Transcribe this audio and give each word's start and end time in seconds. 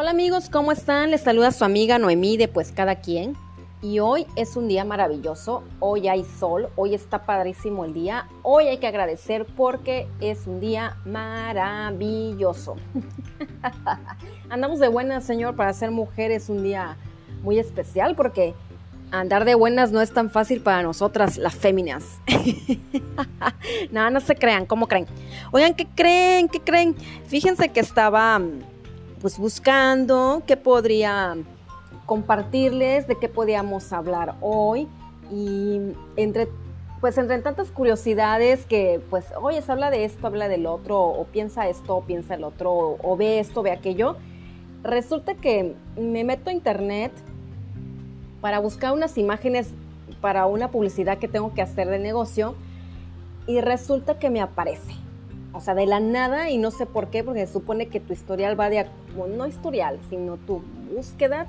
Hola 0.00 0.12
amigos, 0.12 0.48
¿cómo 0.48 0.72
están? 0.72 1.10
Les 1.10 1.20
saluda 1.20 1.52
su 1.52 1.62
amiga 1.62 1.98
Noemí 1.98 2.38
de 2.38 2.48
Pues 2.48 2.72
Cada 2.72 2.94
Quien. 3.02 3.36
Y 3.82 3.98
hoy 3.98 4.26
es 4.34 4.56
un 4.56 4.66
día 4.66 4.82
maravilloso, 4.82 5.62
hoy 5.78 6.08
hay 6.08 6.24
sol, 6.24 6.70
hoy 6.74 6.94
está 6.94 7.26
padrísimo 7.26 7.84
el 7.84 7.92
día, 7.92 8.26
hoy 8.42 8.68
hay 8.68 8.78
que 8.78 8.86
agradecer 8.86 9.44
porque 9.44 10.08
es 10.22 10.46
un 10.46 10.58
día 10.58 10.96
maravilloso. 11.04 12.76
Andamos 14.48 14.78
de 14.78 14.88
buenas, 14.88 15.24
Señor, 15.24 15.54
para 15.54 15.70
ser 15.74 15.90
mujer 15.90 16.30
es 16.30 16.48
un 16.48 16.62
día 16.62 16.96
muy 17.42 17.58
especial 17.58 18.16
porque 18.16 18.54
andar 19.10 19.44
de 19.44 19.54
buenas 19.54 19.92
no 19.92 20.00
es 20.00 20.14
tan 20.14 20.30
fácil 20.30 20.62
para 20.62 20.82
nosotras, 20.82 21.36
las 21.36 21.54
féminas. 21.54 22.20
Nada, 23.90 24.08
no 24.08 24.20
se 24.20 24.34
crean, 24.34 24.64
¿cómo 24.64 24.88
creen? 24.88 25.06
Oigan, 25.52 25.74
¿qué 25.74 25.86
creen? 25.86 26.48
¿Qué 26.48 26.60
creen? 26.60 26.96
Fíjense 27.26 27.68
que 27.68 27.80
estaba 27.80 28.40
pues 29.20 29.38
buscando 29.38 30.42
qué 30.46 30.56
podría 30.56 31.36
compartirles, 32.06 33.06
de 33.06 33.16
qué 33.18 33.28
podíamos 33.28 33.92
hablar 33.92 34.34
hoy. 34.40 34.88
Y 35.30 35.80
entre 36.16 36.48
pues 37.00 37.16
entre 37.16 37.38
tantas 37.38 37.70
curiosidades 37.70 38.66
que 38.66 39.00
pues 39.08 39.26
oye, 39.40 39.62
se 39.62 39.72
habla 39.72 39.90
de 39.90 40.04
esto, 40.04 40.26
habla 40.26 40.48
del 40.48 40.66
otro 40.66 41.00
o 41.00 41.24
piensa 41.24 41.68
esto, 41.68 41.96
o 41.96 42.02
piensa 42.02 42.34
el 42.34 42.44
otro 42.44 42.98
o, 43.00 43.16
ve 43.16 43.38
esto, 43.38 43.62
ve 43.62 43.70
aquello, 43.70 44.16
resulta 44.82 45.34
que 45.34 45.74
me 45.96 46.24
meto 46.24 46.50
a 46.50 46.52
internet 46.52 47.12
para 48.42 48.58
buscar 48.58 48.92
unas 48.92 49.16
imágenes 49.16 49.70
para 50.20 50.44
una 50.46 50.70
publicidad 50.70 51.18
que 51.18 51.28
tengo 51.28 51.54
que 51.54 51.62
hacer 51.62 51.88
de 51.88 51.98
negocio 51.98 52.54
y 53.46 53.60
resulta 53.62 54.18
que 54.18 54.28
me 54.28 54.42
aparece 54.42 54.92
o 55.52 55.60
sea, 55.60 55.74
de 55.74 55.86
la 55.86 56.00
nada 56.00 56.50
y 56.50 56.58
no 56.58 56.70
sé 56.70 56.86
por 56.86 57.08
qué, 57.08 57.24
porque 57.24 57.46
se 57.46 57.52
supone 57.52 57.88
que 57.88 58.00
tu 58.00 58.12
historial 58.12 58.58
va 58.58 58.70
de, 58.70 58.86
no 59.36 59.46
historial, 59.46 59.98
sino 60.08 60.36
tu 60.36 60.62
búsqueda, 60.94 61.46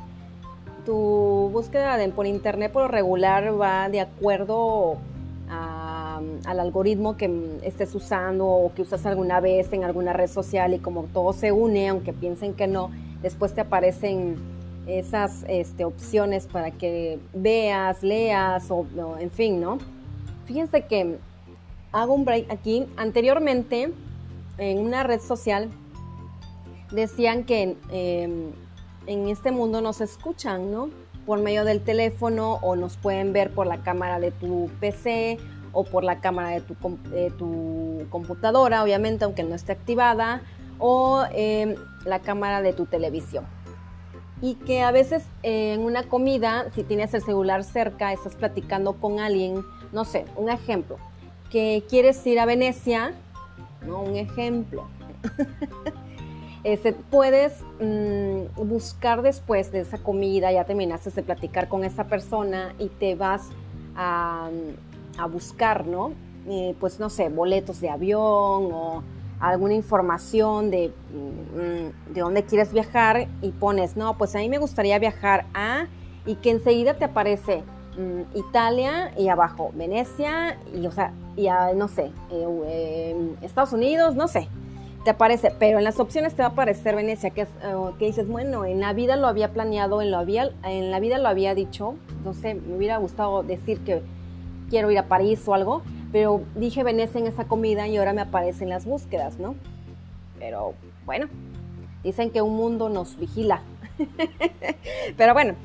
tu 0.86 1.50
búsqueda 1.52 1.98
por 2.16 2.26
internet 2.26 2.72
por 2.72 2.90
regular 2.92 3.60
va 3.60 3.90
de 3.90 4.02
acuerdo 4.02 4.98
al 5.50 6.60
algoritmo 6.60 7.18
que 7.18 7.60
estés 7.64 7.94
usando 7.94 8.48
o 8.48 8.74
que 8.74 8.84
usas 8.84 9.06
alguna 9.06 9.40
vez 9.40 9.74
en 9.74 9.84
alguna 9.84 10.14
red 10.14 10.28
social 10.28 10.74
y 10.74 10.80
como 10.80 11.04
todo 11.04 11.34
se 11.34 11.52
une, 11.52 11.90
aunque 11.90 12.14
piensen 12.14 12.54
que 12.54 12.68
no, 12.68 12.90
después 13.22 13.54
te 13.54 13.62
aparecen 13.62 14.38
esas 14.88 15.44
este, 15.48 15.86
opciones 15.86 16.48
para 16.48 16.72
que 16.72 17.20
veas, 17.34 18.02
leas 18.02 18.72
o 18.72 18.86
en 19.20 19.30
fin, 19.30 19.62
¿no? 19.62 19.78
Fíjense 20.46 20.84
que 20.86 21.18
hago 21.92 22.14
un 22.14 22.26
break 22.26 22.52
aquí. 22.52 22.88
Anteriormente, 22.98 23.94
en 24.58 24.80
una 24.80 25.04
red 25.04 25.20
social, 25.20 25.70
decían 26.92 27.44
que 27.44 27.78
em, 27.90 28.52
en 29.08 29.30
este 29.30 29.52
mundo 29.52 29.82
nos 29.82 30.02
escuchan, 30.02 30.72
¿no? 30.72 30.90
Por 31.26 31.40
medio 31.40 31.66
del 31.66 31.82
teléfono 31.82 32.60
o 32.62 32.76
nos 32.76 32.98
pueden 32.98 33.34
ver 33.34 33.54
por 33.54 33.68
la 33.68 33.84
cámara 33.84 34.20
de 34.20 34.32
tu 34.32 34.70
PC 34.80 35.38
o 35.74 35.84
por 35.84 36.04
la 36.04 36.20
cámara 36.20 36.50
de 36.50 36.62
tu, 37.32 38.06
computadora, 38.10 38.84
obviamente, 38.84 39.24
aunque 39.24 39.44
no 39.44 39.56
esté 39.56 39.72
activada, 39.72 40.42
o 40.80 41.24
em, 41.32 41.76
la 42.06 42.20
cámara 42.20 42.62
de 42.62 42.74
tu 42.74 42.86
televisión. 42.86 43.46
Y 44.42 44.56
que 44.56 44.82
a 44.82 44.92
veces 44.92 45.24
en 45.44 45.82
una 45.82 46.04
comida, 46.04 46.66
si 46.74 46.84
tienes 46.84 47.14
el 47.14 47.22
celular 47.22 47.64
cerca, 47.64 48.12
estás 48.12 48.36
platicando 48.36 48.94
con 48.94 49.20
alguien, 49.20 49.64
no 49.94 50.04
sé, 50.04 50.26
un 50.36 50.50
ejemplo, 50.50 50.98
que 51.52 51.84
quieres 51.90 52.26
ir 52.26 52.40
a 52.40 52.46
Venecia, 52.46 53.14
¿no? 53.86 54.02
Un 54.02 54.16
ejemplo. 54.16 54.88
Puedes 57.10 57.54
mm, 57.80 58.68
buscar 58.68 59.22
después 59.22 59.72
de 59.72 59.82
esa 59.82 59.98
comida, 59.98 60.52
ya 60.52 60.64
terminaste 60.64 61.10
de 61.10 61.24
platicar 61.24 61.68
con 61.68 61.84
esa 61.84 62.06
persona 62.06 62.74
y 62.80 62.88
te 62.88 63.16
vas 63.16 63.50
a, 63.96 64.50
buscar, 65.32 65.86
¿no? 65.86 66.14
Pues 66.80 67.00
no 67.00 67.10
sé, 67.10 67.30
boletos 67.30 67.82
de 67.82 67.90
avión 67.90 68.70
o 68.72 69.04
alguna 69.40 69.74
información 69.74 70.72
de, 70.72 70.94
mm, 71.14 72.14
de 72.14 72.22
dónde 72.22 72.44
quieres 72.44 72.72
viajar 72.72 73.28
y 73.42 73.52
pones, 73.52 73.98
no, 73.98 74.18
pues 74.18 74.36
a 74.36 74.40
mí 74.40 74.50
me 74.50 74.58
gustaría 74.58 74.98
viajar 75.00 75.46
a, 75.54 75.88
y 76.26 76.36
que 76.36 76.52
enseguida 76.52 76.94
te 76.94 77.06
aparece 77.06 77.64
mm, 77.98 78.38
Italia 78.38 79.12
y 79.18 79.28
abajo 79.28 79.72
Venecia 79.74 80.58
y, 80.74 80.86
o 80.86 80.92
sea, 80.92 81.14
y 81.36 81.48
no 81.76 81.88
sé, 81.88 82.12
eh, 82.32 83.36
Estados 83.42 83.74
Unidos, 83.74 84.16
no 84.16 84.28
sé, 84.28 84.48
te 85.04 85.10
aparece, 85.10 85.52
pero 85.58 85.80
en 85.80 85.84
las 85.84 86.00
opciones 86.00 86.36
te 86.36 86.44
va 86.44 86.50
a 86.50 86.52
aparecer 86.52 86.96
Venecia, 86.96 87.32
que, 87.32 87.42
es, 87.42 87.50
eh, 87.64 87.74
que 87.98 88.06
dices, 88.06 88.28
bueno, 88.28 88.66
en 88.66 88.82
la 88.82 88.94
vida 88.94 89.16
lo 89.16 89.28
había 89.28 89.52
planeado, 89.52 90.02
en, 90.02 90.12
lo 90.12 90.18
había, 90.18 90.52
en 90.64 90.92
la 90.92 91.00
vida 91.00 91.18
lo 91.18 91.28
había 91.28 91.56
dicho, 91.56 91.96
no 92.24 92.34
sé, 92.34 92.56
me 92.56 92.76
hubiera 92.76 92.98
gustado 92.98 93.44
decir 93.44 93.80
que 93.80 94.02
quiero 94.70 94.92
ir 94.92 95.00
a 95.00 95.08
París 95.08 95.42
o 95.48 95.54
algo, 95.54 95.82
pero 96.12 96.42
dije 96.56 96.84
Venecia 96.84 97.20
en 97.20 97.28
esa 97.28 97.46
comida 97.46 97.88
y 97.88 97.98
ahora 97.98 98.14
me 98.14 98.22
aparecen 98.22 98.70
las 98.70 98.86
búsquedas, 98.86 99.40
¿no? 99.40 99.56
Pero 100.38 100.74
bueno, 101.06 101.28
dicen 102.04 102.30
que 102.30 102.42
un 102.42 102.56
mundo 102.56 102.90
nos 102.90 103.18
vigila. 103.18 103.62
pero 105.18 105.34
bueno, 105.34 105.56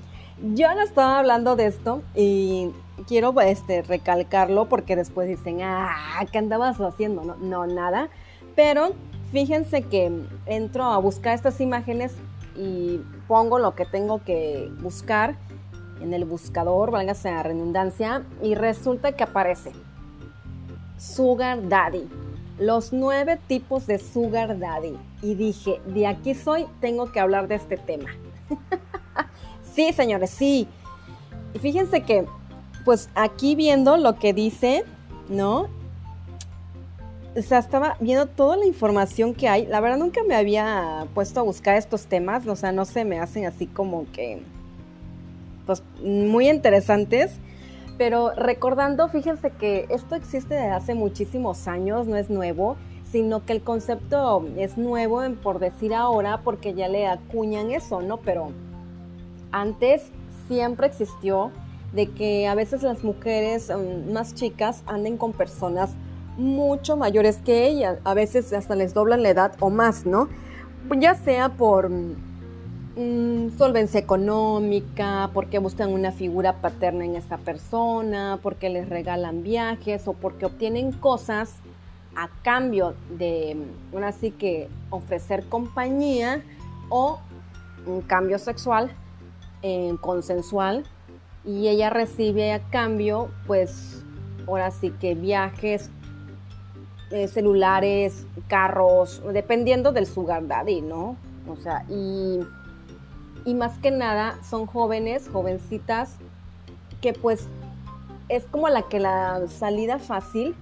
yo 0.42 0.74
no 0.74 0.82
estaba 0.82 1.18
hablando 1.18 1.56
de 1.56 1.66
esto 1.66 2.02
y 2.14 2.70
quiero 3.06 3.38
este, 3.40 3.82
recalcarlo 3.82 4.68
porque 4.68 4.96
después 4.96 5.28
dicen, 5.28 5.60
ah, 5.62 6.24
¿qué 6.30 6.38
andabas 6.38 6.80
haciendo? 6.80 7.24
No, 7.24 7.36
no, 7.36 7.66
nada. 7.66 8.08
Pero 8.54 8.92
fíjense 9.32 9.82
que 9.82 10.12
entro 10.46 10.84
a 10.84 10.98
buscar 10.98 11.34
estas 11.34 11.60
imágenes 11.60 12.14
y 12.56 13.00
pongo 13.28 13.58
lo 13.58 13.74
que 13.74 13.84
tengo 13.84 14.22
que 14.24 14.70
buscar 14.80 15.36
en 16.00 16.12
el 16.12 16.24
buscador, 16.24 16.90
válgase 16.90 17.30
la 17.30 17.42
redundancia, 17.42 18.22
y 18.42 18.54
resulta 18.54 19.12
que 19.12 19.24
aparece 19.24 19.72
Sugar 20.98 21.68
Daddy. 21.68 22.08
Los 22.58 22.92
nueve 22.92 23.38
tipos 23.46 23.86
de 23.86 23.98
Sugar 23.98 24.58
Daddy. 24.58 24.96
Y 25.22 25.34
dije, 25.34 25.80
de 25.86 26.06
aquí 26.06 26.34
soy, 26.34 26.66
tengo 26.80 27.12
que 27.12 27.20
hablar 27.20 27.48
de 27.48 27.56
este 27.56 27.76
tema. 27.76 28.10
sí, 29.76 29.92
señores, 29.92 30.30
sí. 30.30 30.66
Y 31.54 31.58
fíjense 31.60 32.02
que 32.02 32.26
pues 32.84 33.10
aquí 33.14 33.54
viendo 33.56 33.96
lo 33.96 34.18
que 34.18 34.32
dice, 34.32 34.84
¿no? 35.28 35.68
O 37.36 37.42
sea, 37.42 37.58
estaba 37.58 37.96
viendo 38.00 38.26
toda 38.26 38.56
la 38.56 38.64
información 38.64 39.34
que 39.34 39.48
hay. 39.48 39.66
La 39.66 39.80
verdad 39.80 39.98
nunca 39.98 40.22
me 40.26 40.36
había 40.36 41.06
puesto 41.12 41.40
a 41.40 41.42
buscar 41.42 41.76
estos 41.76 42.06
temas. 42.06 42.46
O 42.46 42.56
sea, 42.56 42.72
no 42.72 42.84
se 42.84 43.04
me 43.04 43.18
hacen 43.18 43.44
así 43.44 43.66
como 43.66 44.06
que, 44.12 44.40
pues, 45.66 45.82
muy 46.02 46.48
interesantes. 46.48 47.38
Pero 47.98 48.30
recordando, 48.30 49.08
fíjense 49.08 49.50
que 49.50 49.86
esto 49.90 50.14
existe 50.14 50.54
desde 50.54 50.70
hace 50.70 50.94
muchísimos 50.94 51.66
años, 51.66 52.06
no 52.06 52.16
es 52.16 52.30
nuevo, 52.30 52.76
sino 53.10 53.44
que 53.44 53.52
el 53.52 53.62
concepto 53.62 54.46
es 54.56 54.78
nuevo 54.78 55.22
en 55.22 55.36
por 55.36 55.58
decir 55.58 55.94
ahora 55.94 56.42
porque 56.42 56.74
ya 56.74 56.88
le 56.88 57.06
acuñan 57.06 57.70
eso, 57.70 58.00
¿no? 58.00 58.18
Pero 58.18 58.52
antes 59.52 60.10
siempre 60.48 60.86
existió 60.86 61.50
de 61.92 62.10
que 62.10 62.46
a 62.46 62.54
veces 62.54 62.82
las 62.82 63.02
mujeres 63.04 63.70
um, 63.70 64.12
más 64.12 64.34
chicas 64.34 64.82
anden 64.86 65.16
con 65.16 65.32
personas 65.32 65.90
mucho 66.36 66.96
mayores 66.96 67.38
que 67.38 67.66
ellas, 67.66 67.98
a 68.04 68.14
veces 68.14 68.52
hasta 68.52 68.74
les 68.74 68.92
doblan 68.92 69.22
la 69.22 69.30
edad 69.30 69.52
o 69.60 69.70
más, 69.70 70.04
¿no? 70.04 70.28
Ya 70.98 71.14
sea 71.14 71.48
por 71.48 71.88
mm, 71.88 73.56
solvencia 73.56 73.98
económica, 73.98 75.30
porque 75.32 75.58
buscan 75.58 75.92
una 75.92 76.12
figura 76.12 76.60
paterna 76.60 77.04
en 77.04 77.16
esa 77.16 77.38
persona, 77.38 78.38
porque 78.42 78.68
les 78.68 78.88
regalan 78.88 79.42
viajes 79.42 80.06
o 80.06 80.12
porque 80.12 80.44
obtienen 80.44 80.92
cosas 80.92 81.54
a 82.14 82.28
cambio 82.42 82.94
de, 83.18 83.56
ahora 83.92 84.12
sí 84.12 84.30
que 84.30 84.68
ofrecer 84.90 85.44
compañía 85.48 86.42
o 86.88 87.18
un 87.86 88.02
cambio 88.02 88.38
sexual 88.38 88.90
eh, 89.68 89.96
consensual 90.00 90.84
y 91.44 91.66
ella 91.66 91.90
recibe 91.90 92.52
a 92.52 92.60
cambio, 92.70 93.30
pues, 93.48 94.04
ahora 94.46 94.70
sí 94.70 94.90
que 94.90 95.16
viajes, 95.16 95.90
eh, 97.10 97.26
celulares, 97.26 98.26
carros, 98.46 99.20
dependiendo 99.32 99.90
del 99.90 100.06
sugar 100.06 100.46
daddy, 100.46 100.82
¿no? 100.82 101.16
O 101.48 101.56
sea, 101.56 101.84
y, 101.88 102.38
y 103.44 103.54
más 103.54 103.76
que 103.78 103.90
nada 103.90 104.38
son 104.48 104.66
jóvenes, 104.66 105.28
jovencitas, 105.32 106.14
que 107.00 107.12
pues 107.12 107.48
es 108.28 108.44
como 108.44 108.68
la 108.68 108.82
que 108.82 109.00
la 109.00 109.48
salida 109.48 109.98
fácil, 109.98 110.54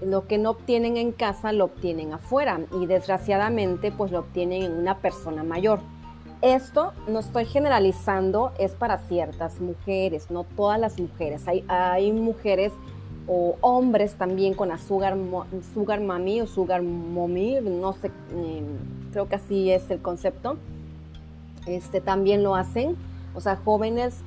lo 0.00 0.28
que 0.28 0.38
no 0.38 0.50
obtienen 0.50 0.96
en 0.96 1.10
casa 1.10 1.50
lo 1.50 1.64
obtienen 1.64 2.12
afuera 2.12 2.60
y 2.80 2.86
desgraciadamente 2.86 3.90
pues 3.90 4.12
lo 4.12 4.20
obtienen 4.20 4.62
en 4.62 4.74
una 4.74 4.98
persona 4.98 5.42
mayor. 5.42 5.80
Esto 6.40 6.92
no 7.08 7.18
estoy 7.18 7.46
generalizando, 7.46 8.52
es 8.60 8.72
para 8.72 8.98
ciertas 8.98 9.60
mujeres, 9.60 10.30
no 10.30 10.44
todas 10.44 10.78
las 10.78 10.98
mujeres. 11.00 11.44
Hay, 11.48 12.12
mujeres 12.12 12.72
o 13.26 13.56
hombres 13.60 14.14
también 14.14 14.54
con 14.54 14.70
azúcar, 14.70 15.16
sugar 15.74 16.00
mami 16.00 16.40
o 16.40 16.46
sugar 16.46 16.82
mommy, 16.82 17.58
no 17.60 17.92
sé, 17.94 18.12
em, 18.32 18.64
creo 19.10 19.28
que 19.28 19.34
así 19.34 19.70
es 19.72 19.90
el 19.90 20.00
concepto, 20.00 20.56
este, 21.66 22.00
también 22.00 22.44
lo 22.44 22.54
hacen, 22.54 22.96
o 23.34 23.40
sea, 23.40 23.56
jóvenes 23.56 24.20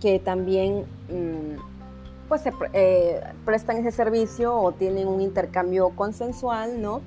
que 0.00 0.18
también 0.18 0.84
mm, 1.08 2.28
pues 2.28 2.42
eh, 2.72 3.22
prestan 3.44 3.76
ese 3.78 3.92
servicio 3.92 4.54
o 4.54 4.72
tienen 4.72 5.06
un 5.06 5.20
intercambio 5.20 5.90
consensual, 5.90 6.82
¿no? 6.82 7.00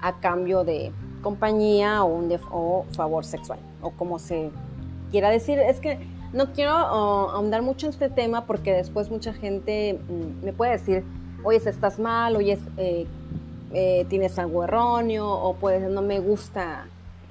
A 0.00 0.20
cambio 0.20 0.64
de 0.64 0.92
compañía 1.22 2.04
o 2.04 2.06
un 2.06 2.32
o 2.50 2.84
favor 2.92 3.24
sexual, 3.24 3.58
o 3.82 3.90
como 3.90 4.18
se 4.18 4.50
quiera 5.10 5.30
decir. 5.30 5.58
Es 5.58 5.80
que 5.80 5.98
no 6.32 6.52
quiero 6.52 6.72
ahondar 6.72 7.62
mucho 7.62 7.86
en 7.86 7.90
este 7.92 8.10
tema 8.10 8.44
porque 8.46 8.72
después 8.72 9.10
mucha 9.10 9.32
gente 9.32 9.98
mm, 10.08 10.44
me 10.44 10.52
puede 10.52 10.72
decir, 10.72 11.04
oye, 11.44 11.58
estás 11.58 11.98
mal, 11.98 12.36
oye, 12.36 12.58
eh, 12.76 13.06
eh, 13.72 14.06
tienes 14.08 14.38
algo 14.38 14.64
erróneo, 14.64 15.28
o 15.28 15.54
puede 15.54 15.88
no 15.88 16.02
me 16.02 16.20
gusta 16.20 16.86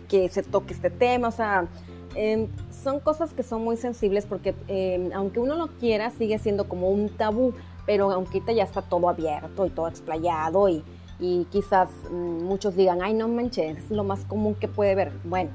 que 0.07 0.30
se 0.30 0.44
toque 0.44 0.74
este 0.74 0.90
tema, 0.90 1.28
o 1.28 1.31
sea, 1.31 1.68
em, 2.16 2.48
son 2.83 3.00
cosas 3.00 3.33
que 3.33 3.44
son 3.44 3.63
muy 3.63 3.75
sensibles 3.75 4.25
porque 4.25 4.56
em, 4.68 5.12
aunque 5.13 5.40
uno 5.40 5.56
lo 5.56 5.68
quiera, 5.68 6.10
sigue 6.12 6.40
siendo 6.40 6.68
como 6.68 6.90
un 6.90 7.10
tabú, 7.10 7.54
pero 7.86 8.12
aunque 8.12 8.42
ya 8.56 8.63
está 8.63 8.81
todo 8.81 9.10
abierto 9.10 9.66
y 9.66 9.69
todo 9.69 9.88
explayado 9.88 10.69
y, 10.69 10.83
y 11.19 11.46
quizás 11.46 11.90
mm, 12.12 12.44
muchos 12.44 12.75
digan, 12.75 13.02
ay, 13.02 13.14
no 13.14 13.28
manches, 13.28 13.78
es 13.78 13.92
lo 13.92 14.04
más 14.04 14.24
común 14.25 14.56
que 14.56 14.68
puede 14.68 14.96
ver. 14.96 15.12
Bueno, 15.24 15.52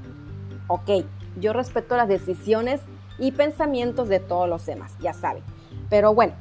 ok, 0.67 1.05
yo 1.39 1.53
respeto 1.53 1.95
las 1.95 2.07
decisiones 2.07 2.81
y 3.19 3.31
pensamientos 3.31 4.09
de 4.09 4.19
todos 4.19 4.49
los 4.49 4.65
demás, 4.65 4.93
ya 4.99 5.13
saben. 5.13 5.43
Pero 5.89 6.13
bueno, 6.13 6.33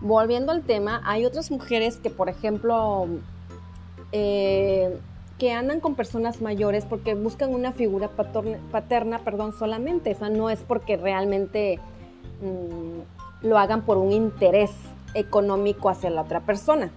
volviendo 0.00 0.52
al 0.52 0.62
tema, 0.62 1.00
hay 1.04 1.24
otras 1.24 1.50
mujeres 1.50 1.96
que, 1.96 2.10
por 2.10 2.28
ejemplo, 2.28 3.08
eh, 4.12 4.98
que 5.38 5.52
andan 5.52 5.80
con 5.80 5.94
personas 5.94 6.42
mayores 6.42 6.84
porque 6.84 7.14
buscan 7.14 7.54
una 7.54 7.72
figura 7.72 8.10
paterna, 8.70 9.18
perdón, 9.20 9.54
solamente. 9.58 10.12
O 10.12 10.18
sea, 10.18 10.28
no 10.28 10.50
es 10.50 10.60
porque 10.60 10.96
realmente 10.96 11.78
mm, 12.42 13.46
lo 13.46 13.58
hagan 13.58 13.82
por 13.82 13.96
un 13.96 14.12
interés 14.12 14.70
económico 15.14 15.88
hacia 15.88 16.10
la 16.10 16.22
otra 16.22 16.40
persona. 16.40 16.92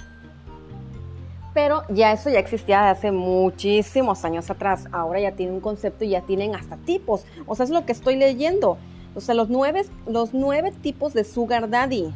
Pero 1.53 1.83
ya 1.89 2.11
eso 2.11 2.29
ya 2.29 2.39
existía 2.39 2.89
hace 2.89 3.11
muchísimos 3.11 4.25
años 4.25 4.49
atrás. 4.49 4.85
Ahora 4.91 5.19
ya 5.19 5.33
tiene 5.33 5.51
un 5.51 5.59
concepto 5.59 6.03
y 6.03 6.09
ya 6.09 6.21
tienen 6.21 6.55
hasta 6.55 6.77
tipos. 6.77 7.25
O 7.45 7.55
sea, 7.55 7.65
es 7.65 7.69
lo 7.69 7.85
que 7.85 7.91
estoy 7.91 8.15
leyendo. 8.15 8.77
O 9.15 9.21
sea, 9.21 9.35
los 9.35 9.49
nueve, 9.49 9.85
los 10.07 10.33
nueve 10.33 10.71
tipos 10.81 11.13
de 11.13 11.23
Sugar 11.23 11.69
Daddy. 11.69 12.11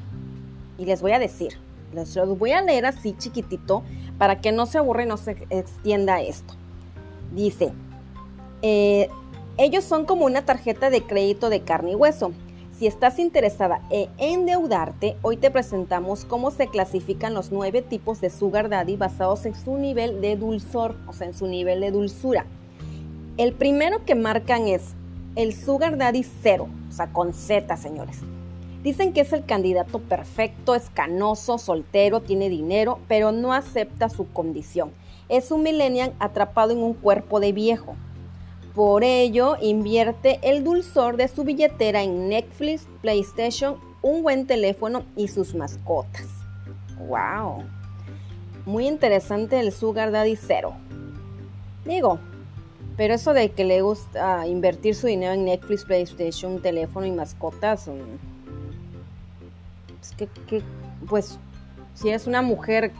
Y 0.79 0.85
les 0.85 1.01
voy 1.01 1.11
a 1.11 1.19
decir, 1.19 1.59
les 1.93 2.15
los 2.15 2.37
voy 2.37 2.51
a 2.51 2.61
leer 2.61 2.85
así 2.85 3.13
chiquitito 3.17 3.83
para 4.17 4.41
que 4.41 4.51
no 4.51 4.65
se 4.65 4.79
aburre 4.79 5.03
y 5.03 5.07
no 5.07 5.17
se 5.17 5.37
extienda 5.49 6.21
esto. 6.21 6.55
Dice, 7.33 7.71
eh, 8.63 9.09
ellos 9.57 9.83
son 9.83 10.05
como 10.05 10.25
una 10.25 10.43
tarjeta 10.45 10.89
de 10.89 11.03
crédito 11.03 11.49
de 11.49 11.61
carne 11.61 11.91
y 11.91 11.95
hueso. 11.95 12.31
Si 12.77 12.85
estás 12.85 13.17
interesada 13.17 13.81
en 13.89 14.07
endeudarte, 14.19 15.17
hoy 15.23 15.37
te 15.37 15.49
presentamos 15.49 16.25
cómo 16.25 16.51
se 16.51 16.67
clasifican 16.67 17.33
los 17.33 17.51
nueve 17.51 17.81
tipos 17.81 18.21
de 18.21 18.29
Sugar 18.29 18.69
Daddy 18.69 18.97
basados 18.97 19.47
en 19.47 19.55
su 19.55 19.77
nivel 19.77 20.21
de 20.21 20.35
dulzor, 20.35 20.95
o 21.07 21.13
sea, 21.13 21.25
en 21.25 21.33
su 21.33 21.47
nivel 21.47 21.79
de 21.81 21.89
dulzura. 21.89 22.45
El 23.37 23.53
primero 23.53 24.05
que 24.05 24.13
marcan 24.13 24.67
es 24.67 24.93
el 25.35 25.55
Sugar 25.55 25.97
Daddy 25.97 26.21
cero, 26.21 26.67
o 26.87 26.91
sea, 26.91 27.11
con 27.11 27.33
Z, 27.33 27.75
señores. 27.77 28.19
Dicen 28.83 29.11
que 29.11 29.21
es 29.21 29.33
el 29.33 29.43
candidato 29.43 29.97
perfecto, 29.97 30.75
es 30.75 30.91
canoso, 30.91 31.57
soltero, 31.57 32.21
tiene 32.21 32.47
dinero, 32.47 32.99
pero 33.07 33.31
no 33.31 33.53
acepta 33.53 34.07
su 34.07 34.31
condición. 34.31 34.91
Es 35.29 35.49
un 35.49 35.63
millennial 35.63 36.13
atrapado 36.19 36.73
en 36.73 36.83
un 36.83 36.93
cuerpo 36.93 37.39
de 37.39 37.53
viejo. 37.53 37.95
Por 38.77 39.03
ello, 39.03 39.57
invierte 39.59 40.39
el 40.43 40.63
dulzor 40.63 41.17
de 41.17 41.27
su 41.27 41.43
billetera 41.43 42.03
en 42.03 42.29
Netflix, 42.29 42.85
PlayStation, 43.01 43.77
un 44.03 44.21
buen 44.21 44.45
teléfono 44.45 45.03
y 45.15 45.29
sus 45.29 45.55
mascotas. 45.55 46.27
¡Wow! 46.99 47.63
Muy 48.67 48.87
interesante 48.87 49.59
el 49.59 49.71
Sugar 49.71 50.11
Daddy 50.11 50.35
Cero. 50.35 50.75
Digo, 51.85 52.19
pero 52.97 53.15
eso 53.15 53.33
de 53.33 53.49
que 53.49 53.63
le 53.63 53.81
gusta 53.81 54.45
invertir 54.45 54.93
su 54.93 55.07
dinero 55.07 55.33
en 55.33 55.45
Netflix, 55.45 55.83
PlayStation, 55.83 56.61
teléfono 56.61 57.07
y 57.07 57.11
mascotas, 57.11 57.87
mm, 57.87 57.93
es 60.03 60.11
que, 60.45 60.61
pues, 61.09 61.39
si 61.95 62.09
eres 62.09 62.27
una 62.27 62.43
mujer 62.43 62.91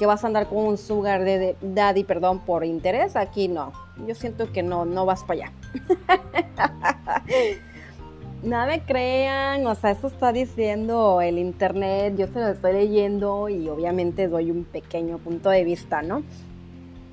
que 0.00 0.06
vas 0.06 0.24
a 0.24 0.28
andar 0.28 0.48
con 0.48 0.64
un 0.64 0.78
sugar 0.78 1.24
de, 1.24 1.56
daddy, 1.60 2.04
perdón, 2.04 2.38
por 2.38 2.64
interés, 2.64 3.16
aquí 3.16 3.48
no. 3.48 3.70
Yo 4.06 4.14
siento 4.14 4.50
que 4.50 4.62
no, 4.62 4.86
no 4.86 5.04
vas 5.04 5.24
para 5.24 5.42
allá. 5.44 5.52
Nada 8.42 8.66
me 8.66 8.80
crean, 8.80 9.66
o 9.66 9.74
sea, 9.74 9.90
eso 9.90 10.06
está 10.06 10.32
diciendo 10.32 11.20
el 11.20 11.36
internet, 11.36 12.14
yo 12.16 12.28
se 12.28 12.40
lo 12.40 12.48
estoy 12.48 12.72
leyendo 12.72 13.50
y 13.50 13.68
obviamente 13.68 14.26
doy 14.26 14.50
un 14.50 14.64
pequeño 14.64 15.18
punto 15.18 15.50
de 15.50 15.64
vista, 15.64 16.00
¿no? 16.00 16.22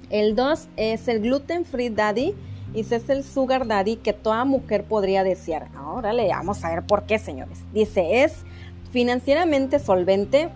El 0.09 0.37
2 0.37 0.69
es 0.77 1.09
el 1.09 1.19
gluten 1.19 1.65
free 1.65 1.89
daddy 1.89 2.35
y 2.73 2.79
ese 2.79 2.95
es 2.95 3.09
el 3.09 3.25
sugar 3.25 3.67
daddy 3.67 3.97
que 3.97 4.13
toda 4.13 4.45
mujer 4.45 4.85
podría 4.85 5.25
desear. 5.25 5.67
Ahora 5.75 6.13
le 6.13 6.29
vamos 6.29 6.63
a 6.63 6.69
ver 6.69 6.83
por 6.85 7.03
qué, 7.03 7.19
señores. 7.19 7.59
Dice, 7.73 8.23
es 8.23 8.45
financieramente 8.91 9.79
solvente, 9.79 10.47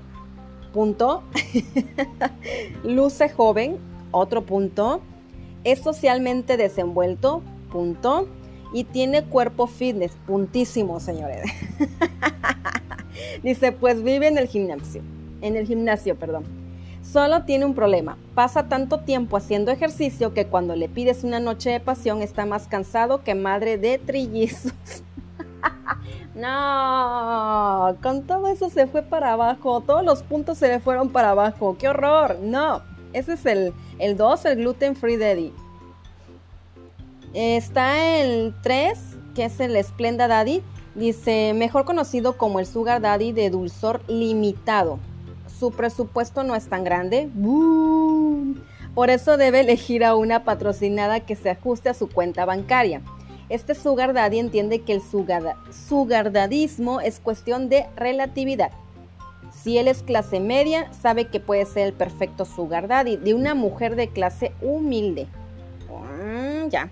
punto. 0.74 1.24
Luce 2.84 3.30
joven, 3.30 3.78
otro 4.12 4.44
punto. 4.44 5.02
Es 5.64 5.80
socialmente 5.80 6.58
desenvuelto, 6.58 7.42
punto. 7.72 8.28
Y 8.74 8.86
tiene 8.86 9.24
cuerpo 9.26 9.68
fitness, 9.68 10.14
puntísimo, 10.26 11.00
señores. 11.00 11.44
Dice, 13.44 13.72
pues 13.72 14.02
vive 14.02 14.28
en 14.28 14.38
el 14.38 14.48
gimnasio. 14.48 15.02
En 15.42 15.56
el 15.56 15.68
gimnasio, 15.68 16.16
perdón 16.16 16.62
Solo 17.04 17.44
tiene 17.44 17.66
un 17.66 17.74
problema. 17.74 18.18
Pasa 18.36 18.70
tanto 18.70 19.00
tiempo 19.02 19.36
haciendo 19.36 19.72
ejercicio 19.72 20.34
que 20.34 20.46
cuando 20.46 20.76
le 20.76 20.88
pides 20.88 21.24
una 21.24 21.40
noche 21.40 21.70
de 21.72 21.80
pasión 21.80 22.22
está 22.22 22.46
más 22.46 22.68
cansado 22.68 23.24
que 23.24 23.36
madre 23.36 23.78
de 23.78 23.98
trillizos. 23.98 24.74
no, 26.36 27.98
con 28.02 28.24
todo 28.24 28.48
eso 28.48 28.70
se 28.70 28.88
fue 28.88 29.02
para 29.02 29.34
abajo. 29.34 29.82
Todos 29.82 30.04
los 30.04 30.24
puntos 30.24 30.58
se 30.58 30.68
le 30.68 30.80
fueron 30.80 31.10
para 31.10 31.32
abajo. 31.32 31.76
¡Qué 31.78 31.90
horror! 31.90 32.38
No, 32.42 32.82
ese 33.14 33.34
es 33.34 33.46
el 33.46 33.74
2, 34.18 34.46
el, 34.46 34.58
gluten 34.58 34.96
free 34.96 35.18
daddy. 35.18 35.54
Está 37.34 38.20
el 38.20 38.54
3, 38.62 39.00
que 39.36 39.46
es 39.46 39.60
el 39.60 39.82
Splenda 39.84 40.28
Daddy. 40.28 40.62
Dice, 40.96 41.54
mejor 41.56 41.86
conocido 41.86 42.38
como 42.38 42.60
el 42.60 42.66
Sugar 42.66 43.00
Daddy 43.00 43.32
de 43.32 43.50
dulzor 43.50 44.02
limitado 44.10 45.00
su 45.62 45.70
presupuesto 45.70 46.42
no 46.42 46.56
es 46.56 46.66
tan 46.70 46.84
grande. 46.84 47.30
Por 48.96 49.12
eso 49.12 49.38
debe 49.38 49.60
elegir 49.60 50.04
a 50.04 50.16
una 50.16 50.44
patrocinada 50.44 51.20
que 51.20 51.36
se 51.36 51.52
ajuste 51.52 51.90
a 51.90 51.94
su 51.94 52.10
cuenta 52.10 52.46
bancaria. 52.46 53.04
Este 53.52 53.76
sugar 53.76 54.14
daddy 54.14 54.40
entiende 54.40 54.80
que 54.80 54.94
el 54.94 55.02
sugardadismo 55.02 57.02
es 57.02 57.20
cuestión 57.20 57.68
de 57.68 57.86
relatividad. 57.98 58.72
Si 59.52 59.78
él 59.78 59.90
es 59.90 60.04
clase 60.04 60.40
media, 60.40 60.90
sabe 60.94 61.26
que 61.26 61.42
puede 61.42 61.66
ser 61.66 61.88
el 61.88 61.94
perfecto 61.94 62.46
sugar 62.46 62.88
daddy 62.88 63.18
de 63.18 63.34
una 63.34 63.54
mujer 63.54 63.98
de 63.98 64.08
clase 64.08 64.54
humilde. 64.62 65.28
Mm, 65.90 66.70
ya. 66.70 66.90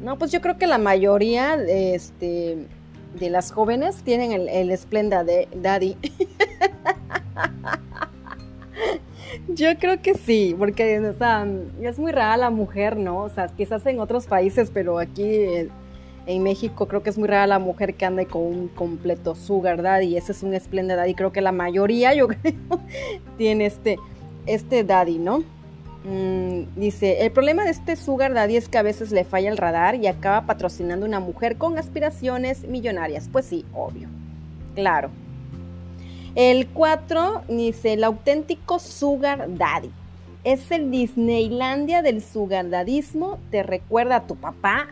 No, 0.00 0.16
pues 0.16 0.32
yo 0.32 0.40
creo 0.40 0.56
que 0.56 0.66
la 0.66 0.78
mayoría 0.78 1.58
de, 1.58 1.94
este, 1.94 2.66
de 3.20 3.28
las 3.28 3.52
jóvenes 3.52 4.02
tienen 4.02 4.32
el, 4.32 4.48
el 4.48 4.70
de 4.70 5.48
Daddy. 5.54 5.98
Yo 9.58 9.76
creo 9.76 10.00
que 10.00 10.14
sí, 10.14 10.54
porque 10.56 11.00
o 11.00 11.12
sea, 11.14 11.44
es 11.82 11.98
muy 11.98 12.12
rara 12.12 12.36
la 12.36 12.48
mujer, 12.48 12.96
¿no? 12.96 13.22
O 13.22 13.28
sea, 13.28 13.48
quizás 13.48 13.84
en 13.86 13.98
otros 13.98 14.26
países, 14.26 14.70
pero 14.72 15.00
aquí 15.00 15.68
en 16.26 16.42
México 16.44 16.86
creo 16.86 17.02
que 17.02 17.10
es 17.10 17.18
muy 17.18 17.26
rara 17.26 17.48
la 17.48 17.58
mujer 17.58 17.94
que 17.94 18.04
anda 18.04 18.24
con 18.24 18.42
un 18.42 18.68
completo 18.68 19.34
sugar 19.34 19.82
daddy. 19.82 20.16
Ese 20.16 20.30
es 20.30 20.44
un 20.44 20.54
esplendid 20.54 20.94
daddy. 20.94 21.14
Creo 21.14 21.32
que 21.32 21.40
la 21.40 21.50
mayoría, 21.50 22.14
yo 22.14 22.28
creo, 22.28 22.54
tiene 23.36 23.66
este, 23.66 23.96
este 24.46 24.84
daddy, 24.84 25.18
¿no? 25.18 25.40
Mm, 26.04 26.76
dice, 26.76 27.22
el 27.26 27.32
problema 27.32 27.64
de 27.64 27.70
este 27.70 27.96
sugar 27.96 28.34
daddy 28.34 28.56
es 28.56 28.68
que 28.68 28.78
a 28.78 28.82
veces 28.82 29.10
le 29.10 29.24
falla 29.24 29.50
el 29.50 29.56
radar 29.56 29.96
y 29.96 30.06
acaba 30.06 30.46
patrocinando 30.46 31.04
una 31.04 31.18
mujer 31.18 31.56
con 31.56 31.78
aspiraciones 31.78 32.62
millonarias. 32.68 33.28
Pues 33.32 33.46
sí, 33.46 33.64
obvio. 33.74 34.08
Claro. 34.76 35.10
El 36.38 36.68
4 36.68 37.42
dice 37.48 37.94
el 37.94 38.04
auténtico 38.04 38.78
Sugar 38.78 39.56
Daddy. 39.56 39.90
Es 40.44 40.70
el 40.70 40.88
Disneylandia 40.92 42.00
del 42.00 42.22
sugardadismo. 42.22 43.40
Te 43.50 43.64
recuerda 43.64 44.14
a 44.14 44.26
tu 44.28 44.36
papá, 44.36 44.86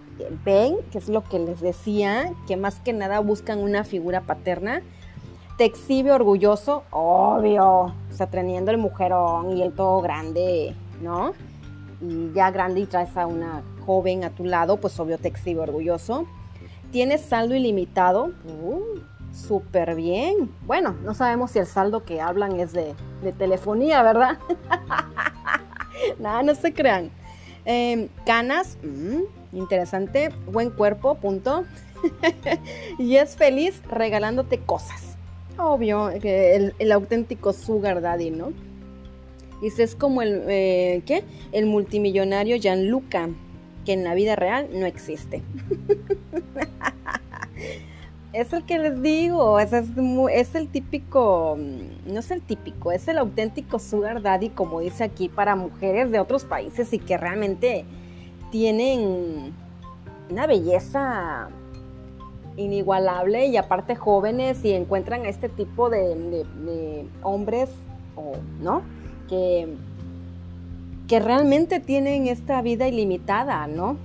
Ben, 0.45 0.75
que 0.91 0.99
es 0.99 1.09
lo 1.09 1.23
que 1.23 1.39
les 1.39 1.61
decía, 1.61 2.33
que 2.49 2.57
más 2.57 2.81
que 2.81 2.93
nada 2.93 3.21
buscan 3.21 3.61
una 3.61 3.85
figura 3.85 4.23
paterna. 4.23 4.83
Te 5.57 5.67
exhibe 5.67 6.11
orgulloso, 6.11 6.83
obvio, 6.91 7.65
o 7.65 7.95
sea, 8.11 8.27
teniendo 8.27 8.73
el 8.73 8.79
mujerón 8.79 9.57
y 9.57 9.63
el 9.63 9.73
todo 9.73 10.01
grande, 10.01 10.75
¿no? 11.01 11.33
Y 12.01 12.33
ya 12.35 12.51
grande 12.51 12.81
y 12.81 12.87
traes 12.87 13.17
a 13.17 13.29
una 13.29 13.63
joven 13.87 14.25
a 14.25 14.31
tu 14.31 14.45
lado, 14.45 14.79
pues 14.79 14.99
obvio 14.99 15.17
te 15.17 15.29
exhibe 15.29 15.61
orgulloso. 15.61 16.27
Tienes 16.91 17.21
saldo 17.21 17.55
ilimitado. 17.55 18.33
Uh, 18.63 18.99
súper 19.37 19.95
bien. 19.95 20.51
Bueno, 20.67 20.97
no 21.05 21.15
sabemos 21.15 21.51
si 21.51 21.59
el 21.59 21.67
saldo 21.67 22.05
que 22.05 22.21
hablan 22.21 22.59
es 22.59 22.73
de, 22.73 22.95
telefonía, 23.39 24.03
¿verdad? 24.03 24.39
Nada, 26.19 26.43
no 26.43 26.55
se 26.55 26.73
crean. 26.73 27.11
Em, 27.65 28.09
canas, 28.25 28.79
mm, 28.83 29.57
interesante. 29.57 30.31
Buen 30.47 30.71
cuerpo, 30.71 31.17
punto. 31.17 31.65
y 32.99 33.17
es 33.17 33.37
feliz 33.37 33.83
regalándote 33.91 34.59
cosas. 34.59 35.17
Obvio, 35.59 36.11
el, 36.11 36.75
el 36.79 36.93
auténtico 36.93 37.53
sugar 37.53 38.01
daddy, 38.01 38.31
¿no? 38.31 38.53
Dice, 39.61 39.83
es 39.83 39.95
como 39.95 40.23
el, 40.23 40.43
eh, 40.49 41.03
¿qué? 41.07 41.25
El 41.53 41.67
multimillonario 41.67 42.57
Gianluca, 42.57 43.31
que 43.85 43.95
en 43.95 44.05
la 44.05 44.15
vida 44.15 44.37
real 44.37 44.69
no 44.73 44.87
existe. 44.87 45.43
es 48.37 48.53
el 48.53 48.65
que 48.65 48.79
les 48.79 49.01
digo, 49.01 49.59
es, 49.59 49.73
es, 49.73 50.55
el 50.55 50.69
típico, 50.69 51.57
mm, 51.59 52.13
no 52.13 52.21
es 52.21 52.31
el 52.31 52.43
típico, 52.43 52.93
es 52.93 53.09
el 53.09 53.17
auténtico 53.17 53.79
sugar 53.79 54.21
daddy, 54.21 54.51
como 54.51 54.81
dice 54.81 55.05
aquí, 55.05 55.31
para 55.31 55.57
mujeres 55.57 56.11
de 56.11 56.21
otros 56.21 56.45
países 56.45 56.93
y 56.93 56.99
que 56.99 57.17
realmente 57.17 57.87
tienen 58.51 59.55
una 60.31 60.47
belleza 60.47 61.49
inigualable 62.59 63.47
y 63.47 63.57
aparte 63.57 63.97
jóvenes 63.97 64.63
y 64.65 64.73
encuentran 64.73 65.25
a 65.25 65.29
este 65.31 65.49
tipo 65.49 65.89
de, 65.89 66.15
de 66.15 67.07
hombres, 67.23 67.71
o, 68.17 68.35
¿no? 68.61 68.83
Que, 69.31 69.67
que 71.09 71.21
realmente 71.21 71.81
tienen 71.81 72.27
esta 72.27 72.61
vida 72.61 72.87
ilimitada, 72.87 73.67
¿no? 73.67 73.97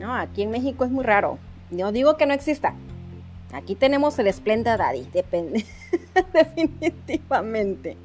No, 0.00 0.14
aquí 0.14 0.42
en 0.42 0.50
México 0.50 0.84
es 0.84 0.90
muy 0.90 1.04
raro. 1.04 1.38
No 1.70 1.90
digo 1.92 2.16
que 2.16 2.26
no 2.26 2.34
exista, 2.34 2.74
Aquí 3.52 3.74
tenemos 3.74 4.18
el 4.18 4.32
Splenda 4.32 4.76
Daddy, 4.76 5.06
definitivamente. 6.32 7.96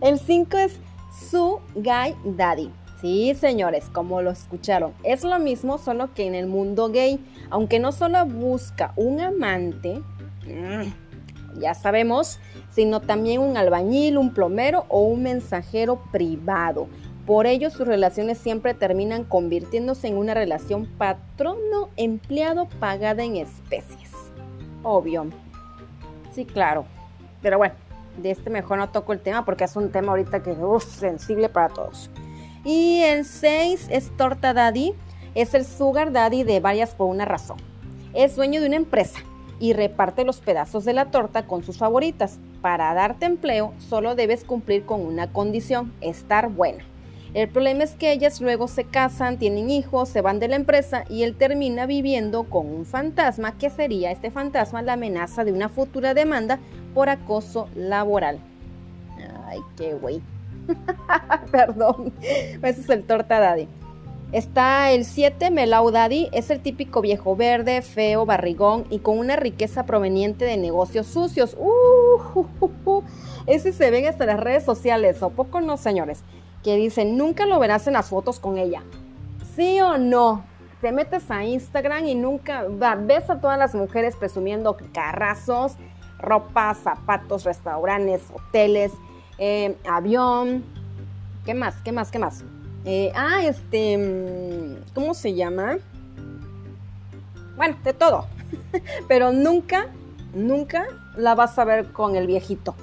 El 0.00 0.18
5 0.18 0.56
es 0.58 0.78
su 1.30 1.60
Guy 1.74 2.14
Daddy. 2.24 2.70
Sí, 3.00 3.34
señores, 3.34 3.86
como 3.92 4.22
lo 4.22 4.30
escucharon, 4.30 4.94
es 5.02 5.24
lo 5.24 5.38
mismo, 5.38 5.78
solo 5.78 6.14
que 6.14 6.26
en 6.26 6.34
el 6.34 6.46
mundo 6.46 6.88
gay, 6.88 7.22
aunque 7.50 7.78
no 7.78 7.92
solo 7.92 8.24
busca 8.24 8.94
un 8.96 9.20
amante, 9.20 10.00
mm, 10.46 11.60
ya 11.60 11.74
sabemos, 11.74 12.38
sino 12.70 13.00
también 13.00 13.40
un 13.40 13.56
albañil, 13.58 14.16
un 14.16 14.32
plomero 14.32 14.86
o 14.88 15.02
un 15.02 15.22
mensajero 15.22 16.02
privado. 16.12 16.88
Por 17.26 17.46
ello, 17.46 17.70
sus 17.70 17.86
relaciones 17.86 18.38
siempre 18.38 18.74
terminan 18.74 19.24
convirtiéndose 19.24 20.08
en 20.08 20.16
una 20.16 20.34
relación 20.34 20.86
patrono-empleado 20.86 22.68
pagada 22.80 23.22
en 23.22 23.36
especies 23.36 24.03
obvio. 24.84 25.26
Sí, 26.32 26.44
claro. 26.44 26.84
Pero 27.42 27.58
bueno, 27.58 27.74
de 28.16 28.30
este 28.30 28.50
mejor 28.50 28.78
no 28.78 28.90
toco 28.90 29.12
el 29.12 29.20
tema 29.20 29.44
porque 29.44 29.64
es 29.64 29.74
un 29.74 29.90
tema 29.90 30.12
ahorita 30.12 30.42
que 30.42 30.52
es 30.52 30.84
sensible 30.84 31.48
para 31.48 31.68
todos. 31.68 32.10
Y 32.64 33.00
el 33.02 33.24
6 33.24 33.88
es 33.90 34.16
Torta 34.16 34.54
Daddy. 34.54 34.94
Es 35.34 35.52
el 35.54 35.64
sugar 35.64 36.12
daddy 36.12 36.44
de 36.44 36.60
varias 36.60 36.94
por 36.94 37.08
una 37.08 37.24
razón. 37.24 37.56
Es 38.12 38.36
dueño 38.36 38.60
de 38.60 38.68
una 38.68 38.76
empresa 38.76 39.18
y 39.58 39.72
reparte 39.72 40.24
los 40.24 40.38
pedazos 40.38 40.84
de 40.84 40.92
la 40.92 41.10
torta 41.10 41.46
con 41.46 41.64
sus 41.64 41.78
favoritas. 41.78 42.38
Para 42.62 42.94
darte 42.94 43.26
empleo 43.26 43.74
solo 43.78 44.14
debes 44.14 44.44
cumplir 44.44 44.86
con 44.86 45.00
una 45.00 45.32
condición, 45.32 45.92
estar 46.00 46.50
buena. 46.50 46.84
El 47.34 47.48
problema 47.48 47.82
es 47.82 47.96
que 47.96 48.12
ellas 48.12 48.40
luego 48.40 48.68
se 48.68 48.84
casan, 48.84 49.38
tienen 49.38 49.68
hijos, 49.68 50.08
se 50.08 50.20
van 50.20 50.38
de 50.38 50.46
la 50.46 50.54
empresa 50.54 51.04
y 51.10 51.24
él 51.24 51.34
termina 51.34 51.84
viviendo 51.84 52.44
con 52.44 52.68
un 52.68 52.86
fantasma 52.86 53.58
que 53.58 53.70
sería 53.70 54.12
este 54.12 54.30
fantasma 54.30 54.82
la 54.82 54.92
amenaza 54.92 55.42
de 55.42 55.52
una 55.52 55.68
futura 55.68 56.14
demanda 56.14 56.60
por 56.94 57.08
acoso 57.08 57.68
laboral. 57.74 58.38
Ay, 59.46 59.58
qué 59.76 59.94
güey. 59.94 60.22
Perdón, 61.50 62.12
ese 62.62 62.80
es 62.80 62.88
el 62.88 63.02
torta 63.02 63.40
daddy. 63.40 63.66
Está 64.30 64.92
el 64.92 65.04
7, 65.04 65.50
Melau 65.50 65.90
Daddy, 65.92 66.28
es 66.32 66.50
el 66.50 66.60
típico 66.60 67.00
viejo 67.00 67.36
verde, 67.36 67.82
feo, 67.82 68.26
barrigón 68.26 68.84
y 68.90 68.98
con 68.98 69.18
una 69.18 69.36
riqueza 69.36 69.86
proveniente 69.86 70.44
de 70.44 70.56
negocios 70.56 71.06
sucios. 71.06 71.56
Uh, 71.56 73.02
ese 73.46 73.72
se 73.72 73.90
ven 73.90 74.06
hasta 74.06 74.26
las 74.26 74.40
redes 74.40 74.64
sociales, 74.64 75.22
¿o 75.22 75.30
poco 75.30 75.60
no, 75.60 75.76
señores? 75.76 76.24
Que 76.64 76.76
dicen, 76.76 77.16
nunca 77.16 77.46
lo 77.46 77.58
verás 77.60 77.86
en 77.86 77.92
las 77.92 78.08
fotos 78.08 78.40
con 78.40 78.56
ella. 78.56 78.82
¿Sí 79.54 79.80
o 79.80 79.98
no? 79.98 80.44
Te 80.80 80.90
metes 80.90 81.30
a 81.30 81.44
Instagram 81.44 82.06
y 82.06 82.14
nunca 82.14 82.64
ves 82.98 83.30
a 83.30 83.38
todas 83.38 83.58
las 83.58 83.74
mujeres 83.74 84.16
presumiendo 84.16 84.76
carrazos, 84.92 85.74
ropa, 86.18 86.74
zapatos, 86.74 87.44
restaurantes, 87.44 88.22
hoteles, 88.32 88.92
eh, 89.38 89.76
avión. 89.88 90.64
¿Qué 91.44 91.54
más? 91.54 91.76
¿Qué 91.84 91.92
más? 91.92 92.10
¿Qué 92.10 92.18
más? 92.18 92.44
Eh, 92.86 93.12
ah, 93.14 93.44
este, 93.44 93.98
mm, 93.98 94.94
¿cómo 94.94 95.14
se 95.14 95.34
llama? 95.34 95.76
Bueno, 97.56 97.76
de 97.84 97.92
todo. 97.92 98.26
Pero 99.08 99.32
nunca, 99.32 99.86
nunca 100.34 100.86
la 101.16 101.34
vas 101.34 101.58
a 101.58 101.64
ver 101.64 101.92
con 101.92 102.16
el 102.16 102.26
viejito. 102.26 102.74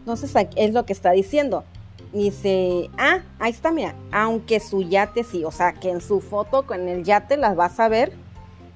Entonces 0.00 0.34
es 0.56 0.72
lo 0.72 0.84
que 0.84 0.92
está 0.92 1.12
diciendo 1.12 1.64
dice, 2.12 2.90
ah, 2.98 3.20
ahí 3.38 3.52
está, 3.52 3.70
mira, 3.70 3.94
aunque 4.12 4.60
su 4.60 4.82
yate 4.82 5.24
sí, 5.24 5.44
o 5.44 5.50
sea, 5.50 5.72
que 5.72 5.90
en 5.90 6.00
su 6.00 6.20
foto 6.20 6.66
con 6.66 6.88
el 6.88 7.04
yate 7.04 7.36
las 7.36 7.56
vas 7.56 7.78
a 7.80 7.88
ver, 7.88 8.12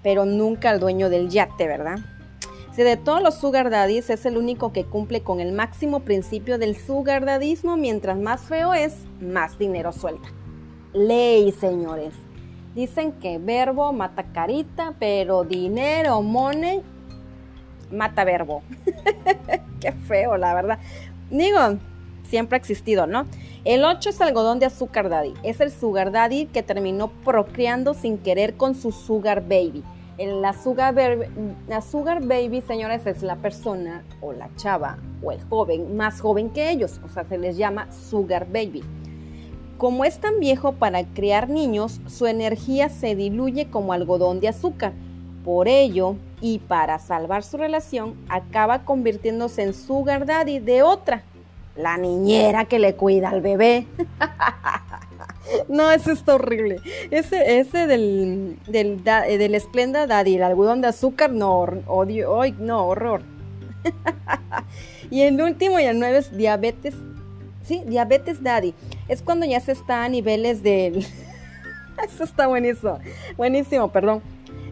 pero 0.03 0.25
nunca 0.25 0.71
el 0.71 0.81
dueño 0.81 1.09
del 1.09 1.29
yate, 1.31 1.67
¿verdad? 1.67 1.99
Si 2.75 2.83
de 2.83 2.97
todos 2.97 3.23
los 3.23 3.37
sugar 3.37 3.71
daddies 3.71 4.11
es 4.11 4.27
el 4.27 4.37
único 4.37 4.73
que 4.73 4.85
cumple 4.85 5.23
con 5.23 5.39
el 5.39 5.53
máximo 5.53 6.01
principio 6.01 6.59
del 6.59 6.77
sugar 6.77 7.25
dadismo, 7.25 7.77
mientras 7.77 8.19
más 8.19 8.43
feo 8.43 8.75
es, 8.75 8.95
más 9.21 9.59
dinero 9.59 9.93
suelta. 9.93 10.29
Ley, 10.93 11.53
señores. 11.53 12.15
Dicen 12.75 13.13
que 13.13 13.39
verbo 13.39 13.93
mata 13.93 14.25
carita, 14.33 14.95
pero 14.99 15.45
dinero, 15.45 16.21
money, 16.23 16.83
mata 17.93 18.25
verbo. 18.25 18.63
Qué 19.81 19.93
feo, 19.93 20.37
la 20.37 20.55
verdad. 20.55 20.79
Digo, 21.31 21.79
siempre 22.35 22.57
ha 22.57 22.59
existido, 22.59 23.07
¿no? 23.07 23.27
El 23.65 23.85
8 23.85 24.09
es 24.11 24.21
algodón 24.21 24.59
de 24.59 24.67
azúcar 24.67 25.09
daddy. 25.09 25.35
Es 25.45 25.61
el 25.61 25.71
sugar 25.71 26.11
daddy 26.11 26.47
que 26.47 26.65
terminó 26.65 27.07
procreando 27.25 27.95
sin 27.95 28.19
querer 28.19 28.57
con 28.57 28.75
su 28.75 28.91
sugar 28.91 29.43
baby. 29.43 29.85
La 30.19 30.53
sugar, 30.53 30.97
la 31.69 31.81
sugar 31.81 32.27
baby, 32.27 32.61
señores, 32.61 33.07
es 33.07 33.23
la 33.23 33.37
persona 33.37 34.03
o 34.21 34.33
la 34.33 34.51
chava 34.57 34.99
o 35.23 35.31
el 35.31 35.41
joven 35.45 35.97
más 35.97 36.21
joven 36.21 36.51
que 36.51 36.73
ellos. 36.73 37.01
O 37.05 37.09
sea, 37.09 37.23
se 37.23 37.39
les 37.39 37.57
llama 37.57 37.87
sugar 37.93 38.49
baby. 38.53 38.83
Como 39.79 40.05
es 40.05 40.19
tan 40.19 40.41
viejo 40.41 40.73
para 40.73 41.05
criar 41.05 41.49
niños, 41.49 42.01
su 42.09 42.27
energía 42.27 42.89
se 42.89 43.15
diluye 43.15 43.71
como 43.71 43.93
algodón 43.93 44.41
de 44.41 44.49
azúcar. 44.49 44.93
Por 45.45 45.69
ello, 45.69 46.17
y 46.41 46.59
para 46.59 46.99
salvar 46.99 47.45
su 47.45 47.59
relación, 47.59 48.17
acaba 48.29 48.85
convirtiéndose 48.85 49.63
en 49.63 49.73
sugar 49.73 50.27
daddy 50.27 50.59
de 50.59 50.83
otra, 50.83 51.23
la 51.77 51.97
niñera 51.97 52.65
que 52.67 52.79
le 52.79 52.95
cuida 52.95 53.31
al 53.31 53.41
bebé. 53.41 53.87
no, 55.69 55.91
eso 55.91 56.13
está 56.13 56.37
horrible. 56.37 56.81
Ese, 57.11 57.59
ese 57.59 57.87
del, 57.87 58.59
del, 58.67 59.03
eh, 59.07 59.39
del 59.39 59.61
Splenda 59.61 60.07
Daddy, 60.07 60.37
el 60.37 60.43
algodón 60.43 60.81
de 60.81 60.89
azúcar, 60.89 61.33
no, 61.33 61.59
odio, 61.87 62.41
no, 62.59 62.87
horror. 62.87 63.23
y 65.11 65.23
el 65.23 65.41
último 65.41 65.79
y 65.79 65.85
el 65.85 65.99
nueve 65.99 66.19
es 66.19 66.37
diabetes, 66.37 66.95
sí, 67.65 67.83
diabetes 67.87 68.43
Daddy. 68.43 68.75
Es 69.09 69.23
cuando 69.23 69.47
ya 69.47 69.61
se 69.61 69.73
está 69.73 70.05
a 70.05 70.09
niveles 70.09 70.63
del... 70.63 70.99
eso 72.05 72.25
está 72.25 72.47
buenísimo, 72.47 72.99
buenísimo, 73.37 73.89
perdón. 73.89 74.23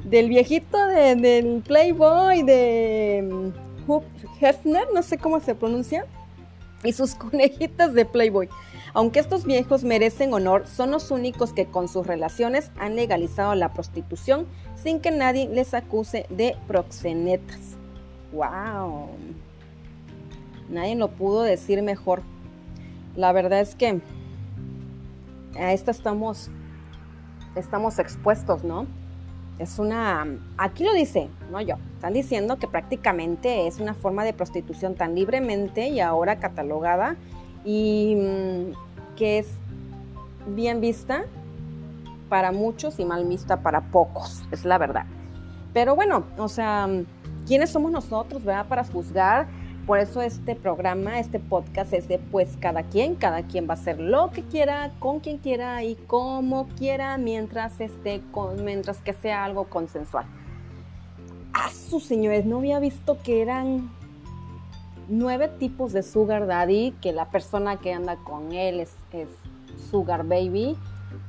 Del 0.04 0.28
viejito 0.28 0.78
del 0.88 1.62
Playboy, 1.66 2.42
de 2.42 3.28
mm, 3.30 4.44
Hefner, 4.44 4.88
no 4.92 5.02
sé 5.02 5.16
cómo 5.16 5.38
se 5.40 5.54
pronuncia 5.54 6.04
y 6.84 6.92
sus 6.92 7.14
conejitas 7.14 7.94
de 7.94 8.04
Playboy. 8.04 8.48
Aunque 8.94 9.20
estos 9.20 9.44
viejos 9.44 9.84
merecen 9.84 10.34
honor, 10.34 10.66
son 10.66 10.90
los 10.90 11.10
únicos 11.10 11.52
que 11.52 11.66
con 11.66 11.88
sus 11.88 12.06
relaciones 12.06 12.70
han 12.78 12.96
legalizado 12.96 13.54
la 13.54 13.72
prostitución 13.72 14.46
sin 14.74 15.00
que 15.00 15.10
nadie 15.10 15.48
les 15.48 15.72
acuse 15.72 16.26
de 16.28 16.56
proxenetas. 16.66 17.76
¡Wow! 18.32 19.08
Nadie 20.68 20.96
lo 20.96 21.08
pudo 21.10 21.42
decir 21.42 21.82
mejor. 21.82 22.22
La 23.16 23.32
verdad 23.32 23.60
es 23.60 23.74
que 23.74 24.00
a 25.56 25.72
esto 25.72 25.90
estamos, 25.90 26.50
estamos 27.56 27.98
expuestos, 27.98 28.64
¿no? 28.64 28.86
Es 29.58 29.78
una, 29.78 30.26
aquí 30.56 30.84
lo 30.84 30.92
dice, 30.92 31.28
no 31.50 31.60
yo, 31.60 31.76
están 31.94 32.12
diciendo 32.12 32.58
que 32.58 32.66
prácticamente 32.66 33.66
es 33.66 33.78
una 33.78 33.94
forma 33.94 34.24
de 34.24 34.32
prostitución 34.32 34.94
tan 34.94 35.14
libremente 35.14 35.88
y 35.88 36.00
ahora 36.00 36.36
catalogada 36.36 37.16
y 37.64 38.16
mm, 38.16 39.16
que 39.16 39.38
es 39.38 39.48
bien 40.46 40.80
vista 40.80 41.24
para 42.28 42.50
muchos 42.50 42.98
y 42.98 43.04
mal 43.04 43.26
vista 43.26 43.62
para 43.62 43.82
pocos, 43.82 44.42
es 44.50 44.64
la 44.64 44.78
verdad. 44.78 45.04
Pero 45.72 45.94
bueno, 45.94 46.24
o 46.38 46.48
sea, 46.48 46.88
¿quiénes 47.46 47.70
somos 47.70 47.92
nosotros, 47.92 48.44
verdad, 48.44 48.66
para 48.66 48.84
juzgar? 48.84 49.46
Por 49.86 49.98
eso 49.98 50.22
este 50.22 50.54
programa, 50.54 51.18
este 51.18 51.40
podcast 51.40 51.92
es 51.92 52.06
de 52.06 52.18
pues 52.18 52.56
cada 52.60 52.84
quien, 52.84 53.16
cada 53.16 53.42
quien 53.42 53.68
va 53.68 53.74
a 53.74 53.76
hacer 53.76 53.98
lo 53.98 54.30
que 54.30 54.42
quiera, 54.42 54.92
con 55.00 55.18
quien 55.18 55.38
quiera 55.38 55.82
y 55.82 55.96
como 55.96 56.68
quiera, 56.78 57.18
mientras 57.18 57.80
esté 57.80 58.22
con, 58.30 58.64
mientras 58.64 58.98
que 58.98 59.12
sea 59.12 59.44
algo 59.44 59.64
consensual. 59.64 60.24
A 61.52 61.68
sus 61.70 62.04
señores, 62.04 62.46
no 62.46 62.58
había 62.58 62.78
visto 62.78 63.18
que 63.24 63.42
eran 63.42 63.90
nueve 65.08 65.48
tipos 65.48 65.92
de 65.92 66.04
sugar 66.04 66.46
daddy, 66.46 66.92
que 67.02 67.12
la 67.12 67.30
persona 67.30 67.78
que 67.78 67.92
anda 67.92 68.16
con 68.18 68.52
él 68.52 68.78
es, 68.78 68.94
es 69.10 69.28
sugar 69.90 70.24
baby. 70.24 70.76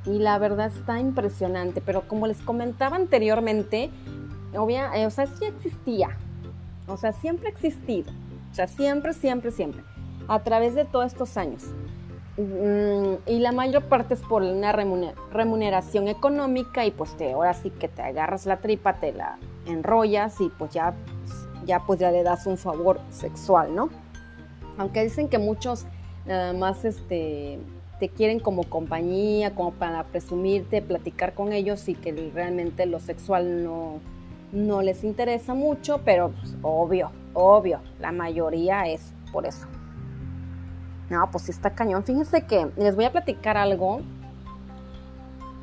Y 0.06 0.20
la 0.20 0.38
verdad 0.38 0.68
está 0.68 1.00
impresionante, 1.00 1.82
pero 1.82 2.08
como 2.08 2.28
les 2.28 2.40
comentaba 2.40 2.98
anteriormente, 2.98 3.90
obvia, 4.56 4.92
o 5.08 5.10
sea, 5.10 5.26
sí 5.26 5.46
existía, 5.46 6.10
o 6.88 6.98
sea, 6.98 7.14
siempre 7.14 7.48
ha 7.48 7.52
existido 7.52 8.12
o 8.54 8.56
sea, 8.56 8.68
siempre, 8.68 9.14
siempre, 9.14 9.50
siempre. 9.50 9.82
A 10.28 10.44
través 10.44 10.76
de 10.76 10.86
todos 10.86 11.08
estos 11.08 11.38
años. 11.38 11.64
Mm, 12.38 13.16
y 13.26 13.40
la 13.40 13.52
mayor 13.52 13.86
parte 13.86 14.14
es 14.14 14.20
por 14.20 14.44
una 14.44 14.72
remuneración 14.72 16.08
económica 16.08 16.86
y 16.86 16.92
pues 16.92 17.18
te, 17.18 17.34
ahora 17.34 17.56
sí 17.56 17.72
que 17.72 17.88
te 17.88 18.04
agarras 18.04 18.46
la 18.46 18.58
tripa, 18.58 19.00
te 19.00 19.12
la 19.12 19.40
enrollas 19.66 20.40
y 20.40 20.50
pues 20.50 20.72
ya, 20.72 20.94
ya 21.66 21.80
pues 21.80 22.00
ya 22.00 22.12
le 22.12 22.22
das 22.22 22.46
un 22.46 22.60
favor 22.60 23.00
sexual, 23.10 23.74
¿no? 23.74 23.90
Aunque 24.78 25.04
dicen 25.04 25.30
que 25.30 25.40
muchos 25.40 25.88
nada 26.28 26.54
más 26.54 26.86
este, 26.86 27.58
te 28.00 28.10
quieren 28.10 28.40
como 28.40 28.66
compañía, 28.66 29.56
como 29.56 29.72
para 29.72 30.04
presumirte, 30.04 30.84
platicar 30.84 31.34
con 31.34 31.54
ellos 31.54 31.90
y 31.90 31.96
que 31.96 32.12
realmente 32.36 32.86
lo 32.86 33.00
sexual 33.00 33.64
no, 33.64 34.00
no 34.54 34.82
les 34.82 35.04
interesa 35.04 35.54
mucho, 35.54 36.02
pero 36.06 36.30
pues, 36.30 36.56
obvio, 36.62 37.12
obvio, 37.34 37.80
la 38.00 38.12
mayoría 38.12 38.88
es 38.88 39.14
por 39.32 39.46
eso. 39.46 39.68
No, 41.10 41.30
pues 41.32 41.46
sí 41.46 41.52
está 41.52 41.72
cañón. 41.72 42.04
Fíjense 42.04 42.46
que 42.46 42.70
les 42.78 42.96
voy 42.96 43.06
a 43.06 43.12
platicar 43.12 43.58
algo. 43.58 44.02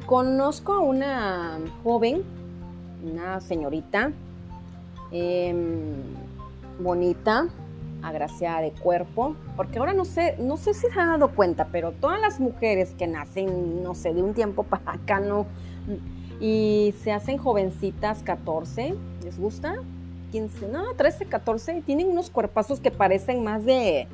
Conozco 0.07 0.75
a 0.75 0.81
una 0.81 1.59
joven, 1.83 2.23
una 3.03 3.41
señorita, 3.41 4.13
em, 5.13 5.95
bonita, 6.81 7.49
agraciada 8.03 8.63
de 8.63 8.73
cuerpo, 8.73 9.37
porque 9.57 9.79
ahora 9.79 9.93
no 9.93 10.05
sé, 10.05 10.37
no 10.39 10.57
sé 10.57 10.75
si 10.75 10.89
se 10.89 11.01
ha 11.01 11.07
dado 11.07 11.31
cuenta, 11.31 11.69
pero 11.71 11.93
todas 11.93 12.21
las 12.21 12.41
mujeres 12.41 12.95
que 12.95 13.07
nacen, 13.07 13.83
no 13.83 13.95
sé, 13.95 14.15
de 14.15 14.23
un 14.23 14.35
tiempo 14.35 14.63
para 14.65 14.93
acá 14.93 15.21
no 15.21 15.47
y 16.41 16.95
se 17.03 17.13
hacen 17.13 17.37
jovencitas 17.37 18.23
14, 18.23 18.95
¿les 19.23 19.39
gusta? 19.39 19.77
15, 20.33 20.69
no, 20.69 20.95
13, 20.95 21.27
14, 21.27 21.83
tienen 21.83 22.09
unos 22.09 22.31
cuerpazos 22.31 22.81
que 22.81 22.91
parecen 22.91 23.45
más 23.45 23.65
de, 23.65 24.09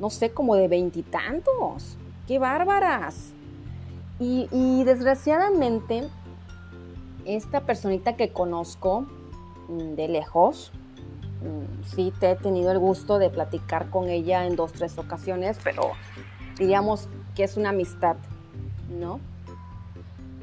no 0.00 0.10
sé, 0.10 0.30
como 0.30 0.56
de 0.56 0.66
veintitantos. 0.66 1.96
¡Qué 2.26 2.38
bárbaras! 2.38 3.32
Y, 4.18 4.82
desgraciadamente, 4.84 6.08
esta 7.26 7.60
personita 7.60 8.16
que 8.16 8.32
conozco 8.32 9.06
mm, 9.68 9.94
de 9.94 10.08
lejos, 10.08 10.72
mm, 11.42 11.84
sí 11.84 12.12
te 12.18 12.30
he 12.30 12.36
tenido 12.36 12.72
el 12.72 12.78
gusto 12.78 13.18
de 13.18 13.28
platicar 13.28 13.90
con 13.90 14.08
ella 14.08 14.46
en 14.46 14.56
dos, 14.56 14.72
tres 14.72 14.96
ocasiones, 14.98 15.58
pero 15.62 15.92
diríamos 16.58 17.08
que 17.34 17.44
es 17.44 17.58
una 17.58 17.68
amistad, 17.68 18.16
¿no? 18.88 19.20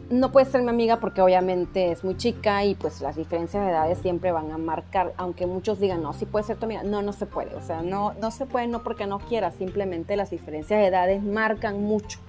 No 0.10 0.32
puede 0.32 0.46
ser 0.46 0.62
mi 0.62 0.70
amiga 0.70 1.00
porque 1.00 1.22
obviamente 1.22 1.92
es 1.92 2.04
muy 2.04 2.16
chica 2.18 2.64
y 2.64 2.76
pues 2.76 3.02
las 3.02 3.16
diferencias 3.16 3.64
de 3.64 3.72
edades 3.72 3.98
siempre 4.00 4.32
van 4.32 4.52
a 4.52 4.58
marcar, 4.58 5.14
aunque 5.18 5.46
muchos 5.46 5.80
digan, 5.80 6.02
no, 6.02 6.14
sí 6.14 6.26
puede 6.26 6.46
ser 6.46 6.58
tu 6.58 6.66
amiga, 6.66 6.84
no, 6.84 7.02
no 7.02 7.14
se 7.14 7.26
puede, 7.26 7.56
o 7.56 7.62
sea, 7.62 7.82
no, 7.82 8.14
no 8.22 8.32
se 8.32 8.46
puede 8.46 8.68
no 8.68 8.84
porque 8.84 9.08
no 9.08 9.20
quiera, 9.20 9.52
simplemente 9.52 10.16
las 10.16 10.30
diferencias 10.30 10.80
de 10.80 10.88
edades 10.88 11.24
marcan 11.24 11.82
mucho 11.84 12.20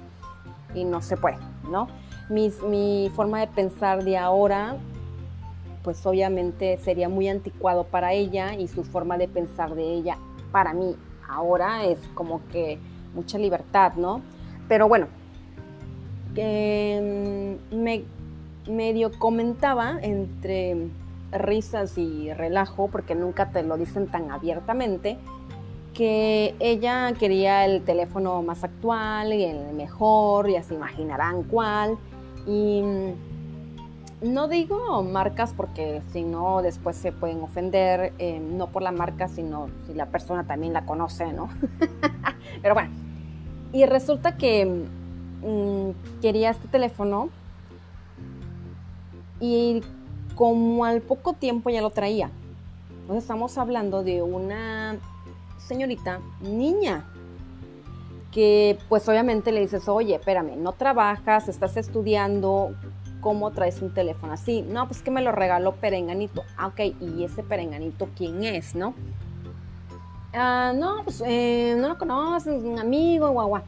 y 0.75 0.85
no 0.85 1.03
se 1.03 1.17
puede, 1.17 1.39
¿no? 1.71 1.89
mi 2.31 3.11
forma 3.15 3.41
de 3.41 3.49
pensar 3.49 4.03
de 4.03 4.17
ahora, 4.17 4.77
pues 5.83 6.05
obviamente 6.07 6.79
sería 6.79 7.11
muy 7.11 7.29
anticuado 7.29 7.85
para 7.85 8.15
ella 8.15 8.55
y 8.55 8.67
su 8.67 8.83
forma 8.83 9.19
de 9.19 9.29
pensar 9.29 9.75
de 9.75 9.83
ella 9.83 10.17
para 10.51 10.73
mí 10.73 10.97
ahora 11.29 11.85
es 11.85 11.99
como 12.15 12.41
que 12.49 12.79
mucha 13.15 13.39
libertad, 13.39 13.93
¿no? 13.97 14.23
Pero 14.69 14.89
bueno, 14.89 15.09
que 16.35 17.59
mm, 17.71 17.77
me 17.77 18.05
medio 18.69 19.11
comentaba 19.19 19.99
entre 20.03 20.89
risas 21.33 21.99
y 21.99 22.33
relajo, 22.33 22.89
porque 22.89 23.15
nunca 23.15 23.51
te 23.51 23.63
lo 23.63 23.77
dicen 23.77 24.07
tan 24.07 24.31
abiertamente, 24.31 25.19
que 25.93 26.55
ella 26.59 27.13
quería 27.19 27.65
el 27.65 27.83
teléfono 27.83 28.43
más 28.43 28.65
actual 28.65 29.33
y 29.33 29.45
el 29.45 29.75
mejor, 29.75 30.51
ya 30.51 30.63
se 30.63 30.75
imaginarán 30.75 31.45
cuál. 31.45 31.97
Y 32.47 32.83
mm, 32.83 34.33
no 34.33 34.49
digo 34.49 35.03
marcas 35.03 35.53
porque 35.57 36.03
si 36.13 36.23
no 36.23 36.63
después 36.63 36.97
se 36.97 37.13
pueden 37.13 37.41
ofender, 37.43 38.13
eh, 38.19 38.41
no 38.41 38.69
por 38.69 38.83
la 38.83 38.93
marca, 38.93 39.29
sino 39.29 39.69
si 39.87 39.95
la 39.95 40.07
persona 40.07 40.45
también 40.45 40.73
la 40.73 40.85
conoce, 40.85 41.33
¿no? 41.33 41.49
Pero 42.63 42.75
bueno, 42.75 42.91
y 43.73 43.87
resulta 43.87 44.37
que 44.37 44.87
Mm, 45.45 45.91
quería 46.23 46.51
este 46.51 46.69
teléfono 46.69 47.29
y 49.41 49.83
como 50.35 50.87
al 50.87 51.03
poco 51.03 51.35
tiempo 51.35 51.69
ya 51.69 51.83
lo 51.83 51.91
traía. 51.91 52.31
Entonces 53.03 53.25
estamos 53.25 53.59
hablando 53.59 54.03
de 54.03 54.23
una 54.23 54.97
señorita, 55.59 56.21
niña, 56.41 57.05
que 58.33 58.79
pues 58.89 59.07
obviamente 59.07 59.53
le 59.53 59.61
dices, 59.61 59.87
oye, 59.87 60.15
espérame, 60.15 60.57
no 60.57 60.73
trabajas, 60.73 61.49
estás 61.49 61.77
estudiando, 61.77 62.75
¿cómo 63.21 63.51
traes 63.51 63.83
un 63.83 63.93
teléfono 63.93 64.33
así? 64.33 64.63
No, 64.63 64.87
pues 64.89 65.03
que 65.03 65.11
me 65.11 65.21
lo 65.21 65.31
regaló 65.31 65.75
Perenganito. 65.75 66.43
Ah, 66.57 66.69
ok, 66.69 66.81
¿y 67.01 67.25
ese 67.25 67.43
Perenganito 67.43 68.09
quién 68.17 68.43
es, 68.45 68.75
no? 68.75 68.95
Ah, 70.33 70.73
no, 70.75 71.05
pues 71.05 71.23
eh, 71.27 71.77
no 71.79 71.89
lo 71.89 71.99
conoces, 71.99 72.63
un 72.63 72.79
amigo, 72.79 73.31
guau 73.31 73.61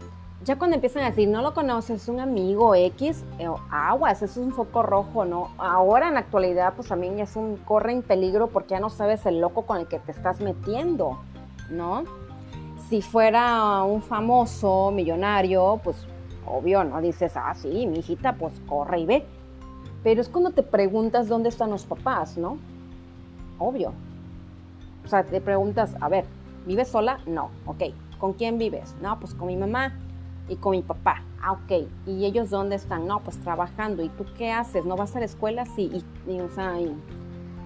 ya 0.44 0.58
cuando 0.58 0.74
empiezan 0.74 1.02
a 1.02 1.10
decir, 1.10 1.28
no 1.28 1.40
lo 1.42 1.54
conoces, 1.54 2.02
es 2.02 2.08
un 2.08 2.20
amigo 2.20 2.74
X, 2.74 3.24
eh, 3.38 3.48
aguas, 3.70 4.22
eso 4.22 4.40
es 4.40 4.46
un 4.46 4.52
foco 4.52 4.82
rojo, 4.82 5.24
¿no? 5.24 5.50
Ahora 5.58 6.08
en 6.08 6.14
la 6.14 6.20
actualidad, 6.20 6.74
pues 6.74 6.88
también 6.88 7.16
ya 7.16 7.24
es 7.24 7.36
un 7.36 7.56
corre 7.56 7.92
en 7.92 8.02
peligro 8.02 8.48
porque 8.48 8.70
ya 8.70 8.80
no 8.80 8.90
sabes 8.90 9.24
el 9.26 9.40
loco 9.40 9.62
con 9.62 9.78
el 9.78 9.86
que 9.86 9.98
te 9.98 10.12
estás 10.12 10.40
metiendo, 10.40 11.18
¿no? 11.70 12.04
Si 12.88 13.02
fuera 13.02 13.82
un 13.82 14.02
famoso 14.02 14.92
millonario, 14.92 15.80
pues 15.82 16.06
obvio, 16.46 16.84
¿no? 16.84 17.00
Dices, 17.00 17.32
ah, 17.36 17.54
sí, 17.54 17.86
mi 17.86 17.98
hijita, 17.98 18.34
pues 18.34 18.52
corre 18.68 19.00
y 19.00 19.06
ve. 19.06 19.26
Pero 20.04 20.20
es 20.20 20.28
cuando 20.28 20.50
te 20.50 20.62
preguntas 20.62 21.28
dónde 21.28 21.48
están 21.48 21.70
los 21.70 21.86
papás, 21.86 22.36
¿no? 22.36 22.58
Obvio. 23.58 23.92
O 25.04 25.08
sea, 25.08 25.24
te 25.24 25.40
preguntas, 25.40 25.96
a 26.00 26.08
ver, 26.08 26.26
¿vives 26.66 26.88
sola? 26.88 27.18
No, 27.26 27.50
ok. 27.64 27.84
¿Con 28.18 28.34
quién 28.34 28.58
vives? 28.58 28.94
No, 29.00 29.18
pues 29.18 29.34
con 29.34 29.48
mi 29.48 29.56
mamá 29.56 29.92
y 30.48 30.56
con 30.56 30.72
mi 30.72 30.82
papá. 30.82 31.22
Ah, 31.42 31.52
ok. 31.52 31.86
¿Y 32.06 32.24
ellos 32.24 32.50
dónde 32.50 32.76
están? 32.76 33.06
No, 33.06 33.20
pues 33.20 33.38
trabajando. 33.40 34.02
¿Y 34.02 34.08
tú 34.08 34.24
qué 34.36 34.52
haces? 34.52 34.84
¿No 34.84 34.96
vas 34.96 35.14
a 35.16 35.20
la 35.20 35.26
escuela? 35.26 35.66
Sí. 35.66 36.04
Y, 36.26 36.40
o 36.40 36.48
sea, 36.48 36.74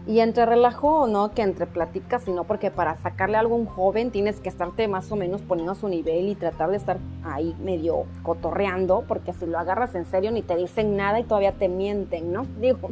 y, 0.07 0.21
entre 0.21 0.45
relajo, 0.45 1.07
no 1.07 1.31
que 1.31 1.43
entre 1.43 1.67
platicas, 1.67 2.25
sino 2.25 2.45
porque 2.45 2.71
para 2.71 2.97
sacarle 2.99 3.37
algo 3.37 3.55
a 3.55 3.59
un 3.59 3.67
joven 3.67 4.11
tienes 4.11 4.41
que 4.41 4.49
estarte 4.49 4.89
más 4.89 5.11
o 5.13 5.17
menos 5.17 5.41
poniendo 5.43 5.73
a 5.73 5.77
su 5.77 5.89
nivel 5.89 6.29
y 6.29 6.35
tratar 6.35 6.71
de 6.71 6.79
estar 6.79 6.99
ahí 7.23 7.55
medio 7.63 8.07
cotorreando, 8.23 9.05
porque 9.07 9.33
si 9.33 9.47
lo 9.47 9.59
agarras 9.59 9.95
en 9.95 10.07
serio 10.07 10.33
ni 10.33 10.43
te 10.43 10.57
dicen 10.57 10.97
nada 10.97 11.21
y 11.21 11.25
todavía 11.25 11.53
te 11.53 11.69
mienten, 11.69 12.33
¿no? 12.33 12.45
Digo, 12.61 12.91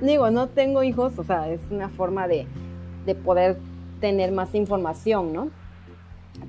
digo, 0.00 0.30
no 0.30 0.48
tengo 0.48 0.82
hijos, 0.82 1.18
o 1.18 1.24
sea, 1.24 1.48
es 1.48 1.60
una 1.70 1.88
forma 1.88 2.28
de, 2.28 2.46
de 3.06 3.14
poder 3.14 3.58
tener 4.00 4.30
más 4.30 4.54
información, 4.54 5.32
¿no? 5.32 5.50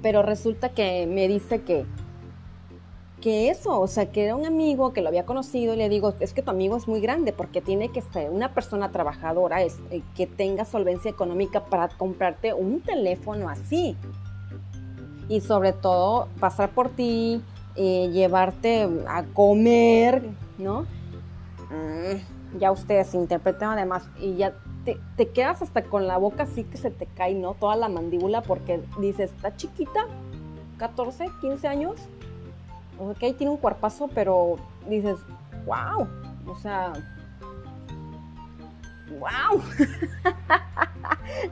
Pero 0.01 0.21
resulta 0.21 0.69
que 0.69 1.08
me 1.08 1.27
dice 1.27 1.62
que, 1.62 1.86
que 3.28 3.50
eso, 3.50 3.78
o 3.82 3.88
sea, 3.88 4.10
que 4.10 4.24
era 4.24 4.38
un 4.38 4.46
amigo 4.46 4.94
que 4.94 5.02
lo 5.02 5.10
había 5.10 5.26
conocido 5.26 5.74
y 5.74 5.78
le 5.78 5.90
digo, 5.90 6.13
es 6.22 6.32
que 6.32 6.42
tu 6.42 6.50
amigo 6.50 6.78
es 6.78 6.88
muy 6.88 7.02
grande 7.02 7.34
porque 7.34 7.60
tiene 7.60 7.90
que 7.90 8.02
ser 8.02 8.30
una 8.30 8.54
persona 8.54 8.90
trabajadora, 8.94 9.63
es, 9.63 9.78
eh, 9.92 10.02
que 10.16 10.28
tenga 10.28 10.63
solvencia 10.63 11.12
económica 11.12 11.66
para 11.66 11.90
comprarte 11.90 12.54
un 12.54 12.80
teléfono 12.80 13.50
así. 13.50 13.98
Y 15.28 15.42
sobre 15.42 15.74
todo 15.74 16.30
pasar 16.40 16.70
por 16.70 16.88
ti, 16.88 17.42
eh, 17.76 18.10
llevarte 18.13 18.88
a 19.10 19.26
comer, 19.34 20.24
¿no? 20.58 20.84
Mm, 21.70 22.60
ya 22.60 22.72
ustedes 22.72 23.13
interpretan 23.13 23.72
además 23.72 24.10
y 24.22 24.38
ya 24.38 24.56
te, 24.86 24.98
te, 25.18 25.28
quedas 25.28 25.62
hasta 25.62 25.84
con 25.84 26.08
la 26.08 26.16
boca 26.16 26.44
así 26.44 26.63
que 26.63 26.78
se 26.78 26.92
te 26.92 27.08
cae, 27.08 27.34
¿no? 27.34 27.56
Toda 27.56 27.76
la 27.76 27.90
mandíbula 27.90 28.42
porque 28.42 28.82
dices, 29.02 29.34
está 29.34 29.54
chiquita, 29.58 30.06
14, 30.78 31.26
15 31.42 31.68
años 31.68 32.08
ok, 33.00 33.20
tiene 33.38 33.50
un 33.50 33.58
cuerpazo, 33.58 34.10
pero 34.14 34.58
dices, 34.88 35.18
wow, 35.66 36.08
o 36.48 36.56
sea, 36.56 36.94
wow, 39.20 39.62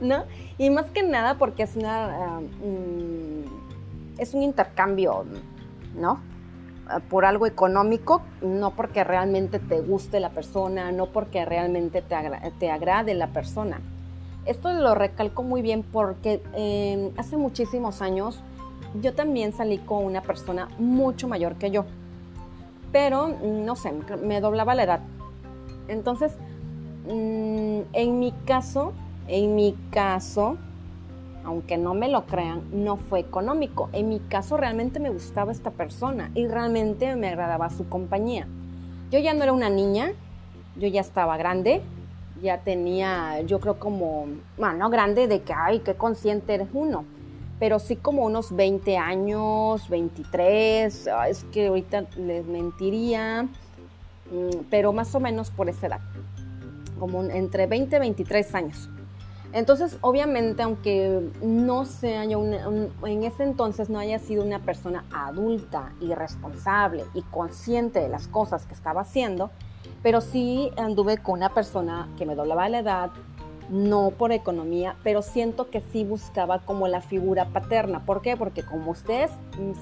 ¿no? 0.00 0.24
Y 0.58 0.70
más 0.70 0.90
que 0.90 1.02
nada 1.02 1.36
porque 1.38 1.62
es 1.64 1.76
una, 1.76 2.06
ah, 2.06 2.40
mm, 2.40 4.18
es 4.18 4.34
un 4.34 4.42
intercambio, 4.42 5.24
¿no? 5.94 6.20
Ah, 6.88 7.00
por 7.00 7.24
algo 7.24 7.46
económico, 7.46 8.22
no 8.40 8.70
porque 8.70 9.02
realmente 9.02 9.58
te 9.58 9.80
guste 9.80 10.20
la 10.20 10.30
persona, 10.30 10.92
no 10.92 11.06
porque 11.06 11.44
realmente 11.44 12.00
te, 12.00 12.70
agrade 12.70 13.14
la 13.14 13.28
persona. 13.28 13.80
Esto 14.44 14.72
lo 14.72 14.94
recalco 14.94 15.42
muy 15.42 15.62
bien 15.62 15.82
porque 15.82 16.40
em, 16.54 17.10
hace 17.16 17.36
muchísimos 17.36 18.02
años 18.02 18.40
yo 19.00 19.14
también 19.14 19.52
salí 19.52 19.78
con 19.78 20.04
una 20.04 20.22
persona 20.22 20.68
mucho 20.78 21.28
mayor 21.28 21.56
que 21.56 21.70
yo, 21.70 21.84
pero 22.92 23.28
no 23.28 23.76
sé, 23.76 23.92
me 24.22 24.40
doblaba 24.40 24.74
la 24.74 24.84
edad. 24.84 25.00
Entonces, 25.88 26.32
mm, 27.06 27.80
en 27.92 28.18
mi 28.18 28.32
caso, 28.44 28.92
en 29.28 29.54
mi 29.54 29.76
caso, 29.90 30.56
aunque 31.44 31.76
no 31.78 31.94
me 31.94 32.08
lo 32.08 32.26
crean, 32.26 32.62
no 32.72 32.96
fue 32.96 33.20
económico. 33.20 33.88
En 33.92 34.08
mi 34.08 34.18
caso 34.18 34.56
realmente 34.56 34.98
me 34.98 35.10
gustaba 35.10 35.52
esta 35.52 35.70
persona 35.70 36.30
y 36.34 36.46
realmente 36.48 37.14
me 37.14 37.28
agradaba 37.28 37.70
su 37.70 37.88
compañía. 37.88 38.48
Yo 39.10 39.20
ya 39.20 39.32
no 39.32 39.44
era 39.44 39.52
una 39.52 39.70
niña, 39.70 40.12
yo 40.76 40.88
ya 40.88 41.00
estaba 41.00 41.36
grande, 41.36 41.82
ya 42.42 42.58
tenía, 42.58 43.40
yo 43.42 43.60
creo 43.60 43.78
como, 43.78 44.26
bueno, 44.58 44.74
no 44.78 44.90
grande 44.90 45.28
de 45.28 45.42
que, 45.42 45.52
ay, 45.52 45.80
qué 45.80 45.94
consciente 45.94 46.54
eres 46.54 46.68
uno, 46.72 47.04
pero 47.58 47.78
sí 47.78 47.96
como 47.96 48.24
unos 48.24 48.54
20 48.54 48.96
años, 48.98 49.88
23, 49.88 51.08
es 51.28 51.44
que 51.44 51.68
ahorita 51.68 52.04
les 52.16 52.46
mentiría, 52.46 53.44
mm, 54.30 54.64
pero 54.70 54.92
más 54.92 55.14
o 55.14 55.20
menos 55.20 55.50
por 55.50 55.68
esa 55.68 55.86
edad, 55.86 56.00
como 56.98 57.22
entre 57.24 57.66
20 57.66 57.96
y 57.96 57.98
23 57.98 58.54
años. 58.54 58.90
Entonces, 59.52 59.96
obviamente, 60.02 60.62
aunque 60.62 61.30
no 61.40 61.86
sea 61.86 62.24
en 62.24 63.22
ese 63.22 63.44
entonces 63.44 63.88
no 63.88 63.98
haya 63.98 64.18
sido 64.18 64.44
una 64.44 64.58
persona 64.58 65.04
adulta 65.10 65.92
y 66.00 66.12
responsable 66.12 67.04
y 67.14 67.22
consciente 67.22 68.00
de 68.00 68.08
las 68.08 68.28
cosas 68.28 68.66
que 68.66 68.74
estaba 68.74 69.02
haciendo, 69.02 69.50
pero 70.02 70.20
sí 70.20 70.70
anduve 70.76 71.18
con 71.18 71.34
una 71.34 71.54
persona 71.54 72.08
que 72.18 72.26
me 72.26 72.34
doblaba 72.34 72.68
la 72.68 72.80
edad, 72.80 73.10
no 73.68 74.10
por 74.10 74.32
economía, 74.32 74.96
pero 75.02 75.22
siento 75.22 75.70
que 75.70 75.80
sí 75.92 76.04
buscaba 76.04 76.60
como 76.60 76.88
la 76.88 77.00
figura 77.00 77.46
paterna. 77.46 78.04
¿Por 78.04 78.22
qué? 78.22 78.36
Porque 78.36 78.62
como 78.62 78.92
ustedes, 78.92 79.30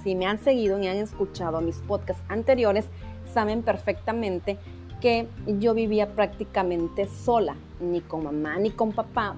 si 0.03 0.15
me 0.15 0.27
han 0.27 0.39
seguido 0.39 0.79
y 0.79 0.87
han 0.87 0.97
escuchado 0.97 1.61
mis 1.61 1.77
podcasts 1.79 2.23
anteriores, 2.29 2.87
saben 3.33 3.63
perfectamente 3.63 4.59
que 5.01 5.29
yo 5.47 5.75
vivía 5.75 6.15
prácticamente 6.15 7.07
sola, 7.07 7.57
ni 7.81 8.01
con 8.01 8.25
mamá 8.25 8.59
ni 8.59 8.71
con 8.71 8.93
papá, 8.93 9.37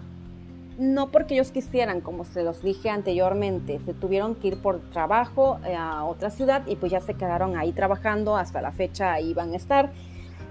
no 0.78 1.10
porque 1.10 1.34
ellos 1.34 1.50
quisieran, 1.50 2.00
como 2.00 2.24
se 2.24 2.42
los 2.42 2.62
dije 2.62 2.90
anteriormente, 2.90 3.80
se 3.84 3.94
tuvieron 3.94 4.34
que 4.34 4.48
ir 4.48 4.58
por 4.58 4.80
trabajo 4.90 5.58
eh, 5.64 5.74
a 5.74 6.04
otra 6.04 6.30
ciudad 6.30 6.62
y 6.66 6.76
pues 6.76 6.92
ya 6.92 7.00
se 7.00 7.14
quedaron 7.14 7.56
ahí 7.56 7.72
trabajando, 7.72 8.36
hasta 8.36 8.60
la 8.60 8.72
fecha 8.72 9.12
ahí 9.12 9.34
a 9.36 9.56
estar 9.56 9.90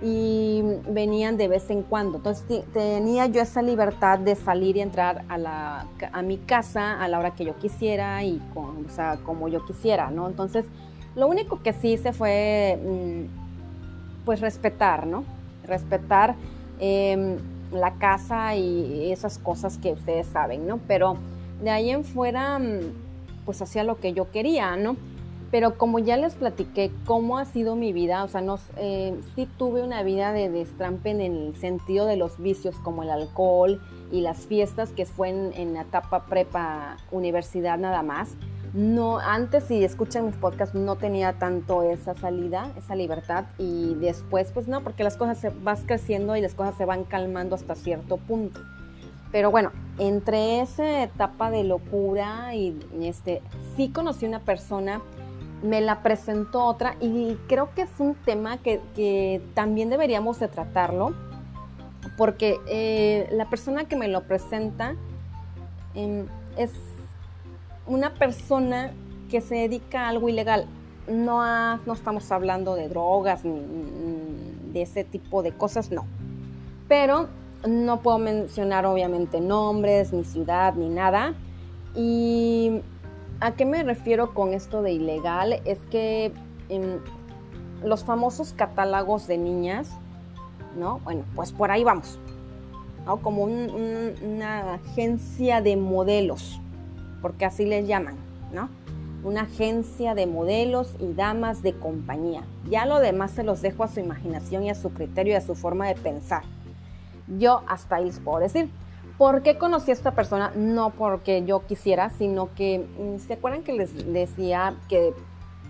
y 0.02 0.62
venían 0.90 1.38
de 1.38 1.48
vez 1.48 1.70
en 1.70 1.82
cuando. 1.84 2.18
Entonces 2.18 2.64
tenía 2.74 3.26
yo 3.28 3.42
esa 3.42 3.62
libertad 3.62 4.20
de 4.20 4.36
salir 4.36 4.78
y 4.78 4.82
entrar 4.82 5.24
a, 5.30 5.38
la, 5.38 5.86
a 6.12 6.22
mi 6.22 6.38
casa 6.38 7.02
a 7.02 7.08
la 7.08 7.20
hora 7.20 7.32
que 7.32 7.46
yo 7.46 7.56
quisiera 7.58 8.24
y 8.24 8.42
con, 8.54 8.86
o 8.86 8.90
sea, 8.90 9.18
como 9.24 9.48
yo 9.48 9.66
quisiera, 9.66 10.12
¿no? 10.12 10.28
Entonces 10.28 10.66
lo 11.16 11.28
único 11.28 11.62
que 11.64 11.74
sí 11.74 11.94
hice 11.94 12.14
fue 12.14 12.80
mm, 12.84 14.26
pues 14.26 14.42
respetar, 14.42 15.08
¿no? 15.08 15.24
Respetar. 15.66 16.36
Em, 16.80 17.38
la 17.72 17.94
casa 17.96 18.56
y 18.56 19.12
esas 19.12 19.38
cosas 19.38 19.78
que 19.78 19.92
ustedes 19.92 20.28
saben, 20.28 20.68
¿no? 20.68 20.80
Pero 20.88 21.18
de 21.62 21.70
ahí 21.70 21.90
en 21.90 22.04
fuera, 22.04 22.60
mm, 22.60 22.80
pues 23.46 23.62
hacía 23.62 23.84
lo 23.84 24.00
que 24.00 24.14
yo 24.14 24.32
quería, 24.32 24.76
¿no? 24.76 24.96
Pero 25.52 25.78
como 25.78 26.00
ya 26.00 26.18
les 26.18 26.36
platiqué 26.36 26.92
cómo 27.06 27.38
ha 27.38 27.46
sido 27.46 27.76
mi 27.76 27.94
vida, 27.94 28.24
o 28.24 28.28
sea, 28.28 28.42
no, 28.42 28.60
eh, 28.78 29.18
sí 29.36 29.48
tuve 29.58 29.84
una 29.84 30.04
vida 30.04 30.34
de 30.34 30.50
destrampe 30.50 31.12
en 31.12 31.22
el 31.22 31.56
sentido 31.56 32.06
de 32.06 32.18
los 32.18 32.40
vicios 32.40 32.76
como 32.78 33.04
el 33.04 33.10
alcohol 33.10 33.82
y 34.12 34.22
las 34.22 34.40
fiestas 34.40 34.92
que 34.92 35.06
fue 35.06 35.30
en, 35.30 35.54
en 35.54 35.74
la 35.74 35.82
etapa 35.82 36.26
prepa 36.26 36.98
universidad 37.12 37.78
nada 37.78 38.04
más 38.04 38.36
no, 38.76 39.20
antes 39.20 39.64
si 39.64 39.86
escuchan 39.86 40.26
mis 40.26 40.36
podcasts 40.36 40.76
no 40.76 40.98
tenía 40.98 41.40
tanto 41.40 41.82
esa 41.84 42.14
salida, 42.14 42.74
esa 42.78 42.94
libertad 42.94 43.46
y 43.58 43.94
después 43.94 44.52
pues 44.52 44.68
no, 44.68 44.82
porque 44.82 45.06
las 45.06 45.16
cosas 45.16 45.38
se 45.38 45.50
vas 45.50 45.84
creciendo 45.86 46.36
y 46.36 46.42
las 46.42 46.56
cosas 46.56 46.76
se 46.76 46.84
van 46.84 47.06
calmando 47.06 47.56
hasta 47.56 47.76
cierto 47.76 48.18
punto. 48.18 48.60
Pero 49.32 49.50
bueno, 49.50 49.72
entre 49.98 50.60
esa 50.60 51.04
etapa 51.04 51.52
de 51.52 51.64
locura 51.64 52.54
y 52.54 52.78
este, 53.00 53.42
sí 53.78 53.92
conocí 53.92 54.26
una 54.26 54.42
persona, 54.42 55.02
me 55.66 55.82
la 55.82 56.02
presentó 56.04 56.64
otra 56.64 56.96
y 57.02 57.36
creo 57.48 57.74
que 57.74 57.84
es 57.84 57.90
un 58.00 58.16
tema 58.16 58.58
que, 58.58 59.42
también 59.54 59.90
deberíamos 59.90 60.40
de 60.40 60.48
tratarlo, 60.48 61.14
porque 62.18 62.58
eh, 62.68 63.28
la 63.32 63.50
persona 63.50 63.86
que 63.86 63.96
me 63.96 64.08
lo 64.08 64.24
presenta 64.24 64.96
em, 65.96 66.28
es 66.58 66.72
una 67.88 68.14
persona 68.14 68.92
que 69.30 69.42
se 69.42 69.56
dedica 69.56 70.06
a 70.06 70.10
algo 70.10 70.30
ilegal. 70.30 70.68
No, 71.08 71.78
no 71.78 71.94
estamos 71.94 72.32
hablando 72.32 72.76
de 72.76 72.90
drogas 72.90 73.44
ni, 73.46 73.60
de 74.72 74.82
ese 74.82 75.04
tipo 75.04 75.44
de 75.44 75.52
cosas, 75.52 75.92
no. 75.92 76.06
Pero 76.88 77.28
no 77.68 78.02
puedo 78.02 78.18
mencionar 78.20 78.86
obviamente 78.86 79.40
nombres, 79.40 80.14
ni 80.14 80.24
ciudad, 80.24 80.76
ni 80.76 80.90
nada. 80.90 81.34
¿Y 81.96 82.82
a 83.40 83.52
qué 83.52 83.66
me 83.66 83.84
refiero 83.84 84.34
con 84.34 84.54
esto 84.54 84.82
de 84.82 84.94
ilegal? 84.94 85.62
Es 85.66 85.80
que 85.92 86.32
en 86.70 87.02
los 87.84 88.04
famosos 88.04 88.54
catálogos 88.54 89.28
de 89.28 89.38
niñas, 89.38 89.90
¿no? 90.78 91.00
Bueno, 91.00 91.24
pues 91.36 91.52
por 91.52 91.72
ahí 91.72 91.84
vamos. 91.84 92.20
Como 93.22 93.44
una 93.44 94.74
agencia 94.74 95.62
de 95.62 95.78
modelos 95.78 96.60
porque 97.26 97.46
así 97.46 97.66
les 97.66 97.88
llaman, 97.88 98.18
¿no? 98.54 98.70
Una 99.24 99.42
agencia 99.42 100.14
de 100.14 100.28
modelos 100.28 100.94
y 101.00 101.14
damas 101.14 101.64
de 101.64 101.74
compañía. 101.74 102.44
Ya 102.70 102.86
lo 102.86 103.00
demás 103.00 103.32
se 103.32 103.44
los 103.44 103.64
dejo 103.64 103.84
a 103.84 103.88
su 103.88 104.00
imaginación 104.00 104.64
y 104.64 104.70
a 104.70 104.76
su 104.76 104.92
criterio 104.92 105.34
y 105.34 105.36
a 105.36 105.42
su 105.42 105.56
forma 105.56 105.88
de 105.88 105.96
pensar. 105.96 106.44
Yo 107.40 107.64
hasta 107.68 107.96
ahí 107.96 108.06
les 108.06 108.20
puedo 108.20 108.38
decir. 108.38 108.70
¿Por 109.18 109.44
qué 109.44 109.58
conocí 109.58 109.92
a 109.92 109.94
esta 109.94 110.12
persona? 110.12 110.52
No 110.56 110.90
porque 110.90 111.46
yo 111.46 111.66
quisiera, 111.66 112.10
sino 112.10 112.54
que, 112.54 112.80
mm, 112.80 113.20
¿se 113.20 113.34
acuerdan 113.34 113.64
que 113.64 113.74
les 113.74 114.12
decía 114.12 114.76
que 114.90 115.14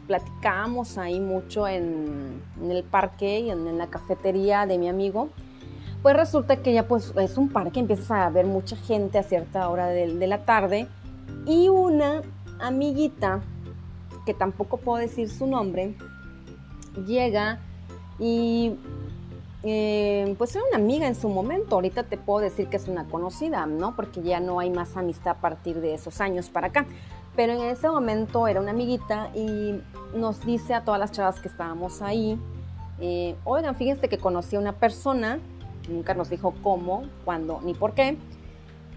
platicábamos 0.08 0.98
ahí 0.98 1.20
mucho 1.20 1.68
en, 1.68 2.42
el 2.62 2.84
parque 2.84 3.40
y 3.40 3.52
en, 3.52 3.78
la 3.78 3.88
cafetería 3.88 4.66
de 4.66 4.80
mi 4.80 4.90
amigo? 4.90 5.30
Pues 6.02 6.16
resulta 6.16 6.58
que 6.58 6.74
ya 6.74 6.88
pues 6.88 7.14
es 7.18 7.38
un 7.38 7.50
parque, 7.50 7.80
empiezas 7.80 8.12
a 8.12 8.30
ver 8.30 8.46
mucha 8.46 8.76
gente 8.76 9.18
a 9.20 9.24
cierta 9.24 9.70
hora 9.70 9.88
de 9.88 10.28
la 10.28 10.46
tarde 10.46 10.88
y 11.46 11.70
una 11.70 12.22
amiguita, 12.60 13.42
que 14.26 14.34
tampoco 14.34 14.78
puedo 14.78 15.00
decir 15.00 15.30
su 15.30 15.46
nombre, 15.46 15.96
llega 17.06 17.60
y 18.20 18.76
eh, 19.66 20.36
pues 20.38 20.56
era 20.56 20.64
una 20.70 20.78
amiga 20.78 21.08
en 21.08 21.16
su 21.16 21.28
momento. 21.28 21.76
Ahorita 21.76 22.04
te 22.04 22.18
puedo 22.18 22.40
decir 22.40 22.68
que 22.68 22.78
es 22.78 22.88
una 22.88 23.06
conocida, 23.06 23.66
¿no? 23.66 23.96
Porque 23.96 24.22
ya 24.22 24.40
no 24.40 24.60
hay 24.60 24.70
más 24.70 24.96
amistad 24.96 25.38
a 25.38 25.42
partir 25.42 25.82
de 25.82 25.96
esos 25.96 26.22
años 26.22 26.50
para 26.50 26.68
acá. 26.68 26.86
Pero 27.36 27.54
en 27.54 27.62
ese 27.64 27.90
momento 27.90 28.48
era 28.48 28.62
una 28.62 28.72
amiguita 28.72 29.32
y 29.36 29.82
nos 30.16 30.46
dice 30.46 30.74
a 30.76 30.86
todas 30.86 31.00
las 31.00 31.12
chavas 31.12 31.40
que 31.40 31.48
estábamos 31.48 32.02
ahí, 32.02 32.40
eh, 33.00 33.36
oigan, 33.44 33.76
fíjense 33.76 34.08
que 34.08 34.18
conocí 34.18 34.56
a 34.56 34.60
una 34.60 34.74
persona, 34.74 35.40
nunca 35.90 36.14
nos 36.14 36.30
dijo 36.30 36.54
cómo, 36.64 37.04
cuándo 37.26 37.60
ni 37.64 37.74
por 37.74 37.94
qué, 37.94 38.18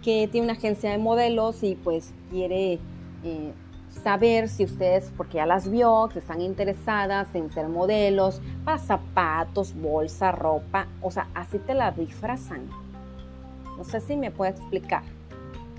que 0.03 0.29
tiene 0.31 0.47
una 0.47 0.53
agencia 0.53 0.91
de 0.91 0.99
modelos 0.99 1.63
y 1.65 1.75
pues 1.75 2.13
quiere 2.31 2.79
eh, 3.25 3.53
saber 3.99 4.49
si 4.49 4.65
ustedes, 4.65 5.13
porque 5.17 5.37
ya 5.37 5.47
las 5.47 5.71
vio, 5.71 6.09
que 6.13 6.19
están 6.19 6.41
interesadas 6.41 7.35
en 7.35 7.51
ser 7.51 7.69
modelos 7.69 8.41
para 8.65 8.79
zapatos, 8.79 9.75
bolsa, 9.75 10.33
ropa, 10.33 10.87
o 11.03 11.11
sea, 11.11 11.29
así 11.35 11.59
te 11.59 11.75
la 11.75 11.91
disfrazan. 11.91 12.69
No 13.77 13.85
sé 13.85 14.01
si 14.01 14.17
me 14.17 14.31
puede 14.31 14.53
explicar. 14.53 15.03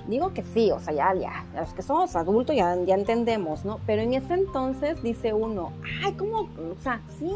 Digo 0.07 0.33
que 0.33 0.43
sí, 0.43 0.71
o 0.71 0.79
sea, 0.79 0.93
ya, 0.93 1.13
ya, 1.13 1.45
los 1.55 1.73
que 1.73 1.81
somos 1.81 2.15
adultos 2.15 2.55
ya, 2.55 2.75
ya 2.85 2.95
entendemos, 2.95 3.65
¿no? 3.65 3.79
Pero 3.85 4.01
en 4.01 4.13
ese 4.13 4.33
entonces 4.33 5.03
dice 5.03 5.33
uno, 5.33 5.71
ay, 6.03 6.13
¿cómo? 6.13 6.41
O 6.41 6.81
sea, 6.81 7.01
sí, 7.19 7.31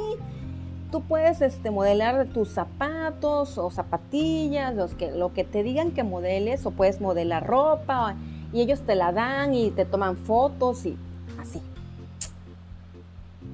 tú 0.92 1.02
puedes 1.02 1.42
este, 1.42 1.70
modelar 1.70 2.28
tus 2.28 2.50
zapatos 2.50 3.58
o 3.58 3.70
zapatillas, 3.70 4.76
los 4.76 4.96
que, 4.96 5.12
lo 5.12 5.34
que 5.34 5.44
te 5.44 5.64
digan 5.64 5.92
que 5.92 6.04
modeles, 6.04 6.66
o 6.66 6.72
puedes 6.72 7.02
modelar 7.02 7.46
ropa, 7.46 8.16
y 8.54 8.62
ellos 8.62 8.82
te 8.82 8.96
la 8.96 9.12
dan 9.12 9.54
y 9.54 9.72
te 9.72 9.84
toman 9.84 10.16
fotos 10.16 10.86
y 10.86 10.96
así. 11.42 11.62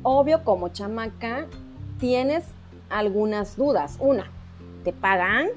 Obvio, 0.04 0.44
como 0.44 0.70
chamaca, 0.70 1.48
tienes 2.00 2.44
algunas 2.90 3.56
dudas. 3.56 3.96
Una, 4.00 4.30
¿te 4.84 4.94
pagan? 4.94 5.48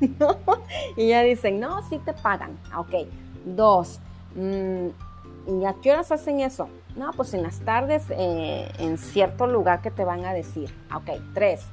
Y 0.96 1.08
ya 1.08 1.22
dicen, 1.22 1.58
no, 1.60 1.82
sí 1.88 1.98
te 1.98 2.12
pagan. 2.12 2.58
Ok. 2.76 3.08
Dos, 3.44 3.98
mm, 4.36 5.60
¿y 5.60 5.64
a 5.64 5.74
qué 5.82 5.92
horas 5.92 6.12
hacen 6.12 6.40
eso? 6.40 6.68
No, 6.94 7.10
pues 7.12 7.34
en 7.34 7.42
las 7.42 7.60
tardes 7.60 8.04
eh, 8.10 8.70
en 8.78 8.98
cierto 8.98 9.46
lugar 9.46 9.80
que 9.80 9.90
te 9.90 10.04
van 10.04 10.24
a 10.24 10.32
decir. 10.32 10.72
Ok. 10.94 11.10
Tres, 11.34 11.66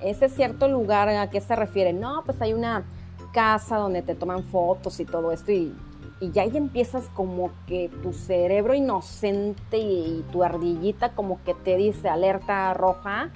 ese 0.00 0.28
cierto 0.28 0.66
lugar 0.66 1.08
a 1.08 1.30
qué 1.30 1.40
se 1.40 1.54
refiere? 1.54 1.92
No, 1.92 2.22
pues 2.24 2.40
hay 2.42 2.52
una 2.52 2.84
casa 3.32 3.76
donde 3.76 4.02
te 4.02 4.14
toman 4.14 4.42
fotos 4.42 4.98
y 5.00 5.04
todo 5.04 5.30
esto 5.32 5.52
y, 5.52 5.74
ya 6.20 6.42
ahí 6.42 6.56
empiezas 6.56 7.08
como 7.14 7.50
que 7.66 7.90
tu 8.02 8.12
cerebro 8.12 8.74
inocente 8.74 9.78
y, 9.78 10.24
tu 10.32 10.42
ardillita 10.42 11.14
como 11.14 11.42
que 11.44 11.54
te 11.54 11.76
dice 11.76 12.08
alerta 12.08 12.74
roja. 12.74 13.30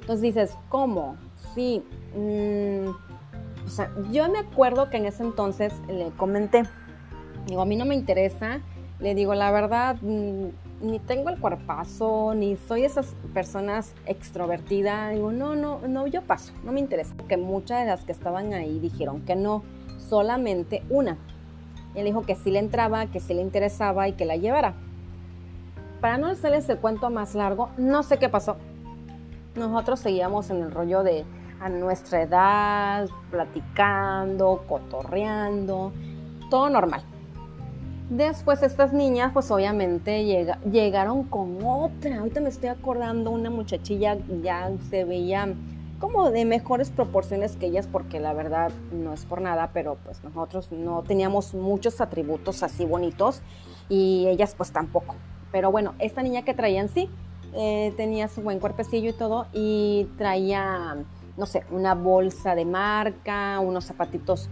Entonces 0.00 0.22
dices, 0.22 0.56
¿cómo? 0.68 1.16
Sí. 1.54 1.82
Mm, 2.14 2.88
o 3.66 3.70
sea, 3.70 3.92
yo 4.10 4.28
me 4.30 4.38
acuerdo 4.38 4.88
que 4.88 4.96
en 4.96 5.06
ese 5.06 5.22
entonces 5.22 5.74
le 5.88 6.10
comenté, 6.16 6.62
digo, 7.46 7.60
a 7.60 7.66
mí 7.66 7.76
no 7.76 7.84
me 7.84 7.94
interesa, 7.94 8.60
le 9.00 9.14
digo, 9.14 9.34
la 9.34 9.50
verdad, 9.50 9.96
mm, 10.00 10.46
ni 10.80 10.98
tengo 11.00 11.28
el 11.28 11.38
cuerpazo, 11.38 12.34
ni 12.34 12.56
soy 12.56 12.84
esas 12.84 13.14
personas 13.34 13.94
extrovertidas. 14.06 15.12
Digo, 15.12 15.32
no, 15.32 15.56
no, 15.56 15.80
no, 15.86 16.06
yo 16.06 16.22
paso, 16.22 16.52
no 16.64 16.72
me 16.72 16.80
interesa. 16.80 17.14
Porque 17.16 17.36
muchas 17.36 17.80
de 17.80 17.86
las 17.86 18.04
que 18.04 18.12
estaban 18.12 18.54
ahí 18.54 18.78
dijeron 18.78 19.22
que 19.22 19.36
no, 19.36 19.62
solamente 19.98 20.82
una. 20.88 21.18
Él 21.94 22.04
dijo 22.04 22.22
que 22.22 22.34
sí 22.34 22.50
le 22.50 22.58
entraba, 22.58 23.06
que 23.06 23.20
sí 23.20 23.34
le 23.34 23.42
interesaba 23.42 24.08
y 24.08 24.12
que 24.12 24.24
la 24.24 24.36
llevara. 24.36 24.74
Para 26.00 26.18
no 26.18 26.28
hacerles 26.28 26.68
el 26.68 26.78
cuento 26.78 27.10
más 27.10 27.34
largo, 27.34 27.70
no 27.76 28.02
sé 28.02 28.18
qué 28.18 28.28
pasó. 28.28 28.56
Nosotros 29.56 30.00
seguíamos 30.00 30.50
en 30.50 30.62
el 30.62 30.70
rollo 30.70 31.02
de 31.02 31.24
a 31.60 31.68
nuestra 31.68 32.22
edad, 32.22 33.08
platicando, 33.30 34.64
cotorreando, 34.68 35.92
todo 36.50 36.70
normal. 36.70 37.02
Después 38.10 38.62
estas 38.62 38.92
niñas 38.92 39.32
pues 39.34 39.50
obviamente 39.50 40.24
llegaron 40.70 41.24
con 41.24 41.58
otra. 41.62 42.18
Ahorita 42.18 42.40
me 42.40 42.48
estoy 42.48 42.70
acordando 42.70 43.30
una 43.30 43.50
muchachilla 43.50 44.16
ya 44.42 44.70
se 44.88 45.04
veía 45.04 45.54
como 45.98 46.30
de 46.30 46.44
mejores 46.44 46.90
proporciones 46.90 47.56
que 47.56 47.66
ellas 47.66 47.88
porque 47.90 48.20
la 48.20 48.32
verdad 48.32 48.70
no 48.92 49.12
es 49.12 49.24
por 49.24 49.40
nada, 49.40 49.70
pero 49.72 49.96
pues 50.04 50.22
nosotros 50.22 50.70
no 50.70 51.02
teníamos 51.02 51.54
muchos 51.54 52.00
atributos 52.00 52.62
así 52.62 52.84
bonitos 52.84 53.42
y 53.88 54.26
ellas 54.28 54.54
pues 54.56 54.72
tampoco. 54.72 55.16
Pero 55.50 55.72
bueno, 55.72 55.94
esta 55.98 56.22
niña 56.22 56.42
que 56.42 56.54
traían 56.54 56.88
sí, 56.88 57.10
eh, 57.54 57.92
tenía 57.96 58.28
su 58.28 58.42
buen 58.42 58.60
cuerpecillo 58.60 59.10
y 59.10 59.12
todo 59.12 59.46
y 59.52 60.08
traía, 60.18 60.96
no 61.36 61.46
sé, 61.46 61.64
una 61.70 61.94
bolsa 61.94 62.54
de 62.54 62.64
marca, 62.64 63.58
unos 63.60 63.86
zapatitos 63.86 64.48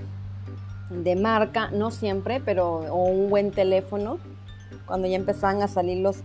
de 0.91 1.17
marca, 1.17 1.71
no 1.71 1.91
siempre, 1.91 2.41
pero 2.41 2.79
o 2.93 3.05
un 3.05 3.29
buen 3.29 3.51
teléfono, 3.51 4.19
cuando 4.87 5.07
ya 5.09 5.17
empezaban 5.17 5.63
a 5.63 5.69
salir 5.69 5.99
los, 5.99 6.23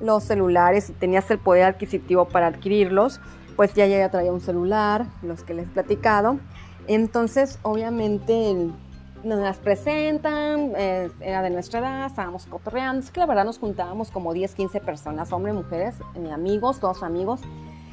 los 0.00 0.22
celulares 0.22 0.90
y 0.90 0.92
tenías 0.92 1.30
el 1.30 1.38
poder 1.38 1.64
adquisitivo 1.64 2.26
para 2.26 2.46
adquirirlos, 2.46 3.20
pues 3.56 3.72
ya 3.74 3.86
ya 3.86 4.10
traía 4.10 4.32
un 4.32 4.40
celular, 4.40 5.06
los 5.22 5.42
que 5.42 5.54
les 5.54 5.66
he 5.66 5.70
platicado. 5.70 6.38
Entonces, 6.86 7.58
obviamente, 7.62 8.70
nos 9.24 9.40
las 9.40 9.56
presentan, 9.56 10.72
eh, 10.76 11.10
era 11.20 11.42
de 11.42 11.50
nuestra 11.50 11.80
edad, 11.80 12.06
estábamos 12.06 12.46
cotorreando, 12.46 13.00
es 13.00 13.10
que 13.10 13.18
la 13.18 13.26
verdad 13.26 13.44
nos 13.44 13.58
juntábamos 13.58 14.10
como 14.10 14.32
10, 14.32 14.54
15 14.54 14.80
personas, 14.80 15.32
hombres, 15.32 15.54
mujeres, 15.54 15.96
eh, 16.14 16.30
amigos, 16.30 16.78
todos 16.78 17.02
amigos, 17.02 17.40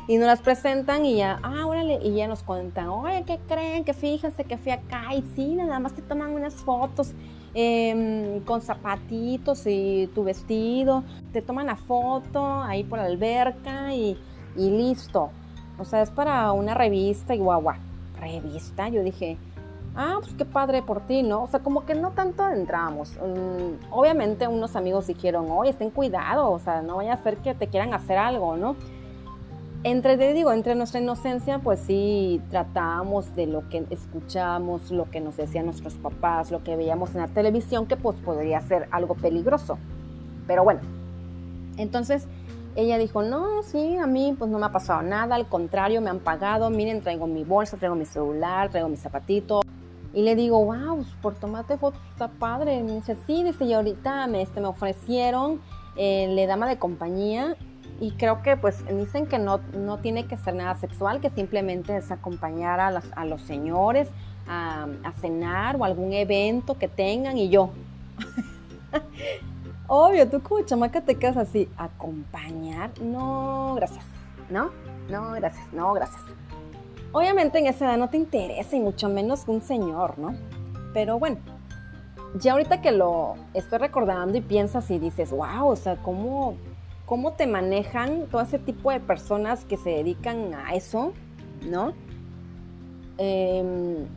y 0.07 0.17
nos 0.17 0.27
las 0.27 0.41
presentan 0.41 1.05
y 1.05 1.15
ya, 1.15 1.39
ah, 1.41 1.65
órale, 1.65 1.99
y 2.03 2.13
ya 2.13 2.27
nos 2.27 2.43
cuentan, 2.43 2.89
oye, 2.89 3.23
¿qué 3.25 3.39
creen? 3.47 3.85
Que 3.85 3.93
fíjense 3.93 4.43
que 4.43 4.57
fui 4.57 4.73
acá 4.73 5.15
y 5.15 5.23
sí, 5.35 5.55
nada 5.55 5.79
más 5.79 5.93
te 5.93 6.01
toman 6.01 6.31
unas 6.31 6.55
fotos 6.55 7.13
em, 7.53 8.41
con 8.41 8.61
zapatitos 8.61 9.65
y 9.65 10.09
tu 10.13 10.25
vestido, 10.25 11.03
te 11.31 11.41
toman 11.41 11.67
la 11.67 11.77
foto 11.77 12.61
ahí 12.61 12.83
por 12.83 12.99
la 12.99 13.05
alberca 13.05 13.93
y 13.95 14.17
listo. 14.55 15.31
O 15.77 15.85
sea, 15.85 16.01
es 16.01 16.11
para 16.11 16.51
una 16.51 16.73
revista 16.73 17.35
y 17.35 17.39
guagua. 17.39 17.77
¿Revista? 18.19 18.89
Yo 18.89 19.03
dije, 19.03 19.37
ah, 19.95 20.17
pues 20.19 20.33
qué 20.35 20.45
padre 20.45 20.81
por 20.81 21.01
ti, 21.01 21.23
¿no? 21.23 21.43
O 21.43 21.47
sea, 21.47 21.59
como 21.59 21.85
que 21.85 21.95
no 21.95 22.11
tanto 22.11 22.47
entramos. 22.49 23.11
Mm, 23.17 23.91
obviamente 23.91 24.47
unos 24.47 24.75
amigos 24.75 25.07
dijeron, 25.07 25.47
oye, 25.49 25.71
estén 25.71 25.89
cuidado, 25.89 26.51
o 26.51 26.59
sea, 26.59 26.81
no 26.81 26.97
vaya 26.97 27.13
a 27.13 27.17
ser 27.17 27.37
que 27.37 27.53
te 27.53 27.67
quieran 27.67 27.93
hacer 27.93 28.17
algo, 28.17 28.55
¿no? 28.55 28.75
entre, 29.83 30.33
digo, 30.33 30.53
entre 30.53 30.75
nuestra 30.75 31.01
inocencia, 31.01 31.59
pues 31.59 31.79
sí 31.81 32.41
tratábamos 32.49 33.35
de 33.35 33.47
lo 33.47 33.67
que 33.69 33.85
escuchábamos, 33.89 34.91
lo 34.91 35.09
que 35.09 35.19
nos 35.19 35.35
decían 35.35 35.65
nuestros 35.65 35.95
papás, 35.95 36.51
lo 36.51 36.63
que 36.63 36.75
veíamos 36.75 37.13
en 37.15 37.21
la 37.21 37.27
televisión, 37.27 37.85
que 37.85 37.97
pues 37.97 38.17
podría 38.19 38.61
ser 38.61 38.87
algo 38.91 39.15
peligroso. 39.15 39.77
Pero 40.47 40.63
bueno, 40.63 40.79
entonces 41.77 42.27
ella 42.75 42.97
dijo, 42.97 43.23
no, 43.23 43.63
sí, 43.63 43.97
a 43.97 44.07
mí 44.07 44.35
pues 44.37 44.49
no 44.49 44.59
me 44.59 44.65
ha 44.65 44.71
pasado 44.71 45.01
nada, 45.01 45.35
al 45.35 45.47
contrario, 45.47 46.01
me 46.01 46.09
han 46.09 46.19
pagado, 46.19 46.69
miren, 46.69 47.01
traigo 47.01 47.27
mi 47.27 47.43
bolsa, 47.43 47.77
traigo 47.77 47.95
mi 47.95 48.05
celular, 48.05 48.69
traigo 48.69 48.89
mi 48.89 48.97
zapatito. 48.97 49.61
Y 50.13 50.21
le 50.21 50.35
digo, 50.35 50.63
wow, 50.63 50.97
pues, 50.97 51.07
por 51.21 51.35
tomarte 51.35 51.77
fotos 51.77 51.99
está 52.11 52.27
padre. 52.27 52.77
Y 52.77 52.83
me 52.83 52.93
dice, 52.93 53.17
sí, 53.25 53.43
dice, 53.43 53.65
y 53.65 53.73
ahorita 53.73 54.27
me, 54.27 54.43
este, 54.43 54.61
me 54.61 54.67
ofrecieron 54.67 55.59
eh, 55.95 56.27
le 56.29 56.47
dama 56.47 56.67
de 56.67 56.77
compañía 56.77 57.55
y 57.99 58.11
creo 58.11 58.41
que 58.41 58.57
pues 58.57 58.83
dicen 58.87 59.27
que 59.27 59.37
no, 59.37 59.59
no 59.77 59.99
tiene 59.99 60.25
que 60.25 60.37
ser 60.37 60.55
nada 60.55 60.75
sexual, 60.75 61.21
que 61.21 61.29
simplemente 61.29 61.95
es 61.95 62.09
acompañar 62.11 62.79
a, 62.79 63.01
a 63.15 63.25
los 63.25 63.41
señores 63.43 64.09
a, 64.47 64.87
cenar 65.21 65.75
o 65.77 65.85
algún 65.85 66.13
evento 66.13 66.77
que 66.77 66.87
tengan 66.87 67.37
y 67.37 67.49
yo. 67.49 67.69
Obvio, 69.95 70.27
tú 70.27 70.41
como 70.41 70.65
chamaca 70.65 71.01
te 71.01 71.19
quedas 71.19 71.37
así, 71.37 71.69
acompañar, 71.77 72.89
no, 72.99 73.75
gracias, 73.75 74.03
¿no? 74.49 74.71
No, 75.07 75.33
gracias, 75.33 75.71
no, 75.71 75.93
gracias. 75.93 76.19
Obviamente 77.11 77.59
en 77.59 77.67
esa 77.67 77.85
edad 77.85 77.97
no 77.99 78.09
te 78.09 78.17
interesa 78.17 78.75
y 78.75 78.79
mucho 78.79 79.07
menos 79.07 79.43
un 79.45 79.61
señor, 79.61 80.17
¿no? 80.17 80.33
Pero 80.95 81.19
bueno, 81.19 81.37
ya 82.39 82.53
ahorita 82.53 82.81
que 82.81 82.91
lo 82.91 83.35
estoy 83.53 83.77
recordando 83.77 84.35
y 84.35 84.41
piensas 84.41 84.89
y 84.89 84.97
dices, 84.97 85.29
wow, 85.29 85.67
o 85.67 85.75
sea, 85.75 85.97
¿cómo 85.97 86.55
cómo 87.05 87.33
te 87.33 87.45
manejan 87.45 88.25
todo 88.31 88.41
ese 88.41 88.57
tipo 88.57 88.89
de 88.89 88.99
personas 88.99 89.63
que 89.63 89.77
se 89.77 89.91
dedican 89.91 90.55
a 90.55 90.73
eso, 90.73 91.13
¿no? 91.69 91.93
Em, 93.19 94.07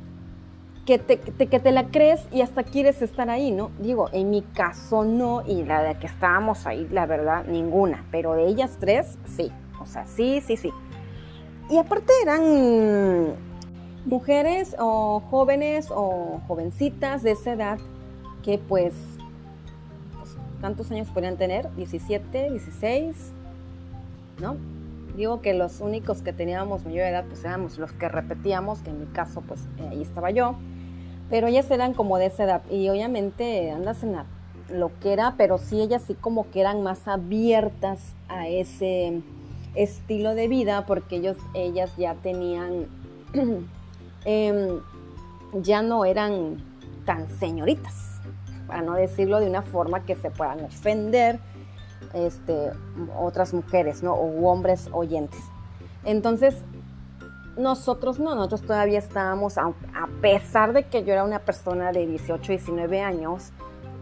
que, 0.86 0.98
te, 0.98 1.18
que 1.18 1.60
te 1.60 1.72
la 1.72 1.88
crees 1.88 2.26
y 2.32 2.40
hasta 2.40 2.62
quieres 2.62 3.02
estar 3.02 3.28
ahí, 3.28 3.50
¿no? 3.50 3.70
Digo, 3.80 4.08
en 4.12 4.30
mi 4.30 4.42
caso 4.42 5.04
no, 5.04 5.42
y 5.46 5.64
la 5.64 5.82
de 5.82 5.98
que 5.98 6.06
estábamos 6.06 6.66
ahí, 6.66 6.88
la 6.90 7.06
verdad, 7.06 7.44
ninguna, 7.46 8.04
pero 8.10 8.34
de 8.34 8.46
ellas 8.46 8.76
tres, 8.80 9.18
sí, 9.26 9.52
o 9.80 9.86
sea, 9.86 10.06
sí, 10.06 10.40
sí, 10.46 10.56
sí. 10.56 10.72
Y 11.68 11.76
aparte 11.76 12.12
eran 12.22 13.34
mujeres 14.04 14.76
o 14.78 15.20
jóvenes 15.28 15.88
o 15.90 16.40
jovencitas 16.46 17.22
de 17.22 17.32
esa 17.32 17.52
edad 17.52 17.78
que 18.44 18.58
pues 18.58 18.94
¿Cuántos 20.60 20.90
años 20.90 21.08
podrían 21.10 21.36
tener? 21.36 21.68
17, 21.76 22.50
16, 22.50 23.32
¿no? 24.40 24.56
Digo 25.16 25.40
que 25.40 25.54
los 25.54 25.80
únicos 25.80 26.22
que 26.22 26.32
teníamos 26.32 26.84
mayor 26.84 27.06
edad, 27.06 27.24
pues 27.26 27.44
éramos 27.44 27.78
los 27.78 27.92
que 27.92 28.08
repetíamos, 28.08 28.80
que 28.80 28.90
en 28.90 29.00
mi 29.00 29.06
caso, 29.06 29.42
pues 29.42 29.68
ahí 29.90 30.02
estaba 30.02 30.30
yo. 30.30 30.56
Pero 31.28 31.48
ellas 31.48 31.70
eran 31.70 31.92
como 31.94 32.18
de 32.18 32.26
esa 32.26 32.44
edad 32.44 32.62
y 32.70 32.88
obviamente 32.88 33.70
andas 33.70 34.02
en 34.02 34.12
la 34.12 34.26
lo 34.70 34.90
que 35.00 35.12
era, 35.12 35.34
pero 35.36 35.58
sí 35.58 35.80
ellas 35.80 36.02
sí 36.06 36.14
como 36.14 36.50
que 36.50 36.60
eran 36.60 36.82
más 36.82 37.06
abiertas 37.06 38.14
a 38.28 38.48
ese 38.48 39.22
estilo 39.74 40.34
de 40.34 40.48
vida 40.48 40.86
porque 40.86 41.16
ellos, 41.16 41.36
ellas 41.54 41.90
ya 41.96 42.14
tenían, 42.14 42.86
em, 44.24 44.80
ya 45.52 45.82
no 45.82 46.04
eran 46.04 46.62
tan 47.04 47.28
señoritas 47.38 48.20
para 48.66 48.82
no 48.82 48.94
decirlo 48.94 49.38
de 49.38 49.48
una 49.48 49.62
forma 49.62 50.04
que 50.04 50.16
se 50.16 50.30
puedan 50.30 50.64
ofender 50.64 51.38
este, 52.12 52.72
otras 53.18 53.54
mujeres 53.54 54.02
¿no? 54.02 54.14
o 54.14 54.50
hombres 54.50 54.88
oyentes. 54.92 55.40
Entonces, 56.04 56.56
nosotros 57.56 58.18
no, 58.18 58.34
nosotros 58.34 58.62
todavía 58.62 58.98
estábamos, 58.98 59.58
a, 59.58 59.72
pesar 60.20 60.72
de 60.72 60.84
que 60.84 61.04
yo 61.04 61.12
era 61.12 61.24
una 61.24 61.40
persona 61.40 61.92
de 61.92 62.06
18, 62.06 62.52
19 62.52 63.00
años, 63.00 63.52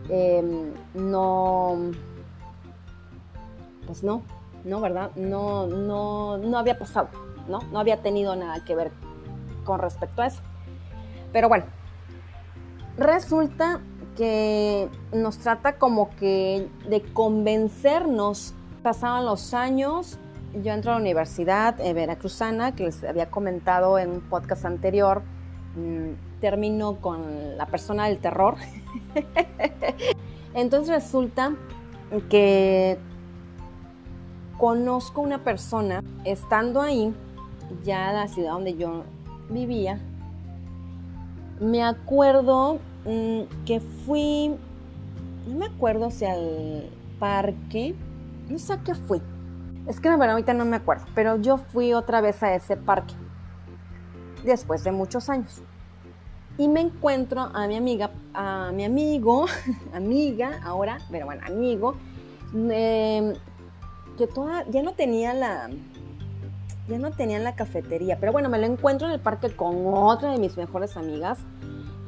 em, 0.08 0.72
no, 0.94 1.92
pues 3.86 4.02
no, 4.02 4.22
no, 4.64 4.80
¿verdad? 4.80 5.10
No, 5.16 5.66
no, 5.66 6.38
no 6.38 6.58
había 6.58 6.78
pasado, 6.78 7.08
¿no? 7.48 7.60
No 7.72 7.78
había 7.78 8.02
tenido 8.02 8.34
nada 8.34 8.64
que 8.64 8.74
ver 8.74 8.90
con 9.64 9.78
respecto 9.78 10.22
a 10.22 10.26
eso. 10.26 10.40
Pero 11.32 11.48
bueno, 11.48 11.66
resulta 12.96 13.80
que 14.16 14.88
nos 15.12 15.38
trata 15.38 15.78
como 15.78 16.10
que 16.16 16.68
de 16.88 17.02
convencernos. 17.02 18.54
Pasaban 18.82 19.24
los 19.24 19.54
años 19.54 20.18
yo 20.62 20.72
entro 20.72 20.92
a 20.92 20.94
la 20.94 21.00
universidad 21.00 21.80
eh, 21.80 21.92
veracruzana, 21.92 22.74
que 22.74 22.84
les 22.84 23.02
había 23.04 23.30
comentado 23.30 23.98
en 23.98 24.10
un 24.10 24.20
podcast 24.20 24.64
anterior, 24.64 25.22
mm, 25.76 26.40
termino 26.40 26.96
con 26.96 27.56
la 27.56 27.66
persona 27.66 28.06
del 28.06 28.18
terror. 28.18 28.56
Entonces 30.54 30.94
resulta 30.94 31.54
que 32.28 32.98
conozco 34.58 35.20
una 35.20 35.42
persona, 35.42 36.02
estando 36.24 36.80
ahí, 36.80 37.12
ya 37.82 38.10
en 38.10 38.16
la 38.16 38.28
ciudad 38.28 38.52
donde 38.52 38.76
yo 38.76 39.02
vivía, 39.50 39.98
me 41.60 41.82
acuerdo 41.82 42.78
mm, 43.04 43.64
que 43.64 43.80
fui, 43.80 44.54
no 45.48 45.56
me 45.56 45.66
acuerdo 45.66 46.10
si 46.10 46.24
al 46.24 46.88
parque, 47.18 47.94
no 48.48 48.58
sé 48.58 48.74
a 48.74 48.82
qué 48.82 48.94
fui. 48.94 49.20
Es 49.86 50.00
que 50.00 50.08
verdad 50.08 50.30
ahorita 50.30 50.54
no 50.54 50.64
me 50.64 50.76
acuerdo, 50.76 51.04
pero 51.14 51.36
yo 51.36 51.58
fui 51.58 51.92
otra 51.92 52.20
vez 52.20 52.42
a 52.42 52.54
ese 52.54 52.76
parque 52.76 53.14
después 54.42 54.82
de 54.82 54.92
muchos 54.92 55.28
años. 55.28 55.62
Y 56.56 56.68
me 56.68 56.80
encuentro 56.80 57.50
a 57.52 57.66
mi 57.66 57.76
amiga, 57.76 58.10
a 58.32 58.70
mi 58.72 58.84
amigo, 58.84 59.46
amiga 59.94 60.60
ahora, 60.64 60.98
pero 61.10 61.26
bueno, 61.26 61.42
amigo, 61.46 61.96
eh, 62.70 63.34
que 64.16 64.26
toda, 64.26 64.64
ya 64.70 64.82
no 64.82 64.92
tenía 64.92 65.34
la, 65.34 65.68
ya 66.88 66.98
no 66.98 67.10
tenía 67.10 67.38
la 67.40 67.54
cafetería, 67.54 68.18
pero 68.20 68.32
bueno, 68.32 68.48
me 68.48 68.58
lo 68.58 68.66
encuentro 68.66 69.08
en 69.08 69.14
el 69.14 69.20
parque 69.20 69.54
con 69.54 69.74
otra 69.86 70.30
de 70.30 70.38
mis 70.38 70.56
mejores 70.56 70.96
amigas 70.96 71.40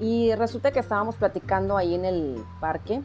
y 0.01 0.35
resulta 0.35 0.71
que 0.71 0.81
estábamos 0.81 1.17
platicando 1.17 1.77
ahí 1.77 1.95
en 1.95 2.05
el 2.05 2.45
parque 2.61 3.03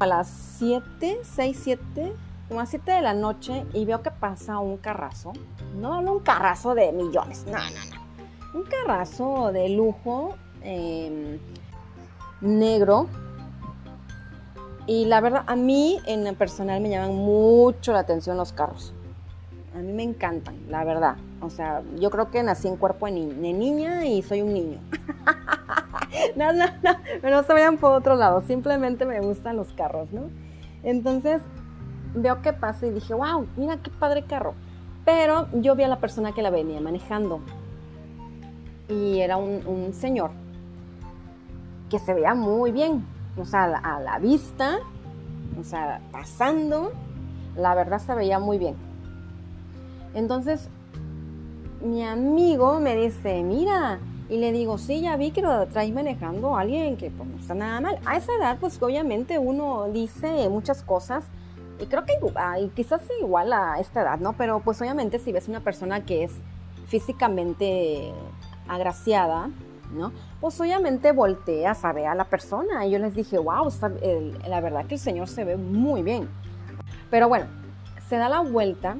a 0.00 0.06
las 0.06 0.28
7, 0.58 1.20
6, 1.22 1.60
7, 1.62 2.12
como 2.52 2.60
a 2.60 2.66
7 2.66 2.92
de 2.92 3.00
la 3.00 3.14
noche 3.14 3.64
y 3.72 3.86
veo 3.86 4.02
que 4.02 4.10
pasa 4.10 4.58
un 4.58 4.76
carrazo, 4.76 5.32
no, 5.74 6.00
un 6.00 6.20
carrazo 6.20 6.74
de 6.74 6.92
millones, 6.92 7.46
no, 7.46 7.52
no, 7.52 7.96
no, 7.96 8.60
un 8.60 8.64
carrazo 8.64 9.52
de 9.52 9.70
lujo 9.70 10.34
em, 10.60 11.38
negro 12.42 13.08
y 14.86 15.06
la 15.06 15.22
verdad, 15.22 15.44
a 15.46 15.56
mí 15.56 15.98
en 16.04 16.34
personal 16.34 16.82
me 16.82 16.90
llaman 16.90 17.14
mucho 17.16 17.94
la 17.94 18.00
atención 18.00 18.36
los 18.36 18.52
carros. 18.52 18.92
A 19.74 19.78
mí 19.78 19.90
me 19.90 20.02
encantan, 20.02 20.58
la 20.68 20.84
verdad. 20.84 21.16
O 21.40 21.48
sea, 21.48 21.82
yo 21.98 22.10
creo 22.10 22.30
que 22.30 22.42
nací 22.42 22.68
en 22.68 22.76
cuerpo 22.76 23.06
de, 23.06 23.12
niña 23.12 24.04
y 24.04 24.20
soy 24.20 24.42
un 24.42 24.52
niño. 24.52 24.78
no, 26.36 26.52
no, 26.52 26.66
no, 26.66 26.96
pero 27.22 27.36
no 27.36 27.44
se 27.44 27.52
vayan 27.54 27.78
por 27.78 27.94
otro 27.94 28.14
lado. 28.14 28.42
Simplemente 28.42 29.06
me 29.06 29.20
gustan 29.20 29.56
los 29.56 29.72
carros, 29.72 30.12
¿no? 30.12 30.28
Entonces, 30.82 31.40
veo 32.14 32.42
qué 32.42 32.52
pasa 32.52 32.86
y 32.86 32.90
dije, 32.90 33.14
wow, 33.14 33.46
mira 33.56 33.76
qué 33.78 33.90
padre 33.90 34.24
carro. 34.24 34.54
Pero 35.04 35.48
yo 35.52 35.74
vi 35.74 35.82
a 35.82 35.88
la 35.88 35.98
persona 35.98 36.32
que 36.32 36.42
la 36.42 36.50
venía 36.50 36.80
manejando. 36.80 37.40
Y 38.88 39.20
era 39.20 39.36
un, 39.36 39.66
un 39.66 39.92
señor 39.92 40.30
que 41.90 41.98
se 41.98 42.14
veía 42.14 42.34
muy 42.34 42.72
bien 42.72 43.04
o 43.36 43.44
sea, 43.44 43.64
a 43.64 44.00
la, 44.00 44.18
vista, 44.18 44.80
o 45.58 45.64
sea, 45.64 46.00
pasando, 46.10 46.92
la 47.56 47.74
verdad 47.74 47.98
se 47.98 48.14
veía 48.14 48.38
muy 48.38 48.58
bien. 48.58 48.76
Entonces, 50.14 50.68
mi 51.82 52.04
amigo 52.04 52.78
me 52.78 52.94
dice, 52.94 53.42
mira, 53.42 54.00
y 54.28 54.36
le 54.36 54.52
digo, 54.52 54.76
sí, 54.76 55.00
ya 55.00 55.16
vi 55.16 55.30
que 55.30 55.40
lo 55.40 55.66
traes 55.68 55.92
manejando 55.92 56.56
a 56.56 56.60
alguien 56.60 56.96
que 56.96 57.10
pues, 57.10 57.28
no 57.28 57.36
está 57.38 57.54
nada 57.54 57.80
mal. 57.80 57.98
A 58.04 58.16
esa 58.16 58.32
edad, 58.34 58.58
pues 58.60 58.80
obviamente 58.82 59.38
uno 59.38 59.88
dice 59.90 60.48
muchas 60.50 60.82
cosas, 60.82 61.24
y 61.80 61.86
creo 61.86 62.04
que 62.04 62.14
y 62.60 62.68
quizás 62.68 63.02
igual 63.20 63.52
a 63.52 63.78
esta 63.80 64.02
edad, 64.02 64.18
¿no? 64.18 64.34
Pero 64.34 64.60
pues 64.60 64.80
obviamente 64.80 65.18
si 65.18 65.32
ves 65.32 65.48
una 65.48 65.60
persona 65.60 66.04
que 66.04 66.24
es 66.24 66.32
físicamente 66.86 68.12
agraciada, 68.68 69.50
¿no? 69.92 70.12
Pues 70.40 70.60
obviamente 70.60 71.12
volteas 71.12 71.84
a 71.84 71.92
ver 71.92 72.06
a 72.06 72.14
la 72.14 72.24
persona 72.24 72.86
y 72.86 72.90
yo 72.90 72.98
les 72.98 73.14
dije, 73.14 73.38
wow, 73.38 73.70
la 74.46 74.60
verdad 74.60 74.86
que 74.86 74.94
el 74.94 75.00
señor 75.00 75.28
se 75.28 75.44
ve 75.44 75.56
muy 75.56 76.02
bien. 76.02 76.28
Pero 77.10 77.28
bueno, 77.28 77.46
se 78.08 78.16
da 78.16 78.28
la 78.28 78.40
vuelta, 78.40 78.96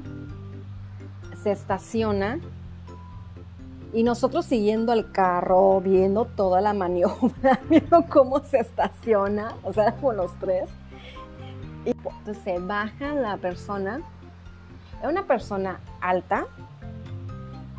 se 1.43 1.53
estaciona 1.53 2.41
y 3.93 4.03
nosotros 4.05 4.47
siguiendo 4.47 4.93
el 4.93 5.13
carro, 5.13 5.81
viendo 5.81 6.25
toda 6.25 6.61
la 6.61 6.73
maniobra, 6.73 7.61
viendo 7.69 8.05
cómo 8.09 8.41
se 8.41 8.59
estaciona, 8.59 9.55
o 9.63 9.73
sea, 9.73 9.97
con 9.97 10.17
los 10.17 10.35
tres. 10.39 10.69
Entonces 11.85 12.67
baja 12.67 13.15
la 13.15 13.37
persona, 13.37 14.01
es 15.03 15.09
una 15.09 15.27
persona 15.27 15.81
alta, 16.01 16.47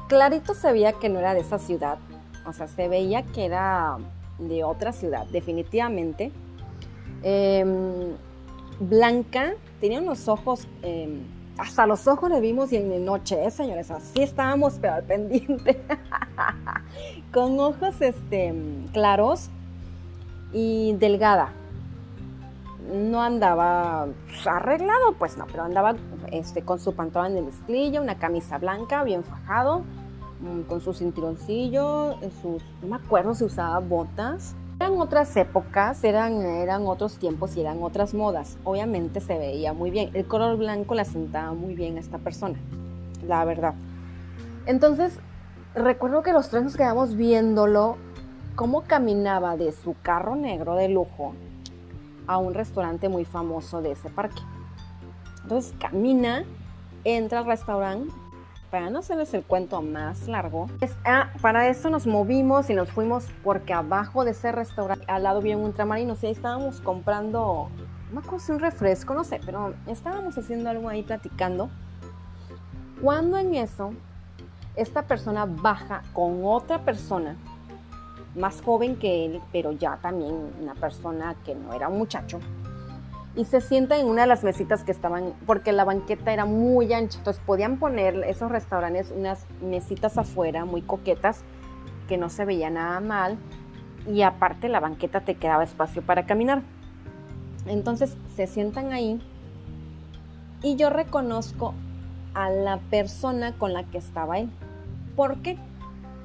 clarito 0.07 0.53
se 0.53 0.71
veía 0.71 0.93
que 0.93 1.09
no 1.09 1.19
era 1.19 1.33
de 1.33 1.39
esa 1.39 1.59
ciudad, 1.59 1.97
o 2.45 2.53
sea, 2.53 2.67
se 2.67 2.87
veía 2.87 3.23
que 3.23 3.45
era 3.45 3.97
de 4.37 4.63
otra 4.63 4.91
ciudad, 4.91 5.25
definitivamente. 5.27 6.31
Em, 7.23 8.15
blanca, 8.79 9.53
tenía 9.79 9.99
unos 9.99 10.27
ojos, 10.27 10.67
em, 10.81 11.21
hasta 11.57 11.85
los 11.87 12.07
ojos 12.07 12.29
le 12.29 12.41
vimos 12.41 12.73
y 12.73 12.77
en 12.77 12.89
la 12.89 12.99
noche, 12.99 13.45
¿eh, 13.45 13.51
señores, 13.51 13.91
así 13.91 14.21
estábamos, 14.21 14.77
pero 14.81 14.95
al 14.95 15.03
pendiente, 15.03 15.81
con 17.33 17.59
ojos 17.59 18.01
este, 18.01 18.53
claros 18.91 19.49
y 20.51 20.93
delgada. 20.93 21.53
No 22.91 23.21
andaba 23.21 24.07
arreglado, 24.45 25.13
pues 25.17 25.37
no, 25.37 25.45
pero 25.47 25.63
andaba 25.63 25.95
este, 26.31 26.63
con 26.63 26.79
su 26.79 26.93
pantalón 26.93 27.35
de 27.35 27.41
mezclilla, 27.41 28.01
una 28.01 28.17
camisa 28.17 28.57
blanca, 28.57 29.03
bien 29.03 29.23
fajado, 29.23 29.83
Mm, 30.43 30.63
con 30.63 30.81
su 30.81 30.93
cinturoncillo, 30.93 32.15
sus, 32.41 32.61
no 32.81 32.89
me 32.89 32.95
acuerdo 32.97 33.33
si 33.33 33.45
usaba 33.45 33.79
botas. 33.79 34.55
Eran 34.79 34.99
otras 34.99 35.35
épocas, 35.37 36.03
eran, 36.03 36.41
eran 36.41 36.85
otros 36.85 37.17
tiempos 37.17 37.55
y 37.55 37.61
eran 37.61 37.81
otras 37.81 38.13
modas. 38.13 38.57
Obviamente 38.65 39.21
se 39.21 39.37
veía 39.37 39.71
muy 39.71 39.89
bien. 39.89 40.09
El 40.13 40.25
color 40.25 40.57
blanco 40.57 40.95
la 40.95 41.05
sentaba 41.05 41.53
muy 41.53 41.75
bien 41.75 41.95
a 41.95 42.01
esta 42.01 42.17
persona, 42.17 42.59
la 43.25 43.45
verdad. 43.45 43.73
Entonces, 44.65 45.17
recuerdo 45.75 46.23
que 46.23 46.33
los 46.33 46.49
tres 46.49 46.63
nos 46.63 46.75
quedamos 46.75 47.15
viéndolo, 47.15 47.95
cómo 48.55 48.81
caminaba 48.81 49.55
de 49.55 49.71
su 49.71 49.95
carro 50.01 50.35
negro 50.35 50.75
de 50.75 50.89
lujo 50.89 51.33
a 52.27 52.37
un 52.37 52.53
restaurante 52.53 53.09
muy 53.09 53.25
famoso 53.25 53.81
de 53.81 53.91
ese 53.91 54.09
parque. 54.09 54.41
Entonces 55.43 55.73
camina, 55.79 56.43
entra 57.03 57.39
al 57.39 57.45
restaurante, 57.45 58.13
para 58.73 58.89
no 58.89 58.99
hacerles 58.99 59.31
el 59.35 59.43
cuento 59.43 59.83
más 59.83 60.27
largo, 60.27 60.67
ah, 61.05 61.29
para 61.41 61.67
eso 61.67 61.91
nos 61.91 62.07
movimos 62.07 62.71
y 62.71 62.73
nos 62.73 62.89
fuimos 62.89 63.27
porque 63.43 63.71
abajo 63.71 64.25
de 64.25 64.31
ese 64.31 64.51
restaurante, 64.51 65.05
al 65.07 65.21
lado 65.21 65.41
había 65.41 65.55
un 65.55 65.65
ultramarino, 65.65 66.15
y 66.19 66.25
ahí 66.25 66.31
estábamos 66.31 66.81
comprando, 66.81 67.69
no 68.11 68.21
me 68.21 68.53
un 68.53 68.59
refresco, 68.59 69.13
no 69.13 69.23
sé, 69.23 69.39
pero 69.45 69.75
estábamos 69.85 70.35
haciendo 70.39 70.71
algo 70.71 70.89
ahí 70.89 71.03
platicando. 71.03 71.69
Cuando 72.99 73.37
en 73.37 73.53
eso, 73.53 73.93
esta 74.75 75.03
persona 75.03 75.45
baja 75.45 76.01
con 76.11 76.43
otra 76.43 76.79
persona, 76.79 77.37
más 78.35 78.61
joven 78.61 78.97
que 78.97 79.25
él, 79.25 79.41
pero 79.51 79.71
ya 79.71 79.97
también 79.97 80.51
una 80.61 80.73
persona 80.75 81.35
que 81.45 81.55
no 81.55 81.73
era 81.73 81.87
un 81.87 81.97
muchacho, 81.97 82.39
y 83.35 83.45
se 83.45 83.61
sienta 83.61 83.97
en 83.97 84.07
una 84.07 84.23
de 84.23 84.27
las 84.27 84.43
mesitas 84.43 84.83
que 84.83 84.91
estaban, 84.91 85.33
porque 85.45 85.71
la 85.71 85.85
banqueta 85.85 86.31
era 86.31 86.45
muy 86.45 86.93
ancha, 86.93 87.17
entonces 87.17 87.41
podían 87.45 87.77
poner 87.77 88.15
esos 88.27 88.51
restaurantes 88.51 89.11
unas 89.15 89.45
mesitas 89.61 90.17
afuera 90.17 90.65
muy 90.65 90.81
coquetas 90.81 91.43
que 92.07 92.17
no 92.17 92.29
se 92.29 92.45
veía 92.45 92.69
nada 92.69 92.99
mal 92.99 93.37
y 94.07 94.21
aparte 94.21 94.69
la 94.69 94.79
banqueta 94.79 95.21
te 95.21 95.35
quedaba 95.35 95.63
espacio 95.63 96.01
para 96.03 96.25
caminar. 96.25 96.61
Entonces 97.65 98.17
se 98.35 98.45
sientan 98.45 98.91
ahí 98.91 99.19
y 100.61 100.75
yo 100.75 100.89
reconozco 100.89 101.73
a 102.35 102.49
la 102.49 102.77
persona 102.89 103.53
con 103.57 103.73
la 103.73 103.83
que 103.85 103.97
estaba 103.97 104.37
él. 104.39 104.49
¿Por 105.15 105.41
qué? 105.41 105.57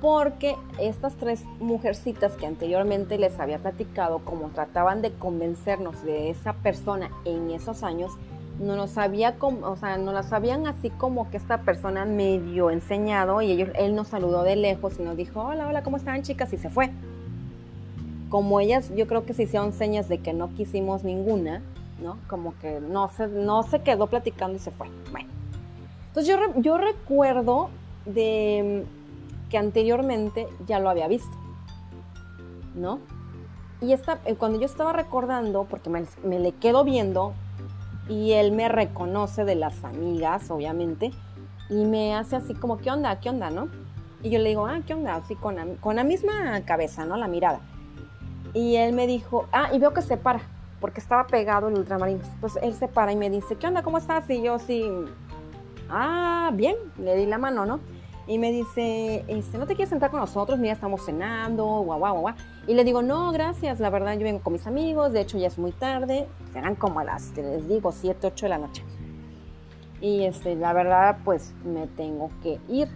Porque 0.01 0.57
estas 0.78 1.14
tres 1.14 1.44
mujercitas 1.61 2.32
que 2.32 2.46
anteriormente 2.46 3.18
les 3.18 3.38
había 3.40 3.59
platicado, 3.59 4.20
como 4.20 4.49
trataban 4.49 5.03
de 5.03 5.12
convencernos 5.12 6.03
de 6.05 6.30
esa 6.30 6.53
persona 6.53 7.11
en 7.24 7.51
esos 7.51 7.82
años, 7.82 8.12
no 8.61 8.76
nos 8.76 8.99
había, 8.99 9.36
o 9.40 9.76
sea, 9.76 9.99
no 9.99 10.12
las 10.12 10.32
habían 10.32 10.66
así 10.66 10.90
como 10.90 11.30
que 11.30 11.36
esta 11.36 11.59
persona 11.59 12.05
medio 12.05 12.70
enseñado 12.70 13.40
y 13.42 13.53
ellos, 13.53 13.70
él 13.74 13.94
nos 13.94 14.09
saludó 14.09 14.42
de 14.42 14.57
lejos 14.57 14.94
y 14.99 15.03
nos 15.03 15.16
dijo, 15.16 15.42
hola, 15.42 15.68
hola, 15.68 15.82
¿cómo 15.82 15.96
están 15.96 16.22
chicas? 16.22 16.53
Y 16.53 16.59
se 16.59 16.70
fue. 16.70 16.90
Como 18.30 18.61
ellas, 18.61 18.90
yo 18.94 19.07
creo 19.07 19.24
que 19.24 19.32
se 19.32 19.44
hicieron 19.44 19.72
señas 19.72 20.09
de 20.09 20.18
que 20.18 20.32
no 20.32 20.55
quisimos 20.55 21.03
ninguna, 21.05 21.62
¿no? 22.03 22.18
Como 22.28 22.55
que 22.59 22.80
no 22.80 23.11
se, 23.11 23.26
no 23.28 23.62
se 23.62 23.80
quedó 23.80 24.09
platicando 24.09 24.57
y 24.57 24.61
se 24.61 24.70
fue. 24.70 24.88
Bueno. 25.12 25.28
Entonces 26.09 26.36
yo, 26.36 26.61
yo 26.61 26.78
recuerdo 26.78 27.70
de 28.05 28.84
que 29.49 29.59
anteriormente 29.59 30.49
ya 30.66 30.78
lo 30.78 30.90
había 30.90 31.09
visto, 31.09 31.36
¿no? 32.74 33.01
Y 33.80 33.92
esta, 33.92 34.18
eh, 34.24 34.34
cuando 34.34 34.59
yo 34.59 34.66
estaba 34.66 34.92
recordando, 34.92 35.64
porque 35.64 35.88
me, 35.90 36.05
me 36.24 36.38
le 36.38 36.53
quedo 36.53 36.84
viendo 36.84 37.32
y 38.09 38.32
él 38.32 38.53
me 38.53 38.68
reconoce 38.68 39.44
de 39.44 39.55
las 39.55 39.84
amigas, 39.84 40.51
obviamente, 40.51 41.12
y 41.70 41.84
me 41.84 42.14
hace 42.14 42.36
así 42.36 42.55
como, 42.55 42.78
¿qué 42.78 42.90
onda? 42.90 43.20
¿Qué 43.20 43.30
onda? 43.30 43.51
¿No? 43.51 43.68
Y 44.22 44.30
yo 44.30 44.38
le 44.38 44.49
digo, 44.49 44.66
ah, 44.66 44.80
¿qué 44.86 44.94
onda? 44.94 45.14
Así 45.14 45.36
con 45.36 45.57
la, 45.57 45.66
con 45.80 45.96
la 45.96 46.05
misma 46.05 46.61
cabeza, 46.64 47.05
¿no? 47.05 47.16
La 47.16 47.28
mirada. 47.28 47.61
Y 48.53 48.76
él 48.76 48.94
me 48.94 49.07
dijo, 49.07 49.46
ah, 49.53 49.68
y 49.72 49.78
veo 49.78 49.92
que 49.92 50.03
se 50.03 50.16
para, 50.16 50.40
porque 50.80 51.01
estaba 51.01 51.26
pegado 51.26 51.68
el 51.68 51.74
ultramarino. 51.78 52.20
Pues 52.40 52.59
él 52.62 52.74
se 52.74 52.88
para 52.88 53.12
y 53.12 53.16
me 53.16 53.30
dice, 53.30 53.57
¿qué 53.57 53.66
onda? 53.66 53.82
¿Cómo 53.82 53.99
estás? 53.99 54.28
Y 54.30 54.42
yo 54.42 54.55
así, 54.55 54.90
ah, 55.90 56.51
bien, 56.55 56.76
le 56.99 57.14
di 57.14 57.26
la 57.26 57.38
mano, 57.38 57.66
¿no? 57.66 57.80
Y 58.29 58.37
me 58.37 58.53
dice, 58.53 59.24
este, 59.26 59.57
¿no 59.57 59.66
te 59.66 59.74
quieres 59.74 59.89
sentar 59.89 60.11
con 60.11 60.20
nosotros? 60.20 60.59
Mira, 60.59 60.74
estamos 60.74 61.03
cenando, 61.03 61.64
guau, 61.64 61.99
guau, 61.99 62.20
guau. 62.20 62.35
Y 62.66 62.74
le 62.74 62.85
digo, 62.85 63.01
no, 63.01 63.33
gracias, 63.33 63.81
la 63.81 63.89
verdad 63.89 64.12
yo 64.18 64.24
vengo 64.24 64.41
con 64.41 64.53
mis 64.53 64.66
amigos, 64.66 65.14
de 65.14 65.22
hecho 65.22 65.39
ya 65.39 65.47
es 65.47 65.57
muy 65.59 65.72
tarde, 65.72 66.29
serán 66.53 66.74
como 66.74 67.01
a 67.01 67.05
las, 67.05 67.35
les 67.35 67.66
digo, 67.66 67.91
7, 67.91 68.26
8 68.26 68.45
de 68.45 68.51
la 68.51 68.59
noche. 68.59 68.85
Y 70.03 70.24
este, 70.24 70.57
la 70.57 70.74
verdad, 70.74 71.16
pues 71.24 71.55
me 71.64 71.87
tengo 71.87 72.31
que 72.43 72.61
ir. 72.68 72.89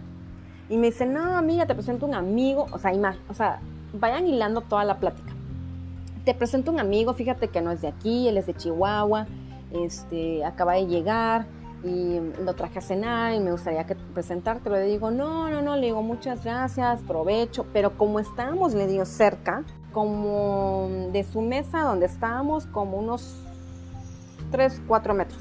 Y 0.68 0.76
me 0.76 0.88
dice, 0.88 1.06
no, 1.06 1.38
amiga, 1.38 1.64
te 1.64 1.74
presento 1.74 2.04
un 2.04 2.14
amigo, 2.14 2.66
o 2.70 2.78
sea, 2.78 2.92
o 3.30 3.34
sea, 3.34 3.60
vayan 3.94 4.26
hilando 4.26 4.60
toda 4.60 4.84
la 4.84 4.98
plática. 4.98 5.32
Te 6.26 6.34
presento 6.34 6.70
un 6.70 6.78
amigo, 6.78 7.14
fíjate 7.14 7.48
que 7.48 7.62
no 7.62 7.70
es 7.70 7.80
de 7.80 7.88
aquí, 7.88 8.28
él 8.28 8.36
es 8.36 8.46
de 8.46 8.54
Chihuahua, 8.54 9.26
este, 9.72 10.44
acaba 10.44 10.74
de 10.74 10.86
llegar, 10.86 11.46
y 11.84 12.20
lo 12.42 12.54
traje 12.54 12.78
a 12.78 12.82
cenar 12.82 13.34
y 13.34 13.40
me 13.40 13.50
gustaría 13.50 13.84
que 13.84 13.94
presentarte. 13.94 14.70
Le 14.70 14.82
digo, 14.82 15.10
no, 15.10 15.50
no, 15.50 15.62
no, 15.62 15.76
le 15.76 15.86
digo 15.86 16.02
muchas 16.02 16.44
gracias, 16.44 17.00
provecho, 17.02 17.66
pero 17.72 17.96
como 17.96 18.20
estábamos, 18.20 18.74
le 18.74 18.86
digo, 18.86 19.04
cerca, 19.04 19.64
como 19.92 20.88
de 21.12 21.24
su 21.24 21.40
mesa 21.40 21.82
donde 21.82 22.06
estábamos, 22.06 22.66
como 22.66 22.98
unos 22.98 23.36
3, 24.50 24.82
4 24.86 25.14
metros. 25.14 25.40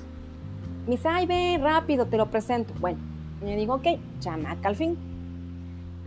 Me 0.85 0.91
dice, 0.91 1.07
ay, 1.07 1.27
ven, 1.27 1.61
rápido, 1.61 2.07
te 2.07 2.17
lo 2.17 2.31
presento. 2.31 2.73
Bueno, 2.79 2.99
le 3.43 3.55
digo, 3.55 3.75
ok, 3.75 3.87
chamaca 4.19 4.67
al 4.67 4.75
fin. 4.75 4.97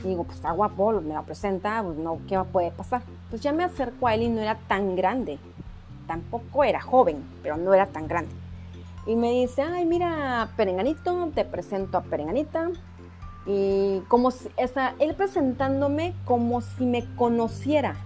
Y 0.04 0.08
digo, 0.08 0.24
pues 0.24 0.38
está 0.38 0.50
guapo, 0.50 1.00
me 1.00 1.14
lo 1.14 1.22
presenta, 1.22 1.82
pues 1.82 1.96
no, 1.96 2.18
¿qué 2.26 2.38
puede 2.52 2.72
pasar? 2.72 3.02
Pues 3.30 3.40
ya 3.40 3.52
me 3.52 3.64
acerco 3.64 4.08
a 4.08 4.14
él 4.14 4.22
y 4.22 4.28
no 4.28 4.40
era 4.40 4.56
tan 4.66 4.96
grande. 4.96 5.38
Tampoco 6.08 6.64
era 6.64 6.80
joven, 6.80 7.24
pero 7.42 7.56
no 7.56 7.72
era 7.72 7.86
tan 7.86 8.08
grande 8.08 8.43
y 9.06 9.16
me 9.16 9.30
dice, 9.32 9.62
ay, 9.62 9.84
mira, 9.84 10.50
Perenganito, 10.56 11.30
te 11.34 11.44
presento 11.44 11.98
a 11.98 12.02
Perenganita. 12.02 12.70
Y 13.46 14.00
como 14.08 14.30
si, 14.30 14.48
él 14.98 15.14
presentándome 15.14 16.14
como 16.24 16.62
si 16.62 16.86
me 16.86 17.04
conociera. 17.16 17.96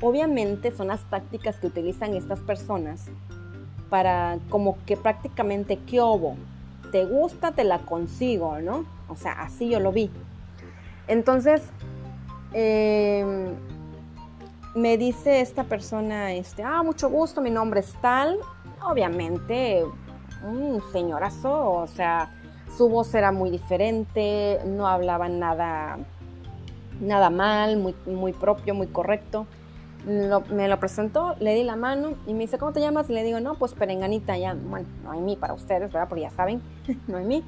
Obviamente 0.00 0.70
son 0.70 0.88
las 0.88 1.02
tácticas 1.10 1.56
que 1.56 1.66
utilizan 1.66 2.14
estas 2.14 2.38
personas 2.40 3.06
para 3.90 4.38
como 4.50 4.76
que 4.86 4.96
prácticamente, 4.96 5.78
¿qué 5.78 6.00
obo? 6.00 6.36
¿Te 6.92 7.04
gusta? 7.04 7.52
Te 7.52 7.64
la 7.64 7.80
consigo, 7.80 8.60
¿no? 8.60 8.84
O 9.08 9.16
sea, 9.16 9.32
así 9.42 9.68
yo 9.68 9.80
lo 9.80 9.90
vi. 9.90 10.10
Entonces, 11.08 11.62
em, 12.52 13.54
me 14.74 14.96
dice 14.96 15.40
esta 15.40 15.64
persona, 15.64 16.32
este, 16.32 16.62
ah, 16.62 16.82
mucho 16.82 17.08
gusto, 17.08 17.40
mi 17.40 17.50
nombre 17.50 17.80
es 17.80 17.92
tal. 18.00 18.38
Obviamente, 18.82 19.84
un 20.44 20.82
señorazo, 20.92 21.72
o 21.72 21.86
sea, 21.86 22.30
su 22.76 22.88
voz 22.88 23.14
era 23.14 23.32
muy 23.32 23.50
diferente, 23.50 24.60
no 24.66 24.86
hablaba 24.86 25.28
nada, 25.28 25.98
nada 27.00 27.30
mal, 27.30 27.76
muy, 28.06 28.32
propio, 28.32 28.74
muy 28.74 28.88
correcto. 28.88 29.46
me 30.06 30.68
lo 30.68 30.80
presentó, 30.80 31.34
le 31.40 31.54
di 31.54 31.62
la 31.62 31.76
mano 31.76 32.14
y 32.26 32.34
me 32.34 32.40
dice, 32.40 32.58
¿cómo 32.58 32.72
te 32.72 32.80
llamas? 32.80 33.08
Y 33.10 33.14
le 33.14 33.22
digo, 33.22 33.40
no, 33.40 33.54
pues 33.54 33.74
perenganita, 33.74 34.36
ya, 34.36 34.54
bueno, 34.54 34.86
no 35.02 35.12
hay 35.12 35.20
mí 35.20 35.36
para 35.36 35.54
ustedes, 35.54 35.92
¿verdad? 35.92 36.08
Porque 36.08 36.22
ya 36.22 36.30
saben, 36.30 36.62
no 37.06 37.18
hay 37.18 37.24
mí. 37.24 37.44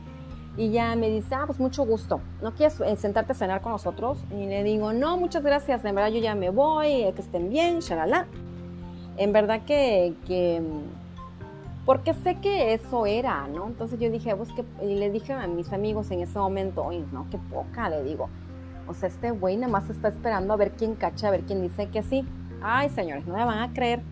Y 0.59 0.71
ya 0.71 0.97
me 0.97 1.11
dice, 1.11 1.35
ah, 1.35 1.43
pues 1.45 1.61
mucho 1.61 1.85
gusto, 1.85 2.21
¿no 2.41 2.55
quieres 2.55 2.81
eh, 2.81 2.97
sentarte 2.97 3.33
a 3.33 3.35
cenar 3.35 3.61
con 3.61 3.73
nosotros? 3.73 4.19
Y 4.31 4.47
le 4.47 4.63
digo, 4.63 4.95
no, 4.95 5.19
muchas 5.19 5.43
gracias, 5.43 5.85
en 5.85 5.95
verdad 5.95 6.11
yo 6.11 6.21
ya 6.21 6.35
me 6.35 6.49
voy, 6.49 7.13
que 7.15 7.21
estén 7.21 7.51
bien, 7.51 7.81
shalala. 7.81 8.27
En 9.19 9.33
verdad 9.33 9.63
que, 9.67 10.15
que 10.27 10.63
porque 11.87 12.15
sé 12.15 12.35
que 12.41 12.75
eso 12.75 13.07
era, 13.07 13.47
¿no? 13.47 13.69
Entonces 13.69 14.01
yo 14.01 14.11
dije, 14.11 14.35
pues 14.35 14.51
que, 14.53 14.65
y 14.85 14.97
le 14.97 15.09
dije 15.09 15.33
a 15.33 15.47
mis 15.47 15.73
amigos 15.73 16.11
en 16.11 16.21
ese 16.21 16.37
momento, 16.37 16.85
oye, 16.85 17.05
no, 17.13 17.29
qué 17.31 17.39
poca, 17.39 17.89
le 17.89 18.03
digo. 18.03 18.29
O 18.89 18.95
sea, 18.95 19.09
este 19.09 19.31
güey 19.31 19.57
nada 19.57 19.73
más 19.73 19.89
está 19.89 20.09
esperando 20.09 20.53
a 20.53 20.57
ver 20.57 20.73
quién 20.73 20.97
cacha, 20.97 21.29
a 21.29 21.31
ver 21.31 21.43
quién 21.43 21.63
dice 21.63 21.89
que 21.89 22.03
sí. 22.03 22.27
Ay, 22.61 22.89
señores, 22.91 23.25
no 23.27 23.35
me 23.35 23.45
van 23.45 23.61
a 23.61 23.73
creer. 23.73 24.03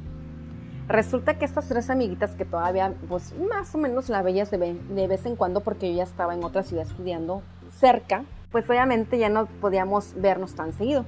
Resulta 0.87 1.37
que 1.37 1.45
estas 1.45 1.67
tres 1.67 1.91
amiguitas 1.91 2.37
que 2.37 2.45
todavía, 2.45 2.95
pues 3.09 3.35
más 3.51 3.75
o 3.75 3.79
menos 3.79 4.09
la 4.09 4.23
veías 4.23 4.53
de, 4.53 4.59
de 4.59 5.09
vez 5.09 5.27
en 5.27 5.35
cuando 5.35 5.61
porque 5.61 5.91
yo 5.91 5.97
ya 5.97 6.05
estaba 6.05 6.35
en 6.35 6.45
otra 6.45 6.63
ciudad 6.63 6.87
estudiando 6.87 7.43
cerca, 7.77 8.25
pues 8.53 8.71
obviamente 8.71 9.19
ya 9.19 9.29
no 9.29 9.47
podíamos 9.47 10.15
vernos 10.15 10.55
tan 10.55 10.73
seguido. 10.75 11.05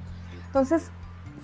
Entonces 0.47 0.91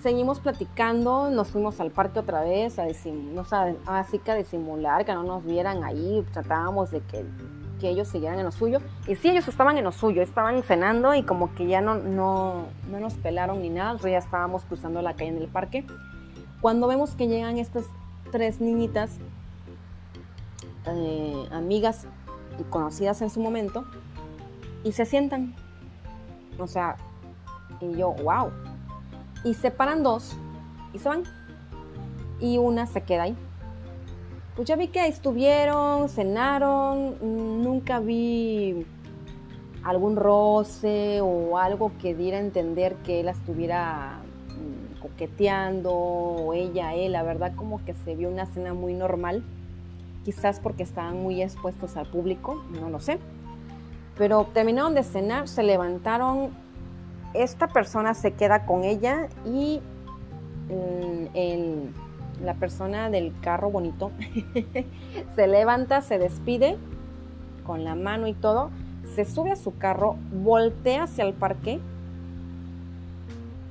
seguimos 0.04 0.38
platicando, 0.38 1.30
nos 1.30 1.48
fuimos 1.48 1.80
al 1.80 1.90
parque 1.90 2.18
otra 2.18 2.42
vez, 2.42 2.78
a 2.78 2.84
así 2.84 4.18
que 4.18 4.30
a 4.30 4.34
disimular, 4.34 5.06
que 5.06 5.14
no 5.14 5.22
nos 5.22 5.42
vieran 5.46 5.82
ahí, 5.82 6.22
tratábamos 6.30 6.90
de 6.90 7.00
que, 7.00 7.24
ellos 7.82 8.08
siguieran 8.08 8.38
en 8.38 8.46
lo 8.46 8.52
suyo. 8.52 8.80
Y 9.06 9.14
sí, 9.14 9.28
ellos 9.28 9.46
estaban 9.46 9.76
en 9.76 9.84
lo 9.84 9.92
suyo, 9.92 10.22
estaban 10.22 10.62
cenando 10.62 11.14
y 11.14 11.22
como 11.22 11.54
que 11.54 11.66
ya 11.66 11.82
no, 11.82 11.96
no, 11.96 12.66
nos 12.88 13.12
pelaron 13.14 13.60
ni 13.60 13.68
nada, 13.68 13.92
nosotros 13.92 14.12
ya 14.12 14.18
estábamos 14.18 14.64
cruzando 14.64 15.02
la 15.02 15.12
calle 15.12 15.28
en 15.28 15.36
el 15.36 15.48
parque. 15.48 15.86
Cuando 16.62 16.86
vemos 16.86 17.14
que 17.14 17.28
llegan 17.28 17.58
estas 17.58 17.84
tres 18.32 18.58
niñitas, 18.58 19.18
eh, 20.86 21.46
amigas 21.50 22.06
y 22.58 22.62
conocidas 22.64 23.20
en 23.20 23.28
su 23.28 23.40
momento, 23.40 23.84
y 24.82 24.92
se 24.92 25.04
sientan. 25.04 25.54
O 26.58 26.66
sea, 26.66 26.96
y 27.82 27.98
yo, 27.98 28.12
wow, 28.22 28.50
y 29.44 29.54
separan 29.54 30.02
dos 30.02 30.36
y 30.92 30.98
se 30.98 31.08
van. 31.08 31.22
Y 32.40 32.58
una 32.58 32.86
se 32.86 33.02
queda 33.02 33.24
ahí. 33.24 33.36
Pues 34.56 34.68
ya 34.68 34.76
vi 34.76 34.88
que 34.88 35.06
estuvieron, 35.06 36.08
cenaron, 36.08 37.16
nunca 37.62 37.98
vi 38.00 38.86
algún 39.82 40.16
roce 40.16 41.20
o 41.20 41.58
algo 41.58 41.92
que 42.00 42.14
diera 42.14 42.38
a 42.38 42.40
entender 42.40 42.94
que 43.04 43.20
él 43.20 43.28
estuviera 43.28 44.20
mm, 44.48 45.00
coqueteando 45.00 45.92
o 45.92 46.54
ella, 46.54 46.94
él, 46.94 47.12
la 47.12 47.22
verdad 47.22 47.54
como 47.54 47.84
que 47.84 47.94
se 47.94 48.14
vio 48.14 48.30
una 48.30 48.46
cena 48.46 48.74
muy 48.74 48.94
normal, 48.94 49.44
quizás 50.24 50.60
porque 50.60 50.84
estaban 50.84 51.22
muy 51.22 51.42
expuestos 51.42 51.96
al 51.96 52.06
público, 52.06 52.62
no 52.80 52.88
lo 52.90 53.00
sé. 53.00 53.18
Pero 54.16 54.46
terminaron 54.54 54.94
de 54.94 55.02
cenar, 55.02 55.48
se 55.48 55.64
levantaron 55.64 56.50
esta 57.34 57.68
persona 57.68 58.14
se 58.14 58.32
queda 58.32 58.64
con 58.64 58.84
ella 58.84 59.28
y 59.44 59.80
mm, 60.68 62.44
la 62.44 62.54
persona 62.54 63.10
del 63.10 63.34
carro 63.40 63.70
bonito 63.70 64.12
se 65.36 65.46
levanta, 65.46 66.00
se 66.00 66.18
despide 66.18 66.76
con 67.66 67.84
la 67.84 67.94
mano 67.94 68.26
y 68.26 68.34
todo, 68.34 68.70
se 69.14 69.24
sube 69.24 69.52
a 69.52 69.56
su 69.56 69.76
carro, 69.76 70.16
voltea 70.32 71.04
hacia 71.04 71.24
el 71.24 71.34
parque 71.34 71.80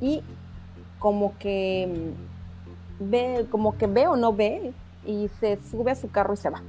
y 0.02 0.22
como 1.00 1.38
que 1.38 2.14
mm, 3.00 3.10
ve, 3.10 3.46
como 3.50 3.78
que 3.78 3.88
ve 3.88 4.08
o 4.08 4.16
no 4.16 4.34
ve 4.34 4.74
y 5.06 5.30
se 5.40 5.60
sube 5.70 5.92
a 5.92 5.96
su 5.96 6.10
carro 6.10 6.34
y 6.34 6.38
se 6.38 6.50
va. 6.50 6.62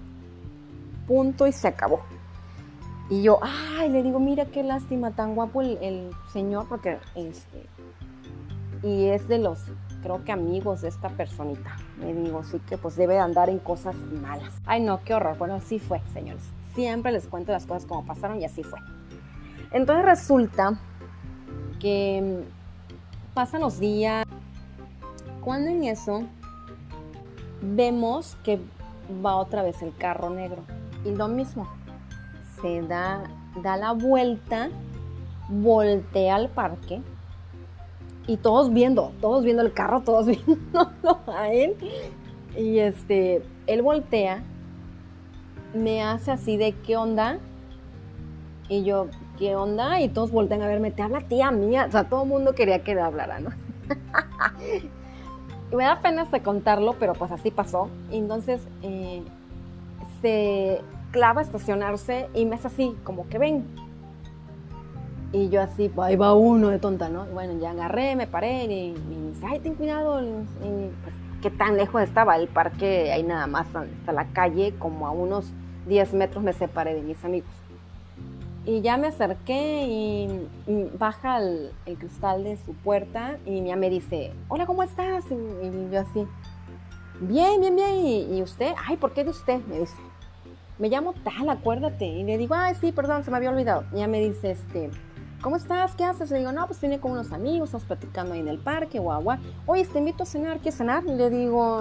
Punto 1.07 1.47
y 1.47 1.53
se 1.53 1.69
acabó. 1.69 2.01
Y 3.11 3.23
yo, 3.23 3.39
ay, 3.43 3.91
le 3.91 4.03
digo, 4.03 4.19
mira 4.19 4.47
qué 4.47 4.63
lástima, 4.63 5.11
tan 5.11 5.35
guapo 5.35 5.61
el, 5.61 6.11
señor, 6.33 6.67
porque 6.69 6.99
este, 7.15 7.67
y 8.83 9.07
es 9.07 9.29
de 9.29 9.39
los, 9.39 9.59
creo 10.03 10.25
que 10.25 10.33
amigos 10.33 10.81
de 10.81 10.89
esta 10.89 11.11
personita. 11.11 11.77
Me 11.99 12.15
digo, 12.15 12.43
sí 12.45 12.61
que 12.61 12.79
pues 12.79 12.97
debe 12.97 13.15
de 13.15 13.21
andar 13.21 13.51
en 13.51 13.59
cosas 13.59 13.95
malas. 14.23 14.55
Ay, 14.65 14.81
no, 14.81 15.03
qué 15.05 15.15
horror. 15.15 15.37
Bueno, 15.39 15.55
así 15.55 15.79
fue, 15.79 16.01
señores. 16.13 16.43
Siempre 16.75 17.13
les 17.13 17.27
cuento 17.27 17.53
las 17.53 17.67
cosas 17.67 17.87
como 17.87 18.05
pasaron 18.05 18.41
y 18.41 18.45
así 18.45 18.63
fue. 18.63 18.79
Entonces 19.71 20.05
resulta 20.05 20.79
que 21.81 22.45
pasan 23.35 23.61
los 23.61 23.79
días, 23.79 24.25
cuando 25.41 25.71
en 25.71 25.85
eso 25.85 26.23
vemos 27.61 28.37
que 28.45 28.61
va 29.25 29.37
otra 29.37 29.63
vez 29.63 29.83
el 29.83 29.95
carro 29.97 30.31
negro. 30.31 30.63
Y 31.05 31.11
lo 31.11 31.29
mismo, 31.29 31.69
da, 32.83 33.25
da 33.62 33.77
la 33.77 33.93
vuelta, 33.93 34.71
voltea 35.49 36.37
al 36.37 36.49
parque 36.49 37.03
y 38.27 38.39
todos 38.39 38.73
viendo, 38.73 39.12
todos 39.21 39.45
viendo 39.45 39.62
el 39.62 39.73
carro, 39.73 40.01
todos 40.01 40.27
viendo 40.27 40.93
a 41.27 41.49
él. 41.49 41.77
Y 42.57 42.79
este, 42.79 43.43
él 43.67 43.83
voltea, 43.83 44.43
me 45.75 46.03
hace 46.03 46.31
así 46.31 46.57
de 46.57 46.73
qué 46.73 46.97
onda. 46.97 47.39
Y 48.69 48.85
yo, 48.85 49.09
¿qué 49.39 49.57
onda? 49.57 50.01
Y 50.01 50.09
todos 50.09 50.31
voltean 50.31 50.62
a 50.62 50.67
verme, 50.67 50.91
te 50.91 51.03
habla 51.03 51.21
tía 51.23 51.51
mía. 51.51 51.87
O 51.89 51.91
sea, 51.91 52.05
todo 52.05 52.23
el 52.23 52.29
mundo 52.29 52.55
quería 52.55 52.83
que 52.83 52.95
le 52.95 53.03
hablara, 53.03 53.41
¿no? 53.41 53.51
y 55.71 55.77
me 55.77 55.85
da 55.85 56.01
pena 56.01 56.25
de 56.25 56.43
contarlo, 56.43 56.95
pero 56.99 57.12
pues 57.12 57.31
así 57.31 57.51
pasó. 57.51 57.91
Y 58.11 58.19
entonces 58.19 58.62
eh, 58.83 59.23
se 60.23 60.81
clava 61.15 61.43
estacionarse 61.43 62.29
y 62.35 62.45
me 62.45 62.57
hace 62.57 62.67
así, 62.67 62.97
como 63.05 63.29
que 63.29 63.39
ven. 63.39 63.65
Y 65.31 65.49
yo 65.49 65.62
así, 65.62 65.89
pues 65.89 66.09
ahí 66.09 66.17
va 66.17 66.35
uno 66.35 66.71
de 66.71 66.81
tonta, 66.81 67.09
¿no? 67.09 67.25
Y 67.29 67.33
bueno, 67.33 67.57
ya 67.61 67.71
agarré, 67.71 68.17
me 68.17 68.27
paré 68.27 68.65
y, 68.65 68.91
me 68.91 69.31
dice, 69.31 69.47
ay, 69.49 69.61
ten 69.61 69.75
cuidado. 69.75 70.21
Y, 70.21 70.91
pues, 71.05 71.15
¿qué 71.41 71.51
tan 71.53 71.77
lejos 71.77 72.03
estaba 72.03 72.35
el 72.37 72.49
parque? 72.49 73.12
Ahí 73.12 73.23
nada 73.23 73.47
más 73.47 73.69
hasta 73.77 74.11
la 74.11 74.25
calle, 74.33 74.75
como 74.77 75.07
a 75.07 75.12
unos 75.12 75.53
10 75.87 76.15
metros 76.15 76.43
me 76.43 76.53
separé 76.53 76.97
de 76.97 77.03
mis 77.03 77.25
amigos. 77.25 77.51
Y 78.67 78.81
ya 78.81 78.97
me 78.97 79.07
acerqué 79.07 79.87
y, 79.87 80.51
baja 80.99 81.39
el, 81.39 81.71
cristal 81.97 82.43
de 82.43 82.57
su 82.57 82.75
puerta 82.75 83.39
y 83.47 83.62
ya 83.62 83.77
me 83.77 83.89
dice, 83.89 84.33
hola, 84.49 84.67
¿cómo 84.67 84.83
estás? 84.83 85.25
Y, 85.31 85.93
yo 85.93 86.01
así, 86.01 86.27
bien, 87.21 87.61
bien, 87.61 87.77
bien. 87.77 88.35
¿Y, 88.35 88.43
usted? 88.43 88.75
Ay, 88.85 88.97
¿por 88.97 89.12
qué 89.12 89.23
de 89.23 89.31
usted? 89.31 89.65
Me 89.67 89.79
dice, 89.79 89.95
me 90.79 90.89
llamo 90.89 91.14
tal, 91.25 91.49
acuérdate. 91.49 92.07
Y 92.07 92.25
le 92.25 92.39
digo, 92.39 92.55
ay, 92.55 92.75
sí, 92.81 92.93
perdón, 92.93 93.25
se 93.25 93.31
me 93.31 93.37
había 93.37 93.51
olvidado. 93.51 93.85
Y 93.93 93.99
ya 93.99 94.07
me 94.07 94.20
dice, 94.20 94.53
este, 94.53 94.91
¿cómo 95.43 95.57
estás? 95.57 95.95
¿Qué 95.95 96.05
haces? 96.05 96.31
Le 96.31 96.39
digo, 96.39 96.53
no, 96.53 96.66
pues 96.66 96.81
vine 96.81 97.01
con 97.01 97.12
unos 97.12 97.33
amigos, 97.33 97.68
estamos 97.68 97.87
platicando 97.87 98.35
ahí 98.35 98.41
en 98.41 98.49
el 98.49 98.59
parque, 98.59 98.99
guau. 98.99 99.25
Oye, 99.66 99.85
te 99.85 99.99
invito 99.99 100.22
a 100.22 100.27
cenar, 100.27 100.59
¿quieres 100.59 100.77
cenar? 100.77 101.05
Y 101.07 101.14
le 101.14 101.31
digo, 101.31 101.81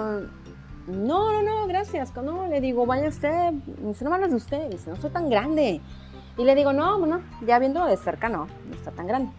no, 0.86 1.32
no, 1.32 1.42
no, 1.42 1.66
gracias. 1.66 2.14
No, 2.16 2.46
le 2.46 2.60
digo, 2.60 2.86
vaya 2.86 3.08
usted. 3.08 3.52
Me 3.82 3.88
dice, 3.88 4.04
no 4.04 4.10
me 4.10 4.16
hablas 4.16 4.30
de 4.30 4.36
usted. 4.36 4.70
Dice, 4.70 4.90
no 4.90 4.96
soy 4.96 5.10
tan 5.10 5.28
grande. 5.28 5.80
Y 6.36 6.44
le 6.44 6.54
digo, 6.54 6.72
no, 6.72 6.98
bueno, 6.98 7.20
ya 7.46 7.58
viéndolo 7.58 7.86
de 7.86 7.96
cerca, 7.96 8.28
no, 8.28 8.46
no 8.68 8.74
está 8.74 8.90
tan 8.90 9.06
grande. 9.06 9.30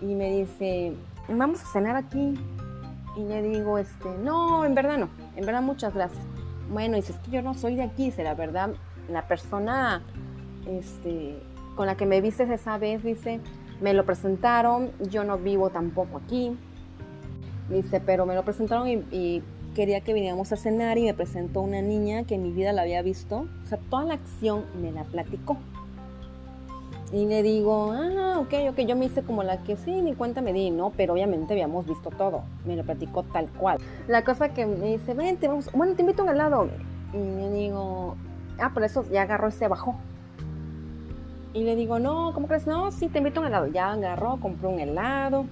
Y 0.00 0.14
me 0.14 0.30
dice, 0.30 0.92
vamos 1.28 1.62
a 1.62 1.66
cenar 1.66 1.96
aquí. 1.96 2.34
Y 3.16 3.24
le 3.24 3.42
digo, 3.42 3.78
este, 3.78 4.08
no, 4.22 4.64
en 4.64 4.74
verdad 4.74 4.98
no, 4.98 5.08
en 5.36 5.46
verdad 5.46 5.62
muchas 5.62 5.94
gracias. 5.94 6.24
Bueno, 6.70 6.96
dice, 6.96 7.12
es 7.12 7.18
que 7.18 7.30
yo 7.30 7.42
no 7.42 7.54
soy 7.54 7.76
de 7.76 7.82
aquí, 7.82 8.06
dice, 8.06 8.24
la 8.24 8.34
verdad, 8.34 8.70
la 9.12 9.26
persona 9.26 10.02
este, 10.66 11.38
con 11.76 11.86
la 11.86 11.96
que 11.96 12.06
me 12.06 12.20
viste 12.20 12.42
esa 12.52 12.78
vez, 12.78 13.02
dice, 13.02 13.40
me 13.80 13.94
lo 13.94 14.04
presentaron, 14.04 14.92
yo 15.10 15.24
no 15.24 15.38
vivo 15.38 15.70
tampoco 15.70 16.18
aquí. 16.18 16.56
Dice, 17.68 18.00
pero 18.00 18.26
me 18.26 18.34
lo 18.34 18.44
presentaron 18.44 18.88
y, 18.88 19.42
quería 19.74 20.02
que 20.02 20.12
viniéramos 20.12 20.52
a 20.52 20.56
cenar 20.56 20.98
y 20.98 21.04
me 21.04 21.14
presentó 21.14 21.62
una 21.62 21.80
niña 21.80 22.24
que 22.24 22.34
en 22.34 22.42
mi 22.42 22.52
vida 22.52 22.74
la 22.74 22.82
había 22.82 23.00
visto. 23.00 23.46
O 23.64 23.66
sea, 23.66 23.78
toda 23.88 24.04
la 24.04 24.14
acción 24.14 24.66
me 24.82 24.92
la 24.92 25.04
platicó. 25.04 25.56
Y 27.10 27.24
le 27.24 27.42
digo, 27.42 27.90
ah, 27.92 28.38
ok, 28.38 28.52
ok, 28.70 28.80
yo 28.80 28.96
me 28.96 29.06
hice 29.06 29.22
como 29.22 29.42
la 29.42 29.62
que 29.62 29.76
sí, 29.76 30.02
ni 30.02 30.14
cuenta 30.14 30.42
me 30.42 30.52
di, 30.52 30.70
¿no? 30.70 30.92
Pero 30.94 31.14
obviamente 31.14 31.54
habíamos 31.54 31.86
visto 31.86 32.10
todo, 32.10 32.42
me 32.66 32.76
lo 32.76 32.84
platicó 32.84 33.22
tal 33.22 33.48
cual. 33.48 33.78
La 34.08 34.24
cosa 34.24 34.50
que 34.50 34.66
me 34.66 34.92
dice, 34.92 35.14
vente, 35.14 35.48
vamos, 35.48 35.70
bueno, 35.72 35.94
te 35.94 36.02
invito 36.02 36.20
a 36.20 36.24
un 36.26 36.30
helado. 36.32 36.68
Y 37.14 37.16
le 37.16 37.50
digo, 37.50 38.16
ah, 38.62 38.70
por 38.72 38.84
eso 38.84 39.04
ya 39.10 39.22
agarró 39.22 39.48
y 39.48 39.52
se 39.52 39.68
bajó. 39.68 39.96
Y 41.54 41.64
le 41.64 41.76
digo, 41.76 41.98
no, 41.98 42.32
¿cómo 42.32 42.46
crees? 42.46 42.66
No, 42.66 42.90
sí, 42.92 43.08
te 43.08 43.18
invito 43.18 43.40
a 43.40 43.42
un 43.42 43.48
helado. 43.48 43.66
Ya 43.66 43.92
agarró, 43.92 44.38
compró 44.40 44.70
un 44.70 44.80
helado, 44.80 45.44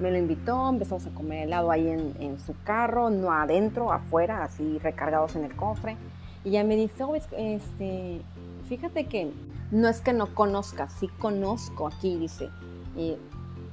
me 0.00 0.10
lo 0.10 0.18
invitó, 0.18 0.68
empezamos 0.68 1.06
a 1.06 1.10
comer 1.10 1.44
helado 1.44 1.70
ahí 1.70 1.88
en, 1.88 2.38
su 2.38 2.54
carro, 2.64 3.08
no 3.08 3.32
adentro, 3.32 3.92
afuera, 3.92 4.44
así 4.44 4.78
recargados 4.78 5.36
en 5.36 5.44
el 5.44 5.56
cofre. 5.56 5.96
Y 6.44 6.50
ya 6.50 6.64
me 6.64 6.76
dice, 6.76 7.04
oh, 7.04 7.14
este, 7.14 8.20
fíjate 8.68 9.06
que 9.06 9.32
no 9.70 9.88
es 9.88 10.00
que 10.00 10.12
no 10.12 10.34
conozca, 10.34 10.88
sí 10.88 11.08
conozco 11.18 11.88
aquí, 11.88 12.16
dice, 12.16 12.50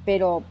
pero 0.04 0.42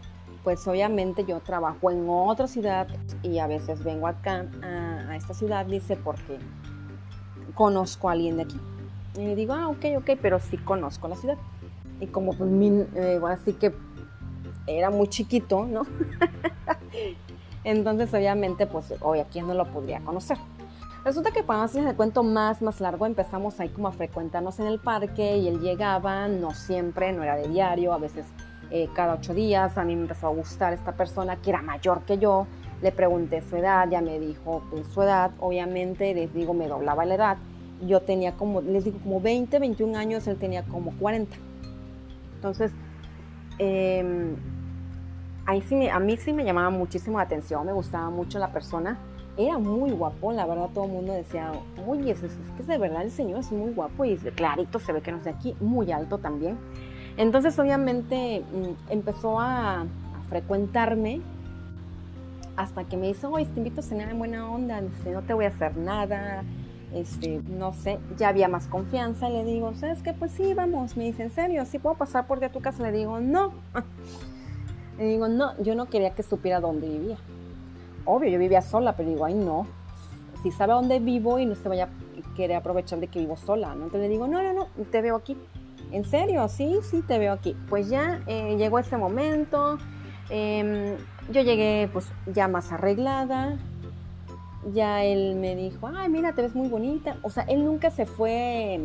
pues 0.43 0.67
obviamente 0.67 1.25
yo 1.25 1.39
trabajo 1.39 1.89
en 1.89 2.05
otra 2.07 2.47
ciudad 2.47 2.87
y 3.21 3.39
a 3.39 3.47
veces 3.47 3.83
vengo 3.83 4.07
acá 4.07 4.45
a, 4.61 5.15
esta 5.15 5.33
ciudad, 5.33 5.65
dice, 5.65 5.95
porque 5.95 6.37
conozco 7.53 8.09
a 8.09 8.13
alguien 8.13 8.37
de 8.37 8.43
aquí. 8.43 8.59
Y 9.15 9.35
digo, 9.35 9.53
ah, 9.53 9.69
ok, 9.69 9.85
ok, 9.97 10.11
pero 10.21 10.39
sí 10.39 10.57
conozco 10.57 11.07
la 11.07 11.15
ciudad. 11.15 11.37
Y 11.99 12.07
como 12.07 12.33
pues 12.33 12.49
mi, 12.49 12.83
eh, 12.95 13.19
así 13.27 13.53
que 13.53 13.73
era 14.67 14.89
muy 14.89 15.07
chiquito, 15.07 15.65
¿no? 15.65 15.85
Entonces 17.63 18.13
obviamente 18.13 18.65
pues 18.67 18.93
hoy 19.01 19.19
aquí 19.19 19.41
no 19.41 19.53
lo 19.53 19.65
podría 19.65 19.99
conocer. 20.01 20.37
Resulta 21.05 21.31
que 21.31 21.43
para 21.43 21.63
hacer 21.63 21.85
el 21.85 21.95
cuento 21.95 22.23
más, 22.23 22.61
más 22.61 22.79
largo, 22.79 23.05
empezamos 23.05 23.59
ahí 23.59 23.67
como 23.67 23.89
a 23.89 23.91
frecuentarnos 23.91 24.59
en 24.59 24.67
el 24.67 24.79
parque 24.79 25.37
y 25.37 25.49
él 25.49 25.59
llegaba, 25.59 26.29
no 26.29 26.53
siempre, 26.53 27.11
no 27.11 27.23
era 27.23 27.35
de 27.35 27.49
diario, 27.49 27.93
a 27.93 27.97
veces 27.97 28.25
eh, 28.71 28.89
cada 28.93 29.15
ocho 29.15 29.33
días. 29.33 29.77
A 29.77 29.83
mí 29.83 29.95
me 29.95 30.03
empezó 30.03 30.27
a 30.27 30.29
gustar 30.29 30.71
esta 30.71 30.93
persona 30.93 31.35
que 31.35 31.49
era 31.49 31.61
mayor 31.61 32.03
que 32.03 32.17
yo. 32.17 32.47
Le 32.83 32.91
pregunté 32.91 33.41
su 33.41 33.55
edad, 33.55 33.89
ya 33.89 34.01
me 34.01 34.19
dijo 34.19 34.61
pues, 34.69 34.85
su 34.87 35.01
edad. 35.01 35.31
Obviamente, 35.39 36.13
les 36.13 36.31
digo, 36.33 36.53
me 36.53 36.67
doblaba 36.67 37.05
la 37.05 37.15
edad. 37.15 37.37
Yo 37.87 38.01
tenía 38.01 38.33
como, 38.33 38.61
les 38.61 38.83
digo, 38.83 38.99
como 38.99 39.19
20, 39.19 39.57
21 39.57 39.97
años, 39.97 40.27
él 40.27 40.37
tenía 40.37 40.63
como 40.63 40.91
40. 40.99 41.35
Entonces, 42.35 42.71
em, 43.57 44.35
ahí 45.45 45.61
sí, 45.61 45.87
a 45.87 45.99
mí 45.99 46.17
sí 46.17 46.33
me 46.33 46.43
llamaba 46.43 46.69
muchísimo 46.69 47.17
la 47.17 47.23
atención, 47.23 47.65
me 47.65 47.73
gustaba 47.73 48.09
mucho 48.09 48.37
la 48.37 48.51
persona 48.51 48.99
era 49.37 49.57
muy 49.57 49.91
guapo, 49.91 50.31
la 50.31 50.45
verdad 50.45 50.69
todo 50.73 50.85
el 50.85 50.91
mundo 50.91 51.13
decía, 51.13 51.51
oye, 51.87 52.11
es, 52.11 52.21
que 52.21 52.63
de 52.63 52.77
verdad 52.77 53.01
el 53.01 53.11
señor 53.11 53.39
es 53.39 53.51
muy 53.51 53.71
guapo 53.71 54.05
y 54.05 54.15
clarito 54.15 54.79
se 54.79 54.93
ve 54.93 55.01
que 55.01 55.11
no 55.11 55.17
es 55.17 55.23
de 55.23 55.31
aquí, 55.31 55.55
muy 55.59 55.91
alto 55.91 56.19
también. 56.19 56.57
Entonces 57.17 57.57
obviamente 57.57 58.41
mm, 58.41 58.91
empezó 58.91 59.39
a, 59.39 59.85
frecuentarme 60.29 61.21
hasta 62.55 62.83
que 62.85 62.97
me 62.97 63.07
dice, 63.07 63.27
oye, 63.27 63.45
te 63.45 63.59
invito 63.59 63.81
a 63.81 63.83
cenar 63.83 64.09
en 64.09 64.19
buena 64.19 64.49
onda, 64.49 64.81
no 64.81 65.21
te 65.21 65.33
voy 65.33 65.45
a 65.45 65.49
hacer 65.49 65.77
nada, 65.77 66.43
este, 66.93 67.41
no 67.47 67.73
sé, 67.73 67.99
ya 68.17 68.29
había 68.29 68.47
más 68.47 68.67
confianza, 68.67 69.29
le 69.29 69.43
digo, 69.43 69.73
¿sabes 69.73 70.01
qué? 70.01 70.13
Pues 70.13 70.31
sí, 70.31 70.53
vamos, 70.53 70.95
me 70.95 71.05
dice, 71.05 71.23
¿en 71.23 71.31
serio? 71.31 71.65
¿Sí 71.65 71.79
puedo 71.79 71.95
pasar 71.95 72.27
por 72.27 72.39
de 72.39 72.49
tu 72.49 72.61
casa? 72.61 72.83
Le 72.83 72.91
digo, 72.91 73.19
no. 73.19 73.53
Le 74.97 75.05
digo, 75.05 75.27
no, 75.27 75.59
yo 75.63 75.73
no 75.73 75.87
quería 75.87 76.11
que 76.11 76.21
supiera 76.21 76.59
dónde 76.59 76.87
vivía 76.87 77.17
obvio, 78.05 78.29
yo 78.29 78.39
vivía 78.39 78.61
sola, 78.61 78.95
pero 78.95 79.09
digo, 79.09 79.25
ay 79.25 79.33
no, 79.33 79.67
si 80.41 80.51
sabe 80.51 80.73
dónde 80.73 80.99
vivo 80.99 81.39
y 81.39 81.45
no 81.45 81.55
se 81.55 81.69
vaya 81.69 81.85
a 81.85 82.35
querer 82.35 82.57
aprovechar 82.57 82.99
de 82.99 83.07
que 83.07 83.19
vivo 83.19 83.37
sola, 83.37 83.69
¿no? 83.69 83.85
Entonces 83.85 84.01
le 84.01 84.09
digo, 84.09 84.27
no, 84.27 84.41
no, 84.41 84.53
no, 84.53 84.67
te 84.91 85.01
veo 85.01 85.15
aquí. 85.15 85.37
¿En 85.91 86.05
serio? 86.05 86.47
Sí, 86.49 86.79
sí, 86.81 87.03
te 87.03 87.19
veo 87.19 87.33
aquí. 87.33 87.55
Pues 87.69 87.87
ya 87.87 88.21
eh, 88.25 88.55
llegó 88.57 88.79
ese 88.79 88.97
momento, 88.97 89.77
em, 90.29 90.95
yo 91.29 91.41
llegué 91.41 91.89
pues 91.91 92.07
ya 92.27 92.47
más 92.47 92.71
arreglada, 92.71 93.57
ya 94.73 95.03
él 95.03 95.35
me 95.35 95.55
dijo, 95.55 95.89
ay, 95.95 96.09
mira, 96.09 96.33
te 96.33 96.41
ves 96.41 96.55
muy 96.55 96.67
bonita. 96.67 97.17
O 97.21 97.29
sea, 97.29 97.43
él 97.43 97.65
nunca 97.65 97.91
se 97.91 98.05
fue, 98.05 98.79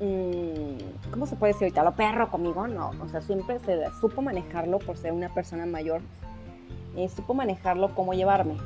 mm, 0.00 1.10
¿cómo 1.10 1.26
se 1.26 1.36
puede 1.36 1.52
decir 1.52 1.66
ahorita? 1.66 1.84
Lo 1.84 1.92
perro 1.92 2.30
conmigo, 2.30 2.66
no. 2.66 2.90
O 3.02 3.08
sea, 3.08 3.20
siempre 3.20 3.58
supo 4.00 4.22
manejarlo 4.22 4.78
por 4.78 4.96
ser 4.96 5.12
una 5.12 5.28
persona 5.28 5.66
mayor 5.66 6.02
eh, 6.96 7.08
supo 7.08 7.34
manejarlo, 7.34 7.94
cómo 7.94 8.12
llevarme. 8.12 8.56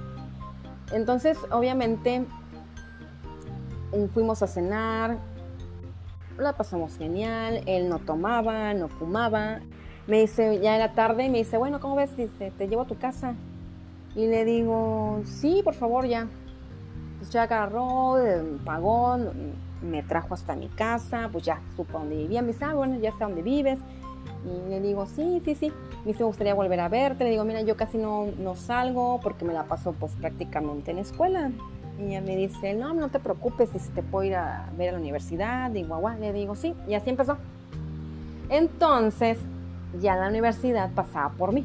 Entonces, 0.92 1.38
obviamente, 1.50 2.20
mm, 3.92 4.06
fuimos 4.12 4.42
a 4.42 4.46
cenar, 4.46 5.18
la 6.36 6.52
pasamos 6.54 6.96
genial, 6.98 7.62
él 7.66 7.88
no 7.88 7.98
tomaba, 7.98 8.74
no 8.74 8.88
fumaba. 8.88 9.60
Me 10.06 10.20
dice, 10.20 10.60
ya 10.60 10.76
era 10.76 10.92
tarde, 10.92 11.28
me 11.28 11.38
dice, 11.38 11.58
bueno, 11.58 11.80
¿cómo 11.80 11.96
ves? 11.96 12.16
Dice, 12.16 12.52
te 12.56 12.68
llevo 12.68 12.82
a 12.82 12.86
tu 12.86 12.96
casa. 12.96 13.34
Y 14.14 14.26
le 14.26 14.44
digo, 14.44 15.20
sí, 15.24 15.62
por 15.64 15.74
favor, 15.74 16.06
ya. 16.06 16.28
Pues 17.18 17.30
ya 17.30 17.42
agarró, 17.42 18.16
pagó, 18.64 19.18
me 19.82 20.02
trajo 20.02 20.34
hasta 20.34 20.54
mi 20.54 20.68
casa, 20.68 21.28
pues 21.32 21.44
ya 21.44 21.60
supo 21.76 21.98
dónde 21.98 22.16
vivía. 22.16 22.40
Me 22.40 22.48
dice, 22.48 22.64
ah, 22.64 22.74
bueno, 22.74 22.98
ya 23.00 23.10
sé 23.12 23.18
dónde 23.20 23.42
vives. 23.42 23.78
Y 24.44 24.70
le 24.70 24.80
digo, 24.80 25.06
sí, 25.06 25.42
sí, 25.44 25.54
sí. 25.54 25.72
Me 26.04 26.12
dice, 26.12 26.20
me 26.20 26.26
gustaría 26.26 26.54
volver 26.54 26.80
a 26.80 26.88
verte. 26.88 27.24
Le 27.24 27.30
digo, 27.30 27.44
mira, 27.44 27.62
yo 27.62 27.76
casi 27.76 27.98
no, 27.98 28.26
no 28.38 28.54
salgo 28.54 29.20
porque 29.22 29.44
me 29.44 29.52
la 29.52 29.64
paso 29.64 29.92
pues 29.92 30.12
prácticamente 30.12 30.92
en 30.92 30.98
escuela. 30.98 31.50
Y 31.98 32.08
ella 32.08 32.20
me 32.20 32.36
dice, 32.36 32.74
no, 32.74 32.94
no 32.94 33.08
te 33.08 33.18
preocupes, 33.18 33.70
si 33.70 33.90
te 33.90 34.02
puedo 34.02 34.24
ir 34.24 34.36
a 34.36 34.68
ver 34.76 34.90
a 34.90 34.92
la 34.92 34.98
universidad. 34.98 35.74
Y 35.74 35.82
guau, 35.82 36.08
le 36.20 36.32
digo, 36.32 36.54
sí. 36.54 36.74
Y 36.86 36.94
así 36.94 37.10
empezó. 37.10 37.38
Entonces, 38.48 39.38
ya 40.00 40.16
la 40.16 40.28
universidad 40.28 40.90
pasaba 40.92 41.30
por 41.30 41.52
mí. 41.52 41.64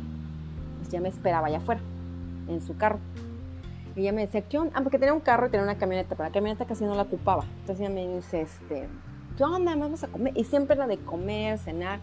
Pues 0.77 0.89
ya 0.89 0.99
me 0.99 1.09
esperaba 1.09 1.47
allá 1.47 1.57
afuera, 1.57 1.81
en 2.47 2.61
su 2.61 2.75
carro. 2.77 2.99
Y 3.95 4.01
ella 4.01 4.13
me 4.13 4.21
decía, 4.21 4.41
¿qué 4.41 4.57
onda? 4.57 4.73
Ah, 4.75 4.81
porque 4.81 4.97
tenía 4.97 5.13
un 5.13 5.19
carro 5.19 5.47
y 5.47 5.49
tenía 5.49 5.63
una 5.63 5.77
camioneta, 5.77 6.15
pero 6.15 6.29
la 6.29 6.33
camioneta 6.33 6.65
casi 6.65 6.85
no 6.85 6.95
la 6.95 7.03
ocupaba. 7.03 7.43
Entonces 7.61 7.81
ella 7.81 7.89
me 7.89 8.15
dice, 8.15 8.41
este, 8.41 8.87
¿qué 9.37 9.43
onda? 9.43 9.75
Vamos 9.75 10.03
a 10.03 10.07
comer. 10.07 10.33
Y 10.37 10.43
siempre 10.45 10.75
era 10.75 10.87
de 10.87 10.97
comer, 10.97 11.57
cenar 11.59 11.99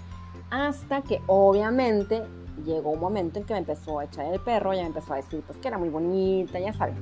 hasta 0.51 1.03
que 1.03 1.21
obviamente 1.27 2.23
llegó 2.65 2.91
un 2.91 3.01
momento 3.01 3.39
en 3.39 3.45
que 3.45 3.53
me 3.53 3.61
empezó 3.61 3.99
a 3.99 4.05
echar 4.05 4.27
el 4.33 4.41
perro, 4.41 4.73
ya 4.73 4.83
me 4.83 4.89
empezó 4.89 5.13
a 5.13 5.17
decir 5.17 5.43
pues 5.47 5.59
que 5.59 5.69
era 5.69 5.79
muy 5.79 5.89
bonita, 5.89 6.59
ya 6.59 6.73
saben. 6.73 6.97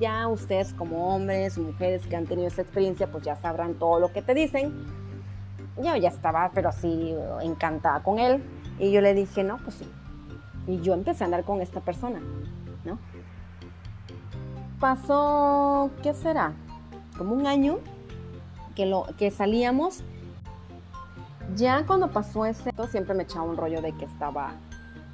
Ya 0.00 0.26
ustedes 0.26 0.72
como 0.72 1.14
hombres, 1.14 1.58
mujeres 1.58 2.06
que 2.06 2.16
han 2.16 2.26
tenido 2.26 2.48
esa 2.48 2.62
experiencia, 2.62 3.06
pues 3.06 3.24
ya 3.24 3.36
sabrán 3.36 3.74
todo 3.74 4.00
lo 4.00 4.12
que 4.12 4.22
te 4.22 4.34
dicen. 4.34 4.72
Yo 5.76 5.94
ya 5.94 6.08
estaba, 6.08 6.50
pero 6.54 6.70
así 6.70 7.14
encantada 7.42 8.02
con 8.02 8.18
él. 8.18 8.42
Y 8.78 8.92
yo 8.92 9.00
le 9.00 9.14
dije, 9.14 9.42
no, 9.44 9.58
pues 9.58 9.76
sí. 9.76 9.86
Y 10.66 10.80
yo 10.80 10.94
empecé 10.94 11.24
a 11.24 11.26
andar 11.26 11.44
con 11.44 11.60
esta 11.60 11.80
persona, 11.80 12.20
¿no? 12.84 12.98
Pasó, 14.80 15.90
¿qué 16.02 16.12
será? 16.12 16.52
Como 17.16 17.34
un 17.34 17.46
año 17.46 17.78
que, 18.74 18.86
lo, 18.86 19.06
que 19.16 19.30
salíamos. 19.30 20.02
Ya 21.54 21.86
cuando 21.86 22.10
pasó 22.10 22.44
ese, 22.44 22.70
siempre 22.90 23.14
me 23.14 23.22
echaba 23.22 23.44
un 23.44 23.56
rollo 23.56 23.80
de 23.80 23.92
que 23.92 24.04
estaba 24.04 24.52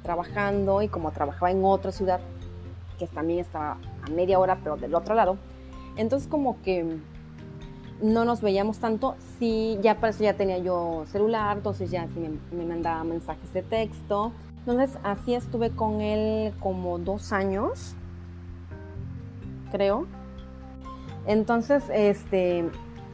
trabajando 0.01 0.81
y 0.81 0.89
como 0.89 1.11
trabajaba 1.11 1.51
en 1.51 1.63
otra 1.63 1.91
ciudad, 1.91 2.19
que 2.99 3.07
también 3.07 3.39
estaba 3.39 3.77
a 4.05 4.09
media 4.09 4.39
hora, 4.39 4.59
pero 4.61 4.75
del 4.75 4.93
otro 4.95 5.15
lado, 5.15 5.37
entonces 5.95 6.27
como 6.27 6.61
que 6.61 6.99
no 8.03 8.25
nos 8.25 8.41
veíamos 8.41 8.77
tanto. 8.77 9.15
Sí, 9.39 9.79
ya 9.81 9.95
para 9.95 10.09
eso 10.09 10.23
ya 10.23 10.35
tenía 10.35 10.59
yo 10.59 11.05
celular, 11.07 11.57
entonces 11.57 11.89
ya 11.89 12.05
me, 12.07 12.37
me 12.55 12.65
mandaba 12.65 13.03
mensajes 13.03 13.51
de 13.53 13.63
texto. 13.63 14.31
Entonces 14.59 14.97
así 15.03 15.33
estuve 15.33 15.71
con 15.71 16.01
él 16.01 16.53
como 16.59 16.99
dos 16.99 17.33
años, 17.33 17.95
creo. 19.71 20.05
Entonces, 21.25 21.83
este, 21.93 22.69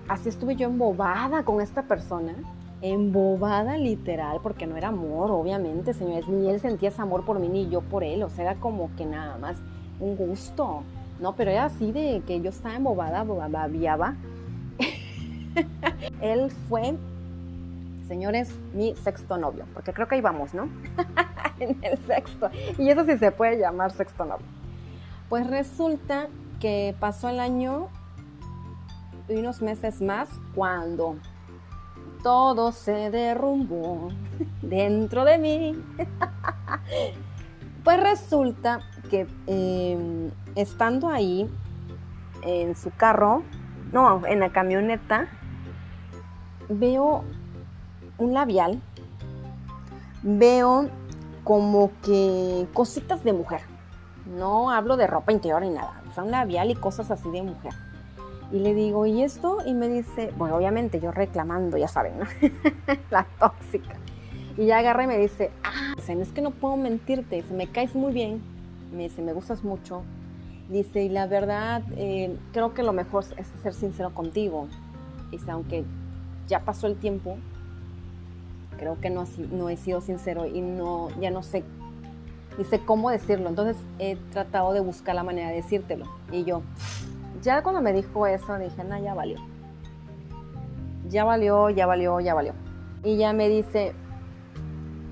así 0.08 0.30
estuve 0.30 0.56
yo 0.56 0.68
embobada 0.68 1.44
con 1.44 1.62
esta 1.62 1.84
persona, 1.84 2.36
embobada 2.82 3.78
literal, 3.78 4.40
porque 4.42 4.66
no 4.66 4.76
era 4.76 4.90
amor, 4.90 5.32
obviamente, 5.32 5.94
señores, 5.94 6.28
ni 6.28 6.50
él 6.50 6.60
sentía 6.60 6.90
ese 6.90 7.02
amor 7.02 7.26
por 7.26 7.40
mí, 7.40 7.48
ni 7.48 7.70
yo 7.70 7.82
por 7.82 8.04
él, 8.04 8.24
o 8.24 8.30
sea, 8.30 8.52
era 8.52 8.60
como 8.60 8.90
que 8.96 9.06
nada 9.06 9.38
más 9.38 9.58
un 10.00 10.16
gusto, 10.16 10.84
¿no? 11.20 11.36
Pero 11.36 11.52
era 11.52 11.66
así 11.66 11.92
de 11.92 12.24
que 12.26 12.42
yo 12.42 12.50
estaba 12.50 12.76
embobada, 12.76 13.24
babiaba. 13.24 14.16
él 16.22 16.52
fue, 16.68 16.96
señores, 18.08 18.54
mi 18.74 18.96
sexto 18.96 19.38
novio, 19.38 19.66
porque 19.74 19.94
creo 19.94 20.08
que 20.08 20.16
ahí 20.16 20.22
vamos, 20.22 20.54
¿no? 20.54 20.70
en 21.60 21.78
el 21.84 21.98
sexto, 22.06 22.50
y 22.78 22.90
eso 22.90 23.06
sí 23.06 23.18
se 23.18 23.32
puede 23.32 23.58
llamar 23.58 23.92
sexto 23.92 24.26
novio. 24.26 24.46
Pues 25.28 25.48
resulta 25.48 26.28
que 26.60 26.96
pasó 27.00 27.30
el 27.30 27.40
año 27.40 27.90
y 29.28 29.36
unos 29.36 29.62
meses 29.62 30.02
más 30.02 30.30
cuando 30.56 31.18
todo 32.24 32.72
se 32.72 33.10
derrumbó 33.12 34.10
dentro 34.62 35.24
de 35.24 35.38
mí. 35.38 35.84
pues 37.84 38.00
resulta 38.02 38.80
que 39.10 39.28
em, 39.48 40.32
estando 40.56 41.10
ahí 41.10 41.50
en 42.44 42.76
su 42.76 42.92
carro, 42.92 43.44
no, 43.92 44.26
en 44.26 44.40
la 44.40 44.50
camioneta, 44.50 45.28
veo 46.70 47.24
un 48.18 48.34
labial, 48.34 48.80
veo 50.24 50.90
como 51.44 51.92
que 52.04 52.68
cositas 52.74 53.24
de 53.24 53.34
mujer. 53.34 53.62
No 54.38 54.70
hablo 54.70 54.96
de 54.96 55.08
ropa 55.08 55.32
interior 55.32 55.62
ni 55.62 55.70
nada, 55.70 56.02
o 56.10 56.14
sea, 56.14 56.24
un 56.24 56.32
labial 56.32 56.70
y 56.70 56.76
cosas 56.76 57.10
así 57.12 57.30
de 57.32 57.42
mujer. 57.42 57.74
Y 58.52 58.60
le 58.60 58.74
digo, 58.74 59.06
¿y 59.06 59.22
esto? 59.22 59.58
Y 59.66 59.74
me 59.74 59.88
dice, 59.88 60.34
bueno, 60.38 60.56
obviamente 60.56 61.00
yo 61.00 61.12
reclamando, 61.12 61.78
ya 61.78 61.88
saben, 61.88 62.14
¿no? 62.20 62.26
la 63.12 63.26
tóxica. 63.40 63.96
Y 64.58 64.66
ya 64.66 64.80
agarra 64.80 65.04
y 65.04 65.08
me 65.08 65.18
dice, 65.18 65.52
ah, 65.64 65.94
es 66.08 66.32
que 66.32 66.42
no 66.42 66.52
puedo 66.52 66.76
mentirte, 66.76 67.38
dice, 67.38 67.54
me 67.54 67.68
caes 67.68 67.96
muy 67.96 68.12
bien, 68.12 68.42
me 68.92 69.04
dice, 69.04 69.22
me 69.22 69.34
gustas 69.34 69.64
mucho. 69.64 70.02
Dice, 70.68 71.04
y 71.04 71.10
la 71.10 71.28
verdad, 71.28 71.84
eh, 71.96 72.36
creo 72.52 72.74
que 72.74 72.84
lo 72.84 72.94
mejor 72.94 73.24
es 73.38 73.48
ser 73.64 73.74
sincero 73.74 74.14
contigo. 74.14 74.68
Dice, 75.32 75.50
aunque 75.52 75.86
ya 76.50 76.66
pasó 76.66 76.88
el 76.88 76.98
tiempo, 76.98 77.38
creo 78.78 79.00
que 79.00 79.10
no, 79.10 79.26
no 79.52 79.70
he 79.70 79.78
sido 79.78 80.02
sincero 80.02 80.46
y 80.46 80.62
no, 80.62 81.10
ya 81.22 81.32
no 81.32 81.44
sé, 81.44 81.64
dice, 82.58 82.80
cómo 82.86 83.10
decirlo. 83.10 83.48
Entonces 83.48 83.78
he 84.00 84.18
tratado 84.32 84.74
de 84.74 84.82
buscar 84.82 85.16
la 85.16 85.24
manera 85.24 85.50
de 85.50 85.56
decírtelo. 85.56 86.06
Y 86.32 86.44
yo, 86.44 86.64
ya 87.42 87.62
cuando 87.62 87.82
me 87.82 87.94
dijo 87.94 88.28
eso, 88.28 88.58
dije, 88.58 88.84
no, 88.84 89.02
ya 89.02 89.14
valió. 89.14 89.38
Ya 91.08 91.24
valió, 91.24 91.70
ya 91.70 91.86
valió, 91.86 92.20
ya 92.20 92.34
valió. 92.34 92.54
Y 93.04 93.18
ya 93.18 93.32
me 93.32 93.48
dice, 93.48 93.94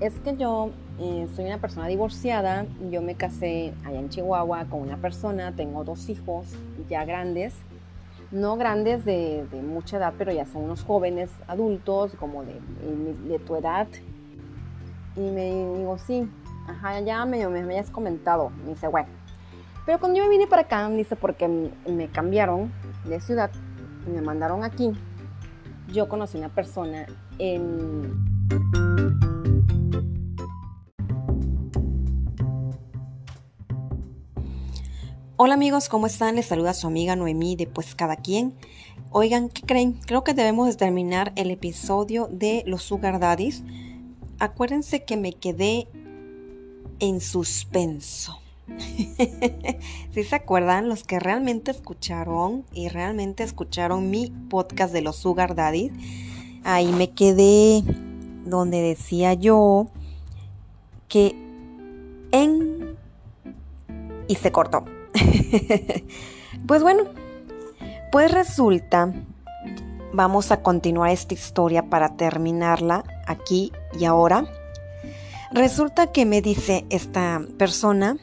es 0.00 0.18
que 0.20 0.36
yo 0.36 0.70
eh, 0.98 1.26
soy 1.34 1.46
una 1.46 1.58
persona 1.58 1.86
divorciada, 1.86 2.66
yo 2.90 3.00
me 3.02 3.14
casé 3.14 3.72
allá 3.84 3.98
en 3.98 4.08
Chihuahua 4.08 4.66
con 4.66 4.80
una 4.80 4.96
persona, 4.96 5.52
tengo 5.54 5.84
dos 5.84 6.08
hijos 6.08 6.46
ya 6.88 7.04
grandes, 7.04 7.54
no 8.30 8.56
grandes 8.56 9.04
de, 9.04 9.46
mucha 9.62 9.96
edad, 9.96 10.14
pero 10.18 10.32
ya 10.32 10.46
son 10.46 10.64
unos 10.64 10.84
jóvenes 10.84 11.30
adultos, 11.46 12.14
como 12.18 12.44
de, 12.44 13.38
tu 13.40 13.56
edad. 13.56 13.88
Y 15.16 15.20
me 15.20 15.76
digo, 15.78 15.98
sí, 15.98 16.30
ajá, 16.66 17.00
ya 17.00 17.24
me, 17.24 17.46
me, 17.48 17.62
me 17.62 17.74
hayas 17.74 17.90
comentado. 17.90 18.50
Me 18.64 18.70
dice, 18.70 18.88
bueno, 18.88 19.08
pero 19.88 19.98
cuando 19.98 20.18
yo 20.18 20.24
me 20.24 20.30
vine 20.30 20.46
para 20.46 20.62
acá, 20.62 20.86
dice, 20.90 21.16
porque 21.16 21.48
me 21.48 22.08
cambiaron 22.08 22.70
de 23.06 23.20
ciudad 23.20 23.50
y 24.06 24.10
me 24.10 24.20
mandaron 24.20 24.62
aquí, 24.62 24.92
yo 25.88 26.08
conocí 26.08 26.36
una 26.36 26.50
persona 26.50 27.06
en... 27.38 29.07
Hola 35.40 35.54
amigos, 35.54 35.88
¿cómo 35.88 36.08
están? 36.08 36.34
Les 36.34 36.46
saluda 36.46 36.74
su 36.74 36.88
amiga 36.88 37.14
Noemí 37.14 37.54
de 37.54 37.68
Pues 37.68 37.94
Cada 37.94 38.16
Quien. 38.16 38.54
Oigan, 39.12 39.50
¿qué 39.50 39.62
creen? 39.62 39.92
Creo 40.04 40.24
que 40.24 40.34
debemos 40.34 40.76
terminar 40.76 41.32
el 41.36 41.52
episodio 41.52 42.28
de 42.28 42.64
los 42.66 42.82
Sugar 42.82 43.20
Daddies. 43.20 43.62
Acuérdense 44.40 45.04
que 45.04 45.16
me 45.16 45.32
quedé 45.32 45.86
en 46.98 47.20
suspenso. 47.20 48.40
si 50.12 50.24
se 50.24 50.34
acuerdan, 50.34 50.88
los 50.88 51.04
que 51.04 51.20
realmente 51.20 51.70
escucharon 51.70 52.64
y 52.72 52.88
realmente 52.88 53.44
escucharon 53.44 54.10
mi 54.10 54.32
podcast 54.50 54.92
de 54.92 55.02
los 55.02 55.14
Sugar 55.14 55.54
Daddy, 55.54 55.92
ahí 56.64 56.88
me 56.88 57.10
quedé 57.10 57.84
donde 58.44 58.82
decía 58.82 59.34
yo 59.34 59.86
que 61.06 61.36
en... 62.32 62.96
y 64.26 64.34
se 64.34 64.50
cortó. 64.50 64.97
pues 66.66 66.82
bueno, 66.82 67.04
pues 68.12 68.30
resulta, 68.30 69.12
vamos 70.12 70.50
a 70.50 70.62
continuar 70.62 71.10
esta 71.10 71.34
historia 71.34 71.90
para 71.90 72.16
terminarla 72.16 73.04
aquí 73.26 73.72
y 73.98 74.04
ahora. 74.04 74.46
Resulta 75.52 76.12
que 76.12 76.26
me 76.26 76.42
dice 76.42 76.84
esta 76.90 77.42
persona 77.56 78.18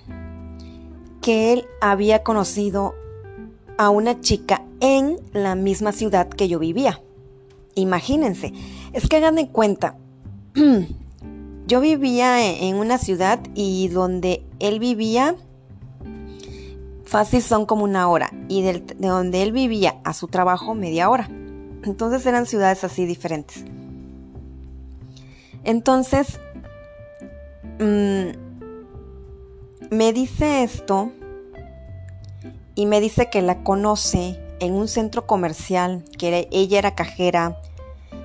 que 1.21 1.53
él 1.53 1.65
había 1.81 2.21
conocido 2.21 2.93
a 3.77 3.89
una 3.89 4.21
chica 4.21 4.61
en 4.79 5.17
la 5.33 5.55
misma 5.55 5.91
ciudad 5.91 6.29
que 6.29 6.47
yo 6.47 6.59
vivía. 6.59 7.01
Imagínense, 7.73 8.53
es 8.93 9.07
que 9.09 9.17
hagan 9.17 9.35
de 9.35 9.49
cuenta, 9.49 9.97
yo 11.67 11.81
vivía 11.81 12.53
en 12.53 12.75
una 12.75 12.97
ciudad 12.97 13.39
y 13.53 13.87
donde 13.89 14.45
él 14.59 14.79
vivía, 14.79 15.35
fácil 17.15 17.41
son 17.41 17.65
como 17.65 17.85
una 17.85 18.09
hora, 18.09 18.29
y 18.49 18.61
de 18.61 18.83
donde 18.97 19.41
él 19.41 19.53
vivía 19.53 20.01
a 20.03 20.11
su 20.11 20.27
trabajo 20.27 20.75
media 20.75 21.09
hora. 21.09 21.29
Entonces 21.85 22.25
eran 22.25 22.45
ciudades 22.45 22.83
así 22.83 23.05
diferentes. 23.05 23.63
Entonces, 25.63 26.41
mmm, 27.79 28.31
me 29.91 30.11
dice 30.11 30.63
esto 30.63 31.13
y 32.75 32.85
me 32.85 32.99
dice 32.99 33.29
que 33.29 33.41
la 33.41 33.63
conoce 33.63 34.37
en 34.59 34.73
un 34.73 34.89
centro 34.89 35.25
comercial, 35.25 36.03
que 36.17 36.49
ella 36.51 36.79
era 36.79 36.95
cajera 36.95 37.61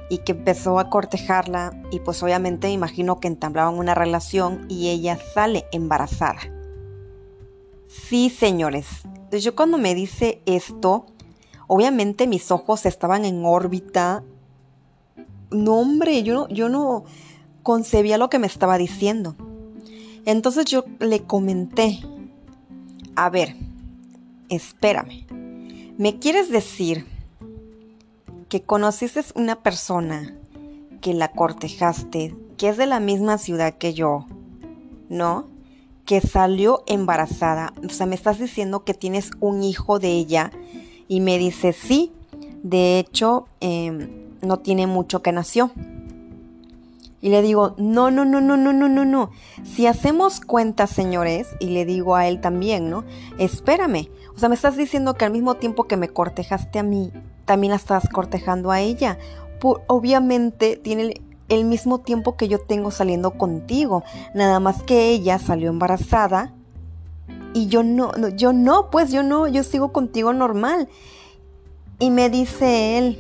y 0.09 0.19
que 0.19 0.33
empezó 0.33 0.81
a 0.81 0.91
cortejarla 0.91 1.81
y 1.93 2.01
pues 2.01 2.21
obviamente 2.25 2.67
me 2.67 2.73
imagino 2.73 3.21
que 3.21 3.29
entablaban 3.29 3.79
una 3.79 3.95
relación 3.95 4.67
y 4.69 4.89
ella 4.89 5.17
sale 5.33 5.67
embarazada. 5.71 6.41
Sí, 7.91 8.31
señores. 8.31 8.87
Yo 9.33 9.57
cuando 9.57 9.77
me 9.77 9.97
dice 9.97 10.43
esto, 10.47 11.07
obviamente 11.67 12.29
mis 12.29 12.53
ojos 12.53 12.87
estaban 12.87 13.25
en 13.25 13.45
órbita. 13.45 14.23
No, 15.51 15.81
hombre, 15.81 16.23
yo 16.23 16.47
yo 16.49 16.69
no 16.69 17.05
concebía 17.65 18.17
lo 18.17 18.31
que 18.31 18.39
me 18.39 18.47
estaba 18.47 18.79
diciendo. 18.79 19.35
Entonces 20.25 20.67
yo 20.67 20.85
le 21.01 21.25
comenté, 21.25 22.01
a 23.17 23.29
ver, 23.29 23.57
espérame, 24.49 25.27
¿me 25.99 26.21
quieres 26.21 26.49
decir 26.49 27.07
que 28.49 28.63
conociste 28.63 29.21
una 29.35 29.63
persona 29.63 30.37
que 31.01 31.13
la 31.13 31.33
cortejaste, 31.33 32.37
que 32.57 32.69
es 32.69 32.77
de 32.77 32.87
la 32.87 33.01
misma 33.01 33.39
ciudad 33.39 33.79
que 33.79 33.95
yo, 33.95 34.27
¿no? 35.09 35.49
Que 36.11 36.21
salió 36.21 36.83
embarazada, 36.89 37.73
o 37.87 37.89
sea, 37.89 38.05
me 38.05 38.17
estás 38.17 38.41
diciendo 38.41 38.83
que 38.83 38.95
tienes 38.95 39.31
un 39.39 39.63
hijo 39.63 40.01
de 40.01 40.09
ella 40.09 40.51
y 41.07 41.21
me 41.21 41.39
dice, 41.39 41.73
sí, 41.73 42.11
de 42.65 42.99
hecho, 42.99 43.47
em, 43.61 44.11
no 44.43 44.59
tiene 44.59 44.89
mucho 44.89 45.23
que 45.23 45.31
nació. 45.31 45.71
Y 47.21 47.29
le 47.29 47.43
digo, 47.43 47.77
no, 47.79 48.11
no, 48.11 48.25
no, 48.25 48.41
no, 48.41 48.57
no, 48.57 48.73
no, 48.73 48.89
no, 48.89 49.05
no. 49.05 49.31
Si 49.63 49.87
hacemos 49.87 50.41
cuentas, 50.41 50.91
señores, 50.91 51.47
y 51.61 51.67
le 51.67 51.85
digo 51.85 52.17
a 52.17 52.27
él 52.27 52.41
también, 52.41 52.91
¿no? 52.91 53.05
Espérame. 53.39 54.09
O 54.35 54.39
sea, 54.41 54.49
me 54.49 54.57
estás 54.57 54.77
diciendo 54.77 55.15
que 55.15 55.27
al 55.27 55.31
mismo 55.31 55.55
tiempo 55.59 55.85
que 55.85 55.97
me 55.97 56.09
cortejaste 56.09 56.81
a 56.81 56.83
mí, 56.83 57.13
también 57.45 57.71
la 57.71 57.77
estás 57.77 58.09
cortejando 58.09 58.73
a 58.73 58.81
ella. 58.81 59.17
obviamente 59.63 60.75
tiene 60.75 61.23
el, 61.51 61.65
mismo 61.65 61.99
tiempo 62.01 62.37
que 62.37 62.49
yo 62.49 62.59
tengo 62.61 62.91
saliendo 62.91 63.33
contigo, 63.33 64.03
nada 64.35 64.61
más 64.61 64.83
que 64.83 65.11
ella 65.11 65.39
salió 65.39 65.69
embarazada 65.71 66.55
y 67.53 67.67
yo 67.67 67.83
no, 67.83 68.13
yo 68.29 68.53
no, 68.53 68.91
pues 68.91 69.11
yo 69.11 69.23
no, 69.23 69.49
yo 69.49 69.63
sigo 69.63 69.93
contigo 69.93 70.33
normal. 70.33 70.89
Y 71.99 72.11
me 72.11 72.31
dice 72.31 72.97
él, 72.97 73.19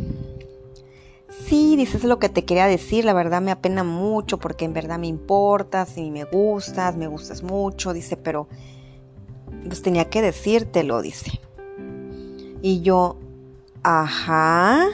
sí, 1.46 1.76
dices 1.76 2.04
lo 2.04 2.18
que 2.18 2.28
te 2.28 2.44
quería 2.44 2.66
decir, 2.66 3.04
la 3.04 3.12
verdad 3.12 3.42
me 3.42 3.50
apena 3.50 3.84
mucho 3.84 4.38
porque 4.38 4.64
en 4.64 4.72
verdad 4.72 4.98
me 4.98 5.06
importas 5.06 5.98
y 5.98 6.10
me 6.10 6.24
gustas, 6.24 6.96
me 6.96 7.06
gustas 7.06 7.42
mucho, 7.42 7.92
dice, 7.92 8.16
pero 8.16 8.48
pues 9.66 9.82
tenía 9.82 10.08
que 10.08 10.22
decírtelo, 10.22 11.02
dice. 11.02 11.40
Y 12.62 12.80
yo, 12.82 13.16
ajá. 13.82 14.86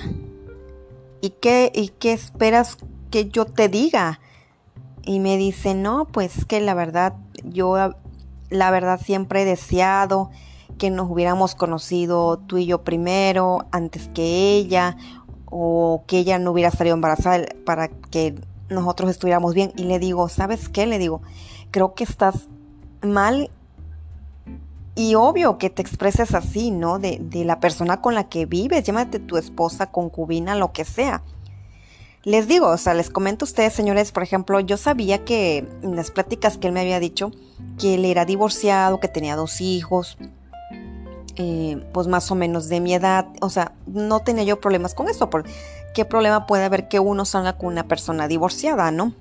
¿Y 1.20 1.30
qué, 1.30 1.70
¿Y 1.74 1.88
qué 1.88 2.12
esperas 2.12 2.78
que 3.10 3.28
yo 3.28 3.46
te 3.46 3.68
diga? 3.68 4.20
Y 5.02 5.20
me 5.20 5.36
dice, 5.36 5.74
no, 5.74 6.06
pues 6.06 6.44
que 6.44 6.60
la 6.60 6.74
verdad, 6.74 7.14
yo 7.44 7.76
la 8.50 8.70
verdad 8.70 9.00
siempre 9.02 9.42
he 9.42 9.44
deseado 9.44 10.30
que 10.78 10.90
nos 10.90 11.10
hubiéramos 11.10 11.54
conocido 11.54 12.38
tú 12.38 12.58
y 12.58 12.66
yo 12.66 12.82
primero, 12.82 13.66
antes 13.70 14.08
que 14.08 14.56
ella, 14.56 14.96
o 15.46 16.04
que 16.06 16.18
ella 16.18 16.38
no 16.38 16.50
hubiera 16.50 16.70
salido 16.70 16.94
embarazada 16.94 17.46
para 17.64 17.88
que 17.88 18.34
nosotros 18.68 19.10
estuviéramos 19.10 19.54
bien. 19.54 19.72
Y 19.76 19.84
le 19.84 19.98
digo, 19.98 20.28
¿sabes 20.28 20.68
qué? 20.68 20.86
Le 20.86 20.98
digo, 20.98 21.22
creo 21.70 21.94
que 21.94 22.04
estás 22.04 22.48
mal 23.02 23.50
y 24.94 25.14
obvio 25.14 25.58
que 25.58 25.70
te 25.70 25.82
expreses 25.82 26.34
así, 26.34 26.70
¿no? 26.70 26.98
De, 26.98 27.18
de, 27.20 27.44
la 27.44 27.60
persona 27.60 28.00
con 28.00 28.14
la 28.14 28.28
que 28.28 28.46
vives, 28.46 28.84
llámate 28.84 29.18
tu 29.18 29.36
esposa, 29.36 29.90
concubina, 29.90 30.56
lo 30.56 30.72
que 30.72 30.84
sea. 30.84 31.22
Les 32.26 32.48
digo, 32.48 32.66
o 32.66 32.76
sea, 32.76 32.92
les 32.92 33.08
comento 33.08 33.44
a 33.44 33.46
ustedes, 33.46 33.72
señores, 33.72 34.10
por 34.10 34.24
ejemplo, 34.24 34.58
yo 34.58 34.76
sabía 34.76 35.24
que 35.24 35.58
en 35.82 35.94
las 35.94 36.10
pláticas 36.10 36.58
que 36.58 36.66
él 36.66 36.72
me 36.72 36.80
había 36.80 36.98
dicho, 36.98 37.30
que 37.78 37.94
él 37.94 38.04
era 38.04 38.24
divorciado, 38.24 38.98
que 38.98 39.06
tenía 39.06 39.36
dos 39.36 39.60
hijos, 39.60 40.18
eh, 41.36 41.80
pues 41.92 42.08
más 42.08 42.28
o 42.32 42.34
menos 42.34 42.68
de 42.68 42.80
mi 42.80 42.94
edad, 42.94 43.28
o 43.40 43.48
sea, 43.48 43.76
no 43.86 44.18
tenía 44.22 44.42
yo 44.42 44.60
problemas 44.60 44.92
con 44.92 45.08
eso, 45.08 45.30
porque 45.30 45.52
qué 45.94 46.04
problema 46.04 46.46
puede 46.46 46.64
haber 46.64 46.88
que 46.88 46.98
uno 46.98 47.24
salga 47.24 47.56
con 47.56 47.68
una 47.68 47.86
persona 47.86 48.26
divorciada, 48.26 48.90
¿no? 48.90 49.12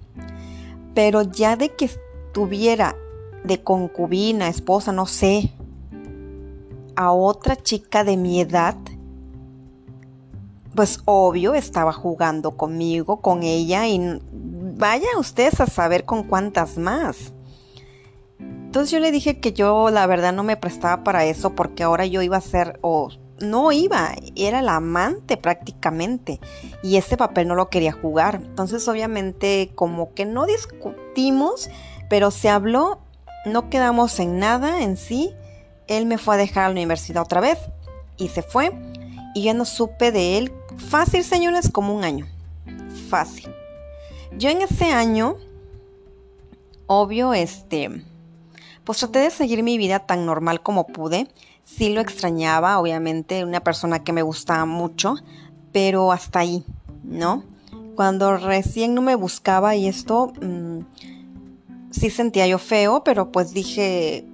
Pero 0.95 1.21
ya 1.21 1.57
de 1.57 1.75
que 1.75 1.85
estuviera 1.85 2.95
de 3.43 3.61
concubina, 3.61 4.47
esposa, 4.47 4.91
no 4.91 5.05
sé, 5.05 5.53
a 6.95 7.11
otra 7.11 7.55
chica 7.55 8.03
de 8.03 8.17
mi 8.17 8.41
edad, 8.41 8.75
pues 10.75 10.99
obvio 11.05 11.53
estaba 11.53 11.93
jugando 11.93 12.57
conmigo, 12.57 13.21
con 13.21 13.43
ella 13.43 13.87
y 13.87 14.19
vaya 14.31 15.07
ustedes 15.17 15.59
a 15.61 15.67
saber 15.67 16.05
con 16.05 16.23
cuántas 16.23 16.77
más. 16.77 17.33
Entonces 18.39 18.91
yo 18.91 18.99
le 18.99 19.11
dije 19.11 19.39
que 19.39 19.53
yo 19.53 19.89
la 19.89 20.05
verdad 20.05 20.33
no 20.33 20.43
me 20.43 20.57
prestaba 20.57 21.03
para 21.03 21.25
eso 21.25 21.55
porque 21.55 21.83
ahora 21.83 22.05
yo 22.05 22.21
iba 22.21 22.37
a 22.37 22.41
ser 22.41 22.77
o 22.81 23.09
no 23.39 23.71
iba, 23.71 24.13
era 24.35 24.61
la 24.61 24.75
amante 24.75 25.37
prácticamente 25.37 26.39
y 26.83 26.97
ese 26.97 27.17
papel 27.17 27.47
no 27.47 27.55
lo 27.55 27.69
quería 27.69 27.93
jugar. 27.93 28.41
Entonces 28.43 28.87
obviamente 28.87 29.71
como 29.75 30.13
que 30.13 30.25
no 30.25 30.45
discutimos, 30.45 31.69
pero 32.09 32.31
se 32.31 32.49
habló, 32.49 32.99
no 33.45 33.69
quedamos 33.69 34.19
en 34.19 34.39
nada 34.39 34.83
en 34.83 34.97
sí 34.97 35.33
él 35.87 36.05
me 36.05 36.17
fue 36.17 36.35
a 36.35 36.37
dejar 36.37 36.63
a 36.63 36.67
la 36.67 36.73
universidad 36.73 37.23
otra 37.23 37.41
vez 37.41 37.59
y 38.17 38.29
se 38.29 38.41
fue 38.41 38.71
y 39.33 39.43
ya 39.43 39.53
no 39.53 39.65
supe 39.65 40.11
de 40.11 40.37
él 40.37 40.53
fácil, 40.77 41.23
señores, 41.23 41.69
como 41.69 41.93
un 41.93 42.03
año. 42.03 42.27
Fácil. 43.09 43.49
Yo 44.37 44.49
en 44.49 44.61
ese 44.61 44.85
año, 44.85 45.37
obvio, 46.87 47.33
este, 47.33 48.03
pues 48.83 48.99
traté 48.99 49.19
de 49.19 49.29
seguir 49.29 49.63
mi 49.63 49.77
vida 49.77 49.99
tan 49.99 50.25
normal 50.25 50.61
como 50.61 50.87
pude. 50.87 51.27
Sí 51.63 51.93
lo 51.93 52.01
extrañaba, 52.01 52.79
obviamente, 52.79 53.43
una 53.43 53.61
persona 53.61 54.03
que 54.03 54.13
me 54.13 54.21
gustaba 54.21 54.65
mucho, 54.65 55.15
pero 55.71 56.11
hasta 56.11 56.39
ahí, 56.39 56.63
¿no? 57.03 57.43
Cuando 57.95 58.37
recién 58.37 58.93
no 58.93 59.01
me 59.01 59.15
buscaba 59.15 59.75
y 59.75 59.87
esto, 59.87 60.33
mm, 60.41 60.79
sí 61.91 62.09
sentía 62.09 62.45
yo 62.45 62.59
feo, 62.59 63.03
pero 63.03 63.31
pues 63.31 63.53
dije, 63.53 64.27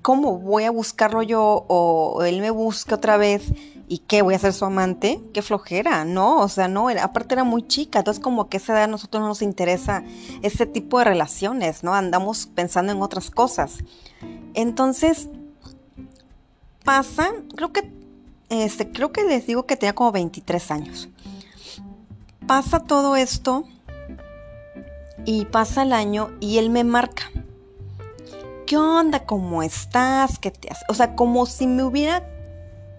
¿cómo 0.00 0.38
voy 0.38 0.64
a 0.64 0.70
buscarlo 0.70 1.22
yo 1.22 1.64
o 1.68 2.22
él 2.22 2.40
me 2.40 2.50
busca 2.50 2.94
otra 2.94 3.16
vez 3.16 3.52
y 3.88 3.98
qué 3.98 4.22
voy 4.22 4.34
a 4.34 4.38
ser 4.38 4.52
su 4.52 4.64
amante? 4.64 5.20
Qué 5.32 5.42
flojera, 5.42 6.04
¿no? 6.04 6.40
O 6.40 6.48
sea, 6.48 6.68
no, 6.68 6.88
aparte 6.88 7.34
era 7.34 7.44
muy 7.44 7.66
chica, 7.66 8.00
entonces 8.00 8.22
como 8.22 8.48
que 8.48 8.56
esa 8.56 8.72
edad 8.72 8.84
a 8.84 8.88
nosotros 8.88 9.20
no 9.20 9.28
nos 9.28 9.42
interesa 9.42 10.02
ese 10.42 10.66
tipo 10.66 10.98
de 10.98 11.04
relaciones, 11.04 11.84
¿no? 11.84 11.94
Andamos 11.94 12.46
pensando 12.46 12.92
en 12.92 13.02
otras 13.02 13.30
cosas. 13.30 13.78
Entonces, 14.54 15.28
pasa, 16.84 17.32
creo 17.54 17.72
que, 17.72 17.92
este, 18.48 18.90
creo 18.90 19.12
que 19.12 19.24
les 19.24 19.46
digo 19.46 19.66
que 19.66 19.76
tenía 19.76 19.94
como 19.94 20.12
23 20.12 20.70
años. 20.70 21.08
Pasa 22.46 22.80
todo 22.80 23.16
esto 23.16 23.64
y 25.24 25.44
pasa 25.46 25.82
el 25.82 25.92
año 25.92 26.30
y 26.40 26.58
él 26.58 26.70
me 26.70 26.84
marca 26.84 27.30
¿qué 28.66 28.76
onda? 28.76 29.24
¿Cómo 29.24 29.62
estás? 29.62 30.38
¿Qué 30.38 30.50
te 30.50 30.70
haces? 30.70 30.84
O 30.88 30.94
sea, 30.94 31.14
como 31.14 31.46
si 31.46 31.66
me 31.66 31.84
hubiera, 31.84 32.28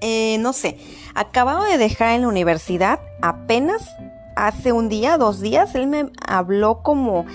eh, 0.02 0.38
no 0.40 0.54
sé, 0.54 0.78
acabado 1.16 1.64
de 1.64 1.78
dejar 1.78 2.16
en 2.16 2.22
la 2.22 2.28
universidad, 2.28 3.00
apenas 3.22 3.96
hace 4.36 4.72
un 4.72 4.90
día, 4.90 5.18
dos 5.18 5.42
días, 5.42 5.74
él 5.76 5.88
me 5.88 6.12
habló 6.26 6.84
como, 6.84 7.26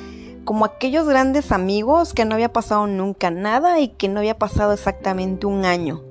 como 0.45 0.65
aquellos 0.65 1.07
grandes 1.09 1.51
amigos 1.51 2.15
que 2.15 2.25
no 2.25 2.35
había 2.35 2.53
pasado 2.53 2.87
nunca 2.87 3.31
nada 3.31 3.81
y 3.81 3.89
que 3.89 4.09
no 4.09 4.21
había 4.21 4.39
pasado 4.39 4.73
exactamente 4.73 5.47
un 5.47 5.65
año. 5.65 6.03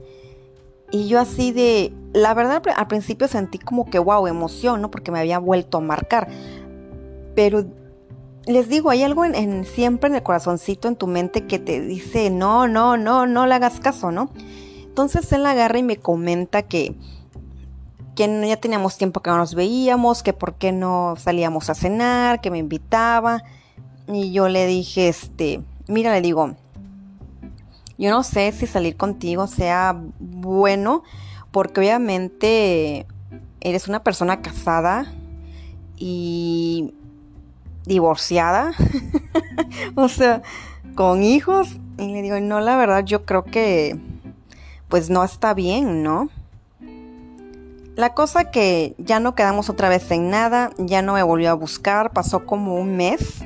Y 0.92 1.08
yo 1.08 1.20
así 1.20 1.54
de, 1.54 1.94
la 2.14 2.34
verdad 2.34 2.62
al 2.76 2.88
principio 2.88 3.30
sentí 3.30 3.58
como 3.58 3.90
que 3.90 3.98
wow, 3.98 4.28
emoción, 4.28 4.82
¿no? 4.82 4.92
Porque 4.92 5.12
me 5.12 5.20
había 5.20 5.40
vuelto 5.40 5.78
a 5.78 5.82
marcar. 5.82 6.28
Pero 7.34 7.66
les 8.46 8.68
digo, 8.68 8.90
hay 8.90 9.04
algo 9.04 9.24
en, 9.24 9.64
siempre 9.66 10.10
en 10.10 10.16
el 10.16 10.24
corazoncito, 10.24 10.90
en 10.90 10.98
tu 10.98 11.08
mente, 11.08 11.48
que 11.48 11.60
te 11.60 11.80
dice, 11.80 12.30
no, 12.30 12.68
no, 12.68 12.98
no, 12.98 13.26
no 13.26 13.48
le 13.48 13.56
hagas 13.56 13.80
caso, 13.80 14.12
¿no? 14.12 14.32
Entonces 14.92 15.32
él 15.32 15.46
agarra 15.46 15.80
y 15.80 15.84
me 15.84 15.96
comenta 15.96 16.64
que, 16.64 16.94
que 18.14 18.46
ya 18.46 18.58
teníamos 18.58 18.98
tiempo 18.98 19.22
que 19.22 19.30
no 19.30 19.38
nos 19.38 19.56
veíamos, 19.56 20.22
que 20.22 20.34
por 20.34 20.56
qué 20.56 20.74
no 20.74 21.16
salíamos 21.18 21.70
a 21.70 21.76
cenar, 21.76 22.42
que 22.42 22.52
me 22.52 22.58
invitaba. 22.58 23.42
Y 24.10 24.34
yo 24.34 24.50
le 24.50 24.68
dije, 24.68 25.08
este, 25.08 25.62
mira, 25.88 26.12
le 26.12 26.20
digo, 26.20 26.58
yo 27.98 28.10
no 28.10 28.22
sé 28.24 28.52
si 28.52 28.68
salir 28.68 28.98
contigo 28.98 29.48
sea 29.48 29.98
bueno, 30.20 31.04
porque 31.52 31.80
obviamente 31.80 33.08
eres 33.62 33.88
una 33.88 34.04
persona 34.04 34.42
casada 34.42 35.10
y 35.96 36.94
divorciada, 37.86 38.74
o 39.96 40.10
sea, 40.10 40.42
con 40.96 41.24
hijos. 41.24 41.78
Y 41.98 42.12
le 42.12 42.22
digo, 42.24 42.38
no, 42.42 42.60
la 42.60 42.76
verdad 42.76 43.06
yo 43.06 43.26
creo 43.26 43.46
que 43.46 44.11
pues 44.92 45.10
no 45.10 45.24
está 45.24 45.54
bien, 45.54 46.04
¿no? 46.04 46.30
La 47.96 48.14
cosa 48.14 48.52
que 48.52 48.94
ya 48.98 49.20
no 49.22 49.36
quedamos 49.36 49.70
otra 49.70 49.88
vez 49.90 50.12
en 50.12 50.30
nada, 50.30 50.72
ya 50.78 51.02
no 51.02 51.14
me 51.14 51.24
volvió 51.24 51.50
a 51.50 51.54
buscar, 51.54 52.12
pasó 52.12 52.46
como 52.46 52.76
un 52.76 52.98
mes. 52.98 53.42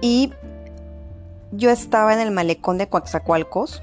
Y 0.00 0.32
yo 1.52 1.70
estaba 1.70 2.12
en 2.12 2.20
el 2.20 2.32
malecón 2.32 2.76
de 2.76 2.88
Coaxacualcos. 2.88 3.82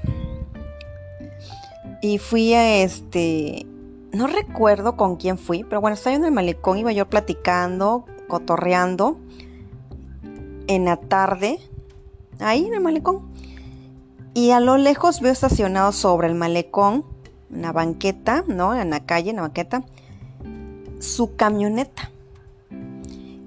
Y 2.02 2.18
fui 2.18 2.52
a 2.52 2.82
este. 2.82 3.66
No 4.12 4.26
recuerdo 4.26 4.96
con 4.96 5.16
quién 5.16 5.38
fui, 5.38 5.64
pero 5.64 5.80
bueno, 5.80 5.94
estaba 5.94 6.14
en 6.14 6.24
el 6.24 6.32
malecón, 6.32 6.78
iba 6.78 6.92
yo 6.92 7.08
platicando 7.08 8.04
cotorreando 8.28 9.18
en 10.66 10.84
la 10.84 10.98
tarde, 10.98 11.58
ahí 12.38 12.66
en 12.66 12.74
el 12.74 12.80
malecón. 12.80 13.37
Y 14.38 14.52
a 14.52 14.60
lo 14.60 14.76
lejos 14.76 15.20
veo 15.20 15.32
estacionado 15.32 15.90
sobre 15.90 16.28
el 16.28 16.36
malecón, 16.36 17.04
en 17.52 17.62
la 17.62 17.72
banqueta, 17.72 18.44
¿no? 18.46 18.72
En 18.72 18.90
la 18.90 19.00
calle, 19.00 19.30
en 19.30 19.36
la 19.36 19.42
banqueta, 19.42 19.82
su 21.00 21.34
camioneta. 21.34 22.12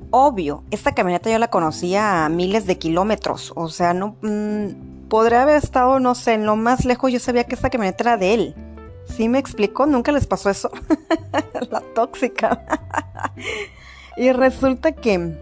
Obvio, 0.10 0.66
esta 0.70 0.94
camioneta 0.94 1.32
yo 1.32 1.40
la 1.40 1.50
conocía 1.50 2.26
a 2.26 2.30
miles 2.30 2.68
de 2.68 2.78
kilómetros, 2.78 3.54
o 3.56 3.70
sea, 3.70 3.94
no 3.94 4.18
mm, 4.22 5.08
podría 5.08 5.44
haber 5.44 5.64
estado, 5.64 6.02
no 6.02 6.14
sé, 6.14 6.34
en 6.34 6.46
lo 6.46 6.58
más 6.58 6.84
lejos 6.84 7.10
yo 7.10 7.22
sabía 7.22 7.46
que 7.46 7.56
esta 7.56 7.70
camioneta 7.70 8.04
era 8.04 8.18
de 8.18 8.34
él. 8.34 8.56
¿Sí 9.06 9.30
me 9.30 9.40
explicó? 9.40 9.86
¿Nunca 9.86 10.12
les 10.12 10.28
pasó 10.28 10.50
eso? 10.50 10.72
la 11.72 11.80
tóxica. 11.96 12.66
Y 14.18 14.34
resulta 14.34 14.92
que 14.92 15.38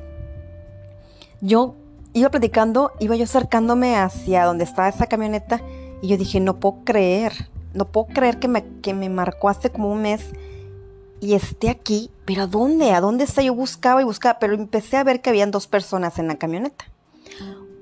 yo 1.41 1.75
iba 2.13 2.29
platicando, 2.29 2.91
iba 2.99 3.15
yo 3.15 3.23
acercándome 3.23 3.95
hacia 3.95 4.45
donde 4.45 4.63
estaba 4.63 4.89
esa 4.89 5.07
camioneta 5.07 5.61
y 6.01 6.07
yo 6.07 6.17
dije, 6.17 6.39
no 6.39 6.59
puedo 6.59 6.83
creer 6.83 7.33
no 7.73 7.85
puedo 7.85 8.07
creer 8.07 8.39
que 8.39 8.47
me, 8.47 8.65
que 8.81 8.93
me 8.93 9.09
marcó 9.09 9.49
hace 9.49 9.69
como 9.69 9.91
un 9.91 10.01
mes 10.01 10.31
y 11.21 11.33
esté 11.33 11.69
aquí, 11.69 12.11
pero 12.25 12.43
¿a 12.43 12.47
dónde? 12.47 12.91
¿A 12.91 13.01
dónde 13.01 13.25
está? 13.25 13.41
Yo 13.41 13.53
buscaba 13.53 14.01
y 14.01 14.05
buscaba, 14.05 14.39
pero 14.39 14.53
empecé 14.53 14.97
a 14.97 15.03
ver 15.03 15.21
que 15.21 15.29
habían 15.29 15.51
dos 15.51 15.67
personas 15.67 16.17
en 16.17 16.27
la 16.27 16.37
camioneta. 16.37 16.85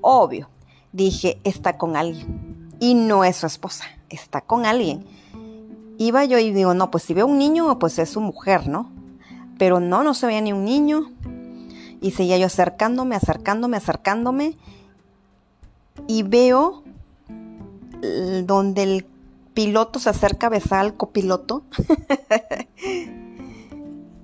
Obvio, 0.00 0.48
dije, 0.92 1.40
está 1.44 1.78
con 1.78 1.96
alguien. 1.96 2.68
Y 2.80 2.94
no 2.94 3.24
es 3.24 3.36
su 3.36 3.46
esposa, 3.46 3.84
está 4.08 4.40
con 4.40 4.66
alguien. 4.66 5.06
Iba 5.98 6.24
yo 6.24 6.38
y 6.38 6.52
digo, 6.52 6.74
no, 6.74 6.90
pues 6.90 7.04
si 7.04 7.14
veo 7.14 7.26
un 7.26 7.38
niño, 7.38 7.78
pues 7.78 7.98
es 7.98 8.10
su 8.10 8.20
mujer, 8.20 8.68
¿no? 8.68 8.90
Pero 9.58 9.80
no, 9.80 10.02
no 10.02 10.14
se 10.14 10.26
veía 10.26 10.40
ni 10.40 10.52
un 10.52 10.64
niño. 10.64 11.10
Y 12.00 12.12
seguía 12.12 12.38
yo 12.38 12.46
acercándome, 12.46 13.16
acercándome, 13.16 13.76
acercándome. 13.76 14.56
Y 16.06 16.22
veo 16.22 16.84
donde 18.44 18.82
el 18.82 19.06
piloto 19.54 19.98
se 19.98 20.10
acerca 20.10 20.46
a 20.46 20.50
besar 20.50 20.80
al 20.80 20.94
copiloto. 20.94 21.62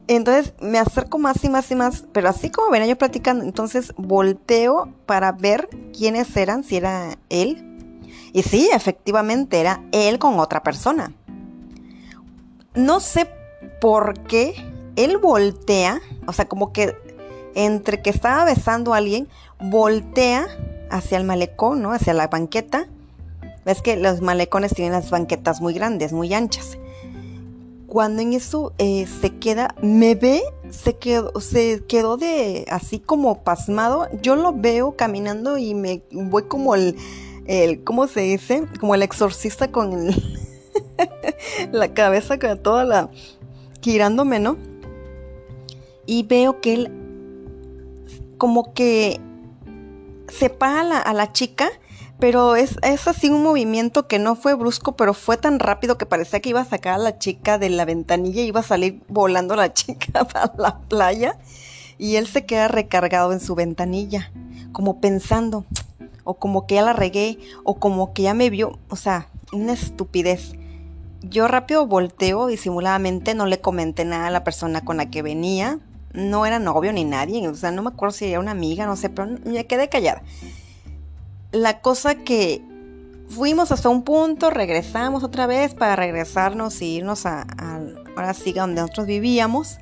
Entonces 0.06 0.52
me 0.60 0.78
acerco 0.78 1.18
más 1.18 1.42
y 1.44 1.48
más 1.48 1.70
y 1.70 1.74
más, 1.74 2.04
pero 2.12 2.28
así 2.28 2.50
como 2.50 2.70
venía 2.70 2.88
yo 2.88 2.98
platicando, 2.98 3.42
entonces 3.42 3.94
volteo 3.96 4.92
para 5.06 5.32
ver 5.32 5.68
quiénes 5.96 6.36
eran, 6.36 6.62
si 6.62 6.76
era 6.76 7.16
él. 7.30 8.02
Y 8.34 8.42
sí, 8.42 8.68
efectivamente 8.72 9.60
era 9.60 9.82
él 9.92 10.18
con 10.18 10.38
otra 10.38 10.62
persona. 10.62 11.14
No 12.74 13.00
sé 13.00 13.30
por 13.80 14.20
qué 14.24 14.54
él 14.96 15.16
voltea, 15.16 16.02
o 16.26 16.34
sea, 16.34 16.48
como 16.48 16.72
que 16.72 16.94
entre 17.54 18.02
que 18.02 18.10
estaba 18.10 18.44
besando 18.44 18.94
a 18.94 18.98
alguien, 18.98 19.28
voltea 19.60 20.46
hacia 20.90 21.18
el 21.18 21.24
malecón, 21.24 21.82
¿no? 21.82 21.92
Hacia 21.92 22.14
la 22.14 22.28
banqueta. 22.28 22.88
Ves 23.64 23.82
que 23.82 23.96
los 23.96 24.20
malecones 24.20 24.74
tienen 24.74 24.92
las 24.92 25.10
banquetas 25.10 25.60
muy 25.60 25.74
grandes, 25.74 26.12
muy 26.12 26.32
anchas 26.34 26.78
cuando 27.94 28.22
en 28.22 28.32
eso 28.32 28.72
eh, 28.78 29.06
se 29.20 29.36
queda, 29.36 29.72
me 29.80 30.16
ve, 30.16 30.42
se 30.68 30.96
quedó, 30.96 31.40
se 31.40 31.84
quedó 31.86 32.16
de 32.16 32.66
así 32.68 32.98
como 32.98 33.44
pasmado. 33.44 34.08
Yo 34.20 34.34
lo 34.34 34.52
veo 34.52 34.96
caminando 34.96 35.58
y 35.58 35.74
me 35.74 36.02
voy 36.10 36.42
como 36.42 36.74
el, 36.74 36.96
el 37.46 37.84
¿cómo 37.84 38.08
se 38.08 38.22
dice? 38.22 38.64
Como 38.80 38.96
el 38.96 39.02
exorcista 39.02 39.70
con 39.70 40.08
la 41.70 41.94
cabeza 41.94 42.36
con 42.40 42.58
toda 42.58 42.82
la 42.82 43.10
girándome, 43.80 44.40
¿no? 44.40 44.56
Y 46.04 46.24
veo 46.24 46.60
que 46.60 46.74
él 46.74 47.03
como 48.44 48.74
que 48.74 49.22
separa 50.28 50.82
a 50.82 50.84
la, 50.84 50.98
a 50.98 51.14
la 51.14 51.32
chica 51.32 51.70
pero 52.18 52.56
es, 52.56 52.76
es 52.82 53.08
así 53.08 53.30
un 53.30 53.42
movimiento 53.42 54.06
que 54.06 54.18
no 54.18 54.36
fue 54.36 54.52
brusco, 54.52 54.96
pero 54.96 55.14
fue 55.14 55.38
tan 55.38 55.58
rápido 55.58 55.96
que 55.96 56.04
parecía 56.04 56.40
que 56.40 56.50
iba 56.50 56.60
a 56.60 56.66
sacar 56.66 56.94
a 56.94 56.98
la 56.98 57.18
chica 57.18 57.56
de 57.56 57.70
la 57.70 57.86
ventanilla 57.86 58.42
y 58.42 58.48
iba 58.48 58.60
a 58.60 58.64
salir 58.64 59.00
volando 59.08 59.56
la 59.56 59.72
chica 59.72 60.26
a 60.34 60.52
la 60.58 60.78
playa. 60.78 61.38
Y 61.96 62.16
él 62.16 62.26
se 62.26 62.44
queda 62.44 62.68
recargado 62.68 63.32
en 63.32 63.40
su 63.40 63.54
ventanilla, 63.54 64.30
como 64.72 65.00
pensando, 65.00 65.64
o 66.24 66.34
como 66.34 66.66
que 66.66 66.74
ya 66.74 66.82
la 66.82 66.92
regué, 66.92 67.38
o 67.64 67.76
como 67.76 68.12
que 68.12 68.24
ya 68.24 68.34
me 68.34 68.50
vio, 68.50 68.78
o 68.90 68.96
sea, 68.96 69.28
una 69.54 69.72
estupidez. 69.72 70.52
Yo 71.22 71.48
rápido 71.48 71.86
volteo 71.86 72.48
disimuladamente, 72.48 73.34
no 73.34 73.46
le 73.46 73.62
comenté 73.62 74.04
nada 74.04 74.26
a 74.26 74.30
la 74.30 74.44
persona 74.44 74.84
con 74.84 74.98
la 74.98 75.08
que 75.08 75.22
venía. 75.22 75.80
No 76.14 76.46
era 76.46 76.58
novio 76.58 76.92
ni 76.92 77.04
nadie, 77.04 77.46
o 77.48 77.54
sea, 77.54 77.70
no 77.70 77.82
me 77.82 77.90
acuerdo 77.90 78.14
si 78.14 78.26
era 78.26 78.40
una 78.40 78.52
amiga, 78.52 78.86
no 78.86 78.96
sé, 78.96 79.10
pero 79.10 79.28
me 79.44 79.66
quedé 79.66 79.88
callada 79.88 80.22
la 81.54 81.80
cosa 81.80 82.16
que 82.16 82.62
fuimos 83.28 83.70
hasta 83.70 83.88
un 83.88 84.02
punto, 84.02 84.50
regresamos 84.50 85.22
otra 85.22 85.46
vez 85.46 85.74
para 85.74 85.96
regresarnos 85.96 86.82
y 86.82 86.96
irnos 86.96 87.26
a, 87.26 87.46
ahora 88.16 88.34
sí 88.34 88.52
donde 88.52 88.80
nosotros 88.80 89.06
vivíamos. 89.06 89.78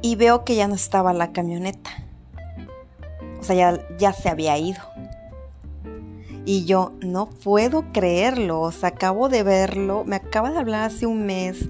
Y 0.00 0.16
veo 0.16 0.44
que 0.44 0.56
ya 0.56 0.66
no 0.66 0.74
estaba 0.74 1.12
la 1.12 1.30
camioneta. 1.32 1.90
O 3.38 3.44
sea, 3.44 3.54
ya, 3.54 3.86
ya 3.98 4.12
se 4.12 4.28
había 4.28 4.58
ido. 4.58 4.80
Y 6.44 6.64
yo 6.64 6.92
no 7.00 7.30
puedo 7.30 7.84
creerlo. 7.92 8.62
O 8.62 8.72
sea, 8.72 8.88
acabo 8.88 9.28
de 9.28 9.44
verlo. 9.44 10.02
Me 10.04 10.16
acaba 10.16 10.50
de 10.50 10.58
hablar 10.58 10.82
hace 10.82 11.06
un 11.06 11.24
mes. 11.24 11.68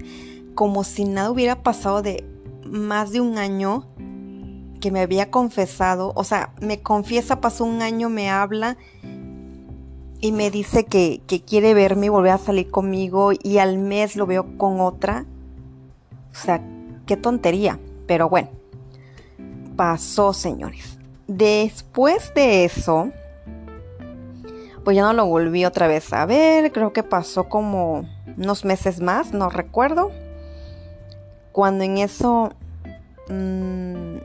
Como 0.55 0.83
si 0.83 1.05
nada 1.05 1.29
hubiera 1.29 1.61
pasado 1.61 2.01
de 2.01 2.25
más 2.73 3.11
de 3.11 3.21
un 3.21 3.37
año 3.37 3.87
que 4.81 4.91
me 4.91 4.99
había 4.99 5.31
confesado, 5.31 6.11
o 6.15 6.23
sea, 6.23 6.53
me 6.59 6.81
confiesa, 6.81 7.39
pasó 7.39 7.63
un 7.63 7.81
año, 7.81 8.09
me 8.09 8.29
habla 8.29 8.77
y 10.19 10.31
me 10.31 10.49
dice 10.51 10.85
que, 10.85 11.21
quiere 11.45 11.73
verme 11.73 12.07
y 12.07 12.09
volver 12.09 12.31
a 12.31 12.37
salir 12.37 12.71
conmigo 12.71 13.31
y 13.31 13.59
al 13.59 13.77
mes 13.77 14.15
lo 14.15 14.25
veo 14.25 14.57
con 14.57 14.79
otra. 14.79 15.25
O 16.31 16.35
sea, 16.35 16.61
qué 17.05 17.15
tontería. 17.15 17.79
Pero 18.07 18.29
bueno, 18.29 18.49
pasó, 19.75 20.33
señores. 20.33 20.97
Después 21.27 22.33
de 22.33 22.65
eso, 22.65 23.11
pues 24.83 24.95
ya 24.95 25.03
no 25.03 25.13
lo 25.13 25.25
volví 25.25 25.65
otra 25.65 25.87
vez 25.87 26.11
a 26.13 26.25
ver. 26.25 26.71
Creo 26.71 26.93
que 26.93 27.03
pasó 27.03 27.49
como 27.49 28.05
unos 28.37 28.65
meses 28.65 29.01
más, 29.01 29.33
no 29.33 29.49
recuerdo. 29.49 30.11
Cuando 31.51 31.83
en 31.83 31.97
eso 31.97 32.53
mmm, 33.29 34.17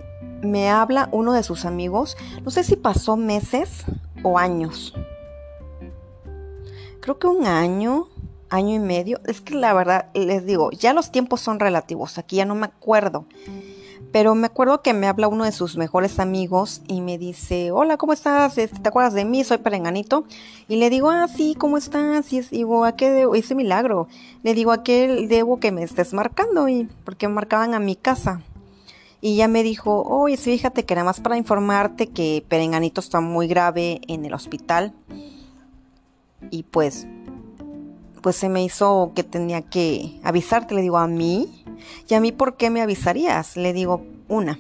me 0.43 0.71
habla 0.71 1.09
uno 1.13 1.33
de 1.33 1.43
sus 1.43 1.65
amigos, 1.65 2.17
no 2.45 2.51
sé 2.51 2.65
si 2.65 2.77
pasó 2.77 3.17
meses 3.17 3.85
o 4.23 4.39
años. 4.39 4.95
Creo 7.01 7.19
que 7.19 7.27
un 7.27 7.47
año, 7.47 8.09
año 8.51 8.75
y 8.75 8.79
medio. 8.79 9.21
Es 9.27 9.41
que 9.41 9.55
la 9.55 9.73
verdad, 9.73 10.11
les 10.15 10.45
digo, 10.47 10.71
ya 10.71 10.93
los 10.93 11.11
tiempos 11.11 11.41
son 11.41 11.61
relativos, 11.61 12.19
aquí 12.19 12.37
ya 12.37 12.45
no 12.45 12.55
me 12.55 12.67
acuerdo. 12.67 13.25
Pero 14.11 14.35
me 14.35 14.47
acuerdo 14.47 14.81
que 14.81 14.95
me 14.95 15.07
habla 15.07 15.29
uno 15.29 15.45
de 15.45 15.53
sus 15.53 15.77
mejores 15.77 16.19
amigos 16.19 16.81
y 16.87 17.03
me 17.03 17.19
dice, 17.19 17.73
hola, 17.73 17.99
¿cómo 17.99 18.15
estás? 18.15 18.57
Este, 18.57 18.79
¿Te 18.79 18.89
acuerdas 18.89 19.13
de 19.13 19.27
mí? 19.27 19.45
Soy 19.45 19.59
Perenganito. 19.59 20.25
Y 20.67 20.77
le 20.77 20.89
digo, 20.89 21.11
ah, 21.11 21.29
sí, 21.29 21.55
¿cómo 21.59 21.77
estás? 21.77 22.33
Y 22.33 22.41
digo, 22.41 22.87
¿a 22.87 22.93
qué 22.93 23.11
debo? 23.11 23.35
Ese 23.35 23.55
milagro. 23.55 24.09
Le 24.43 24.55
digo, 24.55 24.73
¿a 24.73 24.83
qué 24.83 25.27
debo 25.29 25.61
que 25.61 25.73
me 25.73 25.83
estés 25.83 26.15
marcando? 26.15 26.71
Y 26.71 26.89
porque 27.05 27.29
marcaban 27.29 27.75
a 27.75 27.81
mi 27.81 27.97
casa. 27.97 28.41
Y 29.21 29.37
ya 29.37 29.49
me 29.49 29.63
dijo, 29.65 30.03
oye, 30.03 30.37
fíjate 30.37 30.85
que 30.85 30.95
nada 30.95 31.05
más 31.05 31.21
para 31.21 31.37
informarte 31.37 32.07
que 32.07 32.45
Perenganito 32.49 33.01
está 33.01 33.21
muy 33.21 33.49
grave 33.49 34.01
en 34.07 34.25
el 34.25 34.33
hospital. 34.33 34.95
Y 36.51 36.63
pues, 36.63 37.07
pues 38.23 38.37
se 38.37 38.49
me 38.49 38.63
hizo 38.63 39.13
que 39.17 39.25
tenía 39.25 39.63
que 39.63 40.21
avisarte. 40.23 40.75
Le 40.75 40.83
digo, 40.83 40.99
¿a 40.99 41.09
mí? 41.09 41.65
¿Y 42.09 42.15
a 42.15 42.21
mí 42.21 42.31
por 42.31 42.57
qué 42.57 42.71
me 42.71 42.81
avisarías? 42.81 43.57
Le 43.57 43.73
digo, 43.73 44.05
una. 44.29 44.57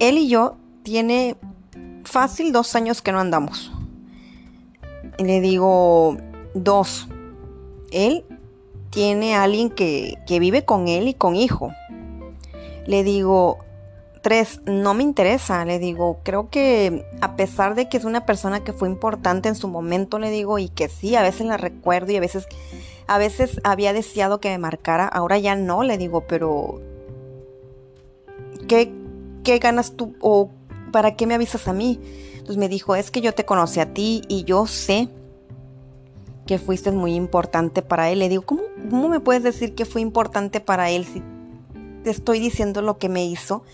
Él 0.00 0.18
y 0.18 0.28
yo 0.28 0.56
tiene 0.82 1.36
fácil 2.02 2.50
dos 2.50 2.74
años 2.74 3.00
que 3.00 3.12
no 3.12 3.20
andamos. 3.20 3.70
Y 5.18 5.24
le 5.24 5.40
digo, 5.40 6.16
dos. 6.54 7.06
Él 7.92 8.24
tiene 8.90 9.36
a 9.36 9.44
alguien 9.44 9.70
que, 9.70 10.16
que 10.26 10.40
vive 10.40 10.64
con 10.64 10.88
él 10.88 11.06
y 11.06 11.14
con 11.14 11.36
hijo 11.36 11.70
le 12.86 13.02
digo, 13.04 13.58
tres, 14.24 14.62
no 14.64 14.94
me 14.94 15.02
interesa, 15.02 15.64
le 15.66 15.78
digo, 15.78 16.20
creo 16.22 16.48
que 16.48 17.04
a 17.20 17.36
pesar 17.36 17.74
de 17.74 17.90
que 17.90 17.98
es 17.98 18.04
una 18.04 18.24
persona 18.24 18.64
que 18.64 18.72
fue 18.72 18.88
importante 18.88 19.50
en 19.50 19.54
su 19.54 19.68
momento, 19.68 20.18
le 20.18 20.30
digo, 20.30 20.58
y 20.58 20.70
que 20.70 20.88
sí, 20.88 21.14
a 21.14 21.22
veces 21.22 21.46
la 21.46 21.58
recuerdo 21.58 22.10
y 22.12 22.16
a 22.16 22.20
veces, 22.20 22.46
a 23.06 23.18
veces 23.18 23.60
había 23.64 23.92
deseado 23.92 24.40
que 24.40 24.48
me 24.48 24.58
marcara, 24.58 25.06
ahora 25.06 25.38
ya 25.38 25.56
no, 25.56 25.82
le 25.84 25.98
digo, 25.98 26.22
pero 26.22 26.80
¿qué, 28.66 28.92
qué 29.44 29.58
ganas 29.58 29.92
tú 29.92 30.14
o 30.20 30.50
para 30.90 31.16
qué 31.16 31.26
me 31.26 31.34
avisas 31.34 31.68
a 31.68 31.74
mí? 31.74 32.00
Entonces 32.32 32.56
me 32.56 32.68
dijo, 32.68 32.96
es 32.96 33.10
que 33.10 33.20
yo 33.20 33.34
te 33.34 33.44
conocí 33.44 33.80
a 33.80 33.92
ti 33.92 34.22
y 34.28 34.44
yo 34.44 34.66
sé 34.66 35.10
que 36.46 36.58
fuiste 36.58 36.90
muy 36.92 37.14
importante 37.14 37.82
para 37.82 38.10
él. 38.10 38.20
Le 38.20 38.28
digo, 38.28 38.42
¿cómo, 38.42 38.62
cómo 38.90 39.08
me 39.08 39.20
puedes 39.20 39.42
decir 39.42 39.74
que 39.74 39.84
fue 39.84 40.00
importante 40.00 40.60
para 40.60 40.90
él 40.90 41.04
si 41.04 41.22
te 42.04 42.10
estoy 42.10 42.38
diciendo 42.38 42.82
lo 42.82 42.98
que 42.98 43.08
me 43.08 43.24
hizo. 43.24 43.64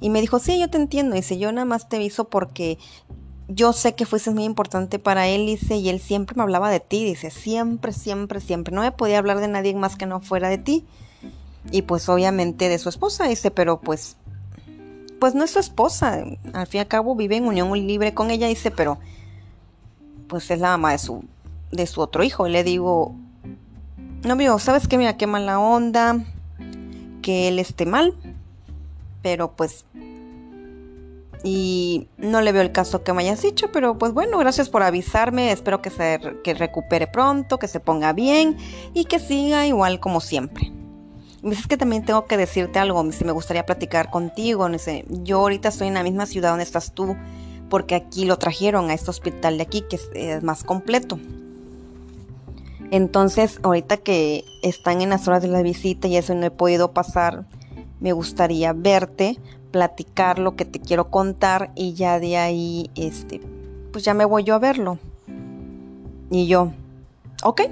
Y 0.00 0.10
me 0.10 0.20
dijo, 0.20 0.38
sí, 0.38 0.58
yo 0.58 0.68
te 0.68 0.76
entiendo. 0.76 1.16
Dice, 1.16 1.38
yo 1.38 1.50
nada 1.50 1.64
más 1.64 1.88
te 1.88 2.02
hizo 2.02 2.28
porque 2.28 2.78
yo 3.48 3.72
sé 3.72 3.94
que 3.94 4.04
fuiste 4.04 4.30
muy 4.30 4.44
importante 4.44 4.98
para 4.98 5.26
él, 5.28 5.46
dice, 5.46 5.76
y 5.76 5.88
él 5.88 6.00
siempre 6.00 6.36
me 6.36 6.42
hablaba 6.42 6.70
de 6.70 6.80
ti, 6.80 7.04
dice, 7.04 7.30
siempre, 7.30 7.92
siempre, 7.92 8.40
siempre. 8.40 8.74
No 8.74 8.82
me 8.82 8.92
podía 8.92 9.18
hablar 9.18 9.40
de 9.40 9.48
nadie 9.48 9.74
más 9.74 9.96
que 9.96 10.06
no 10.06 10.20
fuera 10.20 10.48
de 10.48 10.58
ti. 10.58 10.84
Y 11.70 11.82
pues 11.82 12.08
obviamente 12.08 12.68
de 12.68 12.78
su 12.78 12.88
esposa, 12.88 13.24
dice, 13.24 13.50
pero 13.50 13.80
pues, 13.80 14.16
pues 15.18 15.34
no 15.34 15.44
es 15.44 15.52
su 15.52 15.58
esposa. 15.58 16.22
Al 16.52 16.66
fin 16.66 16.78
y 16.78 16.80
al 16.80 16.88
cabo 16.88 17.16
vive 17.16 17.36
en 17.36 17.46
unión 17.46 17.72
libre 17.86 18.12
con 18.12 18.30
ella, 18.30 18.46
dice, 18.48 18.70
pero 18.70 18.98
pues 20.28 20.50
es 20.50 20.60
la 20.60 20.70
mamá 20.70 20.92
de 20.92 20.98
su, 20.98 21.24
de 21.72 21.86
su 21.86 22.00
otro 22.00 22.22
hijo. 22.22 22.46
Y 22.46 22.50
le 22.50 22.64
digo, 22.64 23.14
no, 24.24 24.32
amigo, 24.32 24.58
¿sabes 24.58 24.86
qué? 24.88 24.98
Mira, 24.98 25.16
qué 25.16 25.26
mala 25.26 25.58
onda 25.58 26.24
que 27.22 27.48
él 27.48 27.58
esté 27.58 27.86
mal, 27.86 28.14
pero 29.22 29.52
pues 29.52 29.84
y 31.44 32.08
no 32.16 32.40
le 32.40 32.52
veo 32.52 32.62
el 32.62 32.72
caso 32.72 33.04
que 33.04 33.12
me 33.12 33.22
hayas 33.22 33.42
dicho, 33.42 33.70
pero 33.72 33.96
pues 33.96 34.12
bueno, 34.12 34.38
gracias 34.38 34.68
por 34.68 34.82
avisarme, 34.82 35.52
espero 35.52 35.80
que 35.80 35.90
se 35.90 36.20
que 36.42 36.54
recupere 36.54 37.06
pronto, 37.06 37.58
que 37.58 37.68
se 37.68 37.80
ponga 37.80 38.12
bien 38.12 38.56
y 38.94 39.04
que 39.04 39.18
siga 39.18 39.66
igual 39.66 40.00
como 40.00 40.20
siempre. 40.20 40.72
Y 41.42 41.52
es 41.52 41.66
que 41.68 41.76
también 41.76 42.04
tengo 42.04 42.26
que 42.26 42.36
decirte 42.36 42.80
algo, 42.80 43.12
si 43.12 43.24
me 43.24 43.32
gustaría 43.32 43.64
platicar 43.64 44.10
contigo, 44.10 44.68
no 44.68 44.78
sé, 44.78 45.04
yo 45.08 45.38
ahorita 45.38 45.68
estoy 45.68 45.88
en 45.88 45.94
la 45.94 46.02
misma 46.02 46.26
ciudad 46.26 46.50
donde 46.50 46.64
estás 46.64 46.92
tú, 46.92 47.16
porque 47.70 47.94
aquí 47.94 48.24
lo 48.24 48.38
trajeron 48.38 48.90
a 48.90 48.94
este 48.94 49.10
hospital 49.10 49.58
de 49.58 49.62
aquí, 49.62 49.84
que 49.88 50.00
es 50.14 50.42
más 50.42 50.64
completo. 50.64 51.20
Entonces, 52.90 53.60
ahorita 53.62 53.98
que 53.98 54.44
están 54.62 55.02
en 55.02 55.10
las 55.10 55.28
horas 55.28 55.42
de 55.42 55.48
la 55.48 55.62
visita 55.62 56.08
y 56.08 56.16
eso 56.16 56.34
no 56.34 56.46
he 56.46 56.50
podido 56.50 56.92
pasar, 56.92 57.44
me 58.00 58.12
gustaría 58.12 58.72
verte 58.72 59.38
platicar 59.70 60.38
lo 60.38 60.56
que 60.56 60.64
te 60.64 60.80
quiero 60.80 61.10
contar 61.10 61.70
y 61.74 61.92
ya 61.92 62.18
de 62.18 62.38
ahí, 62.38 62.90
este, 62.94 63.40
pues 63.92 64.04
ya 64.04 64.14
me 64.14 64.24
voy 64.24 64.44
yo 64.44 64.54
a 64.54 64.58
verlo. 64.58 64.98
Y 66.30 66.46
yo, 66.46 66.72
ok, 67.42 67.62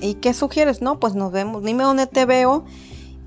¿y 0.00 0.14
qué 0.14 0.32
sugieres? 0.34 0.80
No, 0.82 0.98
pues 0.98 1.14
nos 1.14 1.32
vemos, 1.32 1.62
dime 1.62 1.84
dónde 1.84 2.06
te 2.06 2.24
veo 2.24 2.64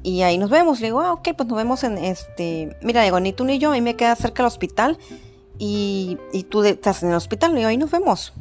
y 0.03 0.23
ahí 0.23 0.37
nos 0.37 0.49
vemos. 0.49 0.79
Le 0.81 0.87
digo, 0.87 1.01
ah, 1.01 1.13
ok, 1.13 1.29
pues 1.37 1.47
nos 1.47 1.57
vemos 1.57 1.83
en 1.83 1.97
este, 1.97 2.75
mira, 2.81 3.03
digo, 3.03 3.19
ni 3.19 3.33
tú 3.33 3.43
ni 3.43 3.59
yo, 3.59 3.71
a 3.71 3.73
mí 3.73 3.81
me 3.81 3.95
queda 3.95 4.15
cerca 4.15 4.43
del 4.43 4.47
hospital 4.47 4.97
y, 5.59 6.17
y 6.33 6.43
tú 6.43 6.63
estás 6.63 7.03
en 7.03 7.09
el 7.09 7.15
hospital, 7.15 7.51
le 7.51 7.57
digo, 7.57 7.69
ahí 7.69 7.77
nos 7.77 7.91
vemos. 7.91 8.33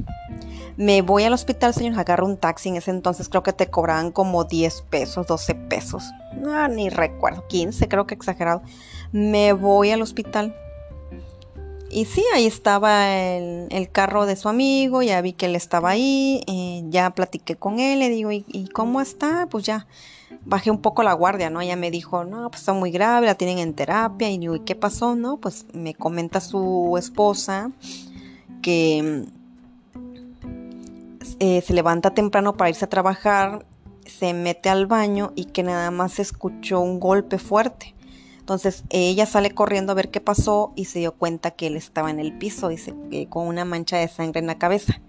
Me 0.77 1.03
voy 1.03 1.25
al 1.25 1.33
hospital, 1.33 1.75
señor, 1.75 1.99
agarro 1.99 2.27
un 2.27 2.37
taxi. 2.37 2.69
En 2.69 2.77
ese 2.77 2.91
entonces 2.91 3.29
creo 3.29 3.43
que 3.43 3.53
te 3.53 3.69
cobraban 3.69 4.13
como 4.13 4.45
10 4.45 4.83
pesos, 4.83 5.27
12 5.27 5.55
pesos. 5.55 6.05
No, 6.37 6.67
ni 6.69 6.89
recuerdo, 6.89 7.47
15, 7.49 7.89
creo 7.89 8.07
que 8.07 8.15
exagerado. 8.15 8.63
Me 9.13 9.53
voy 9.53 9.91
al 9.91 10.03
hospital. 10.03 10.55
Y 11.93 12.05
sí, 12.05 12.25
ahí 12.33 12.47
estaba 12.47 13.11
el, 13.17 13.91
carro 13.91 14.25
de 14.25 14.37
su 14.37 14.49
amigo, 14.49 15.03
ya 15.03 15.21
vi 15.23 15.33
que 15.33 15.47
él 15.47 15.57
estaba 15.57 15.91
ahí, 15.91 16.41
eh, 16.47 16.85
ya 16.89 17.11
platiqué 17.11 17.57
con 17.57 17.81
él, 17.81 17.99
le 17.99 18.09
digo, 18.11 18.31
¿y, 18.31 18.69
cómo 18.73 19.01
está? 19.01 19.49
Pues 19.51 19.65
ya 19.65 19.89
bajé 20.45 20.71
un 20.71 20.81
poco 20.81 21.03
la 21.03 21.13
guardia, 21.15 21.51
¿no? 21.51 21.61
Ella 21.61 21.75
me 21.75 21.91
dijo, 21.91 22.23
no, 22.25 22.49
pues 22.49 22.61
está 22.61 22.75
muy 22.75 22.93
grave, 22.93 23.27
la 23.27 23.35
tienen 23.35 23.59
en 23.59 23.75
terapia, 23.75 24.31
y 24.31 24.39
digo, 24.39 24.55
¿y 24.55 24.61
qué 24.61 24.77
pasó? 24.77 25.17
No, 25.17 25.39
pues 25.39 25.67
me 25.73 25.95
comenta 25.95 26.41
su 26.41 26.95
esposa 26.97 27.73
que 28.63 29.27
eh, 31.41 31.63
se 31.63 31.73
levanta 31.73 32.13
temprano 32.13 32.57
para 32.57 32.69
irse 32.69 32.85
a 32.85 32.89
trabajar, 32.89 33.67
se 34.07 34.35
mete 34.35 34.69
al 34.69 34.87
baño 34.87 35.33
y 35.35 35.47
que 35.47 35.63
nada 35.63 35.91
más 35.91 36.19
escuchó 36.19 36.81
un 36.81 37.01
golpe 37.01 37.39
fuerte. 37.39 37.95
Entonces 38.39 38.85
ella 38.91 39.27
sale 39.27 39.53
corriendo 39.53 39.93
a 39.93 39.95
ver 39.95 40.11
qué 40.11 40.21
pasó 40.21 40.73
y 40.77 40.85
se 40.85 40.99
dio 40.99 41.13
cuenta 41.13 41.53
que 41.53 41.69
él 41.69 41.77
estaba 41.77 42.11
en 42.11 42.21
el 42.21 42.37
piso, 42.37 42.69
dice, 42.69 42.95
con 43.31 43.47
una 43.47 43.65
mancha 43.65 43.97
de 43.97 44.09
sangre 44.09 44.41
en 44.41 44.49
la 44.49 44.59
cabeza. 44.59 45.01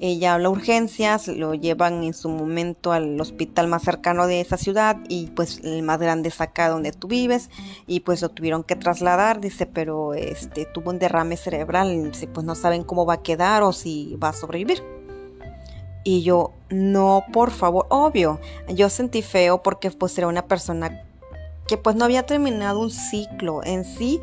Ella 0.00 0.34
habla 0.34 0.50
urgencias, 0.50 1.28
lo 1.28 1.54
llevan 1.54 2.04
en 2.04 2.14
su 2.14 2.28
momento 2.28 2.92
al 2.92 3.20
hospital 3.20 3.68
más 3.68 3.82
cercano 3.82 4.26
de 4.26 4.40
esa 4.40 4.56
ciudad 4.56 4.98
y 5.08 5.26
pues 5.28 5.60
el 5.62 5.82
más 5.82 5.98
grande 5.98 6.30
es 6.30 6.40
acá 6.40 6.68
donde 6.68 6.92
tú 6.92 7.08
vives 7.08 7.50
y 7.86 8.00
pues 8.00 8.22
lo 8.22 8.28
tuvieron 8.28 8.64
que 8.64 8.76
trasladar, 8.76 9.40
dice, 9.40 9.66
pero 9.66 10.14
este 10.14 10.66
tuvo 10.66 10.90
un 10.90 10.98
derrame 10.98 11.36
cerebral, 11.36 12.12
pues 12.32 12.46
no 12.46 12.54
saben 12.54 12.82
cómo 12.82 13.04
va 13.04 13.14
a 13.14 13.22
quedar 13.22 13.62
o 13.62 13.72
si 13.72 14.16
va 14.16 14.30
a 14.30 14.32
sobrevivir. 14.32 14.93
Y 16.04 16.22
yo, 16.22 16.52
no, 16.68 17.24
por 17.32 17.50
favor, 17.50 17.86
obvio, 17.88 18.38
yo 18.68 18.90
sentí 18.90 19.22
feo 19.22 19.62
porque 19.62 19.90
pues 19.90 20.16
era 20.18 20.28
una 20.28 20.46
persona 20.46 21.02
que 21.66 21.78
pues 21.78 21.96
no 21.96 22.04
había 22.04 22.26
terminado 22.26 22.80
un 22.80 22.90
ciclo 22.90 23.62
en 23.64 23.84
sí. 23.84 24.20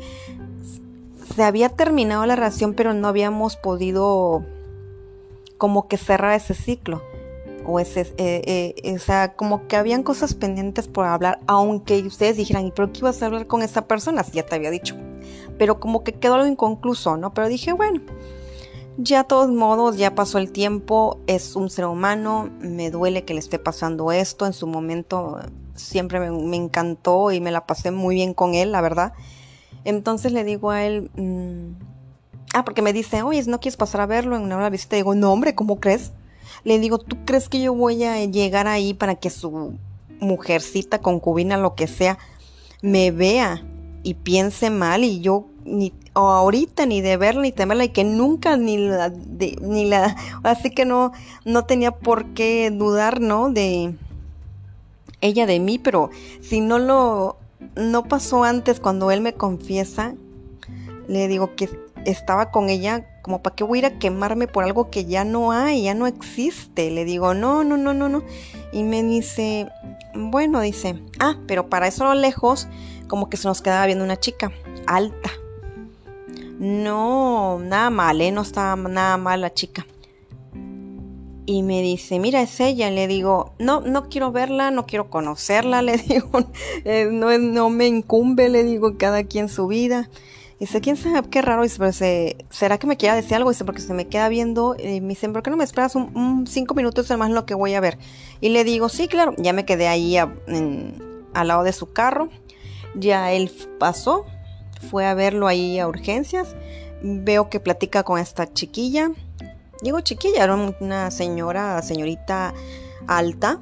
Se 1.34 1.42
había 1.42 1.70
terminado 1.70 2.24
la 2.26 2.36
relación, 2.36 2.74
pero 2.74 2.94
no 2.94 3.08
habíamos 3.08 3.56
podido 3.56 4.44
como 5.58 5.88
que 5.88 5.96
cerrar 5.96 6.34
ese 6.34 6.54
ciclo. 6.54 7.02
O 7.64 7.78
ese, 7.78 8.00
eh, 8.16 8.74
eh, 8.82 8.98
sea, 8.98 9.34
como 9.34 9.68
que 9.68 9.76
habían 9.76 10.02
cosas 10.02 10.34
pendientes 10.34 10.88
por 10.88 11.06
hablar, 11.06 11.38
aunque 11.46 12.02
ustedes 12.02 12.36
dijeran, 12.36 12.66
¿y 12.66 12.72
pero 12.72 12.92
qué 12.92 12.98
ibas 13.00 13.22
a 13.22 13.26
hablar 13.26 13.46
con 13.46 13.62
esa 13.62 13.86
persona? 13.86 14.24
Si 14.24 14.32
ya 14.32 14.44
te 14.44 14.56
había 14.56 14.70
dicho. 14.70 14.96
Pero 15.58 15.78
como 15.78 16.02
que 16.02 16.12
quedó 16.12 16.34
algo 16.34 16.48
inconcluso, 16.48 17.16
¿no? 17.16 17.32
Pero 17.34 17.48
dije, 17.48 17.72
bueno, 17.72 18.00
ya 18.98 19.24
todos 19.24 19.50
modos, 19.50 19.96
ya 19.96 20.14
pasó 20.14 20.38
el 20.38 20.52
tiempo, 20.52 21.18
es 21.26 21.56
un 21.56 21.70
ser 21.70 21.86
humano, 21.86 22.50
me 22.60 22.90
duele 22.90 23.24
que 23.24 23.34
le 23.34 23.40
esté 23.40 23.58
pasando 23.58 24.12
esto, 24.12 24.46
en 24.46 24.52
su 24.52 24.66
momento 24.66 25.40
siempre 25.74 26.20
me, 26.30 26.56
encantó 26.56 27.32
y 27.32 27.40
me 27.40 27.50
la 27.50 27.66
pasé 27.66 27.90
muy 27.90 28.16
bien 28.16 28.34
con 28.34 28.54
él, 28.54 28.72
la 28.72 28.80
verdad. 28.80 29.12
Entonces 29.84 30.32
le 30.32 30.44
digo 30.44 30.70
a 30.70 30.84
él, 30.84 31.10
mm, 31.16 31.74
ah, 32.54 32.64
porque 32.64 32.82
me 32.82 32.92
dice, 32.92 33.22
oye, 33.22 33.42
¿no 33.46 33.60
quieres 33.60 33.76
pasar 33.76 34.00
a 34.02 34.06
verlo 34.06 34.36
en 34.36 34.42
una 34.42 34.56
hora 34.56 34.66
de 34.66 34.70
visita? 34.70 34.96
digo, 34.96 35.14
no, 35.14 35.32
hombre, 35.32 35.54
¿cómo 35.54 35.80
crees? 35.80 36.12
Le 36.64 36.78
digo, 36.78 36.98
¿tú 36.98 37.16
crees 37.24 37.48
que 37.48 37.60
yo 37.60 37.74
voy 37.74 38.04
a 38.04 38.24
llegar 38.24 38.68
ahí 38.68 38.94
para 38.94 39.16
que 39.16 39.30
su 39.30 39.78
mujercita, 40.20 41.00
concubina, 41.00 41.56
lo 41.56 41.74
que 41.74 41.88
sea, 41.88 42.18
me 42.82 43.10
vea 43.10 43.64
y 44.02 44.14
piense 44.14 44.70
mal 44.70 45.04
y 45.04 45.20
yo 45.20 45.46
ni 45.64 45.92
ahorita 46.14 46.86
ni 46.86 47.00
de 47.00 47.16
verla 47.16 47.42
ni 47.42 47.52
temerla 47.52 47.84
y 47.84 47.88
que 47.88 48.04
nunca 48.04 48.56
ni 48.56 48.76
la 48.76 49.12
ni 49.60 49.86
la 49.86 50.16
así 50.42 50.70
que 50.70 50.84
no 50.84 51.12
no 51.44 51.64
tenía 51.64 51.92
por 51.92 52.26
qué 52.34 52.70
dudar 52.70 53.20
no 53.20 53.50
de 53.50 53.94
ella 55.20 55.46
de 55.46 55.58
mí 55.58 55.78
pero 55.78 56.10
si 56.40 56.60
no 56.60 56.78
lo 56.78 57.36
no 57.76 58.04
pasó 58.04 58.44
antes 58.44 58.80
cuando 58.80 59.10
él 59.10 59.20
me 59.22 59.32
confiesa 59.32 60.14
le 61.08 61.28
digo 61.28 61.54
que 61.54 61.70
estaba 62.04 62.50
con 62.50 62.68
ella 62.68 63.06
como 63.22 63.40
para 63.42 63.56
qué 63.56 63.64
voy 63.64 63.78
a 63.78 63.80
ir 63.80 63.86
a 63.86 63.98
quemarme 63.98 64.48
por 64.48 64.64
algo 64.64 64.90
que 64.90 65.04
ya 65.04 65.24
no 65.24 65.52
hay 65.52 65.84
ya 65.84 65.94
no 65.94 66.06
existe 66.06 66.90
le 66.90 67.04
digo 67.04 67.32
no 67.32 67.64
no 67.64 67.78
no 67.78 67.94
no 67.94 68.08
no 68.08 68.22
y 68.72 68.82
me 68.82 69.02
dice 69.02 69.68
bueno 70.14 70.60
dice 70.60 71.00
ah 71.20 71.36
pero 71.46 71.70
para 71.70 71.86
eso 71.86 72.04
lo 72.04 72.14
lejos 72.14 72.68
como 73.08 73.30
que 73.30 73.38
se 73.38 73.48
nos 73.48 73.62
quedaba 73.62 73.86
viendo 73.86 74.04
una 74.04 74.18
chica 74.18 74.52
alta 74.86 75.30
no, 76.62 77.58
nada 77.58 77.90
mal, 77.90 78.20
¿eh? 78.20 78.30
No 78.30 78.42
estaba 78.42 78.76
nada 78.76 79.16
mal 79.16 79.40
la 79.40 79.52
chica. 79.52 79.84
Y 81.44 81.64
me 81.64 81.82
dice, 81.82 82.20
mira, 82.20 82.40
es 82.40 82.60
ella. 82.60 82.88
Le 82.88 83.08
digo, 83.08 83.52
no, 83.58 83.80
no 83.80 84.08
quiero 84.08 84.30
verla, 84.30 84.70
no 84.70 84.86
quiero 84.86 85.10
conocerla. 85.10 85.82
Le 85.82 85.96
digo, 85.96 86.30
eh, 86.84 87.08
no, 87.10 87.36
no 87.36 87.68
me 87.68 87.88
incumbe, 87.88 88.48
le 88.48 88.62
digo, 88.62 88.96
cada 88.96 89.24
quien 89.24 89.48
su 89.48 89.66
vida. 89.66 90.08
Dice, 90.60 90.80
quién 90.80 90.96
sabe, 90.96 91.28
qué 91.30 91.42
raro. 91.42 91.64
Dice, 91.64 92.36
¿será 92.50 92.78
que 92.78 92.86
me 92.86 92.96
quiera 92.96 93.16
decir 93.16 93.34
algo? 93.34 93.50
Dice, 93.50 93.64
porque 93.64 93.80
se 93.80 93.92
me 93.92 94.06
queda 94.06 94.28
viendo. 94.28 94.76
Y 94.78 95.00
me 95.00 95.08
dice, 95.08 95.28
¿por 95.30 95.42
qué 95.42 95.50
no 95.50 95.56
me 95.56 95.64
esperas 95.64 95.96
un, 95.96 96.46
cinco 96.46 96.76
minutos 96.76 97.10
más 97.18 97.30
lo 97.30 97.44
que 97.44 97.54
voy 97.54 97.74
a 97.74 97.80
ver? 97.80 97.98
Y 98.40 98.50
le 98.50 98.62
digo, 98.62 98.88
sí, 98.88 99.08
claro. 99.08 99.34
Ya 99.36 99.52
me 99.52 99.64
quedé 99.64 99.88
ahí 99.88 100.16
al 100.16 101.48
lado 101.48 101.64
de 101.64 101.72
su 101.72 101.92
carro. 101.92 102.28
Ya 102.94 103.32
él 103.32 103.50
pasó, 103.80 104.26
fue 104.90 105.06
a 105.06 105.14
verlo 105.14 105.46
ahí 105.46 105.78
a 105.78 105.88
urgencias. 105.88 106.54
Veo 107.02 107.48
que 107.48 107.60
platica 107.60 108.02
con 108.02 108.18
esta 108.18 108.52
chiquilla. 108.52 109.10
Digo 109.82 110.00
chiquilla, 110.00 110.44
era 110.44 110.54
una 110.80 111.10
señora, 111.10 111.80
señorita 111.82 112.54
alta, 113.06 113.60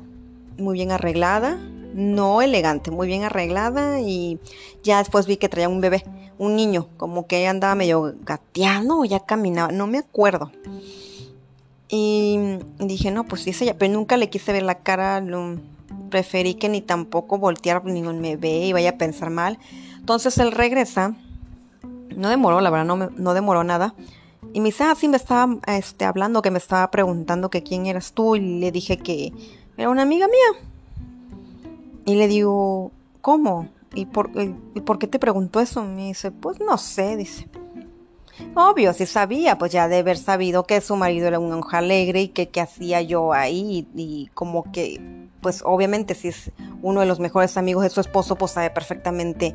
muy 0.59 0.75
bien 0.75 0.93
arreglada, 0.93 1.59
no 1.95 2.43
elegante, 2.43 2.91
muy 2.91 3.07
bien 3.07 3.25
arreglada 3.25 4.01
y 4.01 4.39
ya 4.83 4.99
después 4.99 5.27
vi 5.27 5.37
que 5.37 5.49
traía 5.49 5.69
un 5.69 5.81
bebé, 5.81 6.05
un 6.39 6.57
niño, 6.57 6.89
como 6.97 7.27
que 7.27 7.41
ella 7.41 7.51
andaba 7.51 7.75
medio 7.75 8.15
gateando 8.25 9.01
o 9.01 9.05
ya 9.05 9.21
caminaba, 9.21 9.73
no 9.73 9.87
me 9.87 9.99
acuerdo. 9.99 10.53
Y 11.89 12.39
dije, 12.79 13.11
no, 13.11 13.25
pues 13.25 13.47
es 13.47 13.61
ella, 13.63 13.77
pero 13.77 13.93
nunca 13.93 14.17
le 14.17 14.31
quise 14.31 14.53
ver 14.53 14.63
la 14.63 14.79
cara, 14.79 15.25
preferí 16.09 16.55
que 16.55 16.69
ni 16.69 16.81
tampoco 16.83 17.39
voltear, 17.39 17.85
ni 17.85 18.03
me 18.03 18.37
ve 18.37 18.67
y 18.67 18.73
vaya 18.73 18.91
a 18.91 18.99
pensar 18.99 19.31
mal. 19.31 19.59
Entonces 20.11 20.39
él 20.39 20.51
regresa, 20.51 21.15
no 22.17 22.31
demoró, 22.31 22.61
la 22.61 22.71
verdad, 22.71 22.85
no, 22.85 22.97
no 22.97 23.33
demoró 23.33 23.63
nada. 23.63 23.95
Y 24.53 24.59
me 24.59 24.71
dice, 24.71 24.83
ah, 24.83 24.97
sí, 24.99 25.07
me 25.07 25.17
estaba 25.17 25.57
este, 25.69 26.05
hablando, 26.05 26.43
que 26.43 26.51
me 26.51 26.59
estaba 26.59 26.91
preguntando 26.91 27.49
que 27.49 27.63
quién 27.63 27.87
eras 27.87 28.13
tú. 28.13 28.35
Y 28.35 28.59
le 28.59 28.73
dije 28.73 28.99
que 28.99 29.33
era 29.77 29.89
una 29.89 30.03
amiga 30.03 30.27
mía. 30.27 30.67
Y 32.07 32.17
le 32.17 32.27
digo, 32.27 32.91
¿cómo? 33.21 33.69
¿Y 33.95 34.07
por, 34.07 34.33
¿Y 34.75 34.81
por 34.81 34.99
qué 34.99 35.07
te 35.07 35.21
preguntó 35.21 35.61
eso? 35.61 35.85
Me 35.85 36.09
dice, 36.09 36.33
pues 36.33 36.59
no 36.59 36.77
sé, 36.77 37.17
dice. 37.17 37.49
Obvio, 38.57 38.93
si 38.95 39.07
sabía, 39.07 39.59
pues 39.59 39.71
ya 39.71 39.87
de 39.87 39.99
haber 39.99 40.19
sabido 40.19 40.65
que 40.65 40.81
su 40.81 40.97
marido 40.97 41.29
era 41.29 41.39
un 41.39 41.53
hoja 41.53 41.79
alegre 41.79 42.23
y 42.23 42.29
que 42.29 42.49
qué 42.49 42.61
hacía 42.61 43.01
yo 43.01 43.33
ahí. 43.33 43.87
Y, 43.95 44.29
como 44.35 44.73
que, 44.73 45.29
pues 45.41 45.63
obviamente 45.65 46.17
si 46.17 46.29
es 46.29 46.51
uno 46.83 46.99
de 46.99 47.07
los 47.07 47.21
mejores 47.21 47.57
amigos 47.57 47.85
de 47.85 47.91
su 47.91 48.01
esposo, 48.01 48.35
pues 48.35 48.51
sabe 48.51 48.71
perfectamente 48.71 49.55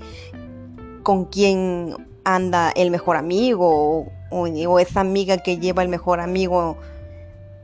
con 1.06 1.26
quién 1.26 1.95
anda 2.24 2.72
el 2.72 2.89
mejor 2.89 3.16
amigo 3.16 4.08
o, 4.32 4.80
esa 4.80 5.01
amiga 5.01 5.38
que 5.38 5.60
lleva 5.60 5.84
el 5.84 5.88
mejor 5.88 6.20
amigo 6.20 6.78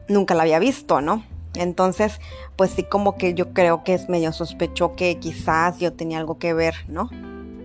nunca 0.08 0.36
la 0.36 0.44
había 0.44 0.60
visto, 0.60 1.02
¿no? 1.02 1.26
Entonces, 1.56 2.20
pues 2.56 2.72
sí 2.72 2.84
como 2.84 3.18
que 3.18 3.34
yo 3.34 3.52
creo 3.52 3.84
que 3.84 3.96
es 3.96 4.08
medio 4.08 4.32
sospecho 4.32 4.96
que 4.96 5.18
quizás 5.18 5.80
yo 5.80 5.92
tenía 5.92 6.20
algo 6.20 6.38
que 6.38 6.54
ver, 6.54 6.76
¿no? 6.88 7.10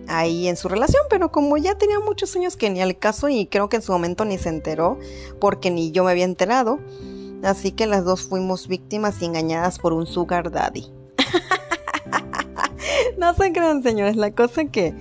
ahí 0.09 0.47
en 0.47 0.55
su 0.55 0.69
relación, 0.69 1.03
pero 1.09 1.33
como 1.33 1.57
ya 1.57 1.77
tenía 1.77 1.99
muchos 1.99 2.33
años 2.37 2.55
que 2.55 2.69
ni 2.69 2.81
al 2.81 2.97
caso 2.97 3.27
y 3.27 3.47
creo 3.47 3.67
que 3.67 3.75
en 3.75 3.81
su 3.81 3.91
momento 3.91 4.23
ni 4.23 4.37
se 4.37 4.47
enteró, 4.47 4.97
porque 5.41 5.69
ni 5.69 5.91
yo 5.91 6.05
me 6.05 6.11
había 6.11 6.23
enterado, 6.23 6.79
así 7.43 7.73
que 7.73 7.87
las 7.87 8.05
dos 8.05 8.21
fuimos 8.21 8.69
víctimas 8.69 9.21
y 9.21 9.25
engañadas 9.25 9.79
por 9.79 9.91
un 9.91 10.07
sugar 10.07 10.49
daddy. 10.49 10.89
no 13.17 13.33
se 13.33 13.51
crean, 13.51 13.83
señores, 13.83 14.15
la 14.15 14.31
cosa 14.31 14.63
que 14.63 14.95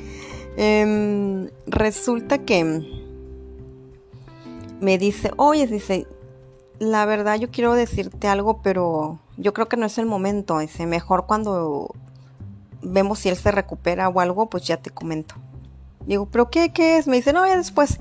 em, 0.56 1.48
resulta 1.66 2.38
que 2.38 2.84
me 4.80 4.98
dice, 4.98 5.30
oye, 5.36 5.66
dice, 5.66 6.06
la 6.78 7.04
verdad 7.06 7.36
yo 7.36 7.50
quiero 7.50 7.74
decirte 7.74 8.28
algo, 8.28 8.60
pero 8.62 9.18
yo 9.36 9.52
creo 9.52 9.68
que 9.68 9.76
no 9.76 9.86
es 9.86 9.98
el 9.98 10.06
momento, 10.06 10.58
dice, 10.58 10.86
mejor 10.86 11.26
cuando 11.26 11.94
vemos 12.82 13.18
si 13.18 13.28
él 13.28 13.36
se 13.36 13.50
recupera 13.50 14.08
o 14.08 14.20
algo, 14.20 14.46
pues 14.46 14.64
ya 14.64 14.76
te 14.76 14.90
comento. 14.90 15.34
Digo, 16.06 16.26
¿pero 16.26 16.50
qué, 16.50 16.70
es? 16.76 17.06
Me 17.08 17.16
dice, 17.16 17.32
no, 17.32 17.46
ya 17.46 17.56
después. 17.56 17.98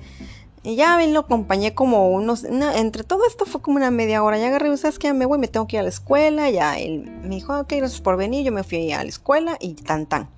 Y 0.63 0.75
ya 0.75 0.99
lo 1.07 1.19
acompañé 1.21 1.73
como 1.73 2.09
unos. 2.09 2.43
entre 2.43 3.03
todo 3.03 3.21
esto 3.27 3.45
fue 3.45 3.61
como 3.61 3.77
una 3.77 3.91
media 3.91 4.23
hora. 4.23 4.37
Ya 4.37 4.47
agarré, 4.47 4.75
¿sabes 4.77 4.99
qué? 4.99 5.13
Me 5.13 5.25
voy, 5.25 5.37
me 5.37 5.47
tengo 5.47 5.67
que 5.67 5.75
ir 5.75 5.79
a 5.81 5.83
la 5.83 5.89
escuela. 5.89 6.49
Ya 6.49 6.77
él 6.77 7.11
me 7.23 7.35
dijo, 7.35 7.59
ok, 7.59 7.73
gracias 7.77 8.01
por 8.01 8.17
venir. 8.17 8.45
Yo 8.45 8.51
me 8.51 8.63
fui 8.63 8.91
a 8.91 9.03
la 9.03 9.09
escuela 9.09 9.57
y 9.59 9.73
tan 9.73 10.05
tan. 10.05 10.29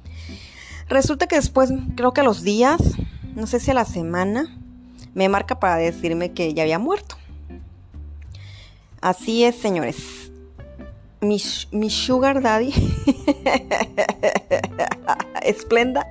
Resulta 0.89 1.27
que 1.27 1.35
después, 1.35 1.71
creo 1.95 2.13
que 2.13 2.21
a 2.21 2.23
los 2.23 2.43
días, 2.43 2.79
no 3.35 3.47
sé 3.47 3.59
si 3.59 3.71
a 3.71 3.73
la 3.73 3.85
semana, 3.85 4.55
me 5.13 5.29
marca 5.29 5.59
para 5.59 5.77
decirme 5.77 6.31
que 6.31 6.53
ya 6.53 6.63
había 6.63 6.79
muerto. 6.79 7.15
Así 9.01 9.43
es, 9.43 9.55
señores 9.55 10.27
mi, 11.21 11.89
sugar 11.89 12.41
daddy, 12.41 12.73
esplenda, 15.41 16.07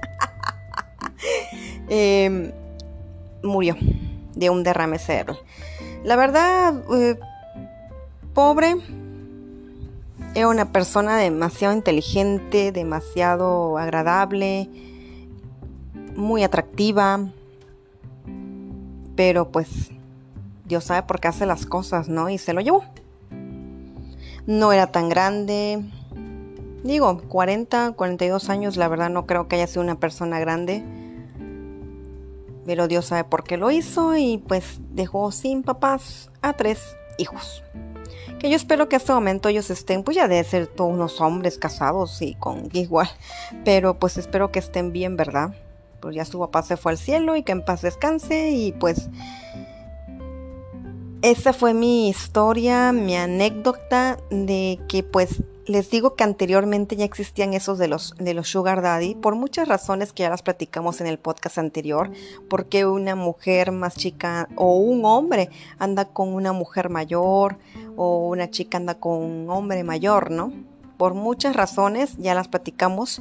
em, 1.89 2.53
murió 3.43 3.77
de 4.35 4.51
un 4.51 4.63
derrame 4.63 4.99
cerebral. 4.99 5.39
La 6.05 6.17
verdad, 6.17 6.75
eh, 6.95 7.19
pobre, 8.35 8.77
era 10.37 10.49
una 10.49 10.71
persona 10.71 11.17
demasiado 11.17 11.75
inteligente, 11.75 12.71
demasiado 12.71 13.79
agradable, 13.79 14.69
muy 16.15 16.45
atractiva, 16.45 17.29
pero 19.17 19.51
pues 19.51 19.91
Dios 20.65 20.85
sabe 20.85 21.03
por 21.07 21.21
qué 21.21 21.29
hace 21.29 21.47
las 21.47 21.67
cosas, 21.67 22.09
¿no? 22.09 22.29
Y 22.29 22.39
se 22.39 22.53
lo 22.53 22.61
llevó 22.61 22.85
no 24.47 24.73
era 24.73 24.87
tan 24.87 25.09
grande. 25.09 25.83
Digo, 26.85 27.21
40, 27.29 27.93
42 27.93 28.49
años, 28.49 28.77
la 28.77 28.89
verdad 28.89 29.11
no 29.11 29.27
creo 29.27 29.49
que 29.49 29.57
haya 29.57 29.67
sido 29.67 29.83
una 29.83 29.99
persona 29.99 30.39
grande. 30.39 30.85
Pero 32.65 32.89
Dios 32.89 33.07
sabe 33.07 33.25
por 33.25 33.45
qué 33.45 33.57
lo 33.57 33.71
hizo 33.71 34.17
y 34.17 34.39
pues 34.39 34.81
dejó 34.91 35.31
sin 35.33 35.63
papás 35.63 36.31
a 36.43 36.53
tres 36.53 36.97
hijos. 37.19 37.63
Que 38.39 38.51
yo 38.51 38.57
espero 38.57 38.89
que 38.89 38.97
a 38.97 38.99
este 38.99 39.13
momento 39.13 39.49
ellos 39.49 39.71
estén, 39.71 40.03
pues 40.03 40.17
ya 40.17 40.29
de 40.29 40.43
ser 40.45 40.67
todos 40.67 40.93
unos 40.93 41.21
hombres 41.21 41.59
casados 41.59 42.21
y 42.23 42.35
con 42.35 42.69
igual. 42.73 43.09
Pero 43.65 43.99
pues 43.99 44.19
espero 44.19 44.53
que 44.53 44.59
estén 44.59 44.93
bien, 44.93 45.17
¿verdad? 45.17 45.55
Pues 46.01 46.15
ya 46.15 46.25
su 46.25 46.39
papá 46.39 46.63
se 46.63 46.77
fue 46.77 46.93
al 46.93 46.99
cielo 46.99 47.37
y 47.37 47.43
que 47.43 47.53
en 47.53 47.65
paz 47.65 47.83
descanse 47.83 48.51
y 48.51 48.73
pues 48.73 49.09
esa 51.23 51.53
fue 51.53 51.75
mi 51.75 52.09
historia, 52.09 52.93
mi 52.93 53.17
anécdota 53.17 54.19
de 54.31 54.79
que 54.87 55.03
pues 55.03 55.43
les 55.67 55.91
digo 55.91 56.15
que 56.15 56.23
anteriormente 56.23 56.95
ya 56.95 57.05
existían 57.05 57.53
esos 57.53 57.79
de 57.79 57.89
los, 57.89 58.15
de 58.19 58.35
los 58.35 58.49
sugar 58.49 58.83
daddy 58.83 59.17
por 59.17 59.35
muchas 59.35 59.67
razones 59.67 60.13
que 60.13 60.23
ya 60.23 60.31
las 60.31 60.43
platicamos 60.43 61.01
en 61.01 61.09
el 61.09 61.19
podcast 61.19 61.59
anterior, 61.59 62.11
porque 62.49 62.87
una 62.87 63.17
mujer 63.17 63.73
más 63.73 63.97
chica 63.97 64.49
o 64.55 64.77
un 64.77 65.05
hombre 65.05 65.51
anda 65.79 66.05
con 66.05 66.33
una 66.33 66.53
mujer 66.53 66.89
mayor 66.89 67.59
o 67.97 68.29
una 68.29 68.51
chica 68.51 68.79
anda 68.79 68.95
con 68.95 69.23
un 69.23 69.51
hombre 69.51 69.83
mayor, 69.85 70.31
¿no? 70.31 70.53
Por 70.97 71.15
muchas 71.15 71.57
razones 71.57 72.17
ya 72.19 72.35
las 72.35 72.49
platicamos. 72.49 73.21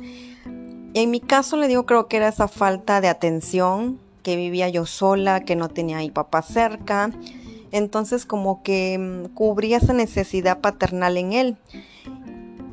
En 0.93 1.11
mi 1.11 1.19
caso 1.19 1.57
le 1.57 1.67
digo 1.67 1.85
creo 1.85 2.07
que 2.07 2.17
era 2.17 2.27
esa 2.27 2.47
falta 2.47 3.01
de 3.01 3.09
atención, 3.09 3.99
que 4.23 4.35
vivía 4.35 4.69
yo 4.69 4.85
sola, 4.85 5.41
que 5.41 5.55
no 5.55 5.69
tenía 5.69 5.97
a 5.97 6.01
mi 6.01 6.11
papá 6.11 6.41
cerca 6.41 7.11
entonces 7.77 8.25
como 8.25 8.63
que 8.63 8.97
mm, 8.97 9.33
cubría 9.33 9.77
esa 9.77 9.91
necesidad 9.91 10.59
paternal 10.59 11.17
en 11.17 11.33
él. 11.33 11.57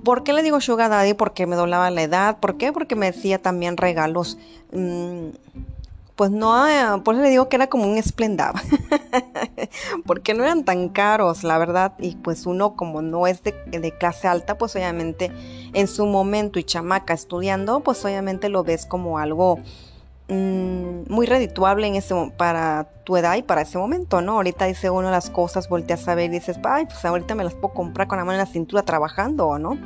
¿Por 0.04 0.22
qué 0.22 0.32
le 0.32 0.42
digo 0.42 0.60
Sugar 0.60 0.90
Daddy? 0.90 1.14
Porque 1.14 1.46
me 1.46 1.56
doblaba 1.56 1.90
la 1.90 2.02
edad. 2.02 2.38
¿Por 2.38 2.56
qué? 2.56 2.72
Porque 2.72 2.94
me 2.94 3.06
decía 3.06 3.38
también 3.38 3.76
regalos. 3.76 4.38
Mm, 4.72 5.30
pues 6.16 6.30
no, 6.30 6.68
eh, 6.68 7.00
por 7.04 7.14
eso 7.14 7.22
le 7.22 7.30
digo 7.30 7.48
que 7.48 7.56
era 7.56 7.68
como 7.68 7.90
un 7.90 7.96
esplendaba. 7.96 8.60
Porque 10.06 10.34
no 10.34 10.44
eran 10.44 10.64
tan 10.64 10.88
caros, 10.88 11.44
la 11.44 11.58
verdad. 11.58 11.94
Y 11.98 12.16
pues 12.16 12.46
uno 12.46 12.76
como 12.76 13.02
no 13.02 13.26
es 13.26 13.42
de, 13.42 13.94
clase 13.98 14.28
alta, 14.28 14.58
pues 14.58 14.76
obviamente 14.76 15.30
en 15.72 15.88
su 15.88 16.06
momento 16.06 16.58
y 16.58 16.64
chamaca 16.64 17.14
estudiando, 17.14 17.80
pues 17.80 18.04
obviamente 18.04 18.48
lo 18.48 18.64
ves 18.64 18.86
como 18.86 19.18
algo 19.18 19.58
Mm, 20.28 21.12
muy 21.12 21.26
redituable 21.26 21.86
en 21.86 21.96
ese, 21.96 22.14
para 22.38 22.88
tu 23.04 23.18
edad 23.18 23.36
y 23.36 23.42
para 23.42 23.62
ese 23.62 23.76
momento, 23.76 24.22
¿no? 24.22 24.32
Ahorita 24.32 24.64
dice 24.64 24.88
uno 24.88 25.10
las 25.10 25.28
cosas, 25.28 25.68
volteas 25.68 26.08
a 26.08 26.14
ver 26.14 26.30
y 26.30 26.34
dices, 26.34 26.58
ay, 26.64 26.86
pues 26.86 27.04
ahorita 27.04 27.34
me 27.34 27.44
las 27.44 27.54
puedo 27.54 27.74
comprar 27.74 28.08
con 28.08 28.16
la 28.16 28.24
mano 28.24 28.38
en 28.38 28.38
la 28.38 28.46
cintura 28.46 28.82
trabajando, 28.82 29.58
¿no? 29.58 29.76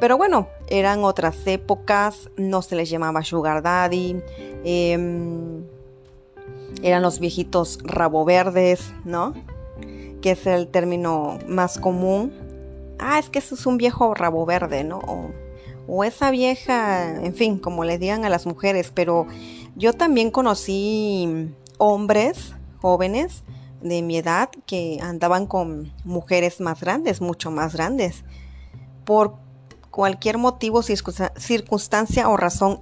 Pero 0.00 0.16
bueno, 0.16 0.48
eran 0.68 1.04
otras 1.04 1.46
épocas, 1.46 2.30
no 2.36 2.62
se 2.62 2.76
les 2.76 2.88
llamaba 2.88 3.24
sugar 3.24 3.62
daddy, 3.62 4.22
em, 4.64 5.64
eran 6.82 7.02
los 7.02 7.18
viejitos 7.18 7.78
rabo 7.82 8.24
verdes, 8.24 8.92
¿no? 9.04 9.34
Que 10.22 10.32
es 10.32 10.46
el 10.46 10.68
término 10.68 11.38
más 11.48 11.78
común. 11.78 12.32
Ah, 12.98 13.18
es 13.18 13.28
que 13.28 13.40
eso 13.40 13.54
es 13.54 13.66
un 13.66 13.76
viejo 13.76 14.14
rabo 14.14 14.46
verde, 14.46 14.84
¿no? 14.84 15.00
o 15.90 16.04
esa 16.04 16.30
vieja, 16.30 17.24
en 17.24 17.34
fin, 17.34 17.58
como 17.58 17.82
le 17.82 17.96
digan 17.96 18.26
a 18.26 18.28
las 18.28 18.44
mujeres, 18.44 18.92
pero 18.94 19.26
yo 19.74 19.94
también 19.94 20.30
conocí 20.30 21.50
hombres 21.78 22.54
jóvenes 22.82 23.42
de 23.80 24.02
mi 24.02 24.18
edad 24.18 24.50
que 24.66 24.98
andaban 25.00 25.46
con 25.46 25.92
mujeres 26.04 26.60
más 26.60 26.82
grandes, 26.82 27.22
mucho 27.22 27.50
más 27.50 27.74
grandes, 27.74 28.24
por 29.04 29.36
cualquier 29.98 30.38
motivo, 30.38 30.80
circunstancia 30.84 32.28
o 32.28 32.36
razón. 32.36 32.78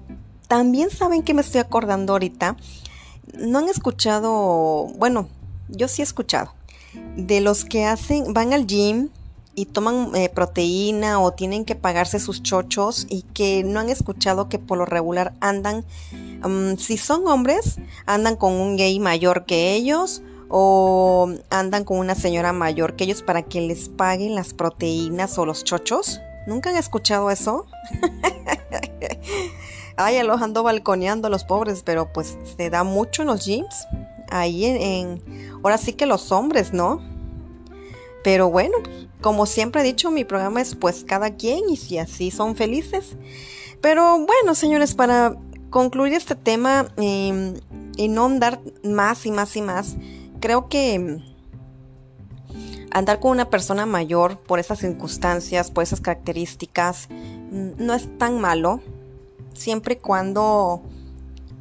También 0.48 0.90
saben 0.90 1.22
que 1.22 1.32
me 1.32 1.40
estoy 1.40 1.62
acordando 1.62 2.12
ahorita, 2.12 2.58
no 3.38 3.60
han 3.60 3.70
escuchado, 3.70 4.88
bueno, 4.98 5.26
yo 5.70 5.88
sí 5.88 6.02
he 6.02 6.04
escuchado, 6.04 6.52
de 7.16 7.40
los 7.40 7.64
que 7.64 7.86
hacen, 7.86 8.34
van 8.34 8.52
al 8.52 8.66
gym, 8.66 9.08
y 9.54 9.64
toman 9.64 10.14
eh, 10.14 10.28
proteína 10.28 11.18
o 11.18 11.32
tienen 11.32 11.64
que 11.64 11.74
pagarse 11.74 12.20
sus 12.20 12.42
chochos 12.42 13.06
y 13.08 13.22
que 13.22 13.64
no 13.64 13.80
han 13.80 13.88
escuchado 13.88 14.50
que 14.50 14.58
por 14.58 14.76
lo 14.76 14.84
regular 14.84 15.32
andan, 15.40 15.86
mm, 16.12 16.76
si 16.76 16.98
son 16.98 17.26
hombres, 17.28 17.78
andan 18.04 18.36
con 18.36 18.52
un 18.52 18.76
gay 18.76 19.00
mayor 19.00 19.46
que 19.46 19.72
ellos 19.72 20.20
o 20.50 21.30
andan 21.48 21.84
con 21.84 21.96
una 21.96 22.14
señora 22.14 22.52
mayor 22.52 22.94
que 22.94 23.04
ellos 23.04 23.22
para 23.22 23.40
que 23.40 23.62
les 23.62 23.88
paguen 23.88 24.34
las 24.34 24.52
proteínas 24.52 25.38
o 25.38 25.46
los 25.46 25.64
chochos. 25.64 26.20
¿Nunca 26.46 26.70
han 26.70 26.76
escuchado 26.76 27.30
eso? 27.30 27.66
Ay, 29.96 30.22
los 30.22 30.42
ando 30.42 30.62
balconeando 30.62 31.28
los 31.28 31.44
pobres, 31.44 31.82
pero 31.84 32.12
pues 32.12 32.36
se 32.56 32.70
da 32.70 32.84
mucho 32.84 33.22
en 33.22 33.28
los 33.28 33.44
gyms. 33.44 33.86
Ahí 34.28 34.64
en 34.66 35.22
ahora 35.62 35.78
sí 35.78 35.92
que 35.94 36.06
los 36.06 36.32
hombres, 36.32 36.72
¿no? 36.72 37.00
Pero 38.22 38.50
bueno, 38.50 38.76
como 39.20 39.46
siempre 39.46 39.80
he 39.80 39.84
dicho, 39.84 40.10
mi 40.10 40.24
programa 40.24 40.60
es 40.60 40.74
pues 40.74 41.04
cada 41.04 41.30
quien 41.30 41.70
y 41.70 41.76
si 41.76 41.98
así 41.98 42.30
son 42.30 42.56
felices. 42.56 43.16
Pero 43.80 44.18
bueno, 44.18 44.54
señores, 44.54 44.94
para 44.94 45.36
concluir 45.70 46.12
este 46.12 46.34
tema 46.34 46.88
em, 46.96 47.54
y 47.96 48.08
no 48.08 48.26
andar 48.26 48.60
más 48.84 49.26
y 49.26 49.30
más 49.30 49.56
y 49.56 49.62
más, 49.62 49.96
creo 50.40 50.68
que 50.68 51.20
andar 52.90 53.20
con 53.20 53.32
una 53.32 53.50
persona 53.50 53.86
mayor 53.86 54.38
por 54.38 54.58
esas 54.58 54.78
circunstancias, 54.78 55.70
por 55.70 55.82
esas 55.82 56.00
características, 56.00 57.08
no 57.50 57.94
es 57.94 58.18
tan 58.18 58.40
malo, 58.40 58.80
siempre 59.54 59.94
y 59.94 59.98
cuando 59.98 60.82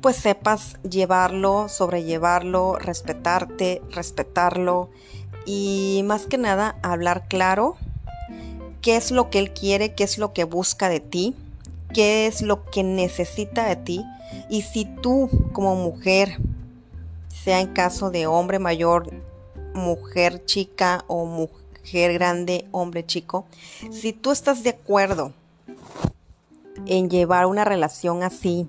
pues 0.02 0.18
sepas 0.18 0.78
llevarlo, 0.84 1.68
sobrellevarlo, 1.68 2.76
respetarte, 2.78 3.82
respetarlo 3.92 4.90
y 5.46 6.04
más 6.06 6.28
que 6.28 6.38
nada 6.38 6.76
hablar 6.84 7.28
claro 7.28 7.76
qué 8.82 8.98
es 8.98 9.10
lo 9.10 9.32
que 9.32 9.40
él 9.40 9.52
quiere, 9.52 9.96
qué 9.96 10.04
es 10.04 10.20
lo 10.20 10.32
que 10.32 10.44
busca 10.44 10.90
de 10.90 11.00
ti, 11.00 11.36
qué 11.92 12.28
es 12.28 12.44
lo 12.44 12.66
que 12.66 12.84
necesita 12.84 13.68
de 13.68 13.78
ti 13.78 14.06
y 14.48 14.62
si 14.62 14.86
tú 14.86 15.28
como 15.54 15.76
mujer, 15.76 16.38
sea 17.30 17.60
en 17.60 17.74
caso 17.74 18.12
de 18.12 18.28
hombre 18.28 18.60
mayor, 18.60 19.10
mujer 19.76 20.46
chica 20.46 21.06
o 21.08 21.26
mujer 21.26 22.14
grande, 22.14 22.68
hombre 22.72 23.06
chico, 23.06 23.46
si 23.92 24.14
tú 24.14 24.32
estás 24.32 24.64
de 24.64 24.72
acuerdo 24.72 25.34
en 26.88 27.10
llevar 27.10 27.46
una 27.46 27.64
relación 27.64 28.24
así, 28.24 28.68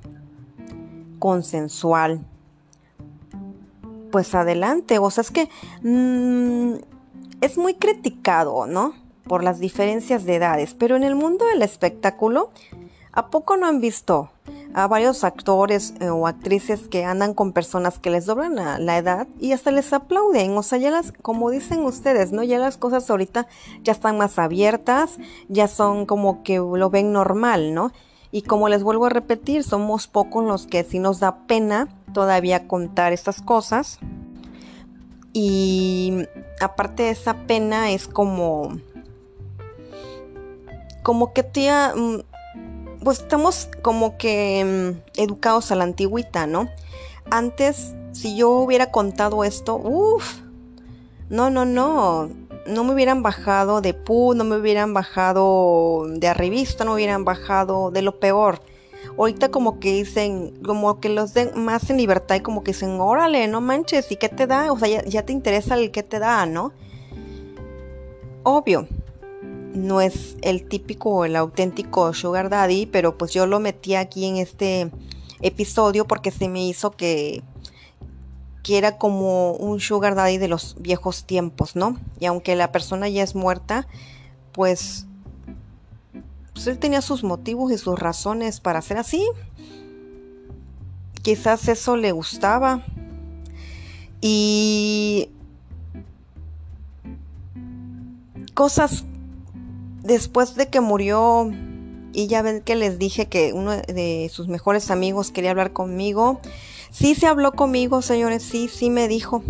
consensual, 1.18 2.20
pues 4.10 4.34
adelante. 4.34 4.98
O 4.98 5.10
sea, 5.10 5.22
es 5.22 5.30
que 5.30 5.48
mm, 5.82 6.74
es 7.40 7.58
muy 7.58 7.74
criticado, 7.74 8.66
¿no? 8.66 8.94
Por 9.24 9.42
las 9.42 9.58
diferencias 9.58 10.24
de 10.24 10.36
edades, 10.36 10.74
pero 10.74 10.96
en 10.96 11.02
el 11.02 11.14
mundo 11.14 11.46
del 11.46 11.62
espectáculo, 11.62 12.50
¿a 13.12 13.28
poco 13.28 13.56
no 13.56 13.66
han 13.66 13.80
visto 13.80 14.30
a 14.74 14.86
varios 14.86 15.24
actores 15.24 15.94
eh, 16.00 16.08
o 16.08 16.26
actrices 16.26 16.88
que 16.88 17.04
andan 17.04 17.34
con 17.34 17.52
personas 17.52 17.98
que 17.98 18.10
les 18.10 18.26
doblan 18.26 18.54
la 18.84 18.98
edad 18.98 19.28
y 19.38 19.52
hasta 19.52 19.70
les 19.70 19.92
aplauden? 19.92 20.56
O 20.56 20.62
sea, 20.62 20.78
ya 20.78 20.90
las, 20.90 21.12
como 21.12 21.50
dicen 21.50 21.80
ustedes, 21.80 22.32
¿no? 22.32 22.42
Ya 22.42 22.58
las 22.58 22.76
cosas 22.76 23.08
ahorita 23.10 23.46
ya 23.82 23.92
están 23.92 24.18
más 24.18 24.38
abiertas, 24.38 25.18
ya 25.48 25.68
son 25.68 26.06
como 26.06 26.42
que 26.42 26.56
lo 26.58 26.90
ven 26.90 27.12
normal, 27.12 27.74
¿no? 27.74 27.92
Y 28.32 28.42
como 28.42 28.68
les 28.68 28.82
vuelvo 28.82 29.06
a 29.06 29.10
repetir, 29.10 29.64
somos 29.64 30.08
pocos 30.08 30.44
los 30.44 30.66
que 30.66 30.84
sí 30.84 30.98
nos 30.98 31.20
da 31.20 31.46
pena 31.46 31.88
todavía 32.12 32.68
contar 32.68 33.12
estas 33.12 33.40
cosas. 33.40 33.98
Y 35.32 36.24
aparte 36.60 37.04
de 37.04 37.10
esa 37.10 37.34
pena 37.46 37.90
es 37.90 38.08
como 38.08 38.78
como 41.02 41.32
que 41.32 41.44
tía 41.44 41.92
mm, 41.94 42.22
pues 43.06 43.20
estamos 43.20 43.68
como 43.82 44.18
que 44.18 44.64
mm, 44.64 45.20
educados 45.20 45.70
a 45.70 45.76
la 45.76 45.84
antigüita, 45.84 46.48
¿no? 46.48 46.68
Antes 47.30 47.94
si 48.10 48.36
yo 48.36 48.50
hubiera 48.50 48.90
contado 48.90 49.44
esto, 49.44 49.76
uff, 49.76 50.40
no, 51.30 51.48
no, 51.48 51.64
no, 51.64 52.28
no 52.66 52.82
me 52.82 52.94
hubieran 52.94 53.22
bajado 53.22 53.80
de 53.80 53.94
pu, 53.94 54.34
no 54.34 54.42
me 54.42 54.56
hubieran 54.56 54.92
bajado 54.92 56.06
de 56.08 56.26
arribista, 56.26 56.82
no 56.82 56.90
me 56.90 56.96
hubieran 56.96 57.24
bajado 57.24 57.92
de 57.92 58.02
lo 58.02 58.18
peor. 58.18 58.60
Ahorita 59.16 59.52
como 59.52 59.78
que 59.78 59.92
dicen, 59.92 60.60
como 60.64 60.98
que 60.98 61.08
los 61.08 61.32
den 61.32 61.52
más 61.54 61.88
en 61.90 61.98
libertad 61.98 62.34
y 62.34 62.40
como 62.40 62.64
que 62.64 62.72
dicen, 62.72 63.00
órale, 63.00 63.46
no 63.46 63.60
manches, 63.60 64.10
¿y 64.10 64.16
qué 64.16 64.28
te 64.28 64.48
da? 64.48 64.72
O 64.72 64.78
sea, 64.80 65.04
ya, 65.04 65.22
te 65.24 65.32
interesa 65.32 65.76
el 65.76 65.92
qué 65.92 66.02
te 66.02 66.18
da, 66.18 66.44
¿no? 66.44 66.72
Obvio, 68.42 68.88
no 69.76 70.00
es 70.00 70.36
el 70.42 70.66
típico 70.66 71.24
el 71.24 71.36
auténtico 71.36 72.12
Sugar 72.14 72.48
Daddy, 72.48 72.86
pero 72.86 73.16
pues 73.16 73.32
yo 73.32 73.46
lo 73.46 73.60
metí 73.60 73.94
aquí 73.94 74.24
en 74.24 74.36
este 74.36 74.90
episodio 75.40 76.06
porque 76.06 76.30
se 76.30 76.48
me 76.48 76.66
hizo 76.66 76.90
que 76.90 77.42
que 78.66 78.78
era 78.78 78.98
como 78.98 79.52
un 79.52 79.78
sugar 79.78 80.16
daddy 80.16 80.38
de 80.38 80.48
los 80.48 80.74
viejos 80.80 81.22
tiempos, 81.22 81.76
¿no? 81.76 82.00
Y 82.18 82.26
aunque 82.26 82.56
la 82.56 82.72
persona 82.72 83.08
ya 83.08 83.22
es 83.22 83.36
muerta, 83.36 83.86
pues, 84.50 85.06
pues 86.52 86.66
él 86.66 86.76
tenía 86.80 87.00
sus 87.00 87.22
motivos 87.22 87.70
y 87.70 87.78
sus 87.78 87.96
razones 87.96 88.58
para 88.58 88.82
ser 88.82 88.98
así. 88.98 89.24
Quizás 91.22 91.68
eso 91.68 91.96
le 91.96 92.10
gustaba. 92.10 92.84
Y 94.20 95.30
cosas 98.54 99.04
después 100.06 100.54
de 100.54 100.68
que 100.68 100.80
murió 100.80 101.50
y 102.12 102.28
ya 102.28 102.42
ven 102.42 102.62
que 102.62 102.76
les 102.76 102.98
dije 102.98 103.26
que 103.26 103.52
uno 103.52 103.72
de 103.72 104.30
sus 104.32 104.48
mejores 104.48 104.90
amigos 104.90 105.30
quería 105.30 105.50
hablar 105.50 105.72
conmigo 105.72 106.40
Sí 106.98 107.14
se 107.14 107.26
habló 107.26 107.52
conmigo, 107.52 108.00
señores, 108.00 108.42
sí, 108.42 108.68
sí 108.68 108.88
me 108.88 109.06
dijo 109.06 109.42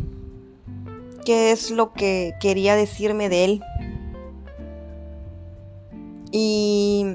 qué 1.24 1.52
es 1.52 1.70
lo 1.70 1.92
que 1.92 2.34
quería 2.40 2.74
decirme 2.74 3.28
de 3.28 3.44
él. 3.44 3.62
Y 6.32 7.06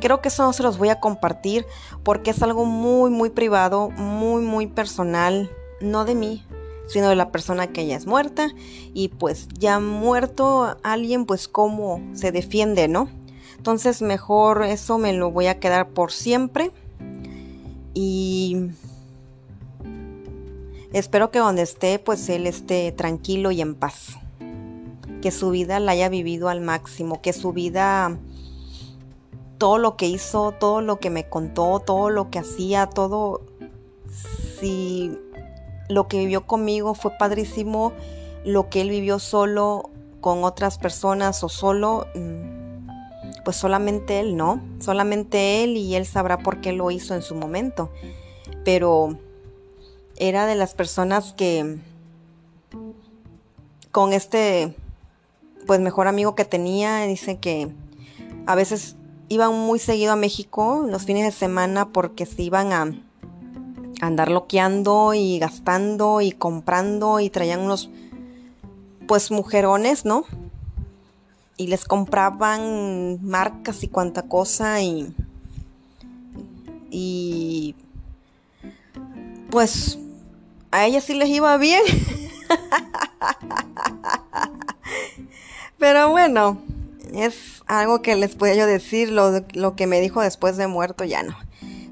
creo 0.00 0.22
que 0.22 0.28
eso 0.28 0.42
no 0.42 0.54
se 0.54 0.62
los 0.62 0.78
voy 0.78 0.88
a 0.88 1.00
compartir 1.00 1.66
porque 2.02 2.30
es 2.30 2.42
algo 2.42 2.64
muy, 2.64 3.10
muy 3.10 3.28
privado, 3.28 3.90
muy, 3.90 4.40
muy 4.40 4.66
personal, 4.66 5.50
no 5.82 6.06
de 6.06 6.14
mí, 6.14 6.46
sino 6.88 7.08
de 7.08 7.16
la 7.16 7.30
persona 7.30 7.68
que 7.68 7.86
ya 7.86 7.96
es 7.96 8.06
muerta. 8.06 8.48
Y 8.94 9.08
pues 9.08 9.48
ya 9.58 9.78
muerto 9.78 10.76
alguien, 10.82 11.24
pues 11.24 11.48
cómo 11.48 12.02
se 12.14 12.32
defiende, 12.32 12.88
¿no? 12.88 13.08
Entonces 13.56 14.02
mejor 14.02 14.62
eso 14.62 14.98
me 14.98 15.12
lo 15.12 15.30
voy 15.30 15.46
a 15.46 15.58
quedar 15.58 15.88
por 15.90 16.12
siempre 16.12 16.70
y 18.00 18.70
espero 20.92 21.30
que 21.30 21.40
donde 21.40 21.62
esté, 21.62 21.98
pues 21.98 22.28
él 22.28 22.46
esté 22.46 22.92
tranquilo 22.92 23.50
y 23.50 23.60
en 23.60 23.74
paz. 23.74 24.16
Que 25.20 25.32
su 25.32 25.50
vida 25.50 25.80
la 25.80 25.92
haya 25.92 26.08
vivido 26.08 26.48
al 26.48 26.60
máximo, 26.60 27.20
que 27.20 27.32
su 27.32 27.52
vida, 27.52 28.16
todo 29.58 29.78
lo 29.78 29.96
que 29.96 30.06
hizo, 30.06 30.52
todo 30.52 30.80
lo 30.80 31.00
que 31.00 31.10
me 31.10 31.28
contó, 31.28 31.80
todo 31.80 32.08
lo 32.08 32.30
que 32.30 32.38
hacía, 32.38 32.86
todo, 32.86 33.42
si 34.60 35.18
lo 35.88 36.08
que 36.08 36.18
vivió 36.18 36.46
conmigo 36.46 36.94
fue 36.94 37.12
padrísimo, 37.18 37.92
lo 38.44 38.68
que 38.68 38.80
él 38.80 38.90
vivió 38.90 39.18
solo 39.18 39.90
con 40.20 40.44
otras 40.44 40.78
personas 40.78 41.42
o 41.44 41.48
solo, 41.48 42.06
mm, 42.14 43.44
pues 43.44 43.56
solamente 43.56 44.20
él, 44.20 44.36
¿no? 44.36 44.60
Solamente 44.80 45.64
él 45.64 45.76
y 45.76 45.94
él 45.94 46.06
sabrá 46.06 46.38
por 46.38 46.60
qué 46.60 46.72
lo 46.72 46.90
hizo 46.90 47.14
en 47.14 47.22
su 47.22 47.34
momento. 47.34 47.90
Pero 48.64 49.18
era 50.16 50.46
de 50.46 50.54
las 50.54 50.74
personas 50.74 51.32
que 51.32 51.78
con 53.92 54.12
este 54.12 54.74
pues 55.66 55.80
mejor 55.80 56.08
amigo 56.08 56.34
que 56.34 56.44
tenía, 56.44 57.02
dice 57.02 57.38
que 57.38 57.68
a 58.46 58.54
veces 58.54 58.96
iban 59.28 59.52
muy 59.52 59.78
seguido 59.78 60.12
a 60.12 60.16
México 60.16 60.86
los 60.88 61.04
fines 61.04 61.24
de 61.24 61.32
semana 61.32 61.92
porque 61.92 62.24
se 62.24 62.42
iban 62.42 62.72
a 62.72 62.94
andar 64.00 64.30
loqueando 64.30 65.14
y 65.14 65.38
gastando 65.38 66.20
y 66.20 66.32
comprando 66.32 67.20
y 67.20 67.30
traían 67.30 67.60
unos 67.60 67.90
pues 69.06 69.30
mujerones, 69.30 70.04
¿no? 70.04 70.24
y 71.58 71.66
les 71.66 71.84
compraban 71.84 73.18
marcas 73.22 73.82
y 73.82 73.88
cuanta 73.88 74.22
cosa 74.22 74.80
y 74.80 75.12
y 76.90 77.74
pues 79.50 79.98
a 80.70 80.86
ellas 80.86 81.04
sí 81.04 81.14
les 81.14 81.28
iba 81.28 81.54
bien 81.58 81.82
pero 85.78 86.10
bueno 86.10 86.62
es 87.12 87.62
algo 87.66 88.00
que 88.00 88.14
les 88.14 88.36
puedo 88.36 88.54
yo 88.54 88.66
decir 88.66 89.10
lo, 89.10 89.44
lo 89.52 89.74
que 89.74 89.86
me 89.86 90.00
dijo 90.00 90.22
después 90.22 90.56
de 90.56 90.68
muerto 90.68 91.04
ya 91.04 91.24
no 91.24 91.36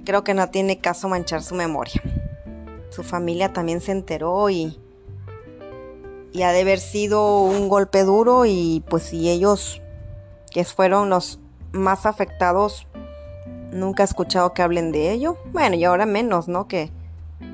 creo 0.07 0.25
que 0.25 0.33
no 0.33 0.49
tiene 0.49 0.79
caso 0.79 1.09
manchar 1.09 1.43
su 1.43 1.55
memoria 1.55 2.03
su 2.89 3.03
familia 3.03 3.53
también 3.53 3.83
se 3.83 3.93
enteró 3.93 4.49
y 4.49 4.79
y 6.33 6.43
ha 6.43 6.53
de 6.53 6.63
haber 6.63 6.81
sido 6.81 7.43
un 7.43 7.69
golpe 7.69 8.05
duro 8.05 8.45
y 8.47 8.83
pues 8.89 9.05
si 9.05 9.31
ellos 9.31 9.83
que 10.51 10.65
fueron 10.65 11.09
los 11.11 11.41
más 11.73 12.07
afectados 12.07 12.87
nunca 13.73 14.03
he 14.03 14.07
escuchado 14.07 14.53
que 14.53 14.63
hablen 14.63 14.93
de 14.93 15.13
ello. 15.13 15.39
Bueno, 15.53 15.77
y 15.77 15.85
ahora 15.85 16.07
menos, 16.07 16.49
¿no? 16.49 16.69
Que 16.69 16.91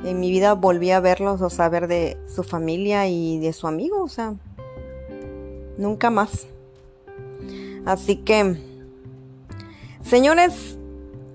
en 0.05 0.20
mi 0.20 0.31
vida 0.31 0.55
volví 0.55 0.91
a 0.91 1.01
verlos 1.01 1.41
o 1.43 1.51
saber 1.51 1.87
de 1.89 2.19
su 2.27 2.43
familia 2.43 3.07
y 3.09 3.39
de 3.39 3.53
su 3.53 3.66
amigo, 3.66 4.03
o 4.03 4.09
sea, 4.09 4.35
nunca 5.79 6.11
más. 6.11 6.47
Así 7.85 8.16
que, 8.16 8.57
señores, 10.03 10.79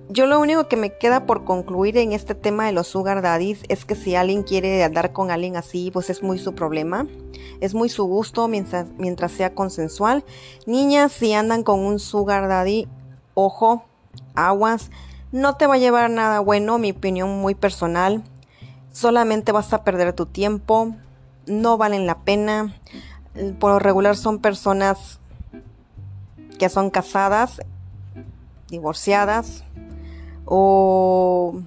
yo 0.10 0.26
lo 0.26 0.40
único 0.40 0.68
que 0.68 0.78
me 0.78 0.98
queda 0.98 1.26
por 1.26 1.44
concluir 1.44 1.98
en 1.98 2.14
este 2.14 2.34
tema 2.34 2.66
de 2.66 2.72
los 2.72 2.88
sugar 2.88 3.22
daddies 3.22 3.64
es 3.68 3.84
que 3.84 3.96
si 3.96 4.16
alguien 4.16 4.44
quiere 4.44 4.84
andar 4.84 5.12
con 5.12 5.32
alguien 5.32 5.58
así, 5.58 5.92
pues 5.92 6.10
es 6.10 6.24
muy 6.24 6.40
su 6.40 6.56
problema. 6.56 7.08
Es 7.60 7.74
muy 7.74 7.90
su 7.90 8.06
gusto 8.06 8.48
mientras, 8.48 8.88
mientras 8.98 9.34
sea 9.34 9.54
consensual. 9.54 10.24
Niñas, 10.66 11.12
si 11.12 11.34
andan 11.34 11.64
con 11.64 11.80
un 11.80 12.00
sugar 12.00 12.48
daddy, 12.48 12.88
ojo, 13.34 13.84
aguas. 14.34 14.92
No 15.34 15.56
te 15.56 15.68
va 15.68 15.76
a 15.76 15.80
llevar 15.80 16.10
nada 16.10 16.40
bueno, 16.40 16.78
mi 16.78 16.92
opinión 16.92 17.42
muy 17.42 17.54
personal. 17.54 18.24
Solamente 18.94 19.52
vas 19.52 19.74
a 19.74 19.84
perder 19.84 20.14
tu 20.14 20.26
tiempo. 20.26 20.96
No 21.48 21.78
valen 21.78 22.06
la 22.06 22.20
pena. 22.20 22.74
Por 23.60 23.72
lo 23.72 23.80
regular 23.80 24.16
son 24.16 24.40
personas 24.40 25.20
que 26.58 26.70
son 26.70 26.90
casadas, 26.90 27.62
divorciadas 28.70 29.64
o 30.48 31.62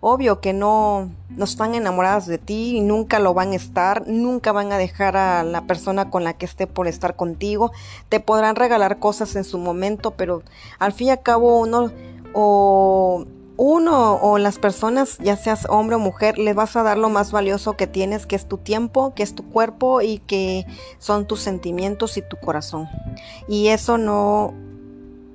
obvio 0.00 0.40
que 0.40 0.52
no, 0.52 1.10
no 1.30 1.44
están 1.44 1.74
enamoradas 1.74 2.26
de 2.26 2.38
ti 2.38 2.76
y 2.76 2.80
nunca 2.80 3.20
lo 3.20 3.34
van 3.34 3.52
a 3.52 3.56
estar, 3.56 4.06
nunca 4.08 4.50
van 4.50 4.72
a 4.72 4.78
dejar 4.78 5.16
a 5.16 5.44
la 5.44 5.62
persona 5.66 6.10
con 6.10 6.24
la 6.24 6.34
que 6.34 6.44
esté 6.44 6.66
por 6.66 6.88
estar 6.88 7.14
contigo, 7.14 7.70
te 8.08 8.18
podrán 8.18 8.56
regalar 8.56 8.98
cosas 8.98 9.36
en 9.36 9.44
su 9.44 9.58
momento, 9.58 10.12
pero 10.12 10.42
al 10.80 10.92
fin 10.92 11.08
y 11.08 11.10
al 11.10 11.22
cabo 11.22 11.60
uno 11.60 11.92
o 12.34 13.26
uno 13.56 14.14
o 14.16 14.38
las 14.38 14.58
personas, 14.58 15.18
ya 15.18 15.36
seas 15.36 15.66
hombre 15.68 15.94
o 15.94 16.00
mujer, 16.00 16.36
les 16.36 16.56
vas 16.56 16.74
a 16.74 16.82
dar 16.82 16.98
lo 16.98 17.08
más 17.08 17.30
valioso 17.30 17.74
que 17.74 17.86
tienes, 17.86 18.26
que 18.26 18.34
es 18.34 18.48
tu 18.48 18.58
tiempo, 18.58 19.14
que 19.14 19.22
es 19.22 19.36
tu 19.36 19.48
cuerpo 19.50 20.00
y 20.00 20.18
que 20.18 20.66
son 20.98 21.26
tus 21.26 21.42
sentimientos 21.42 22.16
y 22.16 22.22
tu 22.22 22.38
corazón. 22.38 22.88
Y 23.46 23.68
eso 23.68 23.98
no 23.98 24.52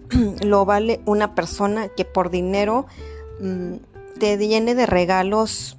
lo 0.44 0.66
vale 0.66 1.02
una 1.06 1.36
persona 1.36 1.90
que 1.90 2.06
por 2.06 2.30
dinero 2.30 2.86
mm, 3.40 3.74
te 4.20 4.38
llene 4.38 4.76
de 4.76 4.86
regalos 4.86 5.78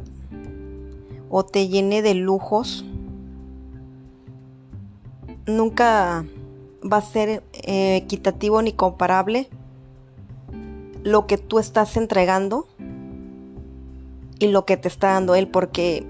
o 1.30 1.44
te 1.44 1.68
llene 1.68 2.02
de 2.02 2.14
lujos, 2.14 2.84
nunca 5.46 6.24
va 6.80 6.98
a 6.98 7.02
ser 7.02 7.42
eh, 7.52 7.96
equitativo 7.96 8.62
ni 8.62 8.72
comparable 8.72 9.48
lo 11.02 11.26
que 11.26 11.38
tú 11.38 11.58
estás 11.58 11.96
entregando 11.96 12.66
y 14.38 14.48
lo 14.48 14.64
que 14.64 14.76
te 14.76 14.88
está 14.88 15.14
dando 15.14 15.34
él, 15.34 15.48
porque 15.48 16.06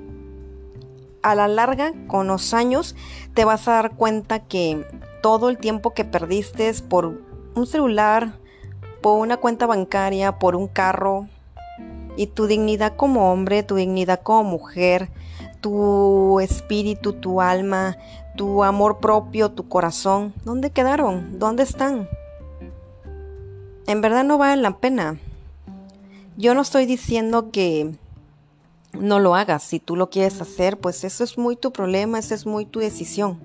a 1.23 1.35
la 1.35 1.49
larga, 1.49 1.93
con 2.07 2.27
los 2.27 2.55
años, 2.55 2.95
te 3.35 3.45
vas 3.45 3.67
a 3.69 3.73
dar 3.73 3.97
cuenta 3.97 4.41
que 4.41 4.87
todo 5.23 5.49
el 5.49 5.59
tiempo 5.59 5.95
que 5.95 6.05
perdiste 6.05 6.73
por 6.89 7.21
un 7.55 7.67
celular, 7.67 8.33
por 9.01 9.21
una 9.21 9.37
cuenta 9.37 9.67
bancaria, 9.67 10.39
por 10.39 10.57
un 10.57 10.69
carro, 10.69 11.29
y 12.17 12.27
tu 12.27 12.47
dignidad 12.47 12.97
como 12.97 13.33
hombre, 13.33 13.63
tu 13.63 13.77
dignidad 13.77 14.21
como 14.23 14.45
mujer, 14.45 15.09
tu 15.61 16.41
espíritu, 16.41 17.13
tu 17.13 17.41
alma, 17.41 17.97
tu 18.37 18.65
amor 18.65 18.99
propio, 18.99 19.51
tu 19.51 19.69
corazón, 19.69 20.35
¿dónde 20.45 20.71
quedaron? 20.71 21.39
¿Dónde 21.39 21.63
están? 21.63 22.09
En 23.87 24.01
verdad 24.01 24.25
no 24.25 24.37
vale 24.37 24.61
la 24.61 24.77
pena. 24.79 25.19
Yo 26.37 26.55
no 26.55 26.61
estoy 26.61 26.87
diciendo 26.87 27.51
que 27.51 27.93
no 28.93 29.19
lo 29.19 29.35
hagas. 29.35 29.63
Si 29.63 29.81
tú 29.81 29.97
lo 29.97 30.11
quieres 30.11 30.41
hacer, 30.41 30.79
pues 30.79 31.05
eso 31.05 31.25
es 31.25 31.39
muy 31.39 31.57
tu 31.57 31.73
problema, 31.73 32.19
esa 32.19 32.35
es 32.35 32.47
muy 32.47 32.65
tu 32.65 32.81
decisión. 32.81 33.39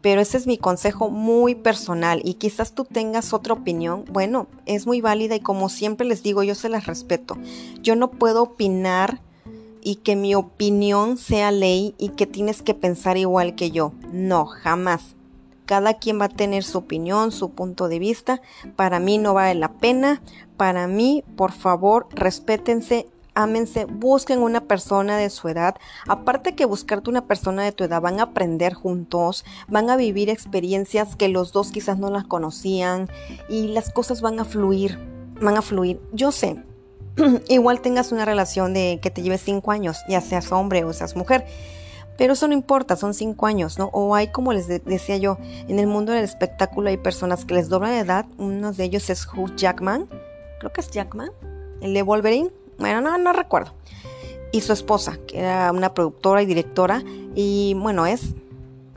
Pero 0.00 0.20
ese 0.20 0.38
es 0.38 0.46
mi 0.46 0.56
consejo 0.56 1.10
muy 1.10 1.54
personal 1.54 2.22
y 2.24 2.34
quizás 2.34 2.72
tú 2.72 2.84
tengas 2.84 3.32
otra 3.32 3.54
opinión. 3.54 4.04
Bueno, 4.10 4.46
es 4.66 4.86
muy 4.86 5.00
válida 5.00 5.34
y 5.34 5.40
como 5.40 5.68
siempre 5.68 6.06
les 6.06 6.22
digo, 6.22 6.42
yo 6.42 6.54
se 6.54 6.68
las 6.68 6.86
respeto. 6.86 7.36
Yo 7.82 7.96
no 7.96 8.10
puedo 8.10 8.42
opinar 8.42 9.20
y 9.82 9.96
que 9.96 10.16
mi 10.16 10.34
opinión 10.34 11.16
sea 11.16 11.50
ley 11.50 11.94
y 11.98 12.10
que 12.10 12.26
tienes 12.26 12.62
que 12.62 12.74
pensar 12.74 13.16
igual 13.16 13.54
que 13.54 13.70
yo. 13.70 13.92
No, 14.12 14.46
jamás. 14.46 15.16
Cada 15.66 15.94
quien 15.94 16.20
va 16.20 16.24
a 16.24 16.28
tener 16.30 16.64
su 16.64 16.78
opinión, 16.78 17.30
su 17.30 17.50
punto 17.50 17.88
de 17.88 17.98
vista. 17.98 18.40
Para 18.76 18.98
mí 18.98 19.18
no 19.18 19.34
vale 19.34 19.54
la 19.54 19.72
pena. 19.74 20.20
Para 20.56 20.88
mí, 20.88 21.24
por 21.36 21.52
favor, 21.52 22.08
respétense, 22.10 23.06
ámense, 23.34 23.84
busquen 23.84 24.40
una 24.40 24.62
persona 24.62 25.16
de 25.16 25.30
su 25.30 25.48
edad. 25.48 25.76
Aparte 26.06 26.54
que 26.54 26.64
buscarte 26.64 27.10
una 27.10 27.26
persona 27.26 27.62
de 27.62 27.72
tu 27.72 27.84
edad, 27.84 28.00
van 28.00 28.20
a 28.20 28.24
aprender 28.24 28.74
juntos, 28.74 29.44
van 29.68 29.90
a 29.90 29.96
vivir 29.96 30.30
experiencias 30.30 31.16
que 31.16 31.28
los 31.28 31.52
dos 31.52 31.70
quizás 31.70 31.98
no 31.98 32.10
las 32.10 32.24
conocían 32.24 33.08
y 33.48 33.68
las 33.68 33.90
cosas 33.90 34.20
van 34.20 34.40
a 34.40 34.44
fluir, 34.44 34.98
van 35.40 35.56
a 35.56 35.62
fluir. 35.62 36.00
Yo 36.12 36.32
sé, 36.32 36.62
igual 37.48 37.80
tengas 37.80 38.12
una 38.12 38.24
relación 38.24 38.74
de 38.74 38.98
que 39.02 39.10
te 39.10 39.22
lleve 39.22 39.38
cinco 39.38 39.72
años, 39.72 39.98
ya 40.08 40.20
seas 40.20 40.52
hombre 40.52 40.84
o 40.84 40.92
seas 40.92 41.16
mujer. 41.16 41.46
Pero 42.20 42.34
eso 42.34 42.46
no 42.48 42.52
importa, 42.52 42.96
son 42.96 43.14
cinco 43.14 43.46
años, 43.46 43.78
¿no? 43.78 43.86
O 43.94 44.14
hay, 44.14 44.28
como 44.28 44.52
les 44.52 44.68
decía 44.68 45.16
yo, 45.16 45.38
en 45.68 45.78
el 45.78 45.86
mundo 45.86 46.12
del 46.12 46.22
espectáculo 46.22 46.90
hay 46.90 46.98
personas 46.98 47.46
que 47.46 47.54
les 47.54 47.70
doblan 47.70 47.92
de 47.92 48.00
edad. 48.00 48.26
Uno 48.36 48.72
de 48.72 48.84
ellos 48.84 49.08
es 49.08 49.26
Hugh 49.26 49.56
Jackman, 49.56 50.06
creo 50.58 50.70
que 50.70 50.82
es 50.82 50.90
Jackman, 50.90 51.30
el 51.80 51.94
de 51.94 52.02
Wolverine. 52.02 52.50
Bueno, 52.80 53.00
no, 53.00 53.16
no 53.18 53.32
recuerdo. 53.32 53.72
Y 54.50 54.62
su 54.62 54.72
esposa, 54.72 55.18
que 55.28 55.38
era 55.38 55.70
una 55.70 55.94
productora 55.94 56.42
y 56.42 56.46
directora. 56.46 57.04
Y 57.36 57.74
bueno, 57.74 58.06
es. 58.06 58.34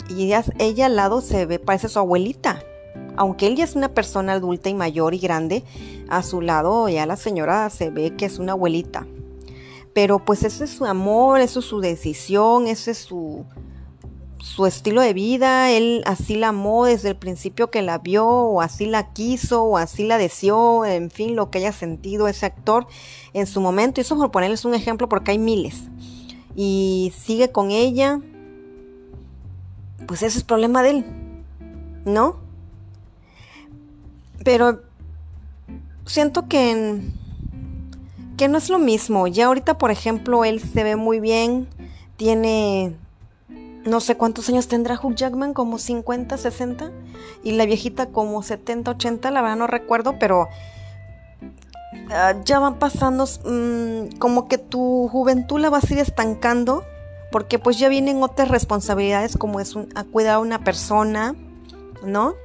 Y 0.09 0.25
ella, 0.25 0.43
ella 0.57 0.87
al 0.87 0.95
lado 0.95 1.21
se 1.21 1.45
ve, 1.45 1.59
parece 1.59 1.87
su 1.89 1.99
abuelita 1.99 2.63
aunque 3.15 3.47
él 3.47 3.55
ya 3.55 3.63
es 3.63 3.75
una 3.75 3.89
persona 3.89 4.33
adulta 4.33 4.69
y 4.69 4.73
mayor 4.73 5.13
y 5.13 5.19
grande, 5.19 5.63
a 6.09 6.23
su 6.23 6.41
lado 6.41 6.89
ya 6.89 7.05
la 7.05 7.15
señora 7.15 7.69
se 7.69 7.89
ve 7.89 8.15
que 8.15 8.25
es 8.25 8.39
una 8.39 8.53
abuelita. 8.53 9.07
Pero 9.93 10.19
pues 10.19 10.43
ese 10.43 10.63
es 10.63 10.71
su 10.71 10.85
amor, 10.85 11.39
eso 11.39 11.59
es 11.59 11.65
su 11.65 11.79
decisión, 11.79 12.67
ese 12.67 12.91
es 12.91 12.97
su, 12.97 13.45
su 14.43 14.65
estilo 14.65 14.99
de 14.99 15.13
vida, 15.13 15.71
él 15.71 16.03
así 16.05 16.35
la 16.35 16.49
amó 16.49 16.83
desde 16.83 17.07
el 17.07 17.15
principio 17.15 17.71
que 17.71 17.81
la 17.81 17.99
vio, 17.99 18.27
o 18.27 18.59
así 18.59 18.85
la 18.85 19.13
quiso, 19.13 19.63
o 19.63 19.77
así 19.77 20.05
la 20.05 20.17
deseó, 20.17 20.83
en 20.85 21.11
fin, 21.11 21.37
lo 21.37 21.49
que 21.49 21.59
haya 21.59 21.71
sentido 21.71 22.27
ese 22.27 22.45
actor 22.45 22.85
en 23.31 23.47
su 23.47 23.61
momento. 23.61 24.01
Y 24.01 24.03
eso 24.03 24.17
por 24.17 24.31
ponerles 24.31 24.65
un 24.65 24.73
ejemplo 24.73 25.07
porque 25.07 25.31
hay 25.31 25.39
miles. 25.39 25.83
Y 26.57 27.13
sigue 27.17 27.53
con 27.53 27.71
ella, 27.71 28.19
pues 30.07 30.21
ese 30.23 30.39
es 30.39 30.43
problema 30.43 30.83
de 30.83 30.89
él, 30.89 31.05
¿no? 32.03 32.35
Pero 34.43 34.81
siento 36.05 36.49
que, 36.49 37.01
que 38.35 38.49
no 38.49 38.57
es 38.57 38.69
lo 38.69 38.77
mismo. 38.77 39.25
Ya 39.27 39.45
ahorita, 39.45 39.77
por 39.77 39.89
ejemplo, 39.89 40.43
él 40.43 40.59
se 40.59 40.83
ve 40.83 40.97
muy 40.97 41.21
bien, 41.21 41.69
tiene 42.17 42.97
no 43.85 43.99
sé 43.99 44.15
cuántos 44.15 44.49
años 44.49 44.67
tendrá 44.67 44.99
Hugh 45.01 45.15
Jackman, 45.15 45.53
como 45.53 45.77
50, 45.77 46.37
60, 46.37 46.91
y 47.43 47.51
la 47.53 47.65
viejita 47.65 48.07
como 48.07 48.43
70, 48.43 48.91
80, 48.91 49.31
la 49.31 49.41
verdad 49.41 49.57
no 49.57 49.67
recuerdo, 49.67 50.17
pero 50.19 50.47
ah, 52.11 52.35
ya 52.45 52.59
van 52.59 52.79
pasando, 52.79 53.25
mm, 53.25 54.17
como 54.19 54.47
que 54.47 54.57
tu 54.57 55.07
juventud 55.09 55.59
la 55.59 55.69
vas 55.69 55.89
a 55.89 55.93
ir 55.93 55.99
estancando, 55.99 56.83
porque 57.31 57.59
pues 57.59 57.79
ya 57.79 57.89
vienen 57.89 58.21
otras 58.21 58.49
responsabilidades 58.49 59.37
como 59.37 59.59
es 59.59 59.75
a 59.95 60.03
cuidar 60.03 60.35
a 60.35 60.39
una 60.39 60.63
persona, 60.63 61.35
¿no? 62.05 62.35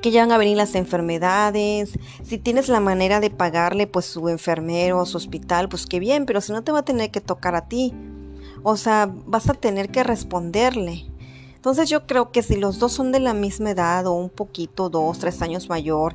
que 0.00 0.10
ya 0.10 0.22
van 0.22 0.32
a 0.32 0.38
venir 0.38 0.56
las 0.56 0.74
enfermedades, 0.74 1.92
si 2.24 2.38
tienes 2.38 2.68
la 2.68 2.80
manera 2.80 3.20
de 3.20 3.30
pagarle 3.30 3.86
pues 3.86 4.06
su 4.06 4.28
enfermero, 4.28 5.04
su 5.04 5.18
hospital, 5.18 5.68
pues 5.68 5.86
qué 5.86 6.00
bien, 6.00 6.26
pero 6.26 6.40
si 6.40 6.52
no 6.52 6.62
te 6.62 6.72
va 6.72 6.80
a 6.80 6.84
tener 6.84 7.10
que 7.10 7.20
tocar 7.20 7.54
a 7.54 7.68
ti. 7.68 7.94
O 8.62 8.76
sea, 8.76 9.12
vas 9.26 9.48
a 9.48 9.54
tener 9.54 9.90
que 9.90 10.04
responderle. 10.04 11.06
Entonces 11.54 11.90
yo 11.90 12.06
creo 12.06 12.32
que 12.32 12.42
si 12.42 12.56
los 12.56 12.78
dos 12.78 12.92
son 12.92 13.12
de 13.12 13.20
la 13.20 13.34
misma 13.34 13.70
edad 13.70 14.06
o 14.06 14.12
un 14.14 14.30
poquito, 14.30 14.88
dos, 14.88 15.18
tres 15.18 15.42
años 15.42 15.68
mayor, 15.68 16.14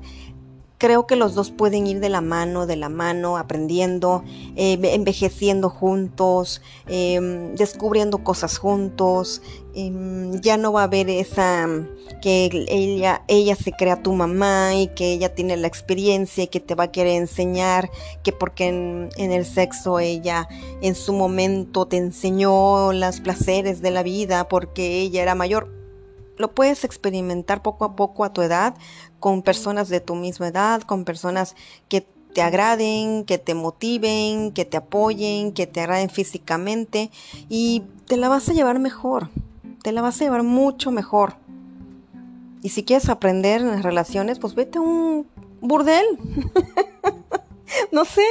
creo 0.86 1.08
que 1.08 1.16
los 1.16 1.34
dos 1.34 1.50
pueden 1.50 1.88
ir 1.88 2.00
de 2.00 2.10
la 2.10 2.22
mano, 2.22 2.68
de 2.68 2.76
la 2.76 2.90
mano, 2.90 3.38
aprendiendo, 3.38 4.24
eh, 4.56 4.78
envejeciendo 4.94 5.72
juntos, 5.72 6.62
em, 6.88 7.56
descubriendo 7.56 8.24
cosas 8.24 8.60
juntos. 8.60 9.42
Em, 9.74 10.40
ya 10.42 10.58
no 10.58 10.72
va 10.72 10.82
a 10.82 10.84
haber 10.84 11.10
esa 11.10 11.68
que 12.22 12.66
ella, 12.70 13.24
ella 13.28 13.56
se 13.56 13.72
crea 13.72 14.04
tu 14.04 14.14
mamá 14.14 14.76
y 14.76 14.90
que 14.90 15.12
ella 15.14 15.34
tiene 15.34 15.58
la 15.58 15.66
experiencia 15.66 16.44
y 16.44 16.48
que 16.50 16.60
te 16.60 16.76
va 16.76 16.84
a 16.84 16.92
querer 16.92 17.16
enseñar, 17.16 17.90
que 18.24 18.32
porque 18.32 18.68
en, 18.68 19.10
en 19.18 19.32
el 19.32 19.44
sexo 19.44 19.98
ella 19.98 20.48
en 20.82 20.94
su 20.94 21.14
momento 21.14 21.88
te 21.88 21.98
enseñó 21.98 22.94
los 22.94 23.22
placeres 23.22 23.82
de 23.82 23.90
la 23.90 24.04
vida 24.04 24.48
porque 24.48 25.02
ella 25.02 25.24
era 25.24 25.34
mayor 25.34 25.75
lo 26.38 26.54
puedes 26.54 26.84
experimentar 26.84 27.62
poco 27.62 27.86
a 27.86 27.96
poco 27.96 28.24
a 28.24 28.34
tu 28.34 28.42
edad, 28.42 28.76
con 29.20 29.42
personas 29.42 29.90
de 29.90 30.00
tu 30.02 30.16
misma 30.16 30.48
edad, 30.48 30.82
con 30.82 31.06
personas 31.06 31.56
que 31.90 32.02
te 32.34 32.42
agraden, 32.42 33.24
que 33.24 33.38
te 33.38 33.56
motiven, 33.56 34.52
que 34.52 34.66
te 34.66 34.78
apoyen, 34.78 35.54
que 35.54 35.68
te 35.68 35.80
agraden 35.80 36.10
físicamente 36.10 37.10
y 37.48 37.84
te 38.08 38.18
la 38.18 38.28
vas 38.28 38.50
a 38.50 38.54
llevar 38.54 38.80
mejor, 38.80 39.30
te 39.82 39.94
la 39.94 40.02
vas 40.02 40.20
a 40.20 40.26
llevar 40.26 40.44
mucho 40.44 40.92
mejor. 40.92 41.36
Y 42.62 42.70
si 42.70 42.84
quieres 42.84 43.10
aprender 43.10 43.62
en 43.62 43.68
las 43.68 43.84
relaciones, 43.84 44.40
pues 44.40 44.54
vete 44.54 44.80
a 44.80 44.82
un 44.82 45.28
burdel. 45.62 46.06
no 47.92 48.06
sé. 48.06 48.26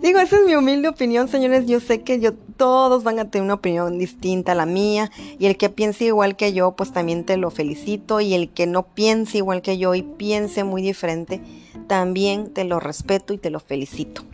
Digo, 0.00 0.20
esa 0.20 0.36
es 0.36 0.42
mi 0.44 0.54
humilde 0.54 0.88
opinión, 0.88 1.28
señores. 1.28 1.66
Yo 1.66 1.80
sé 1.80 2.02
que 2.02 2.20
yo, 2.20 2.34
todos 2.34 3.04
van 3.04 3.18
a 3.18 3.30
tener 3.30 3.44
una 3.44 3.54
opinión 3.54 3.98
distinta 3.98 4.52
a 4.52 4.54
la 4.54 4.66
mía. 4.66 5.10
Y 5.38 5.46
el 5.46 5.56
que 5.56 5.68
piense 5.70 6.04
igual 6.06 6.36
que 6.36 6.52
yo, 6.52 6.72
pues 6.72 6.92
también 6.92 7.24
te 7.24 7.36
lo 7.36 7.50
felicito. 7.50 8.20
Y 8.20 8.34
el 8.34 8.50
que 8.50 8.66
no 8.66 8.82
piense 8.82 9.38
igual 9.38 9.62
que 9.62 9.78
yo 9.78 9.94
y 9.94 10.02
piense 10.02 10.64
muy 10.64 10.82
diferente, 10.82 11.40
también 11.86 12.52
te 12.52 12.64
lo 12.64 12.80
respeto 12.80 13.32
y 13.32 13.38
te 13.38 13.50
lo 13.50 13.60
felicito. 13.60 14.24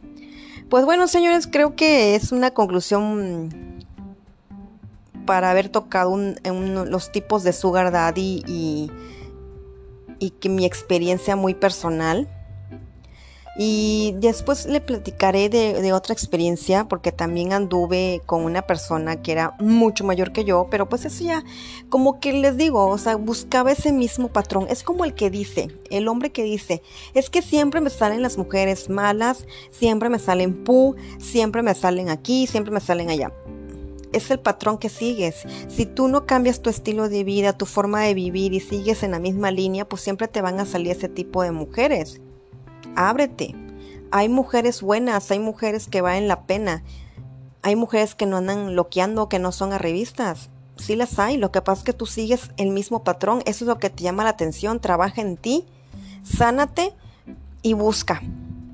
Pues 0.69 0.85
bueno, 0.85 1.07
señores, 1.09 1.47
creo 1.47 1.77
que 1.77 2.15
es 2.15 2.33
una 2.33 2.53
conclusión 2.53 3.85
para 5.27 5.51
haber 5.51 5.69
tocado 5.69 6.17
los 6.17 7.13
tipos 7.13 7.45
de 7.45 7.53
sugar 7.53 7.93
daddy 7.93 8.43
y, 8.47 8.91
y 10.19 10.31
que 10.31 10.49
mi 10.49 10.65
experiencia 10.65 11.37
muy 11.37 11.55
personal. 11.55 12.29
Y 13.57 14.15
después 14.19 14.67
le 14.67 14.81
platicaré 14.81 15.49
de, 15.49 15.93
otra 15.93 16.13
experiencia, 16.13 16.87
porque 16.87 17.13
también 17.13 17.53
anduve 17.53 18.21
con 18.27 18.45
una 18.45 18.63
persona 18.63 19.23
que 19.23 19.31
era 19.31 19.55
mucho 19.61 20.05
mayor 20.05 20.33
que 20.33 20.45
yo, 20.45 20.67
pero 20.71 20.89
pues 20.89 21.05
eso 21.05 21.23
ya, 21.23 21.45
como 21.89 22.19
que 22.19 22.33
les 22.33 22.57
digo, 22.57 22.89
o 22.89 22.99
sea, 22.99 23.15
buscaba 23.15 23.71
ese 23.71 23.93
mismo 23.93 24.29
patrón. 24.29 24.67
Es 24.69 24.83
como 24.83 25.05
el 25.05 25.15
que 25.15 25.31
dice, 25.31 25.69
el 25.91 26.09
hombre 26.09 26.33
que 26.33 26.43
dice, 26.43 26.83
es 27.15 27.31
que 27.31 27.43
siempre 27.43 27.81
me 27.81 27.91
salen 27.91 28.23
las 28.23 28.39
mujeres 28.39 28.91
malas, 28.91 29.47
siempre 29.71 30.09
me 30.09 30.19
salen 30.19 30.65
pu, 30.65 30.97
siempre 31.19 31.63
me 31.63 31.75
salen 31.75 32.09
aquí, 32.09 32.49
siempre 32.49 32.73
me 32.73 32.81
salen 32.81 33.11
allá 33.11 33.33
es 34.13 34.31
el 34.31 34.39
patrón 34.39 34.79
que 34.79 34.89
sigues. 34.89 35.43
Si 35.67 35.87
tú 35.87 36.07
no 36.07 36.25
cambias 36.25 36.63
tu 36.63 36.71
estilo 36.71 37.09
de 37.09 37.25
vida, 37.25 37.59
tu 37.59 37.67
forma 37.67 38.03
de 38.03 38.15
vivir 38.15 38.55
y 38.55 38.61
sigues 38.61 39.03
en 39.03 39.11
la 39.11 39.19
misma 39.19 39.51
línea, 39.51 39.89
pues 39.89 40.03
siempre 40.03 40.29
te 40.29 40.41
van 40.41 40.61
a 40.61 40.67
salir 40.67 40.93
ese 40.93 41.09
tipo 41.09 41.43
de 41.43 41.51
mujeres 41.51 42.21
ábrete, 42.97 43.55
hay 44.11 44.29
mujeres 44.29 44.83
buenas, 44.83 45.31
hay 45.31 45.39
mujeres 45.39 45.89
que 45.89 46.01
valen 46.01 46.29
la 46.29 46.43
pena, 46.47 46.85
hay 47.63 47.77
mujeres 47.77 48.15
que 48.15 48.27
no 48.27 48.37
andan 48.37 48.77
loqueando, 48.77 49.29
que 49.29 49.39
no 49.39 49.51
son 49.51 49.73
arribistas. 49.73 50.51
Sí 50.77 50.97
las 50.97 51.19
hay, 51.19 51.37
lo 51.37 51.51
que 51.51 51.63
pasa 51.63 51.81
es 51.81 51.85
que 51.85 51.93
tú 51.93 52.07
sigues 52.07 52.51
el 52.57 52.71
mismo 52.71 53.05
patrón, 53.05 53.43
eso 53.47 53.65
es 53.65 53.69
lo 53.69 53.79
que 53.79 53.91
te 53.91 54.03
llama 54.03 54.25
la 54.25 54.31
atención, 54.31 54.81
trabaja 54.81 55.21
en 55.21 55.37
ti, 55.37 55.67
sánate 56.23 56.93
y 57.63 57.73
busca. 57.73 58.23